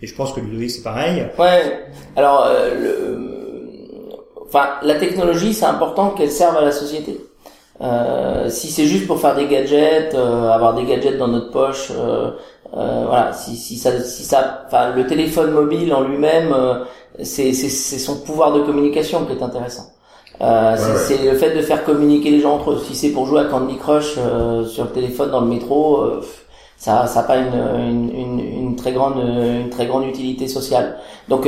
Et 0.02 0.08
je 0.08 0.14
pense 0.16 0.34
que 0.34 0.42
Ludovic 0.42 0.72
c'est 0.72 0.84
pareil. 0.84 1.26
Ouais. 1.40 1.86
Alors, 2.18 2.46
euh, 2.48 2.76
le... 2.76 4.46
enfin, 4.46 4.72
la 4.84 4.96
technologie, 4.96 5.54
c'est 5.54 5.66
important 5.66 6.10
qu'elle 6.12 6.32
serve 6.32 6.58
à 6.58 6.62
la 6.62 6.74
société. 6.74 7.18
Euh, 7.82 8.50
si 8.50 8.68
c'est 8.72 8.86
juste 8.86 9.06
pour 9.06 9.20
faire 9.20 9.36
des 9.36 9.48
gadgets, 9.48 10.14
euh, 10.14 10.50
avoir 10.50 10.74
des 10.74 10.86
gadgets 10.86 11.18
dans 11.18 11.28
notre 11.28 11.52
poche, 11.52 11.92
euh, 11.92 12.32
euh, 12.76 13.04
voilà. 13.08 13.34
Si, 13.34 13.56
si 13.58 13.78
ça, 13.78 14.00
si 14.02 14.24
ça, 14.24 14.64
enfin, 14.68 14.92
le 14.96 15.06
téléphone 15.08 15.52
mobile 15.52 15.94
en 15.94 16.02
lui-même, 16.02 16.54
euh, 16.54 16.86
c'est 17.24 17.54
son 17.54 18.18
pouvoir 18.22 18.54
de 18.54 18.62
communication 18.62 19.26
qui 19.26 19.34
est 19.34 19.44
intéressant. 19.44 19.88
Euh, 20.42 20.76
c'est 20.78 21.20
ouais. 21.20 21.32
le 21.32 21.38
fait 21.38 21.56
de 21.56 21.62
faire 21.62 21.84
communiquer 21.86 22.30
les 22.30 22.42
gens 22.42 22.56
entre 22.56 22.72
eux. 22.72 22.82
Si 22.86 22.96
c'est 22.96 23.10
pour 23.10 23.26
jouer 23.26 23.42
à 23.42 23.46
Candy 23.46 23.78
Crush 23.78 24.16
euh, 24.18 24.66
sur 24.66 24.86
le 24.86 24.90
téléphone 24.92 25.32
dans 25.32 25.40
le 25.42 25.48
métro, 25.48 26.02
euh, 26.02 26.22
ça 26.78 27.08
ça 27.08 27.22
a 27.22 27.24
pas 27.24 27.38
une, 27.38 27.54
une, 27.54 28.10
une, 28.14 28.40
une 28.40 28.76
très 28.76 28.92
grande 28.92 29.18
une 29.18 29.70
très 29.70 29.86
grande 29.86 30.06
utilité 30.06 30.50
sociale. 30.50 30.98
Donc 31.30 31.48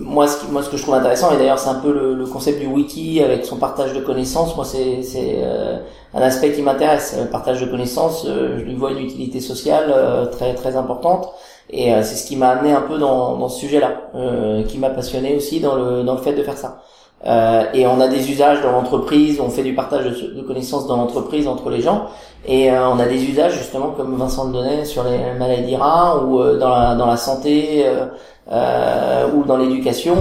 moi 0.00 0.26
ce 0.26 0.40
qui, 0.40 0.50
moi 0.50 0.62
ce 0.62 0.70
que 0.70 0.76
je 0.76 0.82
trouve 0.82 0.94
intéressant 0.94 1.32
et 1.32 1.36
d'ailleurs 1.36 1.58
c'est 1.58 1.68
un 1.68 1.74
peu 1.80 1.92
le, 1.92 2.14
le 2.14 2.26
concept 2.26 2.60
du 2.60 2.66
wiki 2.66 3.22
avec 3.22 3.44
son 3.44 3.56
partage 3.56 3.92
de 3.92 4.00
connaissances. 4.00 4.56
Moi 4.56 4.64
c'est 4.64 5.02
euh, 5.42 5.78
un 6.14 6.22
aspect 6.22 6.52
qui 6.52 6.62
m'intéresse. 6.62 7.16
Le 7.18 7.26
partage 7.30 7.60
de 7.60 7.66
connaissances, 7.66 8.24
euh, 8.26 8.58
je 8.58 8.64
lui 8.64 8.74
vois 8.74 8.92
une 8.92 8.98
utilité 9.00 9.40
sociale 9.40 9.92
euh, 9.94 10.26
très 10.26 10.54
très 10.54 10.76
importante. 10.76 11.28
Et 11.70 11.92
euh, 11.92 12.02
c'est 12.02 12.16
ce 12.16 12.26
qui 12.26 12.36
m'a 12.36 12.50
amené 12.50 12.72
un 12.72 12.80
peu 12.80 12.98
dans, 12.98 13.36
dans 13.36 13.48
ce 13.48 13.60
sujet-là, 13.60 14.10
euh, 14.14 14.62
qui 14.64 14.78
m'a 14.78 14.88
passionné 14.90 15.36
aussi 15.36 15.60
dans 15.60 15.74
le 15.74 16.02
dans 16.02 16.14
le 16.14 16.20
fait 16.22 16.32
de 16.32 16.42
faire 16.42 16.56
ça. 16.56 16.82
Euh, 17.26 17.64
et 17.74 17.86
on 17.86 18.00
a 18.00 18.06
des 18.06 18.30
usages 18.30 18.62
dans 18.62 18.70
l'entreprise, 18.70 19.40
on 19.40 19.50
fait 19.50 19.64
du 19.64 19.74
partage 19.74 20.04
de, 20.04 20.42
connaissances 20.42 20.86
dans 20.86 20.96
l'entreprise 20.96 21.48
entre 21.48 21.68
les 21.68 21.80
gens, 21.80 22.06
et 22.46 22.70
euh, 22.70 22.88
on 22.88 22.98
a 23.00 23.06
des 23.06 23.24
usages 23.24 23.54
justement 23.54 23.90
comme 23.90 24.14
Vincent 24.16 24.46
le 24.46 24.52
donnait 24.52 24.84
sur 24.84 25.02
les 25.02 25.34
maladies 25.38 25.74
rares 25.74 26.28
ou 26.28 26.40
euh, 26.40 26.58
dans 26.58 26.68
la 26.68 26.94
dans 26.94 27.06
la 27.06 27.16
santé 27.16 27.84
euh, 27.86 29.28
ou 29.34 29.42
dans 29.44 29.56
l'éducation 29.56 30.14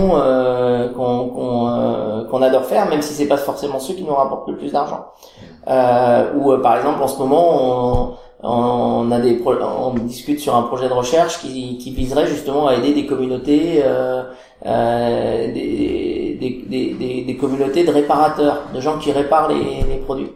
qu'on 0.95 1.29
qu'on 1.29 2.25
qu'on 2.29 2.41
adore 2.41 2.65
faire, 2.65 2.89
même 2.89 3.01
si 3.03 3.13
c'est 3.13 3.27
pas 3.27 3.37
forcément 3.37 3.79
ceux 3.79 3.93
qui 3.93 4.03
nous 4.03 4.15
rapportent 4.15 4.49
le 4.49 4.57
plus 4.57 4.71
d'argent. 4.71 5.05
Ou 5.67 6.57
par 6.57 6.77
exemple 6.77 7.03
en 7.03 7.07
ce 7.07 7.19
moment 7.19 8.17
on, 8.43 8.49
on 8.49 9.11
a 9.11 9.19
des 9.19 9.41
on 9.45 9.93
discute 9.93 10.39
sur 10.39 10.55
un 10.55 10.63
projet 10.63 10.89
de 10.89 10.93
recherche 10.93 11.39
qui, 11.39 11.77
qui 11.77 11.91
viserait 11.91 12.27
justement 12.27 12.67
à 12.67 12.73
aider 12.73 12.93
des 12.93 13.05
communautés 13.05 13.83
des, 14.65 16.16
des, 16.39 16.63
des, 16.67 16.93
des, 16.93 17.21
des 17.23 17.35
communautés 17.37 17.83
de 17.83 17.91
réparateurs, 17.91 18.63
de 18.73 18.79
gens 18.81 18.97
qui 18.97 19.11
réparent 19.11 19.49
les, 19.49 19.83
les 19.89 19.97
produits. 20.05 20.31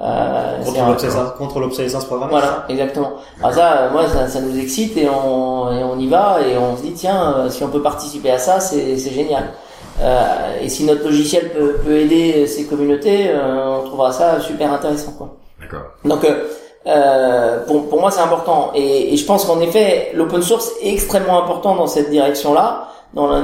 Euh, 0.00 0.58
c'est 0.62 0.66
Contre 0.70 0.80
un- 0.82 0.88
l'obsolescence, 0.88 1.30
contre 1.38 1.60
l'obsolescence 1.60 2.04
programmée. 2.06 2.30
voilà, 2.32 2.64
exactement. 2.68 3.12
Alors 3.40 3.52
ça, 3.54 3.72
euh, 3.72 3.90
moi, 3.92 4.08
ça, 4.08 4.26
ça 4.26 4.40
nous 4.40 4.58
excite 4.58 4.96
et 4.96 5.06
on, 5.08 5.70
et 5.70 5.84
on 5.84 5.98
y 5.98 6.06
va 6.08 6.38
et 6.40 6.56
on 6.56 6.76
se 6.76 6.82
dit 6.82 6.92
tiens, 6.92 7.34
euh, 7.36 7.50
si 7.50 7.62
on 7.62 7.68
peut 7.68 7.82
participer 7.82 8.30
à 8.30 8.38
ça, 8.38 8.58
c'est 8.58 8.96
c'est 8.96 9.10
génial. 9.12 9.50
Euh, 10.00 10.24
et 10.62 10.68
si 10.70 10.84
notre 10.84 11.04
logiciel 11.04 11.50
peut, 11.50 11.76
peut 11.84 11.96
aider 11.98 12.46
ces 12.46 12.66
communautés, 12.66 13.28
euh, 13.28 13.80
on 13.80 13.86
trouvera 13.86 14.10
ça 14.12 14.40
super 14.40 14.72
intéressant, 14.72 15.12
quoi. 15.12 15.36
D'accord. 15.60 15.82
Donc, 16.04 16.24
euh, 16.24 16.44
euh, 16.86 17.64
pour, 17.66 17.88
pour 17.88 18.00
moi, 18.00 18.10
c'est 18.10 18.22
important. 18.22 18.72
Et, 18.74 19.12
et 19.12 19.16
je 19.16 19.24
pense 19.26 19.44
qu'en 19.44 19.60
effet, 19.60 20.10
l'open 20.14 20.42
source 20.42 20.72
est 20.82 20.92
extrêmement 20.94 21.38
important 21.44 21.76
dans 21.76 21.86
cette 21.86 22.10
direction-là, 22.10 22.88
dans 23.14 23.26
la, 23.26 23.42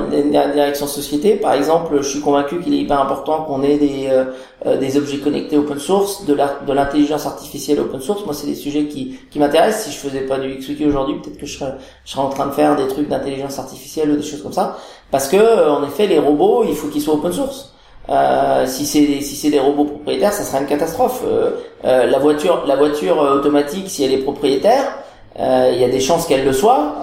direction 0.49 0.87
société. 0.87 1.35
Par 1.35 1.53
exemple, 1.53 1.99
je 2.01 2.09
suis 2.09 2.21
convaincu 2.21 2.61
qu'il 2.61 2.73
est 2.75 2.79
hyper 2.79 3.01
important 3.01 3.43
qu'on 3.43 3.63
ait 3.63 3.77
des, 3.77 4.09
euh, 4.11 4.25
euh, 4.67 4.77
des 4.79 4.97
objets 4.97 5.19
connectés 5.19 5.59
open 5.59 5.79
source, 5.79 6.25
de 6.25 6.35
la- 6.35 6.57
de 6.67 6.73
l'intelligence 6.73 7.27
artificielle 7.27 7.81
open 7.81 8.01
source. 8.01 8.25
Moi, 8.25 8.35
c'est 8.35 8.47
des 8.47 8.55
sujets 8.55 8.85
qui, 8.87 9.19
qui 9.31 9.39
m'intéressent. 9.39 9.87
Si 9.87 9.93
je 9.93 9.99
faisais 9.99 10.23
pas 10.23 10.39
du 10.39 10.55
XWiki 10.57 10.87
aujourd'hui, 10.87 11.17
peut-être 11.21 11.39
que 11.39 11.47
je 11.47 11.59
serais, 11.59 11.75
je 12.05 12.13
serais 12.13 12.23
en 12.23 12.31
train 12.31 12.47
de 12.47 12.53
faire 12.53 12.77
des 12.77 12.89
trucs 12.89 13.09
d'intelligence 13.09 13.59
artificielle 13.59 14.11
ou 14.11 14.17
des 14.17 14.23
choses 14.23 14.43
comme 14.43 14.53
ça. 14.55 14.77
Parce 15.11 15.29
que, 15.29 15.37
euh, 15.37 15.71
en 15.71 15.85
effet, 15.85 16.07
les 16.07 16.19
robots, 16.19 16.65
il 16.67 16.75
faut 16.75 16.89
qu'ils 16.89 17.03
soient 17.03 17.15
open 17.15 17.33
source. 17.33 17.75
Euh, 18.11 18.65
si 18.67 18.87
c'est 18.87 19.21
si 19.21 19.37
c'est 19.37 19.51
des 19.51 19.61
robots 19.61 19.85
propriétaires, 19.85 20.33
ça 20.33 20.43
serait 20.43 20.61
une 20.61 20.67
catastrophe. 20.67 21.23
Euh, 21.27 21.51
euh, 21.85 22.07
la 22.07 22.19
voiture 22.19 22.65
la 22.67 22.77
voiture 22.77 23.19
automatique, 23.19 23.91
si 23.91 24.03
elle 24.03 24.13
est 24.13 24.19
propriétaire, 24.19 24.99
il 25.39 25.79
y 25.79 25.85
a 25.85 25.89
des 25.89 26.01
chances 26.01 26.27
qu'elle 26.27 26.45
le 26.45 26.53
soit 26.53 26.95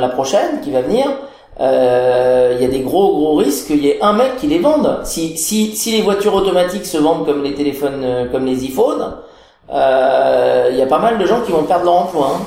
la 0.00 0.08
prochaine 0.08 0.60
qui 0.62 0.70
va 0.70 0.82
venir. 0.82 1.06
Euh, 1.60 2.54
Il 2.56 2.62
y 2.62 2.64
a 2.66 2.68
des 2.68 2.80
gros 2.80 3.12
gros 3.16 3.34
risques 3.36 3.66
qu'il 3.68 3.84
y 3.84 3.88
ait 3.88 3.98
un 4.02 4.12
mec 4.12 4.36
qui 4.38 4.46
les 4.46 4.58
vende. 4.58 5.00
Si 5.04 5.36
si 5.36 5.74
si 5.76 5.92
les 5.92 6.02
voitures 6.02 6.34
automatiques 6.34 6.86
se 6.86 6.98
vendent 6.98 7.26
comme 7.26 7.42
les 7.42 7.54
téléphones 7.54 8.02
euh, 8.04 8.26
comme 8.30 8.46
les 8.46 8.64
iPhones, 8.64 9.14
euh, 9.72 10.68
il 10.70 10.76
y 10.78 10.82
a 10.82 10.86
pas 10.86 10.98
mal 10.98 11.18
de 11.18 11.26
gens 11.26 11.40
qui 11.44 11.52
vont 11.52 11.64
perdre 11.64 11.84
leur 11.84 11.94
emploi. 11.94 12.36
hein. 12.36 12.40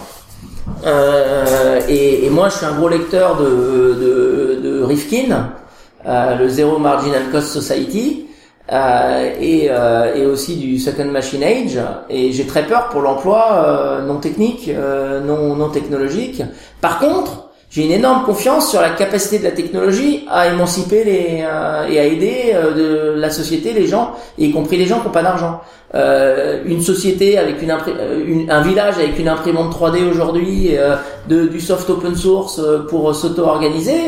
Euh, 0.86 1.80
et, 1.88 2.26
et 2.26 2.30
moi, 2.30 2.50
je 2.50 2.56
suis 2.58 2.66
un 2.66 2.74
gros 2.74 2.90
lecteur 2.90 3.36
de, 3.38 3.44
de, 3.46 4.60
de 4.64 4.84
Rifkin, 4.84 5.50
euh, 6.08 6.36
le 6.38 6.48
Zero 6.50 6.78
Marginal 6.80 7.24
Cost 7.32 7.48
Society, 7.48 8.28
euh, 8.72 9.32
et, 9.40 9.68
euh, 9.70 10.16
et 10.16 10.26
aussi 10.26 10.56
du 10.56 10.80
Second 10.80 11.06
Machine 11.06 11.44
Age. 11.44 11.80
Et 12.10 12.32
j'ai 12.32 12.46
très 12.48 12.64
peur 12.64 12.90
pour 12.90 13.02
l'emploi 13.02 13.48
euh, 13.54 14.02
non 14.06 14.18
technique, 14.18 14.70
euh, 14.70 15.20
non, 15.22 15.56
non 15.56 15.70
technologique. 15.70 16.42
Par 16.82 17.00
contre, 17.00 17.45
j'ai 17.76 17.84
une 17.84 17.92
énorme 17.92 18.24
confiance 18.24 18.70
sur 18.72 18.80
la 18.80 18.92
capacité 18.92 19.38
de 19.38 19.44
la 19.44 19.52
technologie 19.52 20.26
à 20.32 20.48
émanciper 20.48 21.04
les 21.04 21.44
euh, 21.46 21.86
et 21.90 22.00
à 22.00 22.06
aider 22.06 22.54
euh, 22.54 22.74
de 23.16 23.20
la 23.20 23.30
société 23.30 23.74
les 23.74 23.86
gens, 23.86 24.14
y 24.38 24.50
compris 24.52 24.78
les 24.78 24.86
gens 24.86 25.00
qui 25.00 25.08
n'ont 25.08 25.12
pas 25.12 25.24
d'argent. 25.24 25.60
Euh, 25.94 26.62
une 26.66 26.82
société 26.82 27.38
avec 27.38 27.62
une, 27.62 27.72
euh, 27.72 28.24
une- 28.26 28.50
un 28.50 28.62
village 28.62 28.96
avec 28.98 29.20
une 29.20 29.28
imprimante 29.28 29.74
3D 29.74 30.10
aujourd'hui, 30.10 30.70
euh, 30.78 30.96
du 31.28 31.60
soft 31.60 31.90
open 31.90 32.16
source 32.16 32.60
euh, 32.60 32.86
pour 32.90 33.14
s'auto-organiser, 33.14 34.04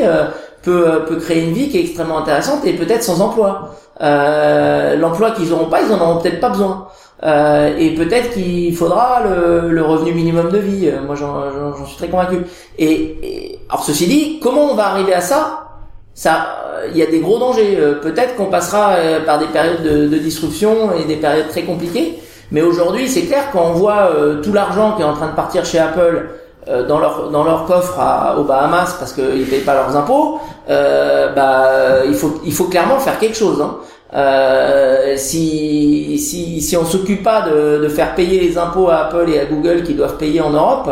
peut, 0.62 1.02
peut 1.06 1.16
créer 1.16 1.44
une 1.44 1.52
vie 1.52 1.68
qui 1.68 1.76
est 1.76 1.82
extrêmement 1.82 2.18
intéressante 2.18 2.64
et 2.66 2.72
peut-être 2.72 3.02
sans 3.02 3.20
emploi. 3.20 3.74
L'emploi 4.98 5.32
qu'ils 5.32 5.52
auront 5.52 5.66
pas, 5.66 5.80
ils 5.82 5.92
en 5.92 6.00
auront 6.00 6.20
peut-être 6.20 6.40
pas 6.40 6.48
besoin. 6.50 6.88
Euh, 7.24 7.76
et 7.78 7.94
peut-être 7.94 8.30
qu'il 8.30 8.74
faudra 8.76 9.22
le, 9.24 9.70
le 9.70 9.82
revenu 9.82 10.12
minimum 10.12 10.50
de 10.50 10.58
vie. 10.58 10.88
Euh, 10.88 11.00
Moi, 11.04 11.16
j'en 11.16 11.84
suis 11.86 11.96
très 11.96 12.08
convaincu. 12.08 12.44
Et, 12.78 12.92
et- 13.22 13.58
alors 13.68 13.82
ceci 13.84 14.06
dit, 14.06 14.38
comment 14.40 14.70
on 14.70 14.74
va 14.74 14.86
arriver 14.88 15.14
à 15.14 15.20
ça? 15.20 15.64
Ça, 16.14 16.46
euh, 16.76 16.86
il 16.92 16.96
y 16.96 17.02
a 17.02 17.06
des 17.06 17.20
gros 17.20 17.38
dangers. 17.38 17.76
Euh, 17.78 17.94
peut-être 18.00 18.36
qu'on 18.36 18.46
passera 18.46 18.92
par 19.26 19.38
des 19.38 19.46
périodes 19.46 19.82
de, 19.82 20.06
de 20.08 20.18
disruption 20.18 20.90
et 20.98 21.04
des 21.04 21.16
périodes 21.16 21.48
très 21.48 21.62
compliquées. 21.62 22.18
Mais 22.50 22.62
aujourd'hui, 22.62 23.08
c'est 23.08 23.22
clair 23.22 23.44
quand 23.52 23.62
on 23.66 23.72
voit 23.72 24.10
tout 24.42 24.52
l'argent 24.54 24.92
qui 24.96 25.02
est 25.02 25.04
en 25.04 25.12
train 25.12 25.26
de 25.26 25.34
partir 25.34 25.66
chez 25.66 25.78
Apple 25.78 26.30
dans 26.88 26.98
leur 26.98 27.28
dans 27.30 27.44
leur 27.44 27.66
coffre 27.66 27.98
à, 28.00 28.38
aux 28.38 28.44
Bahamas 28.44 28.96
parce 28.98 29.12
qu'ils 29.12 29.44
payent 29.46 29.60
pas 29.60 29.74
leurs 29.74 29.94
impôts, 29.94 30.38
euh, 30.70 31.30
bah 31.34 32.04
il 32.06 32.14
faut 32.14 32.40
il 32.46 32.52
faut 32.54 32.64
clairement 32.64 32.98
faire 32.98 33.18
quelque 33.18 33.36
chose. 33.36 33.60
Hein. 33.60 33.76
Euh, 34.14 35.14
si 35.16 36.18
si 36.18 36.62
si 36.62 36.76
on 36.76 36.84
s'occupe 36.84 37.22
pas 37.22 37.42
de, 37.42 37.78
de 37.82 37.88
faire 37.88 38.14
payer 38.14 38.40
les 38.40 38.56
impôts 38.56 38.88
à 38.88 39.06
Apple 39.06 39.28
et 39.28 39.38
à 39.38 39.44
Google 39.44 39.82
qui 39.82 39.94
doivent 39.94 40.16
payer 40.16 40.40
en 40.40 40.50
Europe, 40.50 40.90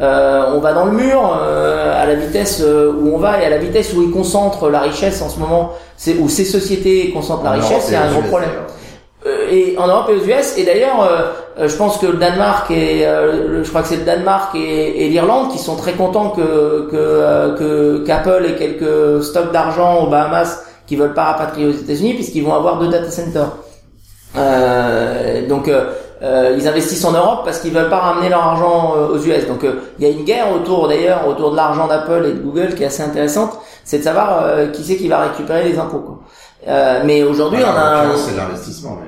euh, 0.00 0.52
on 0.54 0.60
va 0.60 0.74
dans 0.74 0.84
le 0.84 0.92
mur 0.92 1.20
euh, 1.42 2.02
à 2.02 2.06
la 2.06 2.14
vitesse 2.14 2.60
euh, 2.62 2.92
où 2.92 3.14
on 3.14 3.18
va 3.18 3.42
et 3.42 3.46
à 3.46 3.50
la 3.50 3.58
vitesse 3.58 3.94
où 3.94 4.02
ils 4.02 4.10
concentrent 4.10 4.68
la 4.68 4.80
richesse 4.80 5.22
en 5.22 5.28
ce 5.28 5.38
moment, 5.38 5.72
c'est 5.96 6.16
où 6.18 6.28
ces 6.28 6.44
sociétés 6.44 7.10
concentrent 7.10 7.44
la 7.44 7.52
richesse, 7.52 7.84
c'est 7.86 7.96
un 7.96 8.10
gros 8.12 8.22
problème. 8.22 8.50
Euh, 9.26 9.50
et 9.50 9.76
en 9.78 9.86
Europe 9.88 10.10
et 10.10 10.14
aux 10.14 10.24
US. 10.24 10.56
Et 10.58 10.64
d'ailleurs, 10.64 11.08
je 11.66 11.74
pense 11.76 11.98
que 11.98 12.06
le 12.06 12.18
Danemark 12.18 12.70
et 12.70 13.04
euh, 13.06 13.64
je 13.64 13.68
crois 13.68 13.82
que 13.82 13.88
c'est 13.88 13.96
le 13.96 14.04
Danemark 14.04 14.54
et, 14.54 15.04
et 15.04 15.08
l'Irlande 15.08 15.50
qui 15.50 15.58
sont 15.58 15.74
très 15.74 15.92
contents 15.92 16.30
que 16.30 16.88
que 16.90 16.96
euh, 16.96 17.54
que 17.56 18.04
qu'Apple 18.06 18.46
ait 18.46 18.54
quelques 18.54 19.24
stocks 19.24 19.52
d'argent 19.52 20.04
aux 20.04 20.06
Bahamas 20.06 20.62
qui 20.88 20.96
veulent 20.96 21.14
pas 21.14 21.24
rapatrier 21.24 21.66
aux 21.68 21.72
États-Unis 21.72 22.14
puisqu'ils 22.14 22.42
vont 22.44 22.54
avoir 22.54 22.78
deux 22.78 22.88
data 22.88 23.10
centers. 23.10 23.50
Euh, 24.36 25.46
donc 25.46 25.68
euh, 25.68 25.84
euh, 26.22 26.54
ils 26.58 26.66
investissent 26.68 27.04
en 27.04 27.12
Europe 27.12 27.40
parce 27.44 27.60
qu'ils 27.60 27.72
veulent 27.72 27.88
pas 27.88 27.98
ramener 27.98 28.28
leur 28.28 28.42
argent 28.42 28.94
euh, 28.96 29.08
aux 29.14 29.18
US. 29.18 29.46
Donc 29.46 29.64
euh, 29.64 29.74
il 29.98 30.06
y 30.06 30.10
a 30.10 30.12
une 30.12 30.24
guerre 30.24 30.52
autour 30.52 30.88
d'ailleurs 30.88 31.26
autour 31.28 31.52
de 31.52 31.56
l'argent 31.56 31.86
d'Apple 31.86 32.24
et 32.28 32.32
de 32.32 32.38
Google 32.40 32.74
qui 32.74 32.82
est 32.82 32.86
assez 32.86 33.02
intéressante, 33.02 33.52
c'est 33.84 33.98
de 33.98 34.02
savoir 34.04 34.42
euh, 34.42 34.66
qui 34.68 34.82
c'est 34.84 34.96
qui 34.96 35.08
va 35.08 35.20
récupérer 35.20 35.64
les 35.64 35.78
impôts. 35.78 36.00
Quoi. 36.00 36.18
Euh, 36.66 37.02
mais 37.04 37.22
aujourd'hui, 37.22 37.60
on 37.64 37.68
a 37.78 38.04
c'est 38.16 38.36
l'investissement, 38.36 38.98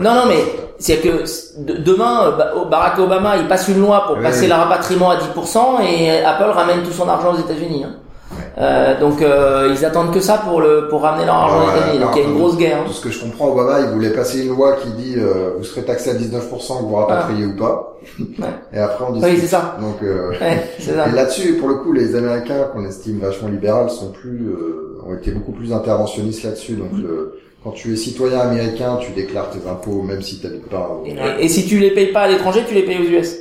non, 0.00 0.12
non, 0.12 0.22
mais 0.26 0.38
c'est 0.80 0.96
que 0.96 1.22
de- 1.58 1.76
demain, 1.76 2.32
Ba- 2.36 2.52
Barack 2.68 2.98
Obama, 2.98 3.36
il 3.36 3.46
passe 3.46 3.68
une 3.68 3.80
loi 3.80 4.02
pour 4.08 4.16
Oui, 4.16 4.24
passer 4.24 4.40
oui. 4.42 4.46
le 4.48 4.54
rapatriement 4.54 5.10
à 5.10 5.16
10% 5.16 5.80
et 5.88 6.24
Apple 6.24 6.50
ramène 6.52 6.82
tout 6.82 6.90
son 6.90 7.08
argent 7.08 7.32
aux 7.32 7.38
États-Unis. 7.38 7.84
hein. 7.86 7.94
Euh, 8.56 9.00
donc 9.00 9.20
euh, 9.20 9.74
ils 9.76 9.84
attendent 9.84 10.12
que 10.14 10.20
ça 10.20 10.38
pour 10.38 10.60
le 10.60 10.86
pour 10.88 11.02
ramener 11.02 11.26
leur 11.26 11.34
argent 11.34 11.56
aux 11.56 11.66
Ouais, 11.72 11.76
États-Unis. 11.76 11.98
Donc 11.98 12.10
il 12.14 12.22
y 12.22 12.24
a 12.24 12.28
une 12.28 12.38
grosse 12.38 12.56
guerre. 12.56 12.78
hein. 12.82 12.88
De 12.88 12.92
ce 12.92 13.00
que 13.00 13.10
je 13.10 13.20
comprends, 13.20 13.48
Obama, 13.50 13.80
il 13.80 13.86
voulait 13.88 14.10
passer 14.10 14.42
une 14.44 14.50
loi 14.50 14.74
qui 14.74 14.90
dit 14.92 15.14
euh, 15.18 15.54
vous 15.58 15.64
serez 15.64 15.82
taxé 15.82 16.10
à 16.10 16.14
19% 16.14 16.78
que 16.78 16.82
vous 16.84 16.94
rapatriez 16.94 17.46
ou 17.46 17.56
pas. 17.56 17.96
Ouais. 18.20 18.44
Et 18.72 18.78
après 18.78 19.04
on 19.08 19.12
dit. 19.12 19.20
Oui, 19.24 19.36
c'est 19.40 19.48
ça. 19.48 19.76
Donc 19.80 19.96
euh, 20.04 20.30
Ouais, 20.40 20.62
ça. 20.78 21.08
et 21.08 21.12
là-dessus, 21.12 21.54
pour 21.54 21.68
le 21.68 21.74
coup, 21.76 21.92
les 21.92 22.14
Américains 22.14 22.68
qu'on 22.72 22.84
estime 22.84 23.18
vachement 23.18 23.48
libérales 23.48 23.90
sont 23.90 24.10
plus 24.12 24.46
euh, 24.48 25.00
ont 25.06 25.14
été 25.14 25.32
beaucoup 25.32 25.52
plus 25.52 25.72
interventionnistes 25.72 26.44
là-dessus. 26.44 26.74
Donc 26.74 26.92
Mm. 26.92 27.02
le- 27.02 27.38
quand 27.64 27.70
tu 27.70 27.92
es 27.94 27.96
citoyen 27.96 28.40
américain, 28.40 28.98
tu 29.00 29.10
déclares 29.12 29.48
tes 29.50 29.66
impôts 29.68 30.02
même 30.02 30.20
si 30.22 30.38
tu 30.38 30.46
n'habites 30.46 30.68
pas. 30.68 31.00
au- 31.02 31.06
Et, 31.06 31.44
et 31.44 31.48
si 31.48 31.66
tu 31.66 31.78
les 31.78 31.90
payes 31.92 32.12
pas 32.12 32.20
à 32.20 32.28
l'étranger, 32.28 32.62
tu 32.68 32.74
les 32.74 32.82
payes 32.82 32.98
aux 32.98 33.18
US. 33.18 33.36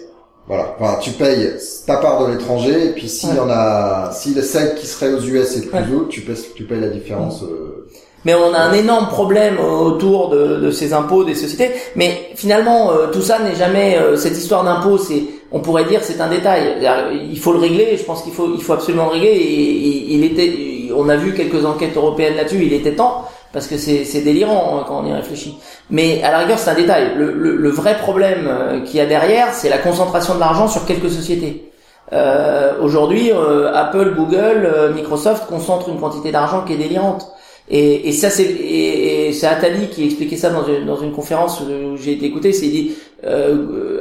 Voilà. 0.47 0.75
Enfin, 0.79 0.99
tu 0.99 1.11
payes 1.11 1.51
ta 1.87 1.97
part 1.97 2.25
de 2.27 2.31
l'étranger, 2.33 2.87
et 2.87 2.89
puis 2.89 3.07
s'il 3.07 3.33
y 3.35 3.39
en 3.39 3.49
a, 3.49 4.11
si 4.11 4.33
le 4.33 4.41
celle 4.41 4.75
qui 4.75 4.87
serait 4.87 5.13
aux 5.13 5.21
US 5.21 5.55
est 5.57 5.67
plus 5.69 5.95
haute, 5.95 6.09
tu 6.09 6.21
payes, 6.21 6.35
tu 6.55 6.63
payes 6.65 6.81
la 6.81 6.89
différence. 6.89 7.43
euh, 7.43 7.87
Mais 8.25 8.33
on 8.35 8.53
a 8.53 8.57
un 8.59 8.73
énorme 8.73 9.07
problème 9.07 9.57
autour 9.59 10.29
de, 10.29 10.57
de 10.57 10.71
ces 10.71 10.93
impôts 10.93 11.23
des 11.23 11.35
sociétés. 11.35 11.71
Mais 11.95 12.31
finalement, 12.35 12.91
euh, 12.91 13.07
tout 13.11 13.21
ça 13.21 13.39
n'est 13.39 13.55
jamais 13.55 13.97
euh, 13.97 14.17
cette 14.17 14.37
histoire 14.37 14.63
d'impôt. 14.65 14.97
C'est, 14.97 15.23
on 15.51 15.59
pourrait 15.61 15.85
dire, 15.85 16.01
c'est 16.03 16.19
un 16.19 16.29
détail. 16.29 16.75
C'est-à-dire, 16.79 17.11
Il 17.31 17.39
faut 17.39 17.53
le 17.53 17.59
régler. 17.59 17.95
Je 17.97 18.03
pense 18.03 18.21
qu'il 18.23 18.33
faut, 18.33 18.49
il 18.53 18.61
faut 18.61 18.73
absolument 18.73 19.05
le 19.05 19.11
régler. 19.11 19.29
Et, 19.29 19.87
et- 19.87 20.13
il 20.15 20.23
était, 20.25 20.53
on 20.95 21.07
a 21.09 21.15
vu 21.15 21.33
quelques 21.33 21.65
enquêtes 21.65 21.95
européennes 21.95 22.35
là-dessus. 22.35 22.63
Il 22.65 22.73
était 22.73 22.93
temps 22.95 23.25
parce 23.53 23.67
que 23.67 23.77
c'est, 23.77 24.21
délirant 24.21 24.79
hein, 24.79 24.85
quand 24.87 25.01
on 25.03 25.05
y 25.05 25.13
réfléchit. 25.13 25.57
Mais 25.91 26.23
à 26.23 26.31
la 26.31 26.39
rigueur, 26.39 26.57
c'est 26.57 26.71
un 26.71 26.75
détail. 26.75 27.11
Le, 27.15 27.69
vrai 27.69 27.97
problème 27.97 28.47
euh, 28.47 28.81
qu'il 28.81 28.97
y 28.97 28.99
a 28.99 29.05
derrière, 29.05 29.53
c'est 29.53 29.69
la 29.69 29.77
concentration 29.77 30.35
de 30.35 30.39
l'argent 30.39 30.67
sur 30.67 30.85
quelques 30.85 31.11
sociétés. 31.11 31.71
Euh, 32.11 32.73
aujourd'hui, 32.81 33.31
euh, 33.31 33.71
Apple, 33.73 34.15
Google, 34.17 34.91
Microsoft 34.95 35.45
concentrent 35.45 35.89
une 35.89 35.99
quantité 35.99 36.31
d'argent 36.31 36.63
qui 36.65 36.73
est 36.73 36.77
délirante. 36.77 37.27
Et, 37.69 38.11
ça, 38.11 38.29
c'est 38.29 38.43
et, 38.43 39.29
et 39.29 39.45
Attali 39.45 39.87
qui 39.87 40.03
expliquait 40.03 40.35
ça 40.35 40.49
dans 40.49 40.65
une, 40.65 40.85
dans 40.85 40.97
une 40.97 41.13
conférence 41.13 41.61
où 41.61 41.95
j'ai 41.95 42.11
été 42.13 42.25
écouté. 42.25 42.51
C'est 42.51 42.67
dit 42.67 42.95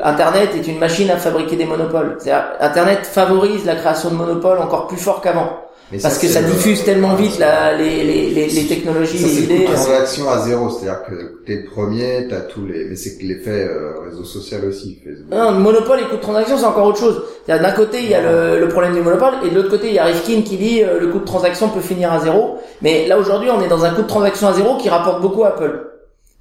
Internet 0.02 0.50
est 0.56 0.66
une 0.66 0.78
machine 0.78 1.08
à 1.10 1.16
fabriquer 1.16 1.56
des 1.56 1.64
monopoles. 1.64 2.18
Internet 2.58 3.06
favorise 3.06 3.64
la 3.64 3.76
création 3.76 4.10
de 4.10 4.16
monopoles 4.16 4.58
encore 4.58 4.88
plus 4.88 4.96
fort 4.96 5.20
qu'avant, 5.20 5.60
mais 5.92 5.98
parce 5.98 6.18
que 6.18 6.26
c'est 6.26 6.32
ça 6.32 6.42
diffuse 6.42 6.82
tellement 6.84 7.14
vite 7.14 7.38
la, 7.38 7.74
les, 7.76 8.02
les, 8.02 8.30
les, 8.30 8.46
les 8.48 8.66
technologies, 8.66 9.18
Ça, 9.18 9.26
les 9.26 9.32
c'est 9.34 9.42
idées. 9.42 9.58
de 9.60 9.64
transaction 9.72 10.30
à 10.30 10.38
zéro, 10.40 10.70
c'est-à-dire 10.70 11.02
que 11.04 11.42
t'es 11.46 11.56
le 11.56 11.64
premier, 11.66 12.26
t'as 12.28 12.40
tous 12.40 12.64
les, 12.66 12.86
mais 12.86 12.96
c'est 12.96 13.18
que 13.18 13.24
l'effet 13.24 13.68
euh, 13.68 14.00
réseau 14.08 14.24
social 14.24 14.64
aussi. 14.64 14.98
Facebook. 15.04 15.30
Non, 15.30 15.50
le 15.52 15.58
monopole 15.58 16.00
et 16.00 16.04
coût 16.04 16.16
de 16.16 16.20
transaction, 16.22 16.56
c'est 16.58 16.64
encore 16.64 16.86
autre 16.86 16.98
chose. 16.98 17.22
D'un 17.46 17.70
côté, 17.72 17.98
il 18.02 18.08
y 18.08 18.14
a 18.14 18.22
le, 18.22 18.58
le 18.60 18.68
problème 18.68 18.94
du 18.94 19.02
monopole, 19.02 19.34
et 19.44 19.50
de 19.50 19.54
l'autre 19.54 19.70
côté, 19.70 19.88
il 19.88 19.94
y 19.94 19.98
a 19.98 20.04
Rifkin 20.04 20.42
qui 20.42 20.56
dit 20.56 20.82
euh, 20.82 20.98
le 20.98 21.08
coût 21.08 21.18
de 21.20 21.24
transaction 21.26 21.68
peut 21.68 21.80
finir 21.80 22.10
à 22.12 22.20
zéro. 22.20 22.58
Mais 22.80 23.06
là, 23.06 23.18
aujourd'hui, 23.18 23.50
on 23.50 23.60
est 23.62 23.68
dans 23.68 23.84
un 23.84 23.90
coût 23.90 24.02
de 24.02 24.08
transaction 24.08 24.48
à 24.48 24.54
zéro 24.54 24.78
qui 24.78 24.88
rapporte 24.88 25.20
beaucoup 25.20 25.44
à 25.44 25.48
Apple. 25.48 25.88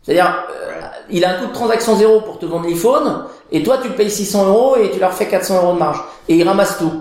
C'est-à-dire, 0.02 0.46
euh, 0.50 0.72
il 1.10 1.26
a 1.26 1.32
un 1.36 1.40
coût 1.42 1.48
de 1.48 1.54
transaction 1.54 1.96
zéro 1.98 2.22
pour 2.22 2.40
te 2.40 2.46
vendre 2.46 2.68
l'iPhone, 2.68 3.26
et 3.52 3.64
toi, 3.64 3.80
tu 3.82 3.90
le 3.90 3.96
payes 3.96 4.10
600 4.10 4.48
euros 4.48 4.78
et 4.78 4.92
tu 4.92 5.00
leur 5.00 5.12
fais 5.14 5.28
400 5.28 5.62
euros 5.62 5.74
de 5.74 5.80
marge. 5.80 6.02
Et 6.30 6.36
il 6.36 6.48
ramasse 6.48 6.78
tout. 6.78 6.92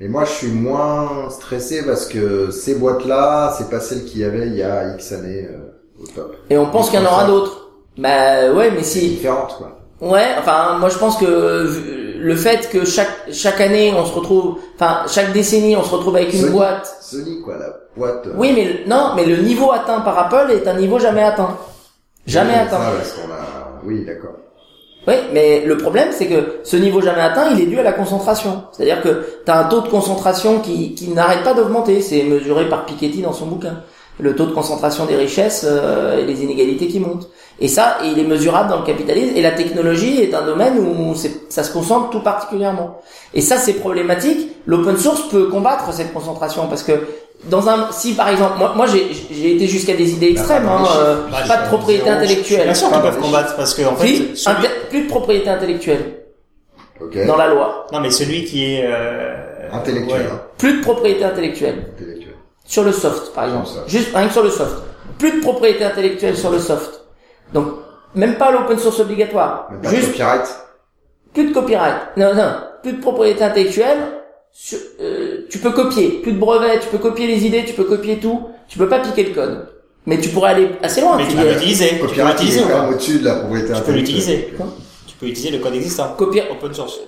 Et 0.00 0.08
moi, 0.08 0.24
je 0.24 0.30
suis 0.30 0.48
moins 0.52 1.28
stressé 1.30 1.84
parce 1.84 2.06
que 2.06 2.50
ces 2.50 2.76
boîtes-là, 2.76 3.54
c'est 3.58 3.68
pas 3.68 3.80
celles 3.80 4.04
qu'il 4.04 4.20
y 4.20 4.24
avait 4.24 4.46
il 4.46 4.54
y 4.56 4.62
a 4.62 4.94
X 4.94 5.12
années 5.12 5.48
euh, 5.50 6.02
au 6.02 6.06
top. 6.06 6.36
Et 6.50 6.56
on 6.56 6.66
pense 6.70 6.90
qu'il 6.90 7.00
y 7.00 7.02
en 7.02 7.06
aura 7.06 7.24
d'autres. 7.24 7.70
Bah 7.96 8.52
ouais, 8.52 8.70
mais 8.70 8.84
si. 8.84 9.08
différente, 9.08 9.56
quoi. 9.58 9.80
Ouais, 10.00 10.28
enfin, 10.38 10.78
moi 10.78 10.88
je 10.90 10.98
pense 10.98 11.16
que 11.16 11.68
le 12.20 12.36
fait 12.36 12.68
que 12.70 12.84
chaque 12.84 13.32
chaque 13.32 13.60
année 13.60 13.92
on 13.96 14.04
se 14.06 14.12
retrouve, 14.14 14.58
enfin 14.76 15.02
chaque 15.08 15.32
décennie 15.32 15.76
on 15.76 15.82
se 15.82 15.92
retrouve 15.92 16.14
avec 16.14 16.32
une 16.32 16.40
Sony. 16.42 16.52
boîte 16.52 16.96
Sony, 17.00 17.42
quoi, 17.42 17.56
la 17.58 17.66
boîte. 17.96 18.28
euh, 18.28 18.34
Oui, 18.36 18.52
mais 18.54 18.84
non, 18.86 19.14
mais 19.16 19.24
le 19.24 19.38
niveau 19.38 19.72
atteint 19.72 20.00
par 20.02 20.16
Apple 20.16 20.52
est 20.52 20.68
un 20.68 20.74
niveau 20.74 21.00
jamais 21.00 21.24
atteint. 21.24 21.56
Jamais 22.28 22.52
oui, 22.52 22.58
atteint. 22.60 22.78
ça, 22.78 22.90
parce 22.96 23.12
qu'on 23.14 23.32
a... 23.32 23.80
Oui, 23.84 24.04
d'accord. 24.04 24.36
Oui, 25.08 25.14
mais 25.32 25.64
le 25.64 25.78
problème, 25.78 26.08
c'est 26.12 26.26
que 26.26 26.58
ce 26.64 26.76
niveau 26.76 27.00
jamais 27.00 27.22
atteint, 27.22 27.48
il 27.50 27.58
est 27.62 27.66
dû 27.66 27.78
à 27.78 27.82
la 27.82 27.92
concentration. 27.92 28.64
C'est-à-dire 28.72 29.00
que 29.00 29.24
tu 29.42 29.50
as 29.50 29.58
un 29.58 29.64
taux 29.64 29.80
de 29.80 29.88
concentration 29.88 30.60
qui, 30.60 30.94
qui 30.94 31.08
n'arrête 31.08 31.42
pas 31.42 31.54
d'augmenter. 31.54 32.02
C'est 32.02 32.24
mesuré 32.24 32.68
par 32.68 32.84
Piketty 32.84 33.22
dans 33.22 33.32
son 33.32 33.46
bouquin. 33.46 33.80
Le 34.20 34.36
taux 34.36 34.44
de 34.44 34.52
concentration 34.52 35.06
des 35.06 35.16
richesses 35.16 35.64
euh, 35.66 36.18
et 36.18 36.26
les 36.26 36.42
inégalités 36.42 36.88
qui 36.88 37.00
montent. 37.00 37.26
Et 37.58 37.68
ça, 37.68 37.96
il 38.04 38.18
est 38.18 38.24
mesurable 38.24 38.68
dans 38.68 38.80
le 38.80 38.84
capitalisme. 38.84 39.34
Et 39.34 39.40
la 39.40 39.52
technologie 39.52 40.20
est 40.20 40.34
un 40.34 40.44
domaine 40.44 40.78
où 40.78 41.14
ça 41.48 41.62
se 41.64 41.72
concentre 41.72 42.10
tout 42.10 42.20
particulièrement. 42.20 43.00
Et 43.32 43.40
ça, 43.40 43.56
c'est 43.56 43.74
problématique. 43.74 44.56
L'open 44.66 44.98
source 44.98 45.26
peut 45.30 45.46
combattre 45.46 45.90
cette 45.90 46.12
concentration 46.12 46.66
parce 46.68 46.82
que 46.82 46.92
dans 47.44 47.68
un, 47.68 47.90
si 47.92 48.14
par 48.14 48.28
exemple, 48.28 48.58
moi, 48.58 48.72
moi 48.76 48.86
j'ai 48.86 49.08
j'ai 49.30 49.54
été 49.56 49.66
jusqu'à 49.66 49.94
des 49.94 50.10
idées 50.12 50.30
extrêmes, 50.30 50.64
Bah, 50.64 50.76
hein, 50.80 50.82
bah, 50.82 50.90
euh, 50.98 51.16
Bah, 51.30 51.38
pas 51.46 51.56
de 51.62 51.66
propriété 51.68 52.08
intellectuelle. 52.10 52.64
Bien 52.64 52.74
sûr 52.74 52.90
qu'ils 52.90 53.00
peuvent 53.00 53.14
bah, 53.16 53.22
combattre 53.22 53.56
parce 53.56 53.74
que 53.74 53.82
en 53.82 53.94
fait, 53.96 54.06
celui- 54.34 54.56
inter- 54.58 54.68
plus 54.90 55.02
de 55.04 55.08
propriété 55.08 55.48
intellectuelle 55.48 56.14
Ok. 57.00 57.26
dans 57.26 57.36
la 57.36 57.46
loi. 57.48 57.86
non 57.92 58.00
mais 58.00 58.10
celui 58.10 58.44
qui 58.44 58.64
est 58.74 58.84
euh, 58.84 59.34
Intellectuel, 59.72 60.20
ouais. 60.22 60.26
hein. 60.32 60.40
Plus 60.58 60.78
de 60.78 60.82
propriété 60.82 61.24
intellectuelle 61.24 61.92
Intellectuel. 61.94 62.34
sur 62.64 62.82
le 62.84 62.92
soft, 62.92 63.32
par 63.34 63.44
exemple. 63.44 63.68
Juste 63.86 64.14
rien 64.14 64.26
que 64.26 64.32
sur 64.32 64.42
le 64.42 64.50
soft. 64.50 64.76
Plus 65.18 65.32
de 65.32 65.40
propriété 65.40 65.84
intellectuelle 65.84 66.36
sur 66.36 66.50
le 66.50 66.58
soft. 66.58 67.02
Donc 67.52 67.66
même 68.14 68.36
pas 68.36 68.50
l'open 68.50 68.78
source 68.78 68.98
obligatoire. 69.00 69.68
Même 69.70 69.80
pas 69.82 69.90
de 69.90 69.94
Juste 69.94 70.08
copyright. 70.08 70.48
plus 71.34 71.44
de 71.48 71.54
copyright. 71.54 71.96
Non, 72.16 72.34
non. 72.34 72.50
Plus 72.82 72.92
de 72.94 73.00
propriété 73.00 73.44
intellectuelle. 73.44 73.98
Sur- 74.52 74.78
euh, 75.00 75.17
tu 75.50 75.58
peux 75.58 75.70
copier. 75.70 76.20
Plus 76.22 76.32
de 76.32 76.38
brevets. 76.38 76.80
Tu 76.80 76.88
peux 76.88 76.98
copier 76.98 77.26
les 77.26 77.44
idées. 77.46 77.64
Tu 77.66 77.72
peux 77.74 77.84
copier 77.84 78.16
tout. 78.18 78.42
Tu 78.68 78.78
peux 78.78 78.88
pas 78.88 78.98
piquer 79.00 79.24
le 79.24 79.30
code. 79.34 79.66
Mais 80.06 80.18
tu 80.18 80.28
pourrais 80.30 80.50
aller 80.52 80.70
assez 80.82 81.00
loin. 81.02 81.16
Mais 81.16 81.26
Tu 81.28 81.36
peux 81.36 81.48
l'utiliser. 81.48 81.88
Tu 82.00 82.14
peux 82.20 82.26
l'utiliser 82.26 82.60
au-dessus 82.90 83.18
de 83.18 83.24
la 83.26 83.34
propriété 83.36 83.72
Tu 83.74 83.80
peux 83.82 83.92
l'utiliser. 83.92 84.54
Tu 85.06 85.14
peux 85.26 85.26
utiliser 85.32 85.56
le 85.58 85.62
code 85.62 85.74
existant. 85.74 86.14
copier. 86.16 86.44
Open 86.50 86.72
source. 86.72 87.00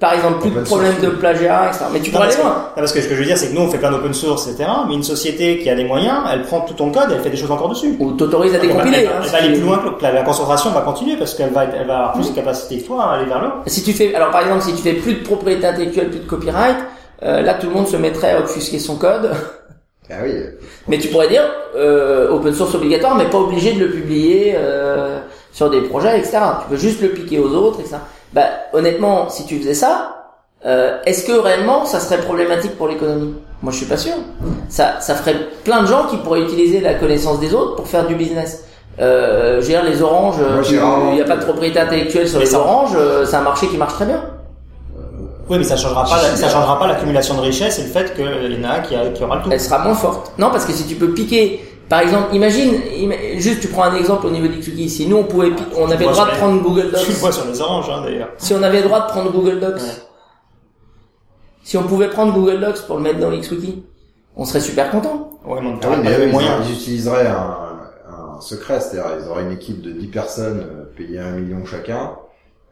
Par 0.00 0.14
exemple, 0.14 0.40
plus 0.40 0.48
de 0.50 0.54
Open 0.56 0.64
problème 0.64 0.92
source. 0.92 1.04
de 1.04 1.10
plagiat, 1.10 1.66
etc. 1.68 1.84
Mais 1.92 2.00
tu 2.00 2.10
Non, 2.10 2.16
pourrais 2.16 2.26
parce 2.28 2.34
aller 2.36 2.42
que, 2.44 2.48
loin. 2.48 2.64
parce 2.74 2.92
que 2.92 3.00
ce 3.02 3.08
que 3.08 3.14
je 3.14 3.18
veux 3.20 3.26
dire, 3.26 3.36
c'est 3.36 3.48
que 3.50 3.54
nous, 3.54 3.60
on 3.60 3.68
fait 3.68 3.76
plein 3.78 3.90
d'open 3.90 4.14
source, 4.14 4.48
etc. 4.48 4.68
Mais 4.88 4.94
une 4.94 5.02
société 5.02 5.58
qui 5.58 5.68
a 5.68 5.74
les 5.74 5.84
moyens, 5.84 6.16
elle 6.32 6.42
prend 6.42 6.62
tout 6.62 6.72
ton 6.74 6.90
code 6.90 7.10
et 7.10 7.14
elle 7.14 7.20
fait 7.20 7.28
des 7.30 7.36
choses 7.36 7.50
encore 7.50 7.68
dessus. 7.68 7.94
Ou 8.00 8.12
t'autorises 8.12 8.54
à 8.54 8.58
décompiler. 8.58 8.98
elle 9.00 9.04
va- 9.06 9.10
hein, 9.10 9.14
elle 9.20 9.26
si 9.26 9.32
va 9.32 9.38
aller 9.38 9.52
plus 9.52 9.60
loin 9.62 9.78
que 9.98 10.02
la, 10.02 10.12
la 10.12 10.22
concentration 10.22 10.70
va 10.70 10.80
continuer 10.80 11.16
parce 11.18 11.34
qu'elle 11.34 11.50
va, 11.50 11.64
elle 11.64 11.86
va 11.86 11.96
avoir 11.98 12.12
plus 12.14 12.30
de 12.30 12.34
capacité 12.34 12.78
que 12.78 12.86
toi 12.86 13.04
à 13.04 13.14
aller 13.16 13.26
vers 13.26 13.40
le 13.42 13.48
haut. 13.48 13.52
Si 13.66 13.82
tu 13.82 13.92
fais, 13.92 14.14
alors 14.14 14.30
par 14.30 14.40
exemple, 14.40 14.62
si 14.62 14.72
tu 14.74 14.80
fais 14.82 14.94
plus 14.94 15.14
de 15.14 15.22
propriété 15.22 15.66
intellectuelle, 15.66 16.08
plus 16.10 16.20
de 16.20 16.26
copyright, 16.26 16.76
euh, 17.22 17.42
là 17.42 17.54
tout 17.54 17.66
le 17.68 17.74
monde 17.74 17.88
se 17.88 17.96
mettrait 17.96 18.32
à 18.32 18.40
obfusquer 18.40 18.78
son 18.78 18.96
code. 18.96 19.30
Ah 20.10 20.14
oui. 20.24 20.32
Mais 20.86 20.98
tu 20.98 21.08
pourrais 21.08 21.28
dire 21.28 21.42
euh, 21.76 22.30
open 22.30 22.54
source 22.54 22.74
obligatoire, 22.74 23.14
mais 23.14 23.26
pas 23.26 23.38
obligé 23.38 23.72
de 23.74 23.80
le 23.84 23.90
publier 23.90 24.54
euh, 24.56 25.18
sur 25.52 25.68
des 25.68 25.82
projets, 25.82 26.18
etc. 26.18 26.38
Tu 26.62 26.68
peux 26.70 26.76
juste 26.76 27.02
le 27.02 27.08
piquer 27.10 27.38
aux 27.38 27.50
autres, 27.54 27.80
etc. 27.80 27.96
Bah 28.32 28.44
honnêtement, 28.72 29.28
si 29.28 29.44
tu 29.44 29.58
faisais 29.58 29.74
ça, 29.74 30.14
euh, 30.64 30.98
est-ce 31.04 31.24
que 31.26 31.32
réellement 31.32 31.84
ça 31.84 32.00
serait 32.00 32.18
problématique 32.22 32.76
pour 32.78 32.88
l'économie? 32.88 33.34
Moi, 33.62 33.72
je 33.72 33.78
suis 33.78 33.86
pas 33.86 33.96
sûr. 33.96 34.14
Ça, 34.68 35.00
ça 35.00 35.14
ferait 35.14 35.36
plein 35.64 35.82
de 35.82 35.86
gens 35.88 36.06
qui 36.06 36.16
pourraient 36.18 36.42
utiliser 36.42 36.80
la 36.80 36.94
connaissance 36.94 37.40
des 37.40 37.52
autres 37.52 37.74
pour 37.76 37.86
faire 37.88 38.06
du 38.06 38.14
business. 38.14 38.64
Euh, 39.00 39.56
je 39.56 39.66
veux 39.66 39.72
dire, 39.72 39.84
les 39.84 40.00
oranges, 40.00 40.36
rarement- 40.40 41.10
il 41.10 41.16
n'y 41.16 41.20
a 41.20 41.24
pas 41.24 41.36
de 41.36 41.44
propriété 41.44 41.78
intellectuelle 41.80 42.28
sur 42.28 42.38
Mais 42.38 42.44
les 42.44 42.50
ça- 42.50 42.60
oranges, 42.60 42.92
euh, 42.96 43.24
c'est 43.26 43.36
un 43.36 43.42
marché 43.42 43.66
qui 43.68 43.76
marche 43.76 43.94
très 43.94 44.06
bien. 44.06 44.22
Oui, 45.50 45.58
mais 45.58 45.64
ça 45.64 45.76
changera 45.76 46.04
pas, 46.04 46.22
la- 46.22 46.36
ça 46.36 46.48
changera 46.48 46.78
pas 46.78 46.86
l'accumulation 46.86 47.34
de 47.36 47.40
richesse 47.40 47.78
et 47.78 47.82
le 47.82 47.88
fait 47.88 48.14
qu'il 48.14 48.24
y 48.24 48.64
en 48.64 48.68
a 48.68 48.74
un 48.74 48.80
qui, 48.80 48.94
a- 48.94 49.08
qui 49.10 49.22
aura 49.24 49.36
le 49.36 49.42
tout. 49.42 49.48
elle 49.50 49.60
sera 49.60 49.78
moins 49.78 49.94
forte. 49.94 50.32
Non, 50.38 50.50
parce 50.50 50.64
que 50.66 50.72
si 50.72 50.86
tu 50.86 50.94
peux 50.96 51.12
piquer, 51.14 51.64
par 51.88 52.00
exemple, 52.00 52.34
imagine, 52.34 52.74
ima- 52.98 53.38
juste 53.38 53.60
tu 53.60 53.68
prends 53.68 53.84
un 53.84 53.94
exemple 53.96 54.26
au 54.26 54.30
niveau 54.30 54.46
d'Ixuki, 54.46 54.90
si 54.90 55.06
nous 55.06 55.16
on 55.16 55.24
pouvait, 55.24 55.50
pi- 55.50 55.62
on 55.76 55.90
avait 55.90 56.04
le 56.04 56.12
droit 56.12 56.26
de 56.26 56.30
les- 56.32 56.36
prendre 56.36 56.62
Google 56.62 56.82
Tu 56.90 57.06
le 57.06 57.06
Docs, 57.06 57.08
vois 57.20 57.32
sur 57.32 57.46
les 57.46 57.60
oranges, 57.60 57.88
hein, 57.90 58.02
d'ailleurs. 58.04 58.28
si 58.36 58.52
on 58.52 58.62
avait 58.62 58.78
le 58.82 58.84
droit 58.88 59.00
de 59.00 59.06
prendre 59.06 59.32
Google 59.32 59.58
Docs, 59.60 59.76
Ouais. 59.76 60.02
si 61.62 61.76
on 61.76 61.82
pouvait 61.84 62.08
prendre 62.08 62.32
Google 62.32 62.60
Docs 62.60 62.82
pour 62.86 62.96
le 62.96 63.02
mettre 63.02 63.18
dans 63.20 63.30
Xwiki, 63.30 63.84
on 64.36 64.44
serait 64.44 64.60
super 64.60 64.90
content. 64.90 65.30
Ouais, 65.46 65.60
mais 65.62 65.68
on 65.68 65.78
Ah 65.82 65.96
mais 66.02 66.12
eux, 66.12 66.30
ils, 66.66 66.72
utiliseraient 66.74 67.26
un, 67.26 67.56
un 68.36 68.40
secret, 68.40 68.80
c'est-à-dire 68.80 69.12
ils 69.22 69.28
auraient 69.28 69.44
une 69.44 69.52
équipe 69.52 69.80
de 69.80 69.90
10 69.92 70.08
personnes 70.08 70.60
euh, 70.60 70.84
payées 70.96 71.18
un 71.20 71.32
million 71.32 71.64
chacun, 71.64 72.12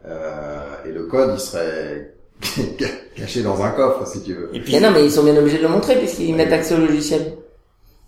euh, 0.07 0.59
et 0.85 0.91
le 0.91 1.05
code 1.07 1.31
il 1.33 1.39
serait 1.39 2.13
caché 3.15 3.41
dans 3.41 3.61
un 3.63 3.71
coffre 3.71 4.07
si 4.07 4.21
tu 4.21 4.33
veux. 4.33 4.49
Et 4.53 4.59
puis, 4.59 4.73
Mais 4.73 4.79
non, 4.79 4.91
mais 4.91 5.05
ils 5.05 5.11
sont 5.11 5.23
bien 5.23 5.35
obligés 5.37 5.57
de 5.57 5.63
le 5.63 5.69
montrer 5.69 5.95
puisqu'ils 5.97 6.35
mettent 6.35 6.53
accès 6.53 6.75
au 6.75 6.79
logiciel. 6.79 7.37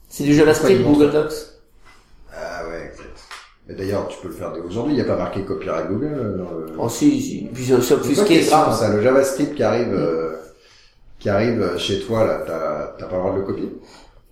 C'est 0.08 0.24
du 0.24 0.34
JavaScript 0.34 0.84
Google 0.84 1.12
Docs. 1.12 1.34
Ah 2.34 2.68
ouais, 2.68 2.92
exact. 2.92 3.20
Et 3.70 3.74
d'ailleurs, 3.74 4.08
tu 4.08 4.18
peux 4.22 4.28
le 4.28 4.34
faire 4.34 4.52
dès 4.54 4.62
aujourd'hui. 4.62 4.94
Il 4.94 4.96
n'y 4.96 5.02
a 5.02 5.06
pas 5.06 5.18
marqué 5.18 5.42
copyright 5.42 5.88
Google 5.88 6.14
euh, 6.14 6.38
dans 6.38 6.52
le. 6.52 6.66
Oh 6.78 6.90
si, 6.90 7.22
si. 7.22 7.50
Puis 7.54 7.66
c'est 7.66 8.40
grave. 8.48 8.76
ça, 8.78 8.90
le 8.90 9.02
JavaScript 9.02 9.56
qui 9.56 9.64
arrive, 9.64 9.94
euh, 9.94 10.36
qui 11.20 11.30
arrive 11.30 11.78
chez 11.78 12.02
toi 12.02 12.26
là, 12.26 12.44
t'as 12.46 12.96
t'as 12.98 13.06
pas 13.06 13.16
le 13.16 13.22
droit 13.22 13.34
de 13.34 13.40
le 13.40 13.46
copier? 13.46 13.70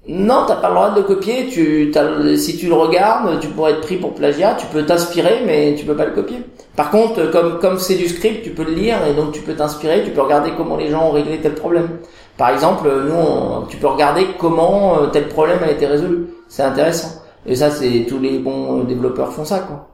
Non, 0.09 0.45
t'as 0.47 0.55
pas 0.55 0.69
le 0.69 0.75
droit 0.75 0.89
de 0.91 0.97
le 0.97 1.03
copier. 1.03 1.47
Tu, 1.47 1.91
si 2.37 2.57
tu 2.57 2.67
le 2.67 2.73
regardes, 2.73 3.39
tu 3.41 3.47
pourrais 3.49 3.73
être 3.73 3.81
pris 3.81 3.97
pour 3.97 4.13
plagiat. 4.13 4.55
Tu 4.57 4.65
peux 4.67 4.85
t'inspirer, 4.85 5.41
mais 5.45 5.75
tu 5.77 5.85
peux 5.85 5.95
pas 5.95 6.05
le 6.05 6.11
copier. 6.11 6.37
Par 6.77 6.91
contre, 6.91 7.29
comme 7.31 7.59
comme 7.59 7.77
c'est 7.77 7.95
du 7.95 8.07
script, 8.07 8.43
tu 8.43 8.51
peux 8.51 8.63
le 8.63 8.71
lire 8.71 8.97
et 9.09 9.13
donc 9.13 9.33
tu 9.33 9.41
peux 9.41 9.53
t'inspirer. 9.53 10.03
Tu 10.03 10.11
peux 10.11 10.21
regarder 10.21 10.51
comment 10.55 10.77
les 10.77 10.89
gens 10.89 11.07
ont 11.07 11.11
réglé 11.11 11.39
tel 11.39 11.55
problème. 11.55 11.89
Par 12.37 12.49
exemple, 12.49 12.87
nous, 13.05 13.15
on- 13.15 13.61
tu 13.67 13.77
peux 13.77 13.87
regarder 13.87 14.27
comment 14.39 14.97
euh, 15.01 15.07
tel 15.07 15.27
problème 15.27 15.59
a 15.63 15.71
été 15.71 15.85
résolu. 15.85 16.27
C'est 16.47 16.63
intéressant. 16.63 17.09
Et 17.45 17.55
ça, 17.55 17.69
c'est 17.71 18.05
tous 18.07 18.19
les 18.19 18.37
bons 18.39 18.83
développeurs 18.83 19.33
font 19.33 19.43
ça, 19.45 19.59
quoi. 19.59 19.87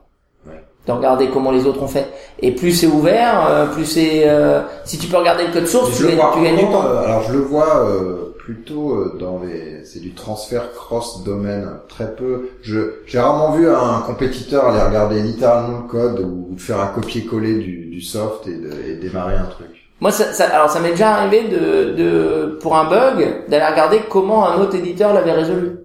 Ouais. 0.46 0.62
De 0.86 0.92
regarder 0.92 1.30
comment 1.30 1.52
les 1.52 1.66
autres 1.66 1.82
ont 1.82 1.88
fait. 1.88 2.08
Et 2.40 2.52
plus 2.52 2.72
c'est 2.72 2.88
ouvert, 2.88 3.48
euh, 3.50 3.66
plus 3.68 3.86
c'est. 3.86 4.24
euh, 4.30 4.62
si 4.86 4.98
tu 5.00 5.08
peux 5.08 5.18
regarder 5.18 5.48
le 5.48 5.54
code 5.54 5.68
source, 5.68 5.96
tu 5.98 6.04
tu 6.06 6.44
gagnes 6.44 6.58
du 6.58 6.66
temps. 6.66 6.84
euh, 6.86 7.06
alors 7.06 7.24
je 7.24 7.34
le 7.34 7.40
vois 7.40 7.78
euh, 7.86 8.33
plutôt 8.44 8.96
euh, 8.96 9.18
dans 9.20 9.40
les, 9.44 9.86
c'est 9.86 10.00
du 10.00 10.14
transfert 10.14 10.72
cross 10.74 11.24
domaine, 11.24 11.70
très 11.88 12.14
peu. 12.14 12.50
Je 12.62 12.80
j'ai 13.06 13.20
rarement 13.20 13.52
vu 13.52 13.70
un 13.70 14.02
compétiteur 14.06 14.66
aller 14.68 14.82
regarder 14.82 15.22
littéralement 15.22 15.80
le 15.84 15.88
code 15.88 16.20
ou 16.20 16.56
faire 16.58 16.80
un 16.82 16.88
copier-coller 16.88 17.56
du, 17.60 17.86
du 17.86 18.02
soft 18.02 18.48
et, 18.48 18.56
de, 18.56 18.72
et 18.90 18.96
démarrer 18.96 19.36
un 19.36 19.46
truc. 19.46 19.68
Moi, 20.02 20.12
ça, 20.12 20.34
ça- 20.34 20.50
alors 20.54 20.70
ça 20.70 20.82
m'est 20.82 20.92
déjà 20.92 21.16
arrivé 21.16 21.48
de, 21.48 21.94
de, 21.94 22.60
pour 22.62 22.76
un 22.76 22.84
bug, 22.90 23.48
d'aller 23.48 23.66
regarder 23.66 24.02
comment 24.10 24.48
un 24.50 24.60
autre 24.60 24.76
éditeur 24.76 25.14
l'avait 25.14 25.32
résolu. 25.32 25.78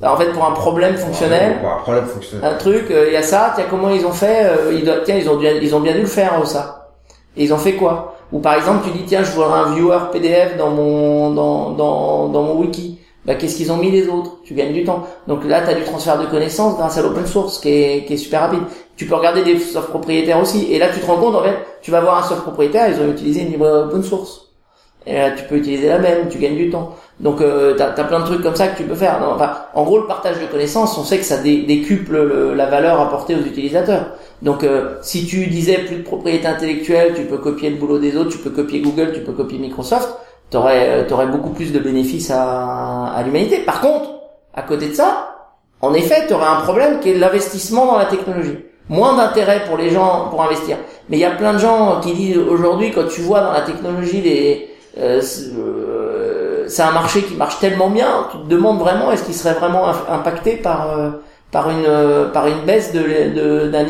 Alors, 0.00 0.14
en 0.14 0.18
fait, 0.18 0.30
pour 0.30 0.44
un 0.46 0.52
problème 0.52 0.94
fonctionnel, 0.96 1.58
Pour 1.60 1.72
un 1.72 1.78
problème 1.78 2.04
fonctionnel. 2.04 2.48
un 2.52 2.56
truc, 2.56 2.88
euh, 2.92 3.06
il 3.08 3.12
y 3.14 3.16
a 3.16 3.22
ça, 3.22 3.52
tiens, 3.56 3.64
comment 3.68 3.90
ils 3.90 4.06
ont 4.06 4.12
fait, 4.12 4.44
euh, 4.44 4.72
ils 4.72 4.84
doivent- 4.84 5.00
tiens, 5.04 5.16
ils 5.16 5.28
ont, 5.28 5.36
dû, 5.36 5.46
ils 5.60 5.74
ont 5.74 5.80
bien 5.80 5.94
dû 5.94 6.02
le 6.02 6.06
faire, 6.06 6.40
euh, 6.40 6.44
ça. 6.44 6.92
Et 7.36 7.42
ils 7.42 7.52
ont 7.52 7.58
fait 7.58 7.72
quoi? 7.74 8.14
Ou 8.32 8.40
par 8.40 8.54
exemple, 8.54 8.84
tu 8.84 8.90
dis, 8.90 9.04
tiens, 9.04 9.22
je 9.22 9.30
voudrais 9.32 9.58
un 9.58 9.74
viewer 9.74 9.98
PDF 10.12 10.56
dans 10.56 10.70
mon, 10.70 11.30
dans, 11.30 11.70
dans, 12.28 12.42
mon 12.42 12.60
wiki. 12.60 12.98
Bah, 13.24 13.34
qu'est-ce 13.34 13.56
qu'ils 13.56 13.72
ont 13.72 13.76
mis 13.76 13.90
les 13.90 14.08
autres? 14.08 14.38
Tu 14.44 14.54
gagnes 14.54 14.72
du 14.72 14.84
temps. 14.84 15.04
Donc 15.26 15.44
là, 15.44 15.62
tu 15.62 15.70
as 15.70 15.74
du 15.74 15.84
transfert 15.84 16.18
de 16.18 16.26
connaissances 16.26 16.76
grâce 16.76 16.98
à 16.98 17.02
l'open 17.02 17.26
source 17.26 17.58
qui 17.58 17.68
est, 17.68 18.04
qui 18.06 18.14
est 18.14 18.18
super 18.18 18.42
rapide. 18.42 18.62
Tu 18.96 19.06
peux 19.06 19.14
regarder 19.14 19.42
des 19.42 19.58
softs 19.58 19.88
propriétaires 19.88 20.40
aussi. 20.40 20.72
Et 20.72 20.78
là, 20.78 20.88
tu 20.88 21.00
te 21.00 21.06
rends 21.06 21.16
compte, 21.16 21.34
en 21.34 21.42
fait, 21.42 21.56
tu 21.82 21.90
vas 21.90 22.00
voir 22.00 22.18
un 22.18 22.28
soft 22.28 22.42
propriétaire, 22.42 22.90
ils 22.90 23.00
ont 23.00 23.10
utilisé 23.10 23.42
une 23.42 23.50
librairie 23.52 23.84
open 23.84 24.02
source. 24.02 24.47
Et 25.08 25.14
là, 25.14 25.30
tu 25.30 25.44
peux 25.44 25.56
utiliser 25.56 25.88
la 25.88 25.98
même, 25.98 26.28
tu 26.28 26.36
gagnes 26.38 26.56
du 26.56 26.68
temps. 26.68 26.94
Donc, 27.18 27.40
euh, 27.40 27.74
t'as 27.76 27.86
as 27.96 28.04
plein 28.04 28.20
de 28.20 28.26
trucs 28.26 28.42
comme 28.42 28.54
ça 28.54 28.68
que 28.68 28.76
tu 28.76 28.84
peux 28.84 28.94
faire. 28.94 29.18
Enfin, 29.34 29.50
en 29.74 29.82
gros, 29.84 29.98
le 29.98 30.06
partage 30.06 30.38
de 30.38 30.46
connaissances, 30.46 30.96
on 30.98 31.02
sait 31.02 31.16
que 31.18 31.24
ça 31.24 31.38
dé- 31.38 31.62
décuple 31.62 32.12
le- 32.12 32.54
la 32.54 32.66
valeur 32.66 33.00
apportée 33.00 33.34
aux 33.34 33.40
utilisateurs. 33.40 34.10
Donc, 34.42 34.62
euh, 34.64 34.96
si 35.02 35.26
tu 35.26 35.46
disais 35.46 35.78
plus 35.78 35.96
de 35.96 36.02
propriété 36.02 36.46
intellectuelle, 36.46 37.14
tu 37.16 37.22
peux 37.22 37.38
copier 37.38 37.70
le 37.70 37.76
boulot 37.76 37.98
des 37.98 38.16
autres, 38.16 38.30
tu 38.30 38.38
peux 38.38 38.50
copier 38.50 38.80
Google, 38.80 39.12
tu 39.14 39.20
peux 39.20 39.32
copier 39.32 39.58
Microsoft, 39.58 40.10
t'aurais 40.50 40.88
euh, 40.90 41.04
t'aurais 41.08 41.26
beaucoup 41.26 41.50
plus 41.50 41.72
de 41.72 41.78
bénéfices 41.78 42.30
à, 42.30 43.06
à 43.06 43.22
l'humanité. 43.22 43.58
Par 43.60 43.80
contre, 43.80 44.10
à 44.54 44.62
côté 44.62 44.88
de 44.88 44.94
ça, 44.94 45.34
en 45.80 45.94
effet, 45.94 46.26
tu 46.28 46.34
aurais 46.34 46.46
un 46.46 46.60
problème 46.60 47.00
qui 47.00 47.10
est 47.10 47.14
l'investissement 47.14 47.86
dans 47.86 47.98
la 47.98 48.04
technologie. 48.04 48.58
Moins 48.90 49.16
d'intérêt 49.16 49.64
pour 49.66 49.76
les 49.76 49.90
gens 49.90 50.28
pour 50.30 50.42
investir. 50.42 50.76
Mais 51.08 51.16
il 51.16 51.20
y 51.20 51.24
a 51.24 51.30
plein 51.30 51.52
de 51.54 51.58
gens 51.58 52.00
qui 52.00 52.12
disent 52.12 52.38
aujourd'hui, 52.38 52.90
quand 52.92 53.06
tu 53.08 53.22
vois 53.22 53.40
dans 53.40 53.52
la 53.52 53.60
technologie 53.62 54.20
les 54.22 54.68
c'est 54.96 55.52
euh, 55.56 56.68
c'est 56.68 56.82
un 56.82 56.92
marché 56.92 57.22
qui 57.22 57.34
marche 57.34 57.58
tellement 57.60 57.90
bien, 57.90 58.28
tu 58.30 58.38
te 58.38 58.48
demandes 58.48 58.78
vraiment 58.78 59.10
est-ce 59.12 59.24
qu'il 59.24 59.34
serait 59.34 59.54
vraiment 59.54 59.86
impacté 60.08 60.56
par 60.56 60.90
euh, 60.90 61.10
par 61.50 61.70
une 61.70 61.86
euh, 61.86 62.28
par 62.28 62.46
une 62.46 62.60
baisse 62.66 62.92
de 62.92 63.68
d'un 63.68 63.86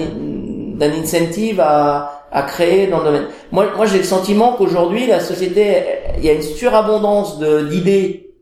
d'un 0.76 0.92
incentive 0.92 1.60
à 1.60 2.26
à 2.30 2.42
créer 2.42 2.86
dans 2.86 2.98
le 2.98 3.04
domaine? 3.04 3.26
Moi 3.52 3.66
moi 3.76 3.86
j'ai 3.86 3.98
le 3.98 4.04
sentiment 4.04 4.52
qu'aujourd'hui 4.52 5.06
la 5.06 5.20
société 5.20 5.82
il 6.18 6.24
y 6.24 6.28
a 6.28 6.32
une 6.32 6.42
surabondance 6.42 7.38
d'idées 7.40 8.34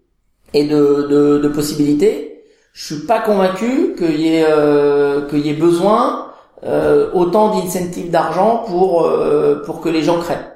et 0.53 0.65
de, 0.65 1.07
de 1.09 1.39
de 1.39 1.49
possibilités. 1.49 2.43
Je 2.73 2.95
suis 2.95 3.07
pas 3.07 3.21
convaincu 3.21 3.95
qu'il 3.97 4.21
y 4.21 4.37
ait 4.37 4.45
euh, 4.47 5.27
qu'il 5.29 5.47
y 5.47 5.51
ait 5.51 5.55
besoin 5.55 6.27
euh, 6.65 7.11
autant 7.15 7.55
d'incentives 7.55 8.11
d'argent 8.11 8.65
pour 8.67 9.07
euh, 9.07 9.63
pour 9.65 9.81
que 9.81 9.89
les 9.89 10.03
gens 10.03 10.19
créent. 10.21 10.56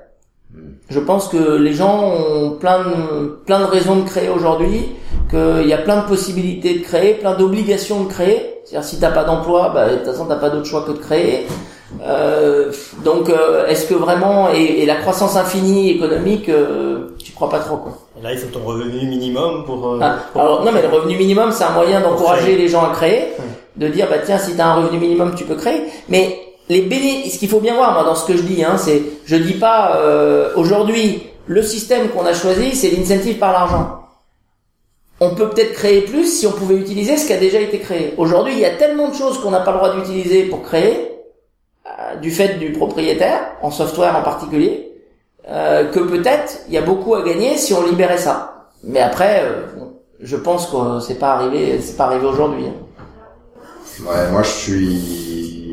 Je 0.91 0.99
pense 1.01 1.29
que 1.29 1.57
les 1.57 1.73
gens 1.73 2.03
ont 2.05 2.51
plein 2.51 2.81
de, 2.81 3.39
plein 3.47 3.61
de 3.61 3.65
raisons 3.65 3.97
de 3.97 4.03
créer 4.09 4.29
aujourd'hui, 4.29 4.89
qu'il 5.31 5.69
y 5.69 5.73
a 5.73 5.79
plein 5.79 5.99
de 6.03 6.07
possibilités 6.09 6.75
de 6.81 6.83
créer, 6.83 7.15
plein 7.15 7.35
d'obligations 7.35 8.03
de 8.05 8.09
créer. 8.09 8.55
C'est-à-dire 8.65 8.89
si 8.89 8.99
t'as 8.99 9.11
pas 9.13 9.25
d'emploi, 9.25 9.71
bah, 9.73 9.89
de 9.89 9.97
toute 9.97 10.07
façon 10.07 10.27
t'as 10.27 10.37
pas 10.37 10.51
d'autre 10.51 10.67
choix 10.67 10.83
que 10.83 10.93
de 10.93 10.99
créer. 10.99 11.47
Euh, 12.03 12.71
donc 13.05 13.29
euh, 13.31 13.67
est-ce 13.67 13.87
que 13.87 13.95
vraiment 13.95 14.49
et, 14.55 14.63
et 14.81 14.87
la 14.87 14.97
croissance 14.97 15.37
infinie 15.37 15.91
économique, 15.91 16.49
euh, 16.49 17.17
tu 17.25 17.33
crois 17.33 17.49
pas 17.51 17.59
trop 17.59 17.77
quoi 17.79 17.99
Et 18.19 18.23
là, 18.23 18.33
il 18.33 18.39
faut 18.39 18.47
ton 18.57 18.65
revenu 18.65 19.07
minimum 19.09 19.65
pour. 19.65 19.87
euh, 19.95 19.99
ah, 20.01 20.17
pour- 20.33 20.41
alors 20.41 20.65
non 20.65 20.71
mais 20.73 20.83
le 20.83 20.89
revenu 20.89 21.17
minimum 21.17 21.51
c'est 21.51 21.65
un 21.65 21.71
moyen 21.71 22.01
d'encourager 22.01 22.55
les 22.57 22.69
gens 22.69 22.85
à 22.85 22.91
créer, 22.95 23.33
de 23.77 23.89
dire 23.89 24.07
bah 24.09 24.19
tiens 24.25 24.39
si 24.39 24.57
t'as 24.57 24.67
un 24.67 24.75
revenu 24.77 24.99
minimum 24.99 25.35
tu 25.37 25.45
peux 25.45 25.57
créer. 25.57 25.83
Mais 26.09 26.39
les 26.71 26.83
béné 26.83 27.29
ce 27.29 27.37
qu'il 27.39 27.49
faut 27.49 27.61
bien 27.61 27.75
voir 27.75 27.93
moi 27.93 28.05
dans 28.05 28.15
ce 28.15 28.25
que 28.25 28.37
je 28.37 28.43
dis 28.43 28.63
hein, 28.65 28.79
c'est 28.79 29.03
je 29.27 29.37
dis 29.37 29.55
pas 29.55 29.97
euh, 29.97 30.53
aujourd'hui 30.55 31.25
le 31.47 31.63
système 31.63 32.09
qu'on 32.11 32.25
a 32.25 32.33
choisi 32.33 32.75
c'est 32.77 32.91
l'incentive 32.91 33.39
par 33.39 33.53
l'argent. 33.53 33.97
On 35.23 35.35
peut 35.35 35.51
peut-être 35.51 35.75
créer 35.75 36.03
plus 36.03 36.27
si 36.27 36.47
on 36.47 36.53
pouvait 36.53 36.77
utiliser 36.77 37.19
ce 37.19 37.27
qui 37.27 37.33
a 37.35 37.37
déjà 37.37 37.61
été 37.61 37.79
créé. 37.81 38.15
Aujourd'hui 38.17 38.55
il 38.55 38.61
y 38.61 38.65
a 38.65 38.71
tellement 38.71 39.09
de 39.09 39.15
choses 39.15 39.39
qu'on 39.41 39.51
n'a 39.51 39.61
pas 39.61 39.73
le 39.73 39.79
droit 39.79 39.95
d'utiliser 39.97 40.45
pour 40.45 40.63
créer 40.63 41.11
euh, 41.87 42.15
du 42.17 42.31
fait 42.31 42.59
du 42.59 42.71
propriétaire 42.73 43.41
en 43.63 43.73
software 43.73 44.17
en 44.17 44.23
particulier 44.23 44.93
euh, 45.49 45.91
que 45.91 45.99
peut-être 45.99 46.61
il 46.69 46.75
y 46.75 46.79
a 46.79 46.83
beaucoup 46.83 47.17
à 47.17 47.23
gagner 47.23 47.57
si 47.57 47.75
on 47.75 47.83
libérait 47.85 48.19
ça. 48.19 48.69
Mais 48.85 49.01
après, 49.01 49.43
euh, 49.43 49.63
je 50.21 50.37
pense 50.37 50.67
que 50.67 51.01
c'est 51.01 51.19
pas 51.19 51.33
arrivé, 51.33 51.81
c'est 51.81 51.97
pas 51.97 52.05
arrivé 52.05 52.27
aujourd'hui. 52.27 52.67
hein. 52.67 54.07
Ouais, 54.09 54.31
moi 54.31 54.43
je 54.43 54.49
suis, 54.49 55.70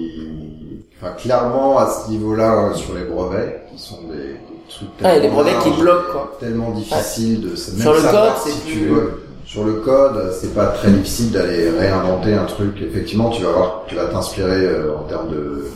enfin 1.01 1.13
clairement 1.13 1.77
à 1.77 1.87
ce 1.89 2.09
niveau-là 2.09 2.69
euh, 2.69 2.73
sur 2.75 2.93
les 2.95 3.03
brevets, 3.03 3.63
qui 3.71 3.81
sont 3.81 4.01
des, 4.11 4.17
des 4.17 4.37
trucs 4.69 4.89
Ouais, 5.03 5.15
les 5.15 5.21
tellement 5.21 5.35
brevets 5.43 5.59
qui 5.63 5.69
bloquent, 5.81 6.11
quoi. 6.11 6.37
tellement 6.39 6.71
difficiles 6.71 7.41
de 7.49 7.55
se- 7.55 7.71
même 7.71 7.81
Sur 7.81 7.93
le 7.93 8.01
code, 8.01 8.31
si 8.43 8.51
c'est 8.51 8.65
tu 8.65 8.77
plus- 8.79 8.87
veux. 8.89 9.23
Sur 9.45 9.63
le 9.63 9.73
code, 9.75 10.33
c'est 10.41 10.53
pas 10.53 10.65
très 10.67 10.89
difficile 10.91 11.31
d'aller 11.31 11.69
réinventer 11.69 12.33
un 12.33 12.43
truc. 12.43 12.81
Effectivement, 12.81 13.29
tu 13.29 13.43
vas 13.43 13.51
voir, 13.51 13.83
tu 13.87 13.95
vas 13.95 14.07
t'inspirer 14.07 14.65
euh, 14.65 14.97
en 14.97 15.03
termes 15.03 15.29
de 15.29 15.67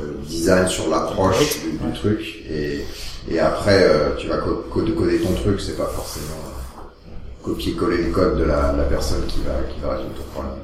euh, 0.00 0.02
design 0.26 0.66
sur 0.66 0.88
l'approche 0.88 1.60
du, 1.60 1.72
du 1.76 1.92
truc, 1.92 2.20
et, 2.50 2.84
et 3.30 3.38
après 3.38 3.82
euh, 3.82 4.14
tu 4.16 4.28
vas 4.28 4.38
co- 4.38 4.64
co- 4.70 4.80
coder 4.80 5.18
ton 5.18 5.34
truc. 5.34 5.60
C'est 5.60 5.76
pas 5.76 5.84
forcément 5.94 6.36
copier-coller 7.42 7.98
le 8.04 8.10
code 8.12 8.38
de 8.38 8.44
la, 8.44 8.72
de 8.72 8.78
la 8.78 8.84
personne 8.84 9.22
qui 9.28 9.40
va 9.40 9.52
qui 9.72 9.78
va 9.80 9.90
résoudre 9.96 10.14
ton 10.16 10.22
problème. 10.32 10.54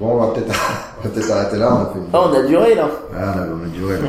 Bon, 0.00 0.12
on 0.12 0.26
va 0.26 0.32
peut-être 0.34 0.52
peut-être 1.02 1.30
arrêter 1.30 1.56
là. 1.56 1.72
On 1.74 1.82
a 1.90 1.92
fait 1.92 1.98
une... 1.98 2.06
Ah, 2.12 2.20
on 2.24 2.32
a 2.34 2.42
duré 2.42 2.74
là. 2.74 2.88
Ah, 3.16 3.34
on 3.36 3.40
a, 3.40 3.46
on 3.60 3.64
a 3.64 3.68
duré 3.68 3.94
là. 3.94 4.08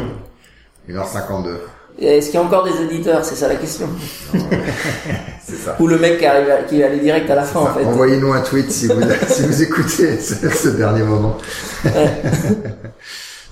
1h52. 1.04 1.50
Est-ce 1.98 2.26
qu'il 2.26 2.36
y 2.40 2.44
a 2.44 2.46
encore 2.46 2.64
des 2.66 2.82
éditeurs 2.82 3.24
C'est 3.24 3.36
ça 3.36 3.48
la 3.48 3.56
question. 3.56 3.88
C'est 5.46 5.56
ça. 5.56 5.76
Ou 5.80 5.88
le 5.88 5.98
mec 5.98 6.18
qui 6.20 6.26
arrive, 6.26 6.50
à- 6.50 6.64
qui 6.64 6.84
aller 6.84 7.00
direct 7.00 7.30
à 7.30 7.36
la 7.36 7.44
fin 7.44 7.62
en 7.62 7.68
fait. 7.68 7.86
Envoyez-nous 7.86 8.34
un 8.34 8.42
tweet 8.42 8.70
si 8.72 8.88
vous, 8.88 9.02
si 9.30 9.44
vous 9.46 9.64
écoutez 9.64 10.20
ce, 10.20 10.50
ce 10.50 10.68
dernier 10.70 11.04
moment. 11.04 11.38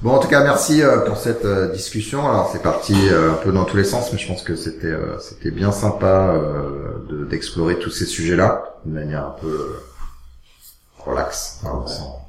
bon, 0.02 0.12
en 0.12 0.20
tout 0.20 0.28
cas, 0.28 0.44
merci 0.44 0.82
euh, 0.82 0.98
pour 1.00 1.18
cette 1.18 1.46
euh, 1.46 1.72
discussion. 1.72 2.28
Alors, 2.28 2.50
c'est 2.52 2.62
parti 2.62 2.96
euh, 3.10 3.32
un 3.32 3.36
peu 3.36 3.52
dans 3.54 3.64
tous 3.64 3.78
les 3.78 3.86
sens, 3.86 4.12
mais 4.12 4.20
je 4.20 4.28
pense 4.28 4.44
que 4.44 4.56
c'était 4.56 4.94
c'était 5.22 5.52
bien 5.52 5.72
sympa 5.72 6.34
de- 7.10 7.24
d'explorer 7.26 7.80
tous 7.80 7.92
ces 7.92 8.06
sujets-là 8.06 8.76
de 8.86 8.94
manière 8.94 9.22
un 9.28 9.36
peu 9.40 9.76
relax. 11.06 11.60
hein, 11.66 11.84
sans- 11.88 12.23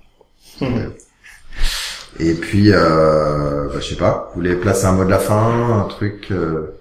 Et 2.21 2.35
puis, 2.35 2.71
euh, 2.73 3.69
bah, 3.69 3.81
je 3.81 3.89
sais 3.89 3.97
pas, 3.97 4.31
vous 4.35 4.41
voulez 4.41 4.55
placer 4.57 4.87
un 4.87 4.93
mot 4.93 5.05
de 5.05 5.11
la 5.11 5.19
fin, 5.19 5.81
un 5.81 5.89
truc 5.89 6.29
euh, 6.31 6.77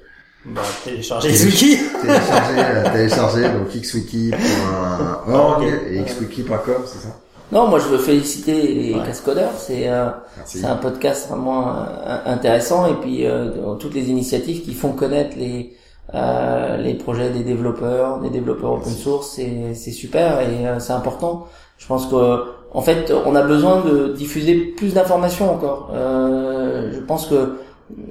Bah, 0.45 0.62
télécharger 0.84 1.30
les 1.30 1.45
wikis. 1.45 1.78
télécharger, 2.02 2.56
euh, 2.60 2.91
télécharger, 2.91 3.41
donc 3.50 3.70
xwiki.org 3.70 5.64
Ok. 5.64 5.68
et 5.90 6.04
xwiki.com, 6.04 6.84
c'est 6.86 7.00
ça? 7.00 7.16
Non, 7.52 7.68
moi 7.68 7.78
je 7.80 7.88
veux 7.88 7.98
féliciter 8.00 8.62
les 8.74 8.94
Ouais. 8.95 9.06
cascodeurs. 9.06 9.52
C'est 9.58 9.88
euh, 9.88 10.10
c'est 10.45 10.66
un 10.66 10.76
podcast 10.76 11.30
vraiment 11.30 11.70
euh, 11.70 12.18
intéressant 12.26 12.88
et 12.88 12.95
puis 12.95 13.26
euh, 13.28 13.76
toutes 13.80 13.94
les 13.94 14.10
initiatives 14.10 14.64
qui 14.64 14.74
font 14.74 14.94
connaître 14.94 15.36
les 15.38 15.76
euh, 16.16 16.78
les 16.78 16.94
projets 16.95 17.30
des 17.30 17.44
développeurs, 17.44 18.20
des 18.22 18.30
développeurs 18.30 18.72
open 18.74 18.91
source, 18.94 19.34
c'est 19.36 19.74
c'est 19.76 19.91
super 19.91 20.40
et 20.41 20.68
euh, 20.68 20.80
c'est 20.80 20.94
important. 20.94 21.48
Je 21.78 21.86
pense 21.86 22.08
que 22.08 22.44
en 22.74 22.82
fait, 22.82 23.14
on 23.26 23.36
a 23.36 23.44
besoin 23.44 23.82
de 23.82 24.14
diffuser 24.14 24.56
plus 24.56 24.94
d'informations 24.94 25.54
encore. 25.54 25.91
Euh, 25.94 26.91
je 26.91 27.00
pense 27.00 27.28
que 27.28 27.60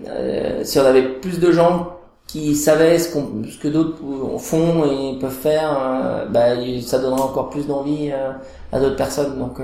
euh, 0.08 0.60
si 0.62 0.78
on 0.78 0.84
avait 0.84 1.02
plus 1.02 1.40
de 1.40 1.50
gens 1.50 1.96
qui 2.28 2.54
savaient 2.54 2.98
ce, 2.98 3.10
ce 3.10 3.58
que 3.58 3.68
d'autres 3.68 3.98
font 4.38 4.84
et 4.84 5.18
peuvent 5.18 5.30
faire, 5.30 5.76
euh, 5.80 6.26
bah, 6.26 6.54
ça 6.82 6.98
donnera 6.98 7.24
encore 7.24 7.50
plus 7.50 7.66
d'envie 7.66 8.10
euh, 8.12 8.30
à 8.72 8.78
d'autres 8.78 8.96
personnes. 8.96 9.38
Donc 9.38 9.58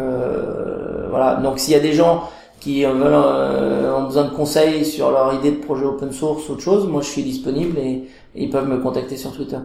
voilà. 1.10 1.36
Donc 1.36 1.58
s'il 1.60 1.72
y 1.72 1.76
a 1.76 1.80
des 1.80 1.92
gens 1.92 2.24
qui 2.60 2.84
veulent, 2.84 3.94
ont 3.94 4.04
besoin 4.04 4.24
de 4.24 4.34
conseils 4.34 4.84
sur 4.84 5.12
leur 5.12 5.32
idée 5.34 5.52
de 5.52 5.64
projet 5.64 5.84
open 5.84 6.10
source, 6.10 6.50
autre 6.50 6.60
chose, 6.60 6.88
moi 6.88 7.02
je 7.02 7.08
suis 7.08 7.22
disponible 7.22 7.78
et, 7.78 8.08
et 8.34 8.42
ils 8.44 8.50
peuvent 8.50 8.68
me 8.68 8.78
contacter 8.78 9.16
sur 9.16 9.32
Twitter. 9.32 9.58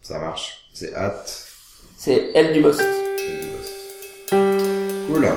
Ça 0.00 0.18
marche. 0.18 0.70
C'est 0.72 0.94
hâte. 0.94 1.44
C'est 1.98 2.30
elle 2.34 2.54
du 2.54 2.62
boss. 2.62 2.78
Le 5.12 5.28